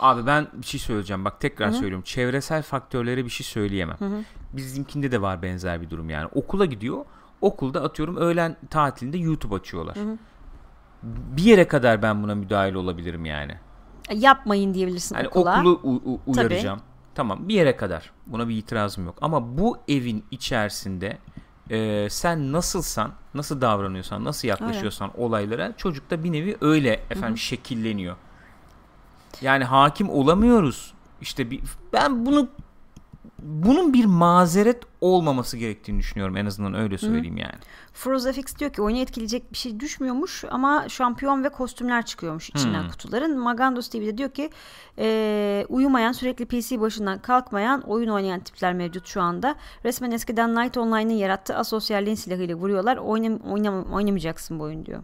Abi 0.00 0.26
ben 0.26 0.48
bir 0.52 0.66
şey 0.66 0.80
söyleyeceğim. 0.80 1.24
Bak 1.24 1.40
tekrar 1.40 1.68
Hı 1.68 1.72
hı. 1.72 1.78
söylüyorum. 1.78 2.04
Çevresel 2.04 2.62
faktörlere 2.62 3.24
bir 3.24 3.30
şey 3.30 3.44
söyleyemem. 3.46 3.96
Hı 3.98 4.04
hı. 4.04 4.22
Bizimkinde 4.52 5.12
de 5.12 5.22
var 5.22 5.42
benzer 5.42 5.82
bir 5.82 5.90
durum 5.90 6.10
yani. 6.10 6.28
Okula 6.34 6.64
gidiyor. 6.64 7.04
Okulda 7.40 7.82
atıyorum 7.82 8.16
öğlen 8.16 8.56
tatilinde 8.70 9.18
YouTube 9.18 9.54
açıyorlar. 9.54 9.96
Hı 9.96 10.00
hı. 10.00 10.18
Bir 11.02 11.42
yere 11.42 11.68
kadar 11.68 12.02
ben 12.02 12.22
buna 12.22 12.34
müdahil 12.34 12.74
olabilirim 12.74 13.24
yani. 13.24 13.52
E, 14.08 14.14
Yapmayın 14.16 14.74
diyebilirsin 14.74 15.14
Hani 15.14 15.28
okula. 15.28 15.58
okulu 15.60 15.80
u- 15.82 16.02
u- 16.12 16.20
uyaracağım. 16.26 16.80
Tamam 17.14 17.48
bir 17.48 17.54
yere 17.54 17.76
kadar. 17.76 18.10
Buna 18.26 18.48
bir 18.48 18.56
itirazım 18.56 19.04
yok. 19.06 19.18
Ama 19.20 19.58
bu 19.58 19.78
evin 19.88 20.24
içerisinde 20.30 21.18
e, 21.70 22.08
sen 22.10 22.52
nasılsan, 22.52 23.12
nasıl 23.34 23.60
davranıyorsan, 23.60 24.24
nasıl 24.24 24.48
yaklaşıyorsan 24.48 25.10
olaylara 25.20 25.76
çocuk 25.76 26.10
da 26.10 26.24
bir 26.24 26.32
nevi 26.32 26.56
öyle 26.60 27.00
efendim 27.10 27.38
şekilleniyor. 27.38 28.16
Yani 29.40 29.64
hakim 29.64 30.10
olamıyoruz. 30.10 30.94
İşte 31.20 31.50
bir 31.50 31.60
ben 31.92 32.26
bunu 32.26 32.48
bunun 33.42 33.92
bir 33.92 34.04
mazeret 34.04 34.82
olmaması 35.00 35.56
gerektiğini 35.56 35.98
düşünüyorum 35.98 36.36
en 36.36 36.46
azından 36.46 36.74
öyle 36.74 36.98
söyleyeyim 36.98 37.36
yani. 37.36 37.54
FrozFX 37.92 38.56
diyor 38.58 38.72
ki 38.72 38.82
oyunu 38.82 38.98
etkileyecek 38.98 39.52
bir 39.52 39.56
şey 39.58 39.80
düşmüyormuş 39.80 40.44
ama 40.50 40.88
şampiyon 40.88 41.44
ve 41.44 41.48
kostümler 41.48 42.04
çıkıyormuş 42.06 42.50
içinden 42.50 42.82
Hmm. 42.82 42.90
kutuların. 42.90 43.38
Magandos 43.38 43.88
TV 43.88 43.94
de 44.00 44.18
diyor 44.18 44.30
ki 44.30 44.50
e, 44.98 45.66
uyumayan 45.68 46.12
sürekli 46.12 46.44
PC 46.46 46.80
başından 46.80 47.18
kalkmayan 47.18 47.80
oyun 47.80 48.08
oynayan 48.08 48.40
tipler 48.40 48.74
mevcut 48.74 49.06
şu 49.06 49.22
anda. 49.22 49.54
Resmen 49.84 50.10
eskiden 50.10 50.54
Night 50.56 50.76
Online'ın 50.76 51.16
yarattığı 51.16 51.56
asosyalliğin 51.56 52.16
silahıyla 52.16 52.54
vuruyorlar. 52.54 52.96
Oynam 52.96 53.36
oynam 53.36 53.82
oynamayacaksın 53.92 54.58
bu 54.58 54.62
oyun 54.62 54.86
diyor. 54.86 55.02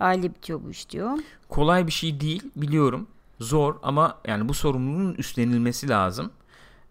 Aile 0.00 0.22
bitiyor 0.34 0.60
bu 0.64 0.70
iş 0.70 0.90
diyor. 0.90 1.18
kolay 1.48 1.86
bir 1.86 1.92
şey 1.92 2.20
değil 2.20 2.42
biliyorum. 2.56 3.06
Zor 3.40 3.74
ama 3.82 4.18
yani 4.26 4.48
bu 4.48 4.54
sorumluluğun 4.54 5.14
üstlenilmesi 5.14 5.88
lazım. 5.88 6.30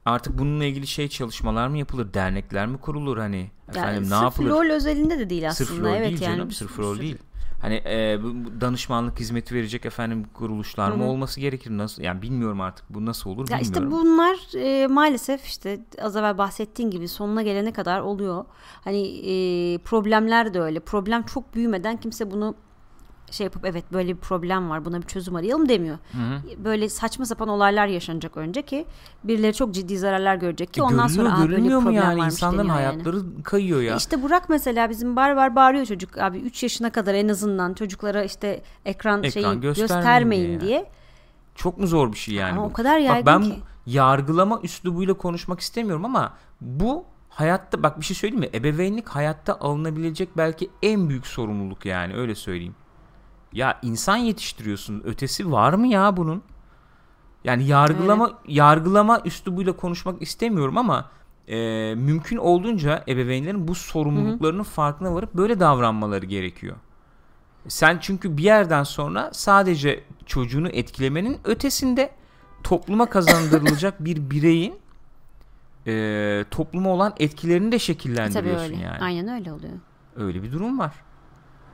Artık 0.06 0.38
bununla 0.38 0.66
ilgili 0.66 0.88
şey 0.88 1.08
çalışmalar 1.08 1.68
mı 1.68 1.78
yapılır? 1.78 2.14
Dernekler 2.14 2.68
mi 2.68 2.78
kurulur 2.78 3.18
hani? 3.18 3.52
Efendim 3.70 3.88
Yani 3.94 4.02
ne 4.04 4.10
sırf 4.10 4.22
yapılır? 4.24 4.50
LoL 4.50 4.70
özelinde 4.72 5.20
de 5.20 5.30
değil 5.30 5.50
aslında. 5.50 5.68
Sırf 5.70 5.80
rol 5.84 5.96
evet 5.96 6.10
değil 6.10 6.22
yani 6.22 6.36
canım. 6.38 6.52
Sırf 6.52 6.72
sürü- 6.72 7.02
değil. 7.02 7.18
Hani 7.62 7.76
e, 7.76 8.20
danışmanlık 8.62 9.20
hizmeti 9.20 9.56
verecek 9.56 9.86
efendim 9.86 10.26
kuruluşlar 10.34 10.92
mı 10.92 11.04
Hı 11.04 11.08
hı. 11.08 11.10
olması 11.10 11.40
gerekir? 11.40 11.72
Nasıl? 11.72 12.04
Yani 12.04 12.22
bilmiyorum 12.22 12.62
artık 12.62 12.86
bu 12.90 13.06
nasıl 13.06 13.30
olur 13.30 13.50
Ya 13.50 13.60
bilmiyorum. 13.60 13.88
işte 13.90 13.92
bunlar 13.92 14.38
e, 14.84 14.88
maalesef 14.88 15.46
işte 15.46 15.80
az 16.02 16.16
evvel 16.16 16.38
bahsettiğin 16.38 16.92
gibi 16.92 17.08
sonuna 17.08 17.42
gelene 17.42 17.74
kadar 17.74 18.00
oluyor. 18.02 18.46
Hani 18.84 19.08
e, 19.08 19.78
problemler 19.78 20.54
de 20.54 20.62
öyle. 20.62 20.80
Problem 20.80 21.24
çok 21.24 21.56
büyümeden 21.56 21.98
kimse 21.98 22.32
bunu 22.32 22.56
şey 23.32 23.44
yapıp 23.46 23.66
evet 23.66 23.84
böyle 23.94 24.10
bir 24.16 24.20
problem 24.20 24.70
var 24.70 24.86
buna 24.86 25.02
bir 25.02 25.08
çözüm 25.08 25.36
arayalım 25.36 25.70
demiyor. 25.70 25.98
Hı 26.12 26.18
hı. 26.18 26.64
Böyle 26.66 26.90
saçma 26.90 27.26
sapan 27.26 27.48
olaylar 27.48 27.88
yaşanacak 27.88 28.38
önce 28.38 28.62
ki 28.62 28.86
birileri 29.24 29.54
çok 29.54 29.74
ciddi 29.74 29.98
zararlar 29.98 30.36
görecek 30.36 30.74
ki 30.74 30.80
E, 30.80 30.84
ondan 30.84 31.08
görülüyor, 31.08 31.26
sonra 31.30 31.38
"Aa, 31.38 31.40
böyle 31.42 31.52
bir 31.52 31.56
görülmüyor 31.58 31.80
mu 31.82 31.92
yani 31.94 32.22
insanların 32.22 32.58
deniyor 32.70 32.76
yani. 32.82 32.86
hayatları 32.92 33.44
kayıyor 33.44 33.82
ya. 33.82 33.96
İşte 33.96 34.24
Burak 34.24 34.50
mesela 34.50 34.90
bizim 34.90 35.16
bar 35.16 35.32
var 35.32 35.56
bağırıyor 35.56 35.86
çocuk 35.86 36.18
abi 36.18 36.38
3 36.38 36.64
yaşına 36.64 36.90
kadar 36.92 37.14
en 37.14 37.28
azından 37.28 37.74
çocuklara 37.74 38.24
işte 38.24 38.62
ekran, 38.86 39.24
Ekran 39.24 39.30
şeyi 39.30 39.60
göstermeyin 39.62 39.74
göstermeyin 39.88 40.60
diye 40.60 40.62
diye. 40.62 40.86
Çok 41.56 41.78
mu 41.78 41.88
zor 41.88 42.12
bir 42.14 42.18
şey 42.18 42.36
yani 42.36 42.52
Ama 42.52 42.62
bu? 42.62 42.66
o 42.66 42.74
kadar 42.74 42.96
Bak 43.00 43.06
yaygın 43.06 43.26
ben 43.26 43.42
ki. 43.42 43.60
yargılama 43.86 44.60
üslubuyla 44.64 45.14
konuşmak 45.14 45.60
istemiyorum 45.60 46.06
ama 46.06 46.34
bu 46.62 47.06
hayatta 47.30 47.84
bak 47.84 48.00
bir 48.00 48.06
şey 48.06 48.16
söyleyeyim 48.18 48.40
mi? 48.40 48.50
Ebeveynlik 48.58 49.10
hayatta 49.10 49.60
alınabilecek 49.60 50.38
belki 50.38 50.70
en 50.84 51.10
büyük 51.10 51.28
sorumluluk 51.28 51.86
yani 51.86 52.16
öyle 52.16 52.36
söyleyeyim. 52.36 52.76
Ya 53.54 53.80
insan 53.82 54.18
yetiştiriyorsun. 54.18 55.02
Ötesi 55.06 55.52
var 55.52 55.74
mı 55.74 55.88
ya 55.88 56.18
bunun? 56.18 56.44
Yani 57.44 57.64
yargılama 57.64 58.40
yargılama 58.48 59.22
üslubuyla 59.26 59.74
konuşmak 59.74 60.22
istemiyorum 60.22 60.78
ama 60.78 61.10
e, 61.48 61.58
mümkün 61.96 62.38
olduğunca 62.38 63.04
ebeveynlerin 63.08 63.68
bu 63.68 63.76
sorumluluklarının 63.76 64.64
farkına 64.64 65.14
varıp 65.14 65.34
böyle 65.34 65.60
davranmaları 65.60 66.26
gerekiyor. 66.26 66.76
Sen 67.68 67.98
çünkü 68.02 68.38
bir 68.38 68.44
yerden 68.44 68.84
sonra 68.84 69.30
sadece 69.34 70.04
çocuğunu 70.26 70.70
etkilemenin 70.70 71.38
ötesinde 71.44 72.12
topluma 72.64 73.06
kazandırılacak 73.06 74.06
bir 74.06 74.30
bireyin 74.30 74.76
e, 75.88 76.46
topluma 76.52 76.90
olan 76.90 77.14
etkilerini 77.20 77.66
de 77.66 77.70
Tabii 77.70 77.80
şekillendiriyorsun 77.80 78.74
öyle. 78.74 78.84
yani. 78.84 79.00
Aynen 79.02 79.28
öyle 79.28 79.52
oluyor. 79.54 79.74
Öyle 80.16 80.44
bir 80.44 80.52
durum 80.52 80.80
var. 80.80 80.94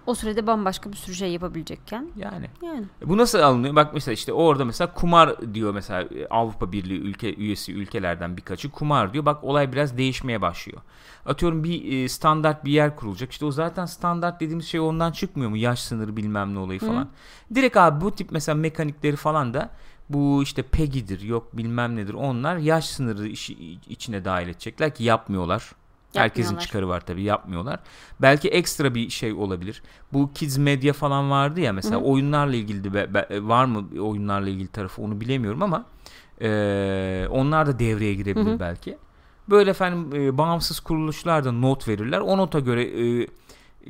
O 0.08 0.16
sürede 0.16 0.48
bambaşka 0.48 0.92
bir 0.92 0.98
sürü 0.98 1.16
şey 1.16 1.32
yapabilecekken 1.32 2.08
Yani. 2.16 2.48
yani. 2.62 2.86
E 3.02 3.10
Bu 3.10 3.18
nasıl 3.18 3.40
alınıyor? 3.40 3.76
Bak 3.76 3.94
mesela 3.94 4.14
işte 4.14 4.34
orada 4.34 4.66
mesela 4.66 4.94
kumar 4.94 5.54
diyor 5.54 5.74
mesela 5.74 6.02
e, 6.02 6.28
Avrupa 6.28 6.72
Birliği 6.72 7.00
ülke 7.00 7.36
üyesi 7.36 7.74
ülkelerden 7.74 8.38
birkaçı 8.38 8.72
kumar 8.72 9.14
diyor. 9.14 9.26
Bak 9.26 9.44
olay 9.44 9.72
biraz 9.72 9.98
değişmeye 9.98 10.42
başlıyor. 10.42 10.82
Atıyorum 11.26 11.64
bir 11.64 12.04
e, 12.04 12.10
standart 12.10 12.66
bir 12.66 12.72
yer 12.72 12.96
kurulacak. 12.96 13.32
İşte 13.32 13.46
o 13.46 13.52
zaten 13.52 13.86
standart 13.86 14.40
dediğimiz 14.40 14.68
şey 14.68 14.80
ondan 14.80 15.12
çıkmıyor 15.12 15.50
mu? 15.50 15.58
Yaş 15.58 15.80
sınırı 15.80 16.18
bilmem 16.18 16.56
ne 16.56 16.60
olayı 16.60 16.80
falan. 16.80 17.10
Direkt 17.56 17.78
abi 17.78 18.02
bu 18.02 18.12
tip 18.12 18.32
mesela 18.32 18.56
mekanikleri 18.56 19.16
falan 19.16 19.54
da 19.54 19.70
bu 20.10 20.44
işte 20.44 20.62
PEGI'dir 20.62 21.22
yok 21.22 21.58
bilmem 21.58 21.96
nedir 21.96 22.14
onlar 22.14 22.58
yaş 22.58 22.86
sınırı 22.86 23.28
işi, 23.28 23.54
içine 23.90 24.26
dahil 24.26 24.48
edecekler 24.48 24.96
ki 24.96 25.04
yapmıyorlar. 25.04 25.72
Herkesin 26.14 26.50
çıkarı 26.66 26.88
var 26.88 27.02
tabii 27.06 27.24
yapmıyorlar. 27.24 27.80
Belki 28.22 28.50
ekstra 28.50 28.96
bir 28.96 29.10
şey 29.10 29.34
olabilir. 29.34 29.82
Bu 30.14 30.32
kids 30.34 30.58
medya 30.58 30.94
falan 30.94 31.32
vardı 31.32 31.60
ya 31.60 31.74
mesela 31.74 31.98
oyunlarla 32.02 32.56
ilgili 32.56 32.84
de 32.84 33.14
be- 33.14 33.48
var 33.48 33.66
mı 33.66 33.88
oyunlarla 34.02 34.50
ilgili 34.50 34.68
tarafı 34.68 35.02
onu 35.02 35.22
bilemiyorum 35.22 35.64
ama 35.64 35.86
e, 36.42 37.28
onlar 37.32 37.68
da 37.68 37.80
devreye 37.80 38.14
girebilir 38.14 38.46
belki. 38.60 38.98
Böyle 39.50 39.70
efendim 39.70 40.22
e, 40.22 40.38
bağımsız 40.38 40.80
kuruluşlar 40.80 41.46
da 41.46 41.52
not 41.52 41.88
verirler. 41.88 42.20
O 42.20 42.38
nota 42.38 42.60
göre 42.60 42.84
e, 42.84 43.28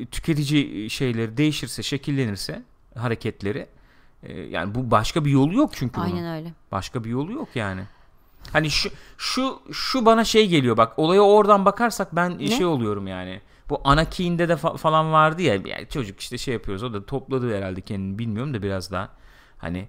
tüketici 0.06 0.90
şeyleri 0.90 1.38
değişirse, 1.38 1.84
şekillenirse 1.84 2.64
hareketleri 2.98 3.68
e, 4.24 4.42
yani 4.42 4.76
bu 4.76 4.92
başka 4.92 5.26
bir 5.26 5.32
yolu 5.32 5.54
yok 5.54 5.70
çünkü 5.74 5.96
bunun. 6.02 6.06
Aynen 6.06 6.36
öyle. 6.38 6.54
Başka 6.72 7.04
bir 7.04 7.10
yolu 7.10 7.32
yok 7.32 7.48
yani. 7.56 7.82
Hani 8.54 8.70
şu 8.70 8.90
şu 9.18 9.60
şu 9.72 10.06
bana 10.06 10.24
şey 10.24 10.48
geliyor 10.48 10.78
bak 10.78 11.00
olaya 11.00 11.22
oradan 11.22 11.66
bakarsak 11.66 12.16
ben 12.16 12.38
Ne? 12.40 12.48
şey 12.48 12.66
oluyorum 12.66 13.08
yani. 13.08 13.42
Bu 13.70 13.82
Anakin'de 13.84 14.50
de 14.50 14.54
fa- 14.54 14.78
falan 14.78 15.14
vardı 15.14 15.42
ya 15.42 15.54
yani 15.54 15.88
çocuk 15.90 16.20
işte 16.20 16.38
şey 16.38 16.54
yapıyoruz 16.54 16.84
o 16.84 16.94
da 16.94 17.06
topladı 17.06 17.58
herhalde 17.58 17.82
kendini 17.82 18.20
bilmiyorum 18.20 18.54
da 18.54 18.64
biraz 18.64 18.92
daha 18.92 19.10
hani 19.58 19.88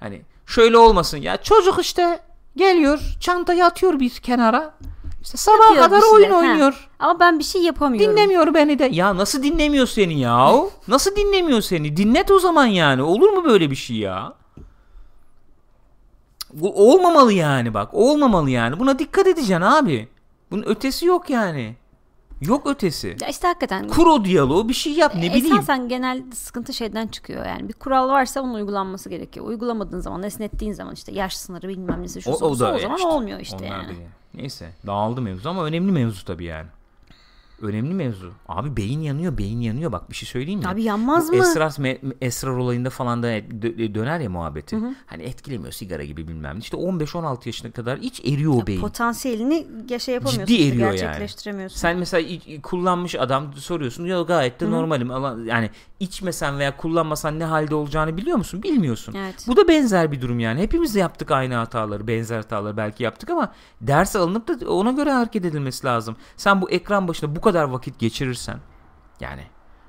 hani 0.00 0.22
şöyle 0.46 0.78
olmasın 0.78 1.18
ya 1.18 1.36
çocuk 1.42 1.78
işte 1.80 2.20
geliyor 2.56 3.00
çantayı 3.20 3.64
atıyor 3.64 4.00
bir 4.00 4.10
kenara 4.10 4.74
işte 5.22 5.50
Yapıyor 5.52 5.84
kadar 5.84 6.02
oyun 6.12 6.30
ha. 6.30 6.36
oynuyor. 6.36 6.88
Ama 6.98 7.20
ben 7.20 7.38
bir 7.38 7.44
şey 7.44 7.62
yapamıyorum. 7.62 8.16
Dinlemiyor 8.16 8.54
beni 8.54 8.78
de. 8.78 8.88
Ya 8.92 9.16
nasıl 9.16 9.42
dinlemiyor 9.42 9.86
seni 9.86 10.20
ya? 10.20 10.50
Nasıl 10.88 11.16
dinlemiyor 11.16 11.60
seni? 11.60 11.96
Dinlet 11.96 12.30
o 12.30 12.38
zaman 12.38 12.66
yani. 12.66 13.02
Olur 13.02 13.28
mu 13.28 13.44
böyle 13.44 13.70
bir 13.70 13.76
şey 13.76 13.96
ya? 13.96 14.34
Olmamalı 16.62 17.32
yani 17.32 17.74
bak. 17.74 17.94
Olmamalı 17.94 18.50
yani. 18.50 18.80
Buna 18.80 18.98
dikkat 18.98 19.26
edeceksin 19.26 19.60
abi. 19.60 20.08
Bunun 20.50 20.62
ötesi 20.62 21.06
yok 21.06 21.30
yani. 21.30 21.74
Yok 22.40 22.66
ötesi. 22.66 23.16
Ya 23.20 23.28
işte 23.28 23.46
hakikaten 23.46 23.88
Kur 23.88 24.06
o 24.06 24.24
diyaloğu 24.24 24.68
bir 24.68 24.74
şey 24.74 24.92
yap 24.92 25.14
ne 25.14 25.34
bileyim. 25.34 25.56
Esasen 25.56 25.88
genel 25.88 26.22
sıkıntı 26.34 26.72
şeyden 26.72 27.06
çıkıyor 27.06 27.46
yani 27.46 27.68
bir 27.68 27.72
kural 27.72 28.08
varsa 28.08 28.40
onun 28.40 28.54
uygulanması 28.54 29.08
gerekiyor. 29.08 29.46
Uygulamadığın 29.46 30.00
zaman 30.00 30.22
esnettiğin 30.22 30.72
zaman 30.72 30.94
işte 30.94 31.12
yaş 31.12 31.36
sınırı 31.36 31.68
bilmem 31.68 32.02
nesi 32.02 32.22
şu 32.22 32.30
o, 32.30 32.34
o, 32.34 32.48
o 32.48 32.54
zaman 32.54 32.96
işte, 32.96 33.08
olmuyor 33.08 33.40
işte 33.40 33.56
onlar 33.56 33.66
yani. 33.66 33.88
da 33.88 33.92
yani. 33.92 34.06
Neyse 34.34 34.70
dağıldı 34.86 35.20
mevzu 35.20 35.48
ama 35.48 35.64
önemli 35.64 35.92
mevzu 35.92 36.24
tabii 36.24 36.44
yani. 36.44 36.68
Önemli 37.62 37.94
mevzu. 37.94 38.32
Abi 38.48 38.76
beyin 38.76 39.00
yanıyor, 39.00 39.38
beyin 39.38 39.60
yanıyor. 39.60 39.92
Bak 39.92 40.10
bir 40.10 40.14
şey 40.14 40.28
söyleyeyim 40.28 40.60
mi? 40.60 40.68
Abi 40.68 40.82
yanmaz 40.82 41.28
Bu 41.32 41.36
mı? 41.36 41.42
Esrar, 41.42 41.70
me- 41.70 42.14
esrar 42.20 42.50
olayında 42.50 42.90
falan 42.90 43.22
da 43.22 43.38
dö- 43.38 43.94
döner 43.94 44.20
ya 44.20 44.30
muhabbeti. 44.30 44.78
Hani 45.06 45.22
etkilemiyor 45.22 45.72
sigara 45.72 46.04
gibi 46.04 46.28
bilmem 46.28 46.54
ne. 46.54 46.58
İşte 46.58 46.76
15-16 46.76 47.38
yaşına 47.46 47.70
kadar 47.70 47.98
hiç 47.98 48.20
eriyor 48.24 48.62
o 48.62 48.66
beyin. 48.66 48.80
Potansiyelini 48.80 49.66
ya 49.88 49.98
şey 49.98 50.14
yapamıyorsun. 50.14 50.54
Ciddi 50.54 50.68
eriyor 50.68 50.86
yani. 50.88 51.00
gerçekleştiremiyorsun. 51.00 51.76
Sen 51.78 51.96
mesela 51.96 52.28
kullanmış 52.62 53.14
adam 53.14 53.52
soruyorsun. 53.52 54.04
Ya 54.04 54.22
gayet 54.22 54.60
de 54.60 54.70
normalim. 54.70 55.10
Ama 55.10 55.36
Yani 55.44 55.70
içmesen 56.00 56.58
veya 56.58 56.76
kullanmasan 56.76 57.38
ne 57.38 57.44
halde 57.44 57.74
olacağını 57.74 58.16
biliyor 58.16 58.36
musun? 58.36 58.62
Bilmiyorsun. 58.62 59.14
Evet. 59.14 59.44
Bu 59.46 59.56
da 59.56 59.68
benzer 59.68 60.12
bir 60.12 60.20
durum 60.20 60.40
yani. 60.40 60.60
Hepimiz 60.60 60.94
de 60.94 60.98
yaptık 60.98 61.30
aynı 61.30 61.54
hataları, 61.54 62.06
benzer 62.06 62.36
hataları 62.36 62.76
belki 62.76 63.02
yaptık 63.02 63.30
ama 63.30 63.52
ders 63.80 64.16
alınıp 64.16 64.48
da 64.48 64.70
ona 64.70 64.90
göre 64.92 65.12
hareket 65.12 65.44
edilmesi 65.44 65.86
lazım. 65.86 66.16
Sen 66.36 66.62
bu 66.62 66.70
ekran 66.70 67.08
başında 67.08 67.36
bu 67.36 67.40
kadar 67.44 67.64
vakit 67.64 67.98
geçirirsen 67.98 68.58
yani 69.20 69.42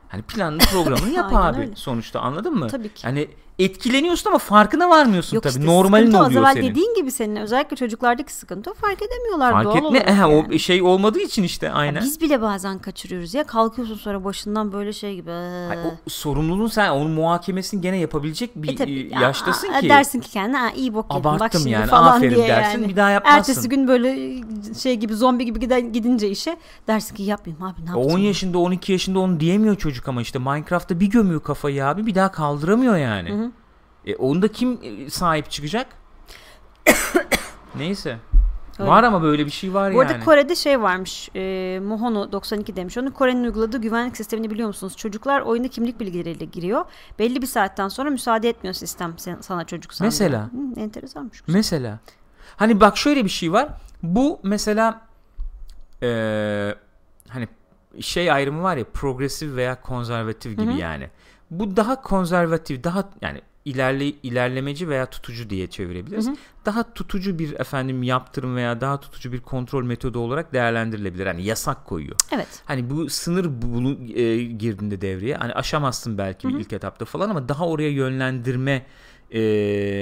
hani 0.09 0.21
planlı 0.21 0.57
programını 0.59 1.09
yap 1.13 1.25
Aynen 1.33 1.53
abi 1.53 1.59
öyle. 1.61 1.75
sonuçta 1.75 2.19
anladın 2.19 2.53
mı? 2.53 2.67
Tabii 2.67 2.93
ki. 2.93 3.07
Yani 3.07 3.27
etkileniyorsun 3.59 4.29
ama 4.29 4.37
farkına 4.39 4.89
varmıyorsun 4.89 5.35
Yok 5.35 5.43
tabii. 5.43 5.53
işte 5.53 5.65
Normalin 5.65 6.05
sıkıntı 6.05 6.17
o. 6.17 6.25
Az 6.25 6.27
oluyor 6.31 6.41
evvel 6.41 6.53
senin. 6.53 6.69
dediğin 6.71 6.95
gibi 6.95 7.11
senin 7.11 7.35
özellikle 7.35 7.75
çocuklardaki 7.75 8.33
sıkıntı 8.33 8.73
fark 8.73 9.01
edemiyorlar 9.01 9.51
Fark 9.51 9.65
doğal 9.65 9.75
etme 9.75 9.87
olarak 9.87 10.09
Ehe, 10.09 10.15
yani. 10.19 10.45
o 10.53 10.57
şey 10.57 10.81
olmadığı 10.81 11.19
için 11.19 11.43
işte 11.43 11.71
aynen. 11.71 12.03
Biz 12.03 12.21
bile 12.21 12.41
bazen 12.41 12.79
kaçırıyoruz 12.79 13.33
ya 13.33 13.43
kalkıyorsun 13.43 13.95
sonra 13.95 14.23
başından 14.23 14.71
böyle 14.73 14.93
şey 14.93 15.15
gibi. 15.15 15.29
Hayır, 15.67 15.79
o 15.85 16.09
sorumluluğun 16.09 16.67
sen 16.67 16.89
onun 16.89 17.11
muhakemesini 17.11 17.81
gene 17.81 17.97
yapabilecek 17.97 18.55
bir 18.55 18.69
E 18.73 18.75
tabii, 18.75 19.09
e, 19.13 19.19
yaştasın 19.19 19.69
aa, 19.73 19.79
ki. 19.79 19.89
Dersin 19.89 20.19
ki 20.19 20.29
kendine 20.31 20.59
"Aa, 20.61 20.69
iyi 20.71 20.93
bok 20.93 21.05
yedim 21.15 21.23
bak 21.39 21.51
şimdi 21.51 21.69
yani, 21.69 21.85
falan 21.87 22.17
aferin 22.17 22.35
diye 22.35 22.47
dersin, 22.47 22.79
yani. 22.81 22.89
bir 22.91 22.95
daha 22.95 23.09
yapmazsın. 23.09 23.39
Ertesi 23.39 23.69
gün 23.69 23.87
böyle 23.87 24.35
şey 24.81 24.95
gibi 24.95 25.15
zombi 25.15 25.45
gibi 25.45 25.59
giden, 25.59 25.93
gidince 25.93 26.29
işe 26.29 26.57
dersin 26.87 27.15
ki 27.15 27.23
yapmayayım 27.23 27.63
abi 27.63 27.85
ne 27.85 27.93
10 27.95 27.99
yapacağım? 27.99 28.23
yaşında 28.25 28.57
12 28.57 28.91
yaşında 28.91 29.19
onu 29.19 29.39
diyemiyor 29.39 29.75
çocuk 29.75 30.07
ama 30.07 30.21
işte 30.21 30.39
Minecraft'ta 30.39 30.99
bir 30.99 31.07
gömüyor 31.07 31.43
kafayı 31.43 31.85
abi 31.85 32.05
bir 32.05 32.15
daha 32.15 32.31
kaldıramıyor 32.31 32.95
yani. 32.97 33.44
E, 34.05 34.15
onda 34.15 34.47
kim 34.47 34.79
e, 34.83 35.09
sahip 35.09 35.51
çıkacak? 35.51 35.87
Neyse. 37.75 38.17
Öyle. 38.79 38.89
Var 38.91 39.03
ama 39.03 39.21
böyle 39.21 39.45
bir 39.45 39.51
şey 39.51 39.73
var 39.73 39.93
Bu 39.93 39.97
yani. 39.97 40.11
arada 40.11 40.25
Kore'de 40.25 40.55
şey 40.55 40.81
varmış. 40.81 41.29
E, 41.35 41.79
Mohono 41.83 42.31
92 42.31 42.75
demiş. 42.75 42.97
Onu 42.97 43.13
Kore'nin 43.13 43.43
uyguladığı 43.43 43.81
güvenlik 43.81 44.17
sistemini 44.17 44.49
biliyor 44.51 44.67
musunuz? 44.67 44.97
Çocuklar 44.97 45.41
oyuna 45.41 45.67
kimlik 45.67 45.99
bilgileriyle 45.99 46.45
giriyor. 46.45 46.85
Belli 47.19 47.41
bir 47.41 47.47
saatten 47.47 47.87
sonra 47.87 48.09
müsaade 48.09 48.49
etmiyor 48.49 48.73
sistem 48.73 49.13
sen- 49.17 49.41
sana 49.41 49.63
çocuk 49.65 49.93
sanıyor. 49.93 50.07
Mesela? 50.13 50.43
Hı, 50.43 50.79
enteresanmış. 50.79 51.43
Mesela. 51.47 51.99
Hani 52.57 52.79
bak 52.81 52.97
şöyle 52.97 53.23
bir 53.25 53.29
şey 53.29 53.51
var. 53.51 53.69
Bu 54.03 54.39
mesela 54.43 55.01
eee, 56.01 56.75
hani 57.29 57.47
şey 58.01 58.31
ayrımı 58.31 58.63
var 58.63 58.77
ya 58.77 58.85
progresif 58.93 59.55
veya 59.55 59.81
konservatif 59.81 60.57
gibi 60.57 60.75
yani. 60.75 61.09
Bu 61.51 61.75
daha 61.77 62.01
konservatif, 62.01 62.83
daha 62.83 63.03
yani 63.21 63.41
ilerle 63.65 64.05
ilerlemeci 64.05 64.89
veya 64.89 65.05
tutucu 65.05 65.49
diye 65.49 65.67
çevirebiliriz. 65.67 66.29
Daha 66.65 66.93
tutucu 66.93 67.39
bir 67.39 67.59
efendim 67.59 68.03
yaptırım 68.03 68.55
veya 68.55 68.81
daha 68.81 68.99
tutucu 68.99 69.31
bir 69.31 69.39
kontrol 69.39 69.83
metodu 69.83 70.19
olarak 70.19 70.53
değerlendirilebilir. 70.53 71.25
Hani 71.25 71.43
yasak 71.43 71.85
koyuyor. 71.85 72.15
Evet. 72.31 72.47
Hani 72.65 72.89
bu 72.89 73.09
sınır 73.09 73.61
bunu 73.61 73.91
e, 74.13 74.43
girdiğinde 74.43 75.01
devreye 75.01 75.35
hani 75.35 75.53
aşamazsın 75.53 76.17
belki 76.17 76.47
ilk 76.47 76.73
etapta 76.73 77.05
falan 77.05 77.29
ama 77.29 77.49
daha 77.49 77.67
oraya 77.67 77.89
yönlendirme 77.89 78.85
e, 79.31 79.41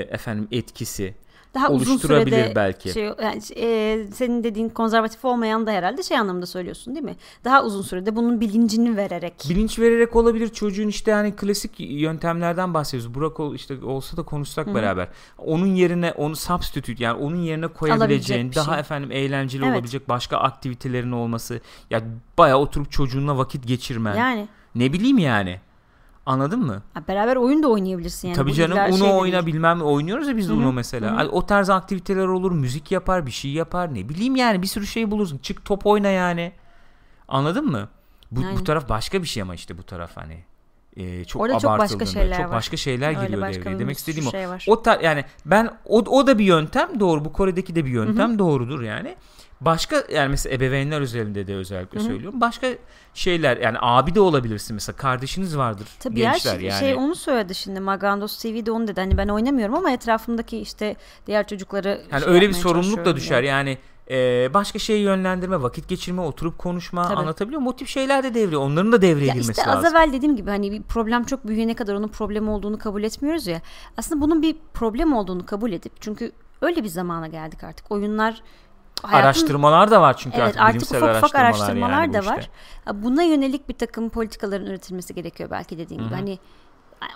efendim 0.09 0.47
etkisi 0.51 1.15
Daha 1.53 1.69
uzun 1.69 1.97
sürede 1.97 2.51
belki. 2.55 2.93
Şey, 2.93 3.03
yani, 3.03 3.41
e, 3.55 3.99
senin 4.13 4.43
dediğin 4.43 4.69
konservatif 4.69 5.25
olmayan 5.25 5.67
da 5.67 5.71
herhalde 5.71 6.03
şey 6.03 6.17
anlamda 6.17 6.45
söylüyorsun 6.45 6.95
değil 6.95 7.05
mi? 7.05 7.15
Daha 7.43 7.63
uzun 7.63 7.81
sürede 7.81 8.15
bunun 8.15 8.41
bilincini 8.41 8.97
vererek. 8.97 9.33
Bilinç 9.49 9.79
vererek 9.79 10.15
olabilir 10.15 10.49
çocuğun 10.49 10.87
işte 10.87 11.11
hani 11.11 11.35
klasik 11.35 11.71
yöntemlerden 11.79 12.73
bahsediyoruz. 12.73 13.15
Burak 13.15 13.39
ol, 13.39 13.55
işte 13.55 13.85
olsa 13.85 14.17
da 14.17 14.23
konuşsak 14.23 14.75
beraber. 14.75 15.07
Onun 15.37 15.67
yerine 15.67 16.11
onu 16.11 16.35
substitute 16.35 17.03
yani 17.03 17.19
onun 17.19 17.41
yerine 17.41 17.67
koyabileceğin 17.67 18.53
daha 18.55 18.73
şey. 18.73 18.79
efendim 18.79 19.11
eğlenceli 19.11 19.63
Evet. 19.63 19.73
olabilecek 19.73 20.09
başka 20.09 20.37
aktivitelerin 20.37 21.11
olması. 21.11 21.61
Ya 21.89 22.01
bayağı 22.37 22.57
oturup 22.57 22.91
çocuğunla 22.91 23.37
vakit 23.37 23.67
geçirmen. 23.67 24.15
Yani 24.15 24.47
Ne 24.75 24.93
bileyim 24.93 25.17
yani. 25.17 25.59
Anladın 26.25 26.59
mı? 26.59 26.81
ha, 26.93 27.03
beraber 27.07 27.35
oyun 27.35 27.63
da 27.63 27.67
oynayabilirsin 27.67 28.27
yani. 28.27 28.35
Tabii 28.35 28.53
canım 28.53 28.77
Uno 28.89 28.97
şey 28.97 29.11
oyna 29.11 29.33
değil. 29.33 29.45
bilmem 29.55 29.81
oynuyoruz 29.81 30.27
ya 30.27 30.37
biz 30.37 30.49
de 30.49 30.53
Hı 30.53 30.57
hı, 30.57 30.59
Uno 30.61 30.73
mesela. 30.73 31.07
hı 31.07 31.11
hı. 31.11 31.15
Hani 31.15 31.29
O 31.29 31.45
tarz 31.45 31.69
aktiviteler 31.69 32.27
olur, 32.27 32.51
müzik 32.51 32.91
yapar, 32.91 33.25
bir 33.25 33.31
şey 33.31 33.51
yapar. 33.51 33.93
Ne 33.93 34.09
bileyim 34.09 34.35
yani 34.35 34.61
bir 34.61 34.67
sürü 34.67 34.87
şey 34.87 35.11
bulursun. 35.11 35.37
Çık 35.37 35.65
top 35.65 35.85
oyna 35.85 36.07
yani. 36.07 36.51
Anladın 37.27 37.65
mı? 37.65 37.89
Bu, 38.31 38.41
bu 38.59 38.63
taraf 38.63 38.89
başka 38.89 39.21
bir 39.21 39.27
şey 39.27 39.43
ama 39.43 39.55
işte 39.55 39.77
bu 39.77 39.83
taraf 39.83 40.11
hani. 40.17 40.43
e, 40.97 41.25
çok 41.25 41.41
Orada 41.41 41.59
çok 41.59 41.79
başka 41.79 42.05
şeyler 42.05 42.37
çok 42.37 42.45
var. 42.45 42.51
başka 42.51 42.77
şeyler 42.77 43.09
Öyle 43.09 43.21
giriyor 43.25 43.41
başka 43.41 43.63
devreye. 43.65 43.79
Demek 43.79 43.97
istediğim 43.97 44.27
o. 44.27 44.31
şey 44.31 44.49
var. 44.49 44.65
O 44.69 44.81
tar 44.81 44.99
yani 44.99 45.25
ben 45.45 45.69
o, 45.85 45.97
o 45.99 46.27
da 46.27 46.39
bir 46.39 46.45
yöntem 46.45 46.99
doğru. 46.99 47.25
Bu 47.25 47.33
Kore'deki 47.33 47.75
de 47.75 47.85
bir 47.85 47.91
yöntem 47.91 48.39
doğrudur 48.39 48.81
yani. 48.81 49.15
Başka 49.65 50.03
yani 50.13 50.29
mesela 50.29 50.55
ebeveynler 50.55 51.01
özelinde 51.01 51.47
de 51.47 51.55
özellikle 51.55 51.99
söylüyorum. 51.99 52.41
Başka 52.41 52.67
şeyler 53.13 53.57
yani 53.57 53.77
abi 53.81 54.15
de 54.15 54.19
olabilirsin 54.19 54.73
mesela 54.73 54.95
kardeşiniz 54.95 55.57
vardır 55.57 55.87
Tabii 55.99 56.19
ya 56.19 56.31
gençler 56.31 56.59
şey, 56.59 56.67
yani. 56.69 56.79
şey 56.79 56.95
onu 56.95 57.15
söyledi 57.15 57.55
şimdi 57.55 57.79
Magandos 57.79 58.37
TV'de 58.41 58.71
onu 58.71 58.87
dedi. 58.87 58.99
Hani 59.01 59.17
ben 59.17 59.27
oynamıyorum 59.27 59.75
ama 59.75 59.91
etrafımdaki 59.91 60.57
işte 60.57 60.95
diğer 61.27 61.47
çocukları 61.47 62.01
Yani 62.11 62.23
şey 62.23 62.33
öyle 62.33 62.49
bir 62.49 62.53
sorumluluk 62.53 63.05
da 63.05 63.15
düşer. 63.15 63.41
diye. 63.41 63.51
Yani 63.51 63.77
e, 64.11 64.49
başka 64.53 64.79
şeyi 64.79 65.03
yönlendirme, 65.03 65.61
vakit 65.61 65.87
geçirme, 65.87 66.21
oturup 66.21 66.57
konuşma 66.57 67.03
Tabii. 67.07 67.15
anlatabiliyor 67.19 67.61
muyum? 67.61 67.73
O 67.73 67.75
tip 67.75 67.87
şeyler 67.87 68.23
de 68.23 68.33
devreye. 68.33 68.57
Onların 68.57 68.91
da 68.91 69.01
devreye 69.01 69.27
Ya 69.27 69.33
girmesi 69.33 69.51
işte 69.51 69.71
az 69.71 69.83
lazım. 69.83 69.95
evvel 69.97 70.13
dediğim 70.13 70.35
gibi 70.35 70.49
hani 70.49 70.71
bir 70.71 70.81
problem 70.83 71.23
çok 71.23 71.47
büyüyene 71.47 71.73
kadar 71.73 71.93
onun 71.95 72.07
problem 72.07 72.49
olduğunu 72.49 72.77
kabul 72.79 73.03
etmiyoruz 73.03 73.47
ya. 73.47 73.61
Aslında 73.97 74.21
bunun 74.21 74.41
bir 74.41 74.55
problem 74.73 75.13
olduğunu 75.13 75.45
kabul 75.45 75.71
edip 75.71 75.91
çünkü 76.01 76.31
öyle 76.61 76.83
bir 76.83 76.87
zamana 76.89 77.27
geldik 77.27 77.63
artık. 77.63 77.91
Oyunlar 77.91 78.41
hayatın- 79.01 79.25
Araştırmalar 79.25 79.91
da 79.91 80.01
var 80.01 80.17
çünkü 80.17 80.37
Evet 80.37 80.47
artık, 80.47 80.61
artık 80.61 80.75
bilimsel 80.75 80.97
ufak 81.03 81.17
ufak 81.23 81.35
araştırmalar, 81.35 81.65
araştırmalar 81.65 82.01
yani 82.01 82.13
da 82.13 82.19
işte. 82.19 82.31
var. 82.31 82.49
Buna 83.03 83.23
yönelik 83.23 83.69
bir 83.69 83.73
takım 83.73 84.09
politikaların 84.09 84.65
üretilmesi 84.65 85.15
gerekiyor 85.15 85.49
belki 85.51 85.77
dediğin 85.77 86.03
gibi. 86.03 86.13
Hani 86.15 86.39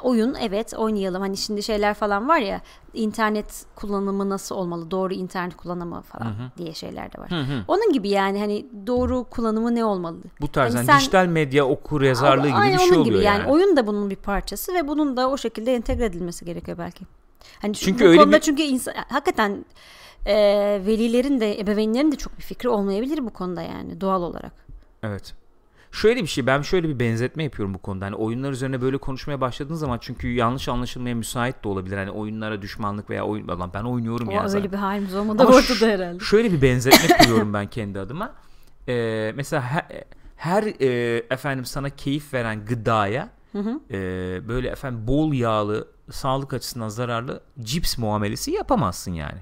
oyun 0.03 0.35
evet 0.41 0.73
oynayalım. 0.77 1.21
Hani 1.21 1.37
şimdi 1.37 1.63
şeyler 1.63 1.93
falan 1.93 2.27
var 2.27 2.37
ya 2.37 2.61
internet 2.93 3.65
kullanımı 3.75 4.29
nasıl 4.29 4.55
olmalı? 4.55 4.91
Doğru 4.91 5.13
internet 5.13 5.57
kullanımı 5.57 6.01
falan 6.01 6.33
diye 6.57 6.73
şeyler 6.73 7.13
de 7.13 7.17
var. 7.21 7.29
Onun 7.67 7.93
gibi 7.93 8.09
yani 8.09 8.39
hani 8.39 8.65
doğru 8.87 9.23
kullanımı 9.23 9.75
ne 9.75 9.85
olmalı? 9.85 10.17
Bu 10.41 10.47
tarz 10.51 10.69
Hani 10.73 10.77
yani 10.77 10.85
sen- 10.85 10.99
dijital 10.99 11.25
medya 11.25 11.65
okur 11.67 12.01
yazarlığı 12.01 12.47
gibi 12.47 12.73
bir 12.73 12.77
şey 12.77 12.87
oluyor 12.91 13.05
gibi 13.05 13.15
yani. 13.15 13.39
yani. 13.39 13.51
Oyun 13.51 13.77
da 13.77 13.87
bunun 13.87 14.09
bir 14.09 14.15
parçası 14.15 14.73
ve 14.73 14.87
bunun 14.87 15.17
da 15.17 15.29
o 15.29 15.37
şekilde 15.37 15.75
entegre 15.75 16.05
edilmesi 16.05 16.45
gerekiyor 16.45 16.77
belki. 16.77 17.05
Hani 17.61 17.73
Çünkü 17.73 18.05
bu 18.05 18.07
öyle 18.09 18.21
konuda 18.21 18.35
bir- 18.35 18.41
çünkü 18.41 18.61
insan, 18.61 18.93
hakikaten 19.09 19.65
e, 20.27 20.35
velilerin 20.85 21.39
de 21.39 21.59
ebeveynlerin 21.59 22.11
de 22.11 22.15
çok 22.15 22.37
bir 22.37 22.43
fikri 22.43 22.69
olmayabilir 22.69 23.17
bu 23.25 23.29
konuda 23.29 23.61
yani 23.61 24.01
doğal 24.01 24.21
olarak. 24.23 24.51
Evet. 25.03 25.33
Şöyle 25.91 26.21
bir 26.21 26.27
şey 26.27 26.45
ben 26.45 26.61
şöyle 26.61 26.89
bir 26.89 26.99
benzetme 26.99 27.43
yapıyorum 27.43 27.73
bu 27.73 27.77
konuda. 27.77 28.05
Hani 28.05 28.15
oyunlar 28.15 28.51
üzerine 28.51 28.81
böyle 28.81 28.97
konuşmaya 28.97 29.41
başladığın 29.41 29.75
zaman 29.75 29.97
çünkü 30.01 30.27
yanlış 30.33 30.69
anlaşılmaya 30.69 31.15
müsait 31.15 31.63
de 31.63 31.67
olabilir. 31.67 31.97
Hani 31.97 32.11
oyunlara 32.11 32.61
düşmanlık 32.61 33.09
veya 33.09 33.25
oyun 33.25 33.47
Lan 33.47 33.71
ben 33.73 33.83
oynuyorum 33.83 34.27
O 34.27 34.31
ya 34.31 34.39
öyle 34.39 34.49
zaten. 34.49 34.71
bir 34.71 34.77
halimiz 34.77 35.15
olmadı 35.15 35.43
Ama 35.43 35.55
ortada 35.55 35.75
ş- 35.75 35.93
herhalde. 35.93 36.23
Şöyle 36.23 36.51
bir 36.51 36.61
benzetme 36.61 37.17
kuruyorum 37.21 37.53
ben 37.53 37.67
kendi 37.67 37.99
adıma. 37.99 38.33
Ee, 38.87 39.33
mesela 39.35 39.63
he- 39.75 40.05
her 40.35 40.63
e, 40.63 41.17
efendim 41.29 41.65
sana 41.65 41.89
keyif 41.89 42.33
veren 42.33 42.65
gıdaya 42.65 43.29
e, 43.91 43.93
böyle 44.47 44.67
efendim 44.69 45.07
bol 45.07 45.33
yağlı 45.33 45.87
sağlık 46.11 46.53
açısından 46.53 46.89
zararlı 46.89 47.41
cips 47.59 47.97
muamelesi 47.97 48.51
yapamazsın 48.51 49.11
yani. 49.11 49.37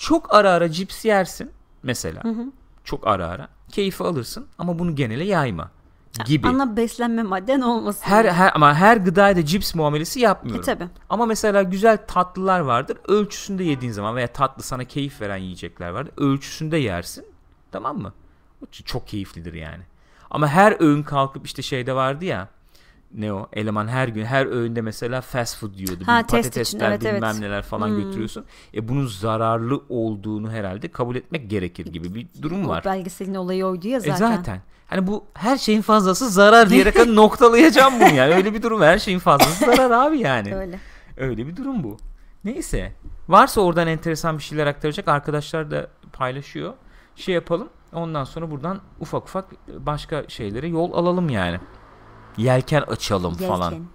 Çok 0.00 0.34
ara 0.34 0.50
ara 0.50 0.70
cips 0.70 1.04
yersin 1.04 1.50
mesela. 1.82 2.22
Çok 2.84 3.06
ara 3.06 3.26
ara. 3.26 3.48
Keyfi 3.72 4.04
alırsın 4.04 4.46
ama 4.58 4.78
bunu 4.78 4.94
genele 4.94 5.24
yayma 5.24 5.70
gibi. 6.26 6.48
Ana 6.48 6.76
beslenme 6.76 7.22
madden 7.22 7.60
olmasın. 7.60 8.04
Her, 8.04 8.24
her 8.24 8.52
ama 8.54 8.74
her 8.74 8.96
gıdaya 8.96 9.36
da 9.36 9.44
cips 9.44 9.74
muamelesi 9.74 10.20
yapmıyorum. 10.20 10.62
E, 10.62 10.64
tabii. 10.64 10.88
Ama 11.08 11.26
mesela 11.26 11.62
güzel 11.62 11.98
tatlılar 12.06 12.60
vardır. 12.60 12.98
Ölçüsünde 13.08 13.64
yediğin 13.64 13.92
zaman 13.92 14.16
veya 14.16 14.26
tatlı 14.26 14.62
sana 14.62 14.84
keyif 14.84 15.20
veren 15.20 15.36
yiyecekler 15.36 15.90
vardır. 15.90 16.12
Ölçüsünde 16.16 16.76
yersin. 16.76 17.24
Tamam 17.72 17.98
mı? 17.98 18.12
Çok 18.84 19.08
keyiflidir 19.08 19.54
yani. 19.54 19.82
Ama 20.30 20.48
her 20.48 20.76
öğün 20.80 21.02
kalkıp 21.02 21.46
işte 21.46 21.62
şeyde 21.62 21.94
vardı 21.94 22.24
ya 22.24 22.48
ne 23.14 23.32
o 23.32 23.48
eleman 23.52 23.88
her 23.88 24.08
gün 24.08 24.24
her 24.24 24.46
öğünde 24.46 24.80
mesela 24.82 25.20
fast 25.20 25.56
food 25.58 25.74
diyordu. 25.74 26.04
Ha, 26.06 26.26
test 26.26 26.56
için, 26.56 26.78
patatesler 26.78 26.90
evet, 26.90 27.00
bilmem 27.00 27.30
evet. 27.30 27.40
neler 27.40 27.62
falan 27.62 27.88
Hmm. 27.88 27.96
götürüyorsun. 28.04 28.44
E 28.74 28.88
bunun 28.88 29.06
zararlı 29.06 29.82
olduğunu 29.88 30.50
herhalde 30.52 30.88
kabul 30.88 31.16
etmek 31.16 31.50
gerekir 31.50 31.86
gibi 31.86 32.14
bir 32.14 32.26
durum 32.42 32.64
O 32.64 32.68
var. 32.68 32.84
belgeselin 32.84 33.34
olayı 33.34 33.66
oydu 33.66 33.88
ya 33.88 34.00
zaten. 34.00 34.14
E 34.32 34.36
zaten. 34.36 34.60
Hani 34.86 35.06
bu 35.06 35.24
her 35.34 35.56
şeyin 35.58 35.82
fazlası 35.82 36.30
zarar 36.30 36.70
diyerek 36.70 36.98
hani 36.98 37.14
noktalayacağım 37.16 37.94
bunu 38.00 38.14
yani. 38.14 38.34
Öyle 38.34 38.54
bir 38.54 38.62
durum 38.62 38.82
her 38.82 38.98
şeyin 38.98 39.18
fazlası 39.18 39.64
zarar 39.64 39.90
abi 39.90 40.18
yani. 40.18 40.56
Öyle. 40.56 40.78
Öyle 41.16 41.46
bir 41.46 41.56
durum 41.56 41.84
bu. 41.84 41.96
Neyse. 42.44 42.92
Varsa 43.28 43.60
oradan 43.60 43.86
enteresan 43.86 44.38
bir 44.38 44.42
şeyler 44.42 44.66
aktaracak 44.66 45.08
arkadaşlar 45.08 45.70
da 45.70 45.86
paylaşıyor. 46.12 46.72
Şey 47.16 47.34
yapalım. 47.34 47.68
Ondan 47.92 48.24
sonra 48.24 48.50
buradan 48.50 48.80
ufak 49.00 49.22
ufak 49.24 49.44
başka 49.78 50.24
şeylere 50.28 50.68
yol 50.68 50.92
alalım 50.92 51.28
yani. 51.28 51.60
Yelken 52.40 52.82
açalım 52.82 53.34
falan. 53.34 53.70
Yelken. 53.70 53.86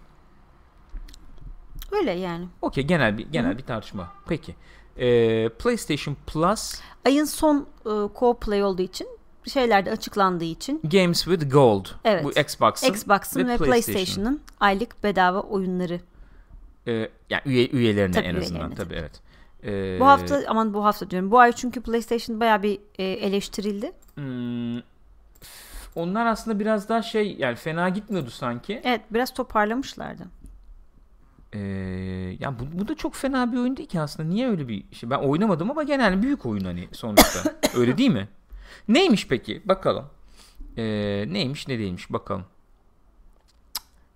Öyle 1.92 2.12
yani. 2.12 2.48
Okey 2.62 2.84
genel 2.84 3.18
bir 3.18 3.28
genel 3.32 3.58
bir 3.58 3.64
tartışma. 3.64 4.12
Peki. 4.28 4.56
Ee, 4.98 5.50
PlayStation 5.50 6.18
Plus 6.28 6.82
Ayın 7.06 7.26
son 7.26 7.68
e, 7.86 7.90
co-play 7.90 8.64
olduğu 8.64 8.82
için 8.82 9.08
şeylerde 9.48 9.92
açıklandığı 9.92 10.44
için 10.44 10.82
Games 10.92 11.24
with 11.24 11.52
Gold. 11.52 11.86
Evet. 12.04 12.24
Bu 12.24 12.32
Xbox'ın 12.32 12.88
Xbox'ın 12.88 13.48
ve 13.48 13.58
PlayStation'ın 13.58 14.42
aylık 14.60 15.04
bedava 15.04 15.40
oyunları. 15.40 16.00
Ee, 16.88 17.10
yani 17.30 17.42
üye, 17.46 17.70
üyelerine 17.70 18.16
Tabii 18.16 18.26
en 18.26 18.36
azından 18.36 18.62
üyelerine, 18.62 18.76
tabii 18.76 18.94
evet. 18.94 19.22
Ee, 19.64 20.00
Bu 20.00 20.06
hafta 20.06 20.42
aman 20.48 20.74
bu 20.74 20.86
hafta 20.86 21.10
diyorum. 21.10 21.32
Bu 21.32 21.40
ay 21.40 21.52
çünkü 21.52 21.82
PlayStation 21.82 22.40
bayağı 22.40 22.64
bir 22.64 22.80
e, 22.98 23.04
eleştirildi. 23.04 23.92
hmm, 24.16 24.78
onlar 25.96 26.26
aslında 26.26 26.60
biraz 26.60 26.90
daha 26.90 27.02
şey 27.02 27.36
yani 27.40 27.56
fena 27.56 27.90
gitmiyordu 27.90 28.30
sanki. 28.30 28.82
Evet 28.84 29.02
biraz 29.12 29.34
toparlamışlardı. 29.34 30.24
Ee, 31.54 31.60
ya 32.40 32.60
bu, 32.60 32.80
bu 32.80 32.88
da 32.88 32.96
çok 32.96 33.16
fena 33.16 33.52
bir 33.52 33.58
oyun 33.58 33.78
değil 33.78 33.90
ki 33.90 34.00
aslında. 34.00 34.30
Niye 34.30 34.50
öyle 34.50 34.68
bir 34.68 34.94
şey? 34.94 35.10
Ben 35.10 35.18
oynamadım 35.18 35.72
ama 35.72 35.84
genel 35.84 36.22
büyük 36.22 36.46
oyun 36.46 36.66
hani 36.66 36.88
sonuçta. 36.92 37.54
öyle 37.76 37.98
değil 37.98 38.10
mi? 38.10 38.28
Neymiş 38.88 39.28
peki? 39.28 39.62
Bakalım. 39.66 40.06
Ee, 40.78 41.26
neymiş 41.28 41.68
ne 41.68 41.80
değilmiş 41.80 42.12
bakalım. 42.12 42.46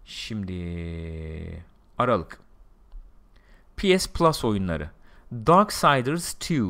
Şimdi 0.05 1.63
Aralık. 1.97 2.39
PS 3.77 4.07
Plus 4.07 4.45
oyunları. 4.45 4.89
Darksiders 5.31 6.33
2 6.33 6.63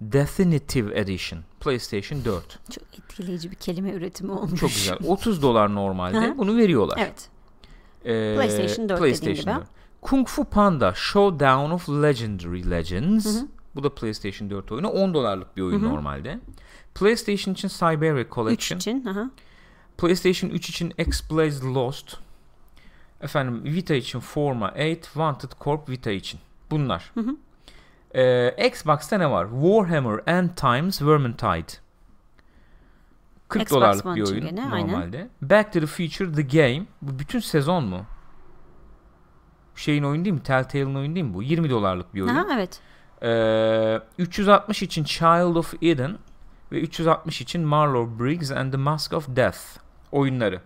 Definitive 0.00 1.00
Edition 1.00 1.40
PlayStation 1.60 2.24
4. 2.24 2.58
Çok 2.70 2.84
etkileyici 2.98 3.50
bir 3.50 3.56
kelime 3.56 3.90
üretimi 3.92 4.32
olmuş. 4.32 4.60
Çok 4.60 4.70
güzel. 4.70 4.98
30 5.06 5.42
dolar 5.42 5.74
normalde. 5.74 6.16
Hı 6.16 6.30
hı. 6.30 6.38
Bunu 6.38 6.56
veriyorlar. 6.56 6.98
Evet. 7.00 7.28
Ee, 8.04 8.34
PlayStation 8.34 8.88
4 8.88 9.02
dediğin 9.02 9.34
gibi. 9.36 9.46
4. 9.46 9.66
Kung 10.00 10.28
Fu 10.28 10.44
Panda 10.44 10.94
Showdown 10.94 11.70
of 11.70 11.88
Legendary 11.88 12.70
Legends. 12.70 13.42
Bu 13.74 13.82
da 13.82 13.94
PlayStation 13.94 14.50
4 14.50 14.72
oyunu. 14.72 14.88
10 14.88 15.14
dolarlık 15.14 15.56
bir 15.56 15.62
oyun 15.62 15.82
normalde. 15.82 16.38
PlayStation 16.94 17.54
için 17.54 17.68
Siberia 17.68 18.20
3 18.20 18.30
Collection. 18.30 18.78
için. 18.78 19.06
Aha. 19.06 19.30
PlayStation 19.98 20.50
3 20.50 20.68
için 20.68 20.92
X-Blaze 20.98 21.64
Lost. 21.66 22.16
Efendim 23.20 23.64
Vita 23.64 23.94
için 23.94 24.20
Forma 24.20 24.72
8. 24.76 25.04
Wanted 25.04 25.50
Corp 25.60 25.88
Vita 25.88 26.10
için. 26.10 26.40
Bunlar. 26.70 27.12
Ee, 28.14 28.68
Xbox'ta 28.68 29.18
ne 29.18 29.30
var? 29.30 29.46
Warhammer 29.50 30.20
End 30.26 30.50
Times 30.56 31.02
Vermintide. 31.02 31.78
40 33.48 33.62
Xbox 33.62 33.76
dolarlık 33.76 34.06
One 34.06 34.16
bir 34.16 34.22
oyun 34.26 34.40
gene, 34.46 34.68
aynen. 34.72 34.92
normalde. 34.92 35.28
Back 35.42 35.72
to 35.72 35.80
the 35.80 35.86
Future 35.86 36.32
The 36.32 36.42
Game. 36.42 36.86
Bu 37.02 37.18
bütün 37.18 37.40
sezon 37.40 37.84
mu? 37.84 38.04
Şeyin 39.76 40.02
oyunu 40.02 40.24
değil 40.24 40.34
mi? 40.34 40.42
Telltale'ın 40.42 40.94
oyunu 40.94 41.14
değil 41.14 41.26
mi 41.26 41.34
bu? 41.34 41.42
20 41.42 41.70
dolarlık 41.70 42.14
bir 42.14 42.20
oyun. 42.20 42.34
Aha, 42.34 42.46
evet. 42.54 42.80
Ee, 43.22 44.00
360 44.18 44.82
için 44.82 45.04
Child 45.04 45.56
of 45.56 45.74
Eden 45.82 46.18
ve 46.72 46.80
360 46.80 47.40
için 47.40 47.62
Marlowe 47.62 48.24
Briggs 48.24 48.50
and 48.50 48.72
the 48.72 48.78
Mask 48.78 49.12
of 49.12 49.36
Death 49.36 49.58
oyunları. 50.12 50.60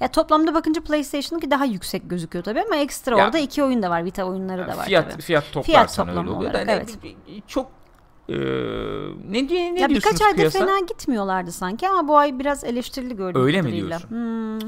Ya 0.00 0.08
toplamda 0.08 0.54
bakınca 0.54 0.82
PlayStation'ınki 0.82 1.50
daha 1.50 1.64
yüksek 1.64 2.10
gözüküyor 2.10 2.44
tabii 2.44 2.62
ama 2.62 2.76
ekstra 2.76 3.18
Ya- 3.18 3.26
orada 3.26 3.38
iki 3.38 3.62
oyun 3.62 3.82
da 3.82 3.90
var. 3.90 4.04
Vita 4.04 4.24
oyunları 4.24 4.68
da 4.68 4.76
var 4.76 4.84
fiyat 4.84 5.10
tabii. 5.10 5.22
fiyat 5.22 5.52
toplarsan 5.52 6.06
toplamı 6.06 6.28
öyle 6.28 6.36
oluyor. 6.36 6.50
olarak, 6.50 6.68
evet. 6.68 6.98
çok 7.46 7.70
e, 8.28 8.36
ne 9.30 9.48
diye 9.48 9.74
ne 9.74 9.80
ya 9.80 9.88
diyorsunuz 9.88 10.04
birkaç 10.04 10.22
ayda 10.22 10.36
piyasa? 10.36 10.58
fena 10.58 10.78
gitmiyorlardı 10.78 11.52
sanki 11.52 11.88
ama 11.88 12.08
bu 12.08 12.16
ay 12.18 12.38
biraz 12.38 12.64
eleştirili 12.64 13.16
gördüğüm 13.16 13.42
Öyle 13.42 13.62
mi 13.62 13.72
diyorsun? 13.72 14.10
Hmm. 14.10 14.58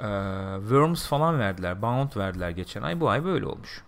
Ee, 0.00 0.60
Worms 0.60 1.06
falan 1.06 1.38
verdiler. 1.38 1.82
Bound 1.82 2.16
verdiler 2.16 2.50
geçen 2.50 2.82
ay. 2.82 3.00
Bu 3.00 3.08
ay 3.08 3.24
böyle 3.24 3.46
olmuş. 3.46 3.84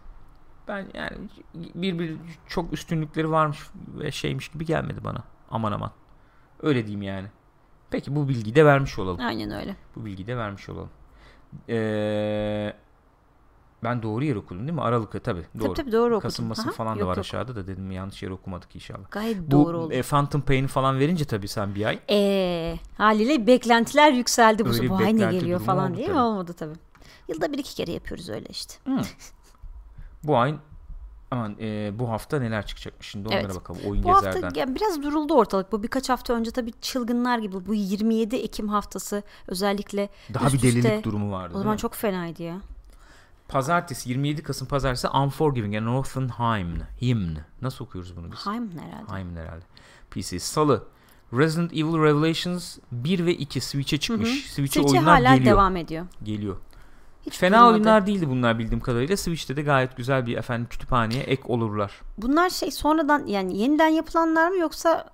Ben 0.69 0.86
yani 0.94 1.16
bir 1.55 1.98
bir 1.98 2.16
çok 2.48 2.73
üstünlükleri 2.73 3.31
varmış 3.31 3.59
ve 3.98 4.10
şeymiş 4.12 4.48
gibi 4.48 4.64
gelmedi 4.66 5.05
bana. 5.05 5.24
Aman 5.51 5.73
aman. 5.73 5.90
Öyle 6.62 6.86
diyeyim 6.86 7.02
yani. 7.02 7.28
Peki 7.93 8.16
bu 8.16 8.28
bilgiyi 8.28 8.55
de 8.55 8.64
vermiş 8.64 8.98
olalım. 8.98 9.20
Aynen 9.20 9.51
öyle. 9.51 9.77
Bu 9.97 10.05
bilgiyi 10.05 10.27
de 10.27 10.36
vermiş 10.36 10.69
olalım. 10.69 10.90
Ee, 11.69 12.73
ben 13.85 14.02
doğru 14.02 14.24
yer 14.24 14.36
okudum 14.36 14.62
değil 14.62 14.73
mi? 14.73 14.81
Aralık'ı 14.82 15.20
tabii. 15.20 15.43
Doğru. 15.59 15.62
Tabii 15.64 15.74
tabii 15.74 15.93
doğru 15.93 16.14
okudun. 16.16 16.28
Kasım 16.28 16.47
masım 16.47 16.69
Aha, 16.69 16.73
falan 16.74 16.97
da 16.97 17.01
yok, 17.01 17.09
var 17.09 17.16
yok. 17.16 17.20
aşağıda 17.24 17.56
da 17.56 17.66
dedim 17.66 17.90
yanlış 17.90 18.23
yere 18.23 18.32
okumadık 18.32 18.74
inşallah. 18.77 19.10
Gayet 19.10 19.39
Bu 19.39 19.51
doğru 19.51 19.78
oldu. 19.78 19.93
e, 19.93 20.02
Phantom 20.02 20.40
Pain 20.40 20.66
falan 20.66 20.98
verince 20.98 21.24
tabii 21.24 21.48
sen 21.48 21.74
bir 21.74 21.85
ay. 21.85 21.98
Ee, 22.10 22.77
haliyle 22.98 23.47
beklentiler 23.47 24.12
yükseldi 24.12 24.64
bu. 24.64 24.69
Öyle 24.69 24.89
Bu 24.89 24.97
ay 24.97 25.16
ne 25.16 25.32
geliyor 25.32 25.60
falan 25.60 25.97
diye 25.97 26.09
mi? 26.09 26.19
Olmadı 26.19 26.52
tabii. 26.52 26.74
Yılda 27.28 27.52
bir 27.52 27.59
iki 27.59 27.74
kere 27.74 27.93
yapıyoruz 27.93 28.28
öyle 28.28 28.47
işte. 28.51 28.74
Bu 30.24 30.36
ay 30.39 30.55
aman 31.33 31.57
e, 31.61 31.91
bu 31.99 32.11
hafta 32.11 32.39
neler 32.39 32.67
çıkacakmış 32.67 33.07
şimdi 33.09 33.29
onlara 33.29 33.41
Evet. 33.41 33.55
bakalım. 33.55 33.81
Oyun 33.87 34.03
Bu 34.05 34.09
gezerden. 34.15 34.43
hafta 34.43 34.61
ya 34.61 34.75
biraz 34.75 35.03
duruldu 35.03 35.35
ortalık. 35.35 35.73
Bu 35.73 35.83
birkaç 35.83 36.09
hafta 36.09 36.35
önce 36.35 36.51
tabii 36.51 36.73
çılgınlar 36.81 37.39
gibi 37.39 37.67
bu 37.67 37.75
27 37.75 38.37
Ekim 38.37 38.69
haftası 38.69 39.23
özellikle 39.47 40.09
Daha 40.35 40.47
üst 40.47 40.55
bir 40.55 40.63
delilik 40.63 40.85
üste- 40.85 41.03
durumu 41.05 41.33
vardı. 41.33 41.55
O 41.57 41.59
zaman 41.59 41.77
çok 41.77 41.95
fenaydı 41.95 42.43
ya. 42.43 42.61
Pazartesi 43.49 44.09
27 44.11 44.43
Kasım 44.43 44.69
Pazartesi 44.69 45.09
Unforgiving 45.09 45.77
and 45.77 45.87
Northern 45.87 46.29
Hymn. 46.29 46.81
Hymn. 47.03 47.37
Nasıl 47.63 47.85
okuyoruz 47.85 48.17
bunu 48.17 48.33
biz? 48.33 48.39
Haim 48.39 48.71
herhalde. 48.79 49.21
Hymn 49.25 49.37
herhalde. 49.37 49.65
PC. 50.11 50.39
Salı 50.39 50.85
Resident 51.33 51.73
Evil 51.73 52.03
Revelations 52.03 52.79
1 52.93 53.27
ve 53.27 53.35
2 53.35 53.61
Switch'e 53.61 53.99
çıkmış. 53.99 54.29
Switch'e 54.29 54.53
Switch'e 54.55 54.81
oyunlar 54.81 55.15
hala 55.23 55.37
geliyor. 55.37 55.57
devam 55.57 55.77
ediyor. 55.77 56.07
Geliyor. 56.23 56.57
Hiç 57.27 57.39
Fena 57.39 57.57
durmadı. 57.59 57.73
oyunlar 57.74 58.07
değildi 58.07 58.28
bunlar 58.28 58.59
bildiğim 58.59 58.81
kadarıyla. 58.81 59.16
Switch'te 59.16 59.57
de 59.57 59.62
gayet 59.62 59.97
güzel 59.97 60.27
bir 60.27 60.36
efendim 60.36 60.66
kütüphaneye 60.70 61.23
ek 61.23 61.43
olurlar. 61.47 62.01
Bunlar 62.19 62.51
şey 62.51 62.70
sonradan 62.70 63.27
yani 63.27 63.59
yeniden 63.59 63.89
yapılanlar 63.89 64.49
mı 64.51 64.57
yoksa 64.57 65.11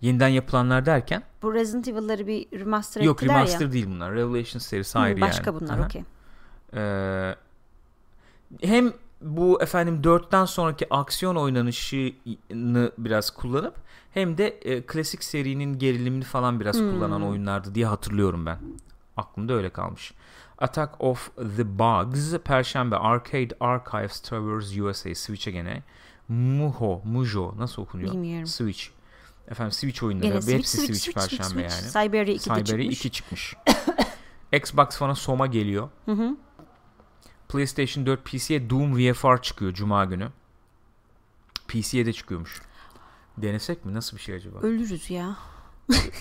Yeniden 0.00 0.28
yapılanlar 0.28 0.86
derken 0.86 1.22
bu 1.42 1.54
Resident 1.54 1.88
Evil'ları 1.88 2.26
bir 2.26 2.46
remaster 2.60 3.00
yok 3.02 3.22
ettiler 3.22 3.36
remaster 3.36 3.66
ya. 3.66 3.72
değil 3.72 3.86
bunlar. 3.88 4.12
Revelations 4.14 4.66
serisi 4.66 4.98
Hı, 4.98 5.02
ayrı 5.02 5.20
başka 5.20 5.50
yani. 5.50 5.60
bunlar 5.60 5.78
Aha. 5.78 5.84
okey. 5.84 6.02
Ee, 6.74 7.34
hem 8.62 8.92
bu 9.20 9.62
efendim 9.62 10.00
4'ten 10.02 10.44
sonraki 10.44 10.94
aksiyon 10.94 11.36
oynanışını 11.36 12.92
biraz 12.98 13.30
kullanıp 13.30 13.74
hem 14.14 14.38
de 14.38 14.48
e, 14.48 14.82
klasik 14.82 15.24
serinin 15.24 15.78
gerilimini 15.78 16.24
falan 16.24 16.60
biraz 16.60 16.78
Hmm. 16.78 16.90
kullanan 16.90 17.22
oyunlardı 17.22 17.74
diye 17.74 17.86
hatırlıyorum 17.86 18.46
ben. 18.46 18.58
Aklımda 19.16 19.52
öyle 19.52 19.70
kalmış. 19.70 20.12
Attack 20.58 21.00
of 21.00 21.30
the 21.56 21.78
Bugs 21.78 22.38
Perşembe 22.38 22.96
Arcade 22.96 23.56
Archives 23.60 24.20
Travers 24.20 24.78
USA 24.78 25.14
Switch'e 25.14 25.50
gene 25.50 25.82
Muho 26.28 27.02
Mujo 27.04 27.54
nasıl 27.58 27.82
okunuyor? 27.82 28.12
Bilmiyorum. 28.12 28.46
Switch. 28.46 28.84
Efendim 29.48 29.72
Switch 29.72 30.02
oyunları. 30.02 30.28
Gene 30.28 30.40
Switch, 30.40 30.58
Hepsi 30.58 30.76
Switch, 30.76 31.00
Switch, 31.00 31.18
Perşembe 31.20 31.68
Switch. 31.68 31.82
yani. 31.82 31.90
Siberia 31.90 32.32
2 32.34 32.50
de 32.50 32.54
Siberia 32.54 32.64
çıkmış. 32.64 32.98
2 32.98 33.10
çıkmış. 33.10 33.54
Xbox 34.52 34.88
falan 34.96 35.14
Soma 35.14 35.46
geliyor. 35.46 35.88
Hı 36.04 36.12
hı. 36.12 36.36
PlayStation 37.48 38.06
4 38.06 38.24
PC'ye 38.24 38.70
Doom 38.70 38.96
VFR 38.96 39.42
çıkıyor 39.42 39.72
Cuma 39.72 40.04
günü. 40.04 40.28
PC'ye 41.68 42.06
de 42.06 42.12
çıkıyormuş. 42.12 42.62
Denesek 43.36 43.84
mi? 43.84 43.94
Nasıl 43.94 44.16
bir 44.16 44.22
şey 44.22 44.34
acaba? 44.34 44.58
Ölürüz 44.58 45.10
ya. 45.10 45.36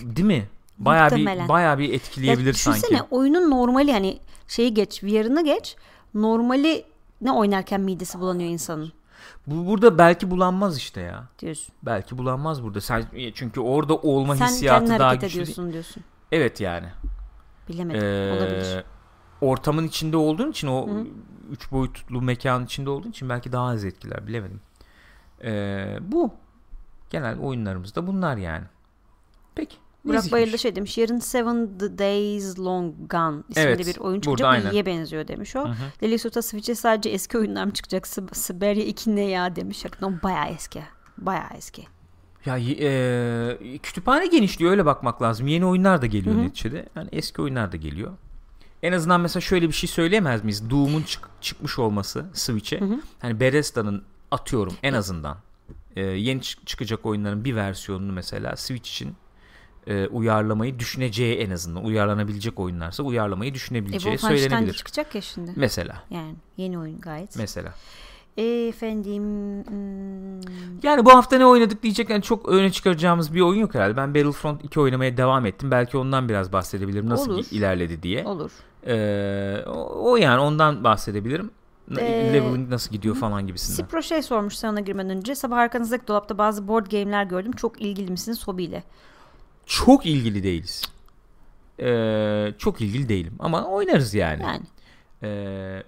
Değil 0.02 0.28
mi? 0.28 0.50
Bayağı 0.86 1.04
Muhtemelen. 1.06 1.44
bir 1.46 1.50
bayağı 1.50 1.78
bir 1.78 1.94
etkileyebilir 1.94 2.48
Ya 2.48 2.54
düşünsene, 2.54 2.98
sanki. 2.98 3.16
oyunun 3.16 3.52
normali 3.52 3.92
hani 3.94 4.20
şeyi 4.48 4.74
geç 4.74 5.04
VR'ını 5.04 5.44
geç 5.46 5.76
normali 6.14 6.86
ne 7.22 7.32
oynarken 7.32 7.82
midesi 7.82 8.20
bulanıyor 8.20 8.50
insanın 8.50 8.94
Bu 9.48 9.68
burada 9.68 9.98
belki 9.98 10.32
bulanmaz 10.32 10.78
işte 10.78 11.02
ya. 11.02 11.24
diyorsun. 11.40 11.76
Belki 11.84 12.18
bulanmaz 12.18 12.64
burada. 12.64 12.82
Sen 12.82 13.06
çünkü 13.34 13.60
orada 13.60 13.96
olma 13.96 14.36
Sen 14.36 14.46
hissiyatı 14.48 15.00
daha 15.00 15.16
güçlü. 15.16 15.22
değil. 15.30 15.42
ediyorsun 15.42 15.74
diyorsun. 15.74 16.04
Evet 16.32 16.62
yani. 16.62 16.88
Bilemedim. 17.70 18.04
Ee, 18.04 18.32
Olabilir. 18.32 18.84
Ortamın 19.42 19.88
içinde 19.88 20.18
olduğun 20.18 20.52
için 20.52 20.68
o 20.68 20.90
üç 21.52 21.72
boyutlu 21.72 22.22
mekanın 22.22 22.66
içinde 22.66 22.90
olduğun 22.90 23.10
için 23.10 23.30
belki 23.30 23.52
daha 23.52 23.68
az 23.68 23.86
etkiler 23.86 24.28
bilemedim. 24.28 24.62
Ee, 25.44 25.98
bu 26.02 26.34
genel 27.10 27.40
oyunlarımızda 27.40 28.08
bunlar 28.08 28.38
yani. 28.38 28.66
Peki. 29.56 29.76
Burak. 30.06 30.32
Bayır'da 30.32 30.58
şey 30.58 30.76
demiş. 30.76 30.98
Yarın 30.98 31.20
Seven 31.20 31.78
the 31.78 31.98
Days 31.98 32.60
Long 32.60 32.94
Gone 33.10 33.44
isimli 33.50 33.66
Evet, 33.66 33.80
bir 33.80 33.98
oyun 33.98 34.16
burada 34.16 34.22
çıkacak. 34.22 34.48
aynen. 34.52 34.72
İyiye 34.72 34.86
benziyor 34.86 35.28
demiş 35.28 35.56
o. 35.56 35.68
Delisota 36.02 36.42
Switch'e 36.42 36.76
sadece 36.76 37.10
eski 37.10 37.38
oyunlar 37.38 37.66
mı 37.66 37.74
çıkacak? 37.74 38.06
Sib- 38.08 38.36
Siberia 38.36 38.84
2 38.84 39.16
ne 39.16 39.22
ya 39.30 39.56
demiş. 39.56 39.86
Hakikaten 39.86 40.20
bayağı 40.24 40.48
eski. 40.50 40.82
Bayağı 41.18 41.50
eski. 41.58 41.84
Ya 42.46 42.58
e, 42.58 43.78
kütüphane 43.78 44.28
genişliyor 44.28 44.72
öyle 44.72 44.86
bakmak 44.86 45.22
lazım. 45.22 45.48
Yeni 45.48 45.66
oyunlar 45.66 46.02
da 46.02 46.06
geliyor 46.06 46.38
neticede. 46.38 46.86
Yani 46.96 47.10
eski 47.12 47.42
oyunlar 47.42 47.72
da 47.72 47.78
geliyor. 47.78 48.12
En 48.84 48.94
azından 48.94 49.22
mesela 49.22 49.42
şöyle 49.42 49.68
bir 49.68 49.74
şey 49.74 49.90
söyleyemez 49.90 50.44
miyiz? 50.44 50.70
Doom'un 50.70 51.04
çık- 51.04 51.30
çıkmış 51.42 51.80
olması 51.80 52.26
Switch'e. 52.34 52.80
Hani 53.20 53.40
Bethesda'nın 53.40 54.04
atıyorum 54.32 54.74
en 54.84 54.94
azından 54.94 55.38
e, 55.96 56.02
yeni 56.02 56.42
çık- 56.42 56.68
çıkacak 56.68 57.06
oyunların 57.06 57.46
bir 57.46 57.56
versiyonunu 57.56 58.12
mesela 58.12 58.56
Switch 58.56 58.90
için 58.90 59.16
e, 59.88 60.08
uyarlamayı 60.08 60.80
düşüneceği 60.80 61.36
en 61.38 61.50
azından 61.52 61.86
uyarlanabilecek 61.86 62.60
oyunlarsa 62.60 63.04
uyarlamayı 63.04 63.52
E, 63.52 63.54
düşünebileceği 63.54 64.14
de 64.14 64.18
söylenebilir. 64.18 64.74
çıkacak 64.74 65.16
ya 65.16 65.22
şimdi. 65.22 65.52
Mesela. 65.56 66.04
Yani 66.10 66.36
yeni 66.58 66.80
oyun 66.80 67.02
gayet. 67.02 67.38
Mesela. 67.38 67.74
Efendim 68.38 69.24
hmm, 69.68 70.80
Yani 70.84 71.06
bu 71.06 71.10
hafta 71.12 71.38
ne 71.38 71.46
oynadık 71.46 71.84
diyecek 71.84 72.10
yani 72.10 72.22
çok 72.22 72.50
öne 72.50 72.72
çıkaracağımız 72.72 73.34
bir 73.34 73.42
oyun 73.42 73.60
yok 73.60 73.76
herhalde. 73.76 73.98
Ben 73.98 74.16
Battlefront 74.16 74.64
2 74.66 74.80
oynamaya 74.80 75.18
devam 75.18 75.46
ettim. 75.46 75.72
Belki 75.72 75.98
ondan 75.98 76.30
biraz 76.30 76.54
bahsedebilirim. 76.54 77.10
Nasıl 77.10 77.32
Olur. 77.32 77.46
ilerledi 77.52 78.04
diye. 78.04 78.26
olur. 78.26 78.52
Ee, 78.88 79.64
o, 79.68 80.12
o 80.12 80.16
yani 80.16 80.40
ondan 80.42 80.84
bahsedebilirim. 80.84 81.52
Ee, 81.98 82.34
Leveling 82.34 82.70
nasıl 82.70 82.92
gidiyor 82.92 83.16
falan 83.16 83.48
gibisinden. 83.48 83.76
Sipro 83.76 84.02
şey 84.02 84.22
sormuş 84.22 84.56
sana 84.56 84.80
girmeden 84.80 85.18
önce. 85.18 85.36
Sabah 85.36 85.58
arkanızdaki 85.58 86.08
dolapta 86.08 86.38
bazı 86.38 86.68
board 86.68 86.86
game'ler 86.92 87.24
gördüm. 87.24 87.52
Çok 87.52 87.82
ilgili 87.82 88.12
misiniz 88.12 88.48
hobiyle? 88.48 88.84
Çok 89.66 90.06
ilgili 90.06 90.44
değiliz. 90.44 90.82
Ee, 91.80 92.54
çok 92.58 92.82
ilgili 92.82 93.10
değilim 93.10 93.34
ama 93.40 93.66
oynarız 93.66 94.14
yani. 94.14 94.44
Yani. 94.44 94.64
Ee, 95.24 95.84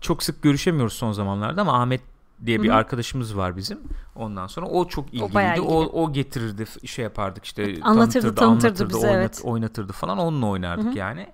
çok 0.00 0.22
sık 0.22 0.42
görüşemiyoruz 0.42 0.92
son 0.92 1.12
zamanlarda 1.12 1.60
ama 1.60 1.80
Ahmet 1.82 2.00
diye 2.46 2.62
bir 2.62 2.68
Hı 2.68 2.72
hı. 2.72 2.76
arkadaşımız 2.76 3.36
var 3.36 3.56
bizim. 3.56 3.80
Ondan 4.16 4.46
sonra 4.46 4.66
o 4.66 4.88
çok 4.88 5.08
ilgiliydi. 5.14 5.60
O, 5.60 5.82
ilgili. 5.82 5.96
o 5.96 6.12
getirirdi, 6.12 6.64
f- 6.64 6.86
şey 6.86 7.02
yapardık 7.02 7.44
işte 7.44 7.76
Anlatırdı, 7.82 8.34
tanıtırdı 8.34 8.88
bize, 8.88 9.08
evet. 9.08 9.40
oynatırdı 9.44 9.92
falan. 9.92 10.18
Onunla 10.18 10.46
oynardık 10.46 10.96
yani. 10.96 11.26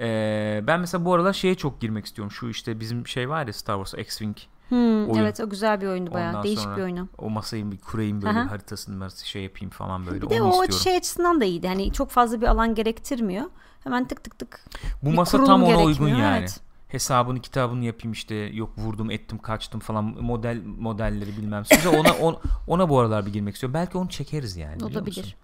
Ee, 0.00 0.60
ben 0.66 0.80
mesela 0.80 1.04
bu 1.04 1.14
aralar 1.14 1.32
şeye 1.32 1.54
çok 1.54 1.80
girmek 1.80 2.06
istiyorum. 2.06 2.30
Şu 2.30 2.48
işte 2.48 2.80
bizim 2.80 3.06
şey 3.06 3.28
var 3.28 3.46
ya 3.46 3.52
Star 3.52 3.84
Wars 3.84 4.06
X-Wing. 4.06 4.36
Hmm, 4.68 5.10
Oyun. 5.10 5.14
evet 5.22 5.40
o 5.40 5.50
güzel 5.50 5.80
bir 5.80 5.86
oyundu 5.86 6.12
bayağı. 6.14 6.28
Ondan 6.30 6.42
Değişik 6.42 6.76
bir 6.76 6.82
oyun. 6.82 7.08
O 7.18 7.30
masayı 7.30 7.70
bir 7.72 7.78
kurayım 7.78 8.22
böyle 8.22 8.38
Aha. 8.38 8.50
haritasını 8.50 9.08
şey 9.24 9.42
yapayım 9.42 9.70
falan 9.70 10.06
böyle. 10.06 10.22
Bir 10.22 10.30
de 10.30 10.42
Onu 10.42 10.52
o 10.52 10.62
istiyorum. 10.62 10.82
şey 10.84 10.96
açısından 10.96 11.40
da 11.40 11.44
iyiydi. 11.44 11.68
Hani 11.68 11.92
çok 11.92 12.10
fazla 12.10 12.40
bir 12.40 12.46
alan 12.46 12.74
gerektirmiyor. 12.74 13.44
Hemen 13.84 14.08
tık 14.08 14.24
tık 14.24 14.38
tık. 14.38 14.60
Bu 15.02 15.10
bir 15.10 15.16
masa 15.16 15.44
tam 15.44 15.62
ona 15.62 15.82
uygun 15.82 16.08
yani. 16.08 16.38
evet. 16.38 16.60
Hesabını 16.88 17.40
kitabını 17.40 17.84
yapayım 17.84 18.12
işte 18.12 18.34
yok 18.34 18.78
vurdum 18.78 19.10
ettim 19.10 19.38
kaçtım 19.38 19.80
falan 19.80 20.04
model 20.04 20.62
modelleri 20.78 21.36
bilmem. 21.36 21.64
Size 21.64 21.88
ona 21.88 22.12
on- 22.20 22.36
ona 22.66 22.88
bu 22.88 22.98
aralar 23.00 23.26
bir 23.26 23.32
girmek 23.32 23.54
istiyorum. 23.54 23.74
Belki 23.74 23.98
onu 23.98 24.08
çekeriz 24.08 24.56
yani. 24.56 24.84
Olabilir. 24.84 25.36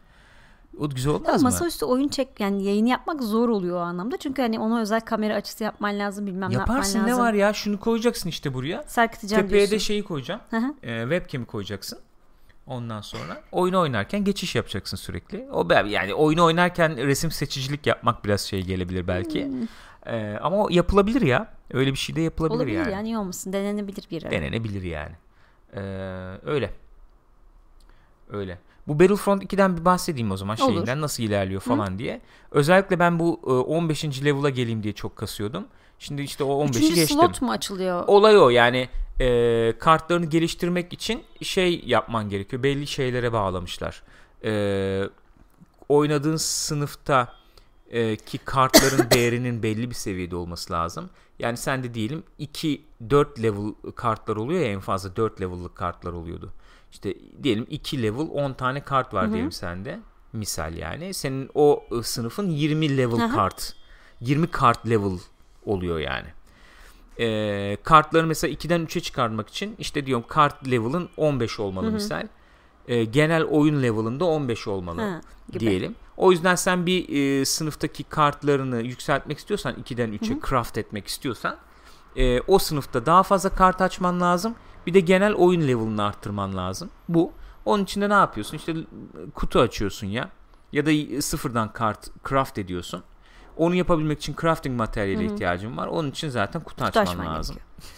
O 0.80 0.88
güzel 0.90 1.12
olmaz 1.12 1.42
mı? 1.42 1.48
masaüstü 1.48 1.84
oyun 1.84 2.08
çek 2.08 2.28
yani 2.40 2.64
yayını 2.64 2.88
yapmak 2.88 3.22
zor 3.22 3.48
oluyor 3.48 3.76
o 3.76 3.80
anlamda. 3.80 4.16
Çünkü 4.16 4.42
hani 4.42 4.58
ona 4.58 4.80
özel 4.80 5.00
kamera 5.00 5.34
açısı 5.34 5.64
yapman 5.64 5.98
lazım 5.98 6.26
bilmem 6.26 6.50
Yaparsın 6.50 6.94
ne 6.94 6.98
yapman 6.98 7.06
ne 7.06 7.10
lazım. 7.10 7.24
var 7.24 7.32
ya 7.32 7.52
şunu 7.52 7.80
koyacaksın 7.80 8.28
işte 8.28 8.54
buraya. 8.54 8.84
Sarkıtacağım 8.86 9.42
Tepeye 9.42 9.58
diyorsun. 9.58 9.74
de 9.74 9.78
şeyi 9.78 10.04
koyacaksın. 10.04 10.76
E, 10.82 11.00
webcam'i 11.02 11.46
koyacaksın. 11.46 11.98
Ondan 12.66 13.00
sonra 13.00 13.42
oyunu 13.52 13.80
oynarken 13.80 14.24
geçiş 14.24 14.54
yapacaksın 14.54 14.96
sürekli. 14.96 15.48
O 15.52 15.68
yani 15.86 16.14
oyunu 16.14 16.44
oynarken 16.44 16.96
resim 16.96 17.30
seçicilik 17.30 17.86
yapmak 17.86 18.24
biraz 18.24 18.40
şey 18.40 18.62
gelebilir 18.62 19.08
belki. 19.08 19.46
Hmm. 19.46 20.14
E, 20.14 20.38
ama 20.42 20.56
o 20.56 20.68
yapılabilir 20.70 21.22
ya. 21.22 21.52
Öyle 21.72 21.92
bir 21.92 21.98
şey 21.98 22.16
de 22.16 22.20
yapılabilir 22.20 22.56
Olabilir 22.58 22.78
yani. 22.78 22.92
yani. 22.92 23.08
iyi 23.08 23.18
olmasın 23.18 23.52
denenebilir 23.52 24.06
bir 24.10 24.22
ara. 24.22 24.30
Denenebilir 24.30 24.82
yani. 24.82 25.14
E, 25.74 25.80
öyle. 26.46 26.70
Öyle. 28.32 28.58
Bu 28.88 29.00
Battlefront 29.00 29.44
2'den 29.44 29.76
bir 29.76 29.84
bahsedeyim 29.84 30.30
o 30.30 30.36
zaman 30.36 30.56
Olur. 30.60 30.72
şeyinden 30.72 31.00
nasıl 31.00 31.22
ilerliyor 31.22 31.60
falan 31.60 31.98
diye. 31.98 32.20
Özellikle 32.50 32.98
ben 32.98 33.18
bu 33.18 33.40
e, 33.46 33.50
15. 33.50 34.24
level'a 34.24 34.50
geleyim 34.50 34.82
diye 34.82 34.92
çok 34.92 35.16
kasıyordum. 35.16 35.64
Şimdi 35.98 36.22
işte 36.22 36.44
o 36.44 36.64
15'i 36.64 36.68
Üçüncü 36.68 36.94
geçtim. 36.94 37.16
slot 37.16 37.42
mu 37.42 37.50
açılıyor? 37.50 38.04
Olay 38.06 38.38
o 38.38 38.48
yani 38.48 38.88
e, 39.20 39.72
kartlarını 39.78 40.26
geliştirmek 40.26 40.92
için 40.92 41.22
şey 41.42 41.82
yapman 41.86 42.28
gerekiyor. 42.28 42.62
Belli 42.62 42.86
şeylere 42.86 43.32
bağlamışlar. 43.32 44.02
E, 44.44 45.02
oynadığın 45.88 46.36
sınıfta 46.36 47.32
e, 47.90 48.16
ki 48.16 48.38
kartların 48.38 49.10
değerinin 49.14 49.62
belli 49.62 49.90
bir 49.90 49.94
seviyede 49.94 50.36
olması 50.36 50.72
lazım. 50.72 51.10
Yani 51.38 51.56
sen 51.56 51.82
de 51.82 51.94
diyelim 51.94 52.22
2 52.38 52.82
4 53.10 53.42
level 53.42 53.74
kartlar 53.94 54.36
oluyor 54.36 54.60
ya 54.60 54.66
en 54.66 54.80
fazla 54.80 55.16
4 55.16 55.40
level'lık 55.40 55.76
kartlar 55.76 56.12
oluyordu. 56.12 56.52
İşte 56.92 57.14
diyelim 57.42 57.66
2 57.70 58.02
level 58.02 58.28
10 58.32 58.52
tane 58.52 58.80
kart 58.82 59.14
var 59.14 59.32
diyelim 59.32 59.52
sende. 59.52 60.00
Misal 60.32 60.76
yani. 60.76 61.14
Senin 61.14 61.50
o 61.54 61.84
e, 61.98 62.02
sınıfın 62.02 62.50
20 62.50 62.96
level 62.96 63.18
Hı 63.18 63.24
hı. 63.24 63.34
kart 63.34 63.74
20 64.20 64.46
kart 64.46 64.88
level 64.88 65.18
oluyor 65.64 65.98
yani. 65.98 66.26
Ee, 67.20 67.76
kartları 67.82 68.26
mesela 68.26 68.54
2'den 68.54 68.80
3'e 68.80 69.00
çıkarmak 69.00 69.48
için 69.48 69.74
işte 69.78 70.06
diyorum 70.06 70.24
kart 70.28 70.70
level'ın 70.70 71.08
15 71.16 71.60
olmalı 71.60 71.90
misal. 71.90 72.26
Ee, 72.88 73.04
genel 73.04 73.44
oyun 73.44 73.82
level'ında 73.82 74.24
15 74.24 74.68
olmalı 74.68 75.00
Ha, 75.00 75.20
gibi. 75.52 75.60
diyelim. 75.60 75.94
O 76.16 76.32
yüzden 76.32 76.54
sen 76.54 76.86
bir 76.86 77.08
e, 77.40 77.44
sınıftaki 77.44 78.04
kartlarını 78.04 78.82
yükseltmek 78.82 79.38
istiyorsan 79.38 79.74
2'den 79.74 80.12
3'e 80.12 80.38
craft 80.50 80.78
etmek 80.78 81.06
istiyorsan 81.06 81.56
e, 82.16 82.40
o 82.40 82.58
sınıfta 82.58 83.06
daha 83.06 83.22
fazla 83.22 83.50
kart 83.50 83.80
açman 83.80 84.20
lazım. 84.20 84.54
Bir 84.86 84.94
de 84.94 85.00
genel 85.00 85.34
oyun 85.34 85.60
level'ını 85.68 86.02
arttırman 86.04 86.56
lazım. 86.56 86.90
Bu. 87.08 87.32
Onun 87.64 87.84
için 87.84 88.00
de 88.00 88.08
ne 88.08 88.14
yapıyorsun? 88.14 88.56
İşte 88.56 88.74
kutu 89.34 89.60
açıyorsun 89.60 90.06
ya. 90.06 90.30
Ya 90.72 90.86
da 90.86 91.22
sıfırdan 91.22 91.72
kart 91.72 92.10
craft 92.28 92.58
ediyorsun. 92.58 93.02
Onu 93.56 93.74
yapabilmek 93.74 94.18
için 94.18 94.36
crafting 94.40 94.76
materyale 94.78 95.24
ihtiyacın 95.24 95.76
var. 95.76 95.86
Onun 95.86 96.10
için 96.10 96.28
zaten 96.28 96.62
kutu, 96.62 96.84
Kutu 96.84 97.00
açman 97.00 97.02
açman 97.02 97.26
lazım. 97.26 97.56
gerekiyor. 97.56 97.90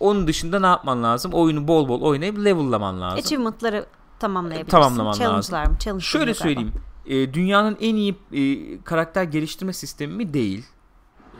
Onun 0.00 0.26
dışında 0.26 0.60
ne 0.60 0.66
yapman 0.66 1.02
lazım? 1.02 1.32
Oyunu 1.32 1.68
bol 1.68 1.88
bol 1.88 2.00
oynayıp 2.00 2.38
level'laman 2.38 3.00
lazım. 3.00 3.18
Achievement'ları 3.18 3.86
tamamlayabilirsin. 4.18 4.70
Tamamlaman 4.70 5.12
Challenge'lar 5.12 5.66
mı? 5.66 5.76
Challenge 5.78 6.04
Şöyle 6.04 6.34
söyleyeyim. 6.34 6.72
E, 7.06 7.34
dünyanın 7.34 7.76
en 7.80 7.94
iyi 7.94 8.18
e, 8.32 8.82
karakter 8.84 9.24
geliştirme 9.24 9.72
sistemi 9.72 10.14
mi? 10.14 10.34
Değil. 10.34 10.66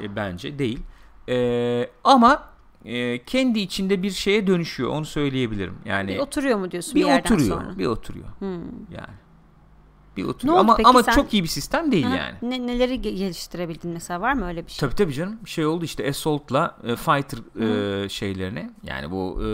E, 0.02 0.16
bence 0.16 0.58
değil. 0.58 0.80
E, 1.28 1.90
ama 2.04 2.49
e, 2.84 3.24
kendi 3.24 3.60
içinde 3.60 4.02
bir 4.02 4.10
şeye 4.10 4.46
dönüşüyor. 4.46 4.90
Onu 4.90 5.04
söyleyebilirim. 5.04 5.74
Yani 5.84 6.08
Bir 6.08 6.18
oturuyor 6.18 6.58
mu 6.58 6.70
diyorsun 6.70 6.94
bir 6.94 7.00
bir, 7.00 7.06
yerden 7.06 7.34
oturuyor. 7.34 7.60
sonra? 7.62 7.78
Bir 7.78 7.86
oturuyor. 7.86 8.26
Hmm. 8.38 8.62
Yani. 8.90 9.14
Bir 10.16 10.24
oturuyor. 10.24 10.58
ama 10.58 10.76
ama 10.84 11.02
sen- 11.02 11.12
çok 11.12 11.34
iyi 11.34 11.42
bir 11.42 11.48
sistem 11.48 11.92
değil 11.92 12.04
Ha, 12.06 12.16
yani. 12.16 12.34
Ne, 12.42 12.66
neleri 12.66 12.94
ge- 12.94 13.16
geliştirebildin 13.16 13.90
mesela 13.90 14.20
var 14.20 14.32
mı 14.32 14.46
öyle 14.46 14.66
bir 14.66 14.70
şey? 14.70 14.88
Tabii 14.88 14.96
tabii 14.96 15.12
canım. 15.12 15.38
Şey 15.46 15.66
oldu 15.66 15.84
işte 15.84 16.08
Assault'la 16.08 16.76
e, 16.84 16.96
Fighter 16.96 17.38
e, 18.04 18.08
şeylerini 18.08 18.70
yani 18.82 19.10
bu 19.10 19.42
e, 19.44 19.48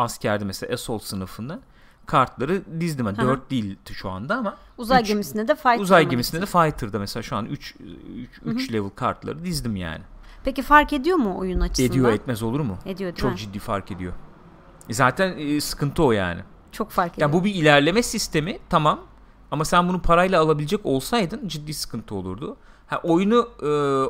askerde 0.00 0.44
mesela 0.44 0.74
Assault 0.74 1.02
sınıfında 1.02 1.60
kartları 2.06 2.62
dizdim. 2.80 3.06
Hı 3.06 3.10
hı. 3.10 3.16
4 3.16 3.50
değil 3.50 3.76
şu 3.92 4.10
anda 4.10 4.36
ama 4.36 4.56
Uzay 4.78 5.02
üç- 5.02 5.08
gemisinde 5.08 5.48
de 5.48 5.54
fight 5.54 5.80
uzay 5.80 6.08
gemisinde 6.08 6.42
de 6.42 6.46
Fighter'da 6.46 6.98
mesela 6.98 7.22
şu 7.22 7.36
an 7.36 7.46
3 7.46 7.74
3 8.44 8.72
level 8.72 8.90
kartları 8.90 9.44
dizdim 9.44 9.76
yani. 9.76 10.02
Peki 10.44 10.62
fark 10.62 10.92
ediyor 10.92 11.16
mu 11.16 11.38
oyun 11.38 11.60
açısından? 11.60 11.90
Ediyor 11.90 12.12
etmez 12.12 12.42
olur 12.42 12.60
mu? 12.60 12.76
Ediyor 12.86 13.10
değil 13.10 13.16
Çok 13.22 13.30
mi? 13.30 13.36
ciddi 13.38 13.58
fark 13.58 13.90
ediyor. 13.90 14.12
E 14.88 14.94
Zaten 14.94 15.34
e, 15.38 15.60
sıkıntı 15.60 16.04
o 16.04 16.12
yani. 16.12 16.40
Çok 16.72 16.90
fark 16.90 17.12
ediyor. 17.14 17.28
Ya 17.28 17.32
bu 17.34 17.44
bir 17.44 17.54
ilerleme 17.54 18.02
sistemi 18.02 18.58
tamam 18.68 19.00
ama 19.50 19.64
sen 19.64 19.88
bunu 19.88 20.02
parayla 20.02 20.40
alabilecek 20.42 20.86
olsaydın 20.86 21.48
ciddi 21.48 21.74
sıkıntı 21.74 22.14
olurdu. 22.14 22.56
Ha, 22.86 23.00
oyunu 23.02 23.48
e, 23.62 23.66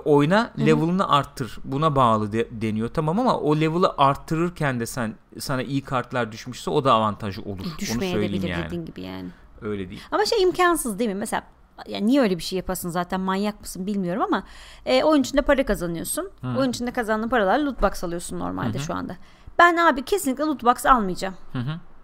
oyna 0.09 0.51
level'ını 0.59 1.09
arttır. 1.09 1.59
Buna 1.65 1.97
bağlı 1.97 2.33
de- 2.33 2.49
deniyor 2.51 2.89
tamam 2.89 3.19
ama 3.21 3.39
o 3.39 3.57
level'ı 3.57 3.95
arttırırken 3.99 4.81
de 4.81 4.87
sen 4.87 5.15
sana 5.39 5.63
iyi 5.63 5.83
kartlar 5.83 6.33
düşmüşse 6.33 6.71
o 6.71 6.85
da 6.85 6.93
avantajı 6.93 7.43
olur. 7.43 7.65
Onu 7.95 8.01
söyleyeyim 8.01 8.47
yani. 8.47 8.65
dediğin 8.65 8.85
gibi 8.85 9.01
yani. 9.03 9.29
Öyle 9.63 9.89
değil. 9.91 10.01
Ama 10.11 10.25
şey 10.25 10.43
imkansız 10.43 10.99
değil 10.99 11.11
mi? 11.11 11.17
Mesela 11.17 11.43
yani 11.89 12.07
niye 12.07 12.21
öyle 12.21 12.39
bir 12.39 12.43
şey 12.43 12.57
yapasın 12.57 12.89
zaten 12.91 13.21
manyak 13.21 13.61
mısın 13.61 13.87
bilmiyorum 13.87 14.23
ama 14.23 14.43
e, 14.87 15.03
oyun 15.05 15.21
içinde 15.21 15.43
para 15.43 15.67
kazanıyorsun. 15.67 16.31
Oyun 16.59 16.71
içinde 16.71 16.91
kazandığın 16.91 17.29
paralar 17.29 17.59
loot 17.59 17.83
box 17.83 18.05
alıyorsun 18.05 18.39
normalde 18.39 18.79
şu 18.79 18.95
anda. 18.95 19.17
Ben 19.59 19.77
abi 19.77 20.05
kesinlikle 20.05 20.45
loot 20.45 20.65
box 20.65 20.87
almayacağım. 20.87 21.35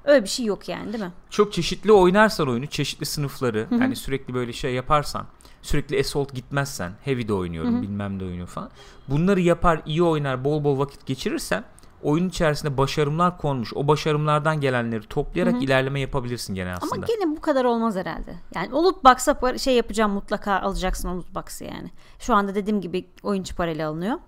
Öyle 0.05 0.23
bir 0.23 0.29
şey 0.29 0.47
yok 0.47 0.69
yani 0.69 0.93
değil 0.93 1.05
mi? 1.05 1.13
Çok 1.31 1.53
çeşitli 1.53 1.93
oynarsan 1.93 2.49
oyunu, 2.49 2.67
çeşitli 2.67 3.07
sınıfları, 3.07 3.67
yani 3.71 3.97
sürekli 3.97 4.35
böyle 4.35 4.53
şey 4.53 4.75
yaparsan, 4.75 5.27
sürekli 5.63 6.01
assault 6.01 6.35
gitmezsen, 6.35 6.93
heavy 7.05 7.29
de 7.29 7.33
oynuyorum, 7.33 7.83
bilmem 7.83 8.21
de 8.21 8.25
oynuyorum 8.25 8.47
falan. 8.47 8.71
Bunları 9.09 9.41
yapar, 9.41 9.83
iyi 9.87 10.03
oynar, 10.03 10.45
bol 10.45 10.65
bol 10.65 10.79
vakit 10.79 11.07
geçirirsen 11.07 11.65
oyun 12.03 12.29
içerisinde 12.29 12.77
başarımlar 12.79 13.39
konmuş. 13.39 13.73
O 13.75 13.89
başarımlardan 13.89 14.61
gelenleri 14.61 15.07
toplayarak 15.07 15.63
ilerleme 15.63 16.01
yapabilirsin 16.01 16.55
gene 16.55 16.73
aslında. 16.75 16.95
Ama 16.95 17.07
gene 17.07 17.37
bu 17.37 17.41
kadar 17.41 17.65
olmaz 17.65 17.97
herhalde. 17.97 18.35
Yani 18.55 18.71
loot 18.71 19.05
box'a 19.05 19.59
şey 19.59 19.75
yapacağım 19.75 20.13
mutlaka 20.13 20.61
alacaksın 20.61 21.09
loot 21.17 21.35
box'ı 21.35 21.65
yani. 21.65 21.91
Şu 22.19 22.35
anda 22.35 22.55
dediğim 22.55 22.81
gibi 22.81 23.05
oyuncu 23.23 23.57
parayla 23.57 23.89
alınıyor. 23.89 24.19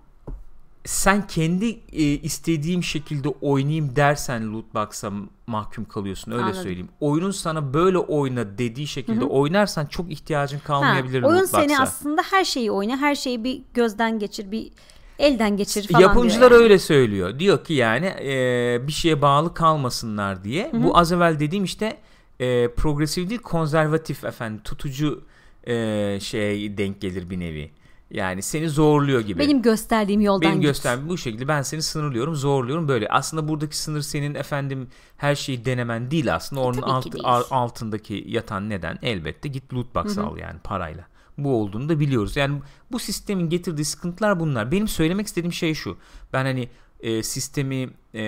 Sen 0.85 1.27
kendi 1.27 1.65
e, 1.91 2.03
istediğim 2.03 2.83
şekilde 2.83 3.29
oynayayım 3.29 3.95
dersen 3.95 4.53
loot 4.53 4.73
box'a 4.75 5.11
mahkum 5.47 5.85
kalıyorsun 5.85 6.31
öyle 6.31 6.43
Anladım. 6.43 6.61
söyleyeyim. 6.63 6.89
Oyunun 6.99 7.31
sana 7.31 7.73
böyle 7.73 7.97
oyna 7.97 8.57
dediği 8.57 8.87
şekilde 8.87 9.25
oynarsan 9.25 9.85
çok 9.85 10.11
ihtiyacın 10.11 10.57
Ha, 10.57 10.63
kalmayabilir 10.63 11.23
oyun 11.23 11.35
loot 11.35 11.43
box'a. 11.43 11.61
seni 11.61 11.79
aslında 11.79 12.21
her 12.31 12.45
şeyi 12.45 12.71
oyna, 12.71 12.97
her 12.97 13.15
şeyi 13.15 13.43
bir 13.43 13.61
gözden 13.73 14.19
geçir, 14.19 14.51
bir 14.51 14.71
elden 15.19 15.57
geçir 15.57 15.87
falan 15.87 16.01
Yapımcılar 16.01 16.51
yani. 16.51 16.63
öyle 16.63 16.79
söylüyor. 16.79 17.39
Diyor 17.39 17.63
ki 17.63 17.73
yani 17.73 18.05
e, 18.05 18.79
bir 18.87 18.91
şeye 18.91 19.21
bağlı 19.21 19.53
kalmasınlar 19.53 20.43
diye. 20.43 20.71
Bu 20.73 20.97
az 20.97 21.11
evvel 21.11 21.39
dediğim 21.39 21.63
işte 21.63 21.97
e, 22.39 22.67
progresif 22.67 23.29
değil 23.29 23.41
konservatif 23.41 24.23
efendim 24.23 24.61
tutucu 24.63 25.23
e, 25.67 25.73
şeye 26.21 26.77
denk 26.77 27.01
gelir 27.01 27.29
bir 27.29 27.39
nevi. 27.39 27.71
Yani 28.11 28.41
seni 28.41 28.69
zorluyor 28.69 29.21
gibi. 29.21 29.39
Benim 29.39 29.61
gösterdiğim 29.61 30.21
yoldan 30.21 30.41
Benim 30.41 30.61
git. 30.61 30.69
gösterdiğim 30.69 31.09
bu 31.09 31.17
şekilde 31.17 31.47
ben 31.47 31.61
seni 31.61 31.81
sınırlıyorum, 31.81 32.35
zorluyorum 32.35 32.87
böyle. 32.87 33.07
Aslında 33.09 33.47
buradaki 33.47 33.77
sınır 33.77 34.01
senin 34.01 34.35
efendim 34.35 34.87
her 35.17 35.35
şeyi 35.35 35.65
denemen 35.65 36.11
değil 36.11 36.35
aslında. 36.35 36.61
Onun 36.61 36.77
E, 36.77 36.81
alt- 36.81 37.51
altındaki 37.51 38.23
yatan 38.27 38.69
neden 38.69 38.97
elbette 39.01 39.49
git 39.49 39.73
loot 39.73 39.95
box 39.95 40.17
al 40.17 40.37
yani 40.37 40.59
parayla. 40.63 41.03
Bu 41.43 41.61
olduğunu 41.61 41.89
da 41.89 41.99
biliyoruz. 41.99 42.35
Yani 42.37 42.61
bu 42.91 42.99
sistemin 42.99 43.49
getirdiği 43.49 43.85
sıkıntılar 43.85 44.39
bunlar. 44.39 44.71
Benim 44.71 44.87
söylemek 44.87 45.27
istediğim 45.27 45.53
şey 45.53 45.73
şu. 45.73 45.97
Ben 46.33 46.45
hani 46.45 46.69
e, 46.99 47.23
sistemi 47.23 47.89
e, 48.13 48.23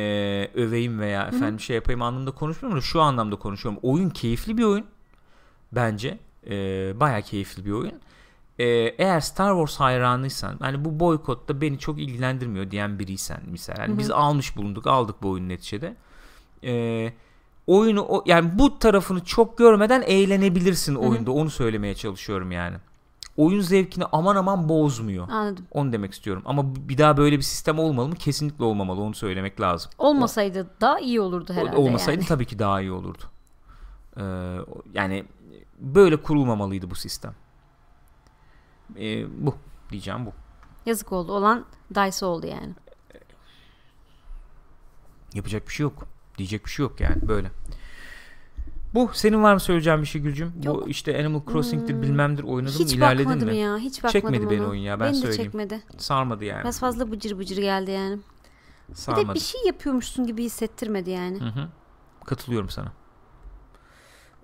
öveyim 0.56 1.00
veya 1.00 1.28
efendim 1.28 1.60
şey 1.60 1.76
yapayım 1.76 2.02
anlamda 2.02 2.32
konuşmuyorum 2.32 2.78
da 2.78 2.86
şu 2.86 3.02
anlamda 3.02 3.36
konuşuyorum. 3.36 3.80
Oyun 3.84 4.10
keyifli 4.10 4.58
bir 4.58 4.64
oyun. 4.64 4.86
Bence. 5.72 6.18
E, 6.50 6.54
Baya 7.00 7.22
keyifli 7.22 7.66
bir 7.66 7.72
oyun. 7.72 7.94
E, 8.60 8.66
eğer 8.98 9.20
Star 9.20 9.52
Wars 9.52 9.80
hayranıysan 9.80 10.58
hani 10.60 10.86
bu 10.86 11.00
boykotta 11.00 11.62
beni 11.62 11.80
çok 11.80 12.00
ilgilendirmiyor 12.00 12.72
diyen 12.72 13.00
biriysen 13.00 13.42
misal. 13.46 13.78
Yani 13.78 13.98
biz 13.98 14.12
almış 14.12 14.58
bulunduk 14.58 14.88
aldık 14.88 15.24
bu 15.24 15.30
oyunu 15.30 15.50
neticede. 15.50 15.96
E, 16.64 17.14
oyunu 17.68 18.02
o, 18.02 18.24
yani 18.26 18.60
bu 18.60 18.80
tarafını 18.80 19.24
çok 19.26 19.58
görmeden 19.58 20.02
eğlenebilirsin 20.02 20.96
oyunda. 20.96 21.32
Onu 21.32 21.50
söylemeye 21.50 21.96
çalışıyorum 21.96 22.52
yani. 22.52 22.78
Oyun 23.38 23.62
zevkini 23.62 24.06
aman 24.12 24.36
aman 24.36 24.70
bozmuyor. 24.70 25.30
Anladım. 25.30 25.66
Onu 25.72 25.94
demek 25.94 26.14
istiyorum. 26.14 26.44
Ama 26.46 26.76
bir 26.76 26.98
daha 26.98 27.18
böyle 27.18 27.38
bir 27.38 27.44
sistem 27.44 27.80
olmalı 27.80 28.08
mı? 28.08 28.16
Kesinlikle 28.16 28.64
olmamalı. 28.64 29.02
Onu 29.02 29.14
söylemek 29.14 29.62
lazım. 29.62 29.92
Olmasaydı 29.98 30.70
da 30.82 31.00
iyi 31.00 31.22
olurdu 31.22 31.54
herhalde 31.54 31.78
Olmasaydı 31.78 32.20
yani. 32.20 32.28
tabii 32.28 32.46
ki 32.46 32.60
daha 32.60 32.82
iyi 32.82 32.92
olurdu. 32.92 33.24
Ee, 34.18 34.24
yani 34.94 35.26
böyle 35.80 36.22
kurulmamalıydı 36.22 36.90
bu 36.90 36.96
sistem. 36.96 37.34
Ee, 39.00 39.46
bu 39.46 39.56
diyeceğim 39.92 40.26
bu. 40.26 40.34
Yazık 40.86 41.12
oldu. 41.12 41.32
Olan 41.32 41.66
Dice 41.96 42.26
oldu 42.26 42.48
yani. 42.48 42.74
Yapacak 45.34 45.68
bir 45.68 45.74
şey 45.74 45.84
yok. 45.84 46.08
Diyecek 46.38 46.66
bir 46.66 46.70
şey 46.70 46.84
yok 46.84 47.00
yani 47.00 47.28
böyle. 47.28 47.52
Bu 48.94 49.10
senin 49.14 49.44
var 49.44 49.54
mı 49.54 49.60
söyleyeceğin 49.60 50.02
bir 50.02 50.06
şey 50.06 50.22
Gülcüm? 50.22 50.54
Bu 50.56 50.66
Yok. 50.68 50.84
Hmm. 50.84 50.90
işte 50.92 51.20
Animal 51.20 51.42
Crossing'tir 51.52 52.02
bilmemdir 52.02 52.44
oynadın 52.44 52.72
Hiç 52.74 52.92
mı 52.92 52.98
ilerledin 52.98 53.26
bakmadım 53.26 53.48
mi? 53.50 53.58
ya. 53.58 53.78
Hiç 53.78 54.04
bakmadım 54.04 54.12
Çekmedi 54.32 54.50
beni 54.50 54.62
ona. 54.62 54.70
oyun 54.70 54.82
ya, 54.82 55.00
ben 55.00 55.08
Beni 55.08 55.16
de 55.16 55.20
söyleyeyim. 55.22 55.44
çekmedi. 55.44 55.82
Sarmadı 55.98 56.46
yani. 56.46 56.62
Biraz 56.64 56.80
fazla 56.80 57.12
bıcır 57.12 57.40
bıcır 57.40 57.58
geldi 57.58 57.92
yani. 57.92 58.20
Bir 58.90 58.96
Sarmadı. 58.96 59.30
de 59.30 59.34
bir 59.34 59.40
şey 59.40 59.62
yapıyormuşsun 59.66 60.28
gibi 60.28 60.44
hissettirmedi 60.44 61.10
yani. 61.10 61.40
Hı 61.40 61.46
hı. 61.46 61.68
Katılıyorum 62.26 62.70
sana. 62.70 62.92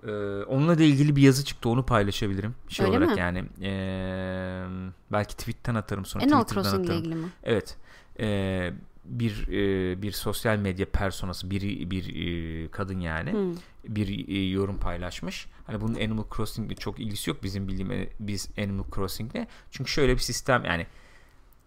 Ee, 0.06 0.10
onunla 0.44 0.78
da 0.78 0.82
ilgili 0.82 1.16
bir 1.16 1.22
yazı 1.22 1.44
çıktı 1.44 1.68
onu 1.68 1.86
paylaşabilirim 1.86 2.54
şey 2.68 2.86
Öyle 2.86 2.96
olarak 2.98 3.14
mi? 3.14 3.20
yani 3.20 3.44
ee, 3.62 4.64
belki 5.12 5.36
tweetten 5.36 5.74
atarım 5.74 6.04
sonra 6.04 6.24
Animal 6.24 6.42
Twitter'dan 6.42 6.62
Crossing 6.70 6.84
ile 6.86 6.92
atarım. 6.92 7.04
ilgili 7.04 7.14
mi? 7.24 7.28
Evet 7.44 7.76
Ee, 8.20 8.72
bir 9.08 9.48
ee, 9.48 10.02
bir 10.02 10.12
sosyal 10.12 10.56
medya 10.56 10.86
personası 10.86 11.50
bir 11.50 11.90
bir 11.90 12.04
ee, 12.14 12.68
kadın 12.70 13.00
yani 13.00 13.32
Hmm. 13.32 13.54
bir 13.88 14.28
ee, 14.28 14.48
yorum 14.48 14.78
paylaşmış. 14.78 15.46
Hani 15.66 15.80
bunun 15.80 15.94
Animal 15.94 16.24
Crossing'le 16.36 16.76
çok 16.76 17.00
ilgisi 17.00 17.30
yok 17.30 17.42
bizim 17.42 17.68
bildiğim 17.68 17.92
e, 17.92 18.08
biz 18.20 18.48
Animal 18.58 18.84
Crossing'le. 18.94 19.46
Çünkü 19.70 19.90
şöyle 19.90 20.12
bir 20.14 20.18
sistem 20.20 20.64
yani 20.64 20.86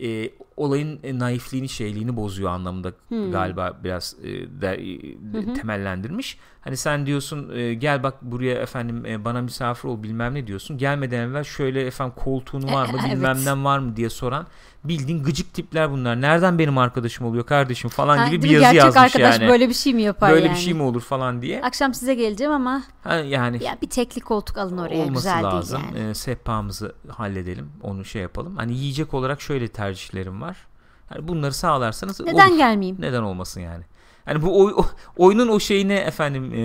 e, 0.03 0.29
olayın 0.57 0.99
e, 1.03 1.19
naifliğini 1.19 1.69
şeyliğini 1.69 2.15
bozuyor 2.15 2.49
anlamında 2.49 2.93
Hmm. 3.07 3.31
galiba 3.31 3.79
biraz 3.83 4.15
e, 4.23 4.27
de, 4.61 4.67
e, 5.49 5.53
temellendirmiş. 5.53 6.37
Hani 6.61 6.77
sen 6.77 7.05
diyorsun 7.05 7.49
e, 7.55 7.73
gel 7.73 8.03
bak 8.03 8.21
buraya 8.21 8.55
efendim 8.61 9.05
e, 9.05 9.25
bana 9.25 9.41
misafir 9.41 9.89
ol 9.89 10.03
bilmem 10.03 10.33
ne 10.33 10.47
diyorsun. 10.47 10.77
Gelmeden 10.77 11.19
evvel 11.19 11.43
şöyle 11.43 11.85
efendim 11.85 12.13
koltuğun 12.17 12.63
var 12.73 12.89
mı 12.89 12.97
Evet. 13.01 13.11
bilmem 13.15 13.37
ne 13.45 13.63
var 13.63 13.79
mı 13.79 13.95
diye 13.95 14.09
soran 14.09 14.47
bildiğin 14.83 15.23
gıcık 15.23 15.53
tipler 15.53 15.91
bunlar. 15.91 16.21
Nereden 16.21 16.59
benim 16.59 16.77
arkadaşım 16.77 17.25
oluyor 17.25 17.45
kardeşim 17.45 17.89
falan 17.89 18.17
Ha, 18.17 18.27
gibi 18.27 18.43
bir 18.43 18.49
yazı 18.49 18.61
Gerçek 18.63 18.79
yazmış 18.79 19.15
arkadaş 19.15 19.39
yani. 19.39 19.49
böyle 19.49 19.69
bir 19.69 19.73
şey 19.73 19.93
mi 19.93 20.01
yapar 20.01 20.31
Böyle 20.31 20.45
yani? 20.45 20.55
bir 20.55 20.59
şey 20.59 20.73
mi 20.73 20.81
olur 20.83 21.01
falan 21.01 21.41
diye. 21.41 21.61
Akşam 21.63 21.93
size 21.93 22.15
geleceğim 22.15 22.53
ama 22.53 22.83
Ha, 23.03 23.15
yani 23.15 23.63
ya 23.63 23.77
bir 23.81 23.89
tekli 23.89 24.21
koltuk 24.21 24.57
alın 24.57 24.77
oraya 24.77 24.95
olması 25.03 25.13
güzel 25.13 25.43
lazım. 25.43 25.81
değil 25.83 25.95
yani. 26.03 26.09
Ee, 26.09 26.13
sehpamızı 26.13 26.95
halledelim. 27.09 27.69
Onu 27.81 28.05
şey 28.05 28.21
yapalım. 28.21 28.57
Hani 28.57 28.73
yiyecek 28.73 29.13
olarak 29.13 29.41
şöyle 29.41 29.67
tercihlerim 29.67 30.41
var. 30.41 30.57
Hani 31.09 31.27
bunları 31.27 31.53
sağlarsanız 31.53 32.19
Neden 32.19 32.49
olur. 32.49 32.57
gelmeyeyim? 32.57 32.97
Neden 32.99 33.21
olmasın 33.21 33.61
yani? 33.61 33.83
Hani 34.25 34.41
bu 34.41 34.63
oy- 34.63 34.73
oyunun 35.17 35.47
o 35.47 35.59
şeyine 35.59 35.95
efendim 35.95 36.53
e, 36.53 36.61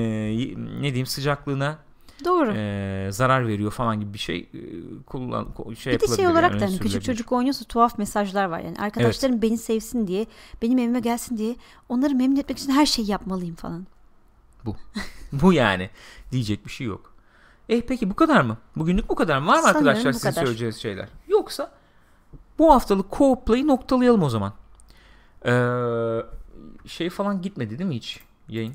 ne 0.83 0.83
diyeyim 0.83 1.07
sıcaklığına 1.07 1.79
Doğru. 2.25 2.53
e, 2.57 3.09
zarar 3.13 3.49
veriyor 3.49 3.71
falan 3.71 4.01
gibi 4.01 4.15
bir 4.15 4.19
şey 4.19 4.49
e, 4.55 4.61
kullan 5.07 5.49
şey 5.79 5.95
bir 5.95 6.01
de 6.01 6.17
şey 6.17 6.29
olarak 6.29 6.51
yani, 6.51 6.61
da 6.61 6.67
hani 6.67 6.79
küçük 6.79 7.05
çocuk 7.05 7.33
oynuyorsa 7.33 7.65
tuhaf 7.65 7.99
mesajlar 7.99 8.45
var 8.45 8.61
yani. 8.61 8.77
Arkadaşlarım 8.79 9.43
beni 9.43 9.59
sevsin 9.59 10.07
diye, 10.07 10.27
benim 10.63 10.79
evime 10.79 11.01
gelsin 11.01 11.39
diye 11.39 11.57
onları 11.89 12.15
memnun 12.15 12.37
etmek 12.37 12.59
için 12.59 12.73
her 12.73 12.87
şeyi 12.87 13.11
yapmalıyım 13.11 13.55
falan. 13.55 13.87
Bu 15.33 15.53
yani 15.53 15.91
diyecek 16.33 16.67
bir 16.67 16.71
şey 16.71 16.87
yok. 16.87 17.13
Eh 17.69 17.83
peki 17.89 18.11
bu 18.11 18.15
kadar 18.15 18.41
mı? 18.41 18.57
Bugünlük 18.77 19.09
bu 19.09 19.15
kadar 19.15 19.39
mı? 19.39 19.47
Var 19.47 19.57
mı 19.57 19.63
Sanıyorum 19.63 19.89
arkadaşlar 19.89 20.13
bu 20.13 20.19
sizin 20.19 20.31
kadar. 20.31 20.43
söyleyeceğiniz 20.43 20.77
şeyler? 20.77 21.09
Yoksa 21.29 21.71
bu 22.59 22.73
haftalık 22.75 23.13
co-play'i 23.13 23.67
noktalayalım 23.67 24.23
o 24.23 24.29
zaman. 24.29 24.53
Ee, 25.45 25.51
şey 26.87 27.11
falan 27.11 27.43
gitmedi 27.43 27.79
değil 27.79 27.89
mi 27.89 27.97
hiç 27.97 28.21
yayın? 28.49 28.75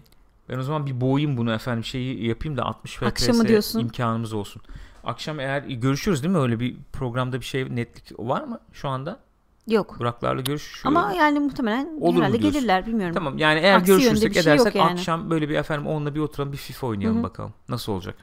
Ben 0.49 0.57
o 0.57 0.63
zaman 0.63 0.85
bir 0.85 1.01
boğayım 1.01 1.37
bunu 1.37 1.53
efendim 1.53 1.83
şeyi 1.83 2.27
yapayım 2.27 2.57
da 2.57 2.63
60 2.63 2.95
FPS 2.95 3.75
imkanımız 3.75 4.33
olsun. 4.33 4.61
Akşam 5.03 5.39
eğer 5.39 5.61
görüşürüz 5.61 6.23
değil 6.23 6.31
mi? 6.33 6.39
Öyle 6.39 6.59
bir 6.59 6.75
programda 6.93 7.39
bir 7.39 7.45
şey 7.45 7.75
netlik 7.75 8.19
var 8.19 8.43
mı 8.43 8.59
şu 8.73 8.89
anda? 8.89 9.19
Yok. 9.67 9.99
Buraklarla 9.99 10.41
görüşüyoruz. 10.41 10.97
Ama 10.97 11.13
yani 11.13 11.39
muhtemelen 11.39 11.97
Olur 12.01 12.21
herhalde 12.21 12.37
gelirler 12.37 12.85
bilmiyorum. 12.87 13.13
Tamam 13.15 13.37
yani 13.37 13.59
eğer 13.59 13.75
Aksi 13.77 13.85
görüşürsek 13.91 14.29
bir 14.29 14.33
şey 14.33 14.53
edersek 14.53 14.75
yani. 14.75 14.91
akşam 14.91 15.29
böyle 15.29 15.49
bir 15.49 15.55
efendim 15.55 15.87
onunla 15.87 16.15
bir 16.15 16.19
oturalım 16.19 16.51
bir 16.53 16.57
FIFA 16.57 16.87
oynayalım 16.87 17.15
Hı 17.17 17.19
hı. 17.19 17.23
bakalım. 17.23 17.53
Nasıl 17.69 17.91
olacak? 17.91 18.15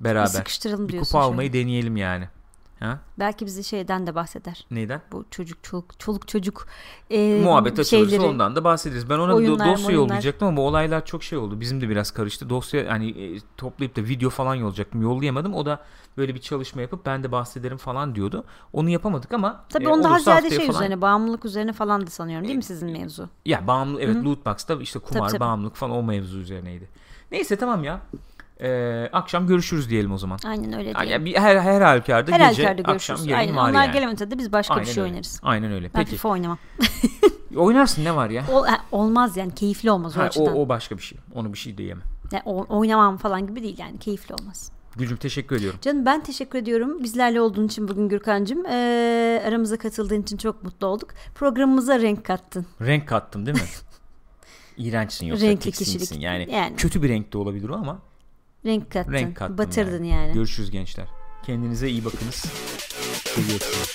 Bir 0.00 0.04
Beraber. 0.04 0.26
sıkıştıralım 0.26 0.88
Bir 0.88 0.92
diyorsun. 0.92 1.08
kupa 1.10 1.18
şöyle. 1.22 1.32
almayı 1.32 1.52
deneyelim 1.52 1.96
yani. 1.96 2.28
Ha? 2.82 2.98
Belki 3.18 3.46
bizi 3.46 3.64
şeyden 3.64 4.06
de 4.06 4.14
bahseder. 4.14 4.66
Neyden? 4.70 5.02
Bu 5.12 5.24
çocuk 5.30 5.64
çoluk 5.64 6.00
çoluk 6.00 6.28
çocuk 6.28 6.66
e, 7.10 7.40
Muhabbet 7.44 7.78
açılırsa 7.78 8.10
şeyleri. 8.10 8.28
ondan 8.30 8.56
da 8.56 8.64
bahsederiz. 8.64 9.10
Ben 9.10 9.18
ona 9.18 9.34
oyunlar, 9.34 9.66
do- 9.66 9.72
dosya 9.72 9.86
oyunlar. 9.88 10.02
yollayacaktım 10.02 10.48
ama 10.48 10.62
olaylar 10.62 11.06
çok 11.06 11.22
şey 11.22 11.38
oldu. 11.38 11.60
Bizim 11.60 11.80
de 11.80 11.88
biraz 11.88 12.10
karıştı. 12.10 12.50
Dosya 12.50 12.92
hani 12.92 13.10
e, 13.10 13.38
toplayıp 13.56 13.96
da 13.96 14.00
video 14.02 14.30
falan 14.30 14.54
yollayacaktım. 14.54 15.02
Yollayamadım. 15.02 15.54
O 15.54 15.66
da 15.66 15.80
böyle 16.16 16.34
bir 16.34 16.40
çalışma 16.40 16.82
yapıp 16.82 17.06
ben 17.06 17.22
de 17.22 17.32
bahsederim 17.32 17.76
falan 17.76 18.14
diyordu. 18.14 18.44
Onu 18.72 18.88
yapamadık 18.90 19.32
ama 19.32 19.64
Tabii 19.68 19.84
e, 19.84 19.88
onda 19.88 20.04
daha 20.04 20.18
ziyade 20.18 20.48
şey 20.50 20.58
falan- 20.58 20.70
üzerine 20.70 21.00
bağımlılık 21.00 21.44
üzerine 21.44 21.72
falan 21.72 22.06
da 22.06 22.10
sanıyorum 22.10 22.46
değil 22.46 22.56
mi 22.56 22.62
sizin 22.62 22.90
mevzu? 22.90 23.28
Ya 23.44 23.66
bağımlı 23.66 24.00
evet 24.00 24.24
loot 24.24 24.46
box'ta 24.46 24.74
işte 24.74 24.98
kumar 24.98 25.20
Tabii, 25.20 25.30
tabii. 25.30 25.40
bağımlılık 25.40 25.76
falan 25.76 25.96
o 25.96 26.02
mevzu 26.02 26.38
üzerineydi. 26.38 26.88
Neyse 27.30 27.56
tamam 27.56 27.84
ya. 27.84 28.00
Ee, 28.62 29.08
akşam 29.12 29.46
görüşürüz 29.46 29.90
diyelim 29.90 30.12
o 30.12 30.18
zaman. 30.18 30.38
Aynen 30.46 30.72
öyle 30.72 30.88
Yani 30.88 31.06
diyelim. 31.06 31.24
bir, 31.24 31.34
her, 31.36 31.56
her 31.56 31.80
halükarda 31.80 32.32
Her 32.32 32.48
gece 32.50 32.66
halükarda 32.66 32.92
akşam 32.92 33.16
görüşürüz. 33.16 33.26
yayın 33.32 33.48
Aynen. 33.48 33.56
var 33.56 33.70
Onlar 33.70 33.84
yani. 33.84 33.92
gelemese 33.92 34.30
de 34.30 34.38
biz 34.38 34.52
başka 34.52 34.74
Aynen 34.74 34.86
bir 34.86 34.92
şey 34.92 35.02
öyle. 35.02 35.12
oynarız. 35.12 35.40
Aynen 35.42 35.72
öyle. 35.72 35.84
Ben 35.86 35.92
Peki. 36.00 36.10
FIFA 36.10 36.28
oynamam. 36.28 36.58
Oynarsın 37.56 38.04
ne 38.04 38.16
var 38.16 38.30
ya? 38.30 38.44
Ol- 38.52 38.66
olmaz 38.92 39.36
yani 39.36 39.54
keyifli 39.54 39.90
olmaz 39.90 40.16
o 40.16 40.20
Ha, 40.20 40.24
o, 40.24 40.26
açıdan. 40.26 40.56
o 40.58 40.68
başka 40.68 40.96
bir 40.98 41.02
şey. 41.02 41.18
Onu 41.34 41.52
bir 41.52 41.58
şey 41.58 41.78
diyemem. 41.78 42.04
Yani 42.32 42.42
o- 42.46 42.66
oynamam 42.78 43.16
falan 43.16 43.46
gibi 43.46 43.62
değil 43.62 43.78
yani 43.78 43.98
keyifli 43.98 44.34
olmaz. 44.34 44.72
Gülcüm 44.96 45.16
teşekkür 45.16 45.56
ediyorum. 45.56 45.78
Canım 45.82 46.06
ben 46.06 46.22
teşekkür 46.22 46.58
ediyorum. 46.58 47.02
Bizlerle 47.02 47.40
olduğun 47.40 47.66
için 47.66 47.88
bugün 47.88 48.08
Gürkan'cığım. 48.08 48.66
Ee, 48.66 49.42
aramıza 49.46 49.76
katıldığın 49.78 50.22
için 50.22 50.36
çok 50.36 50.62
mutlu 50.64 50.86
olduk. 50.86 51.08
Programımıza 51.34 52.00
renk 52.00 52.24
kattın. 52.24 52.66
Renk 52.80 53.08
kattım 53.08 53.46
değil 53.46 53.56
mi? 53.58 53.64
İğrençsin 54.76 55.26
yoksa 55.26 55.46
Renkli 55.46 55.60
tiksinsin. 55.62 55.98
kişilik. 55.98 56.22
Yani, 56.22 56.48
Yani. 56.52 56.76
kötü 56.76 57.02
bir 57.02 57.08
renk 57.08 57.32
de 57.32 57.38
olabilir 57.38 57.68
o 57.68 57.74
ama 57.74 57.98
renk 58.66 58.90
kattın. 58.90 59.12
Renk 59.12 59.36
kattın 59.36 59.58
batırdın 59.58 60.04
yani. 60.04 60.26
yani. 60.26 60.34
Görüşürüz 60.34 60.70
gençler. 60.70 61.08
Kendinize 61.42 61.88
iyi 61.88 62.04
bakınız. 62.04 62.44
Seviyorsunuz. 63.24 63.92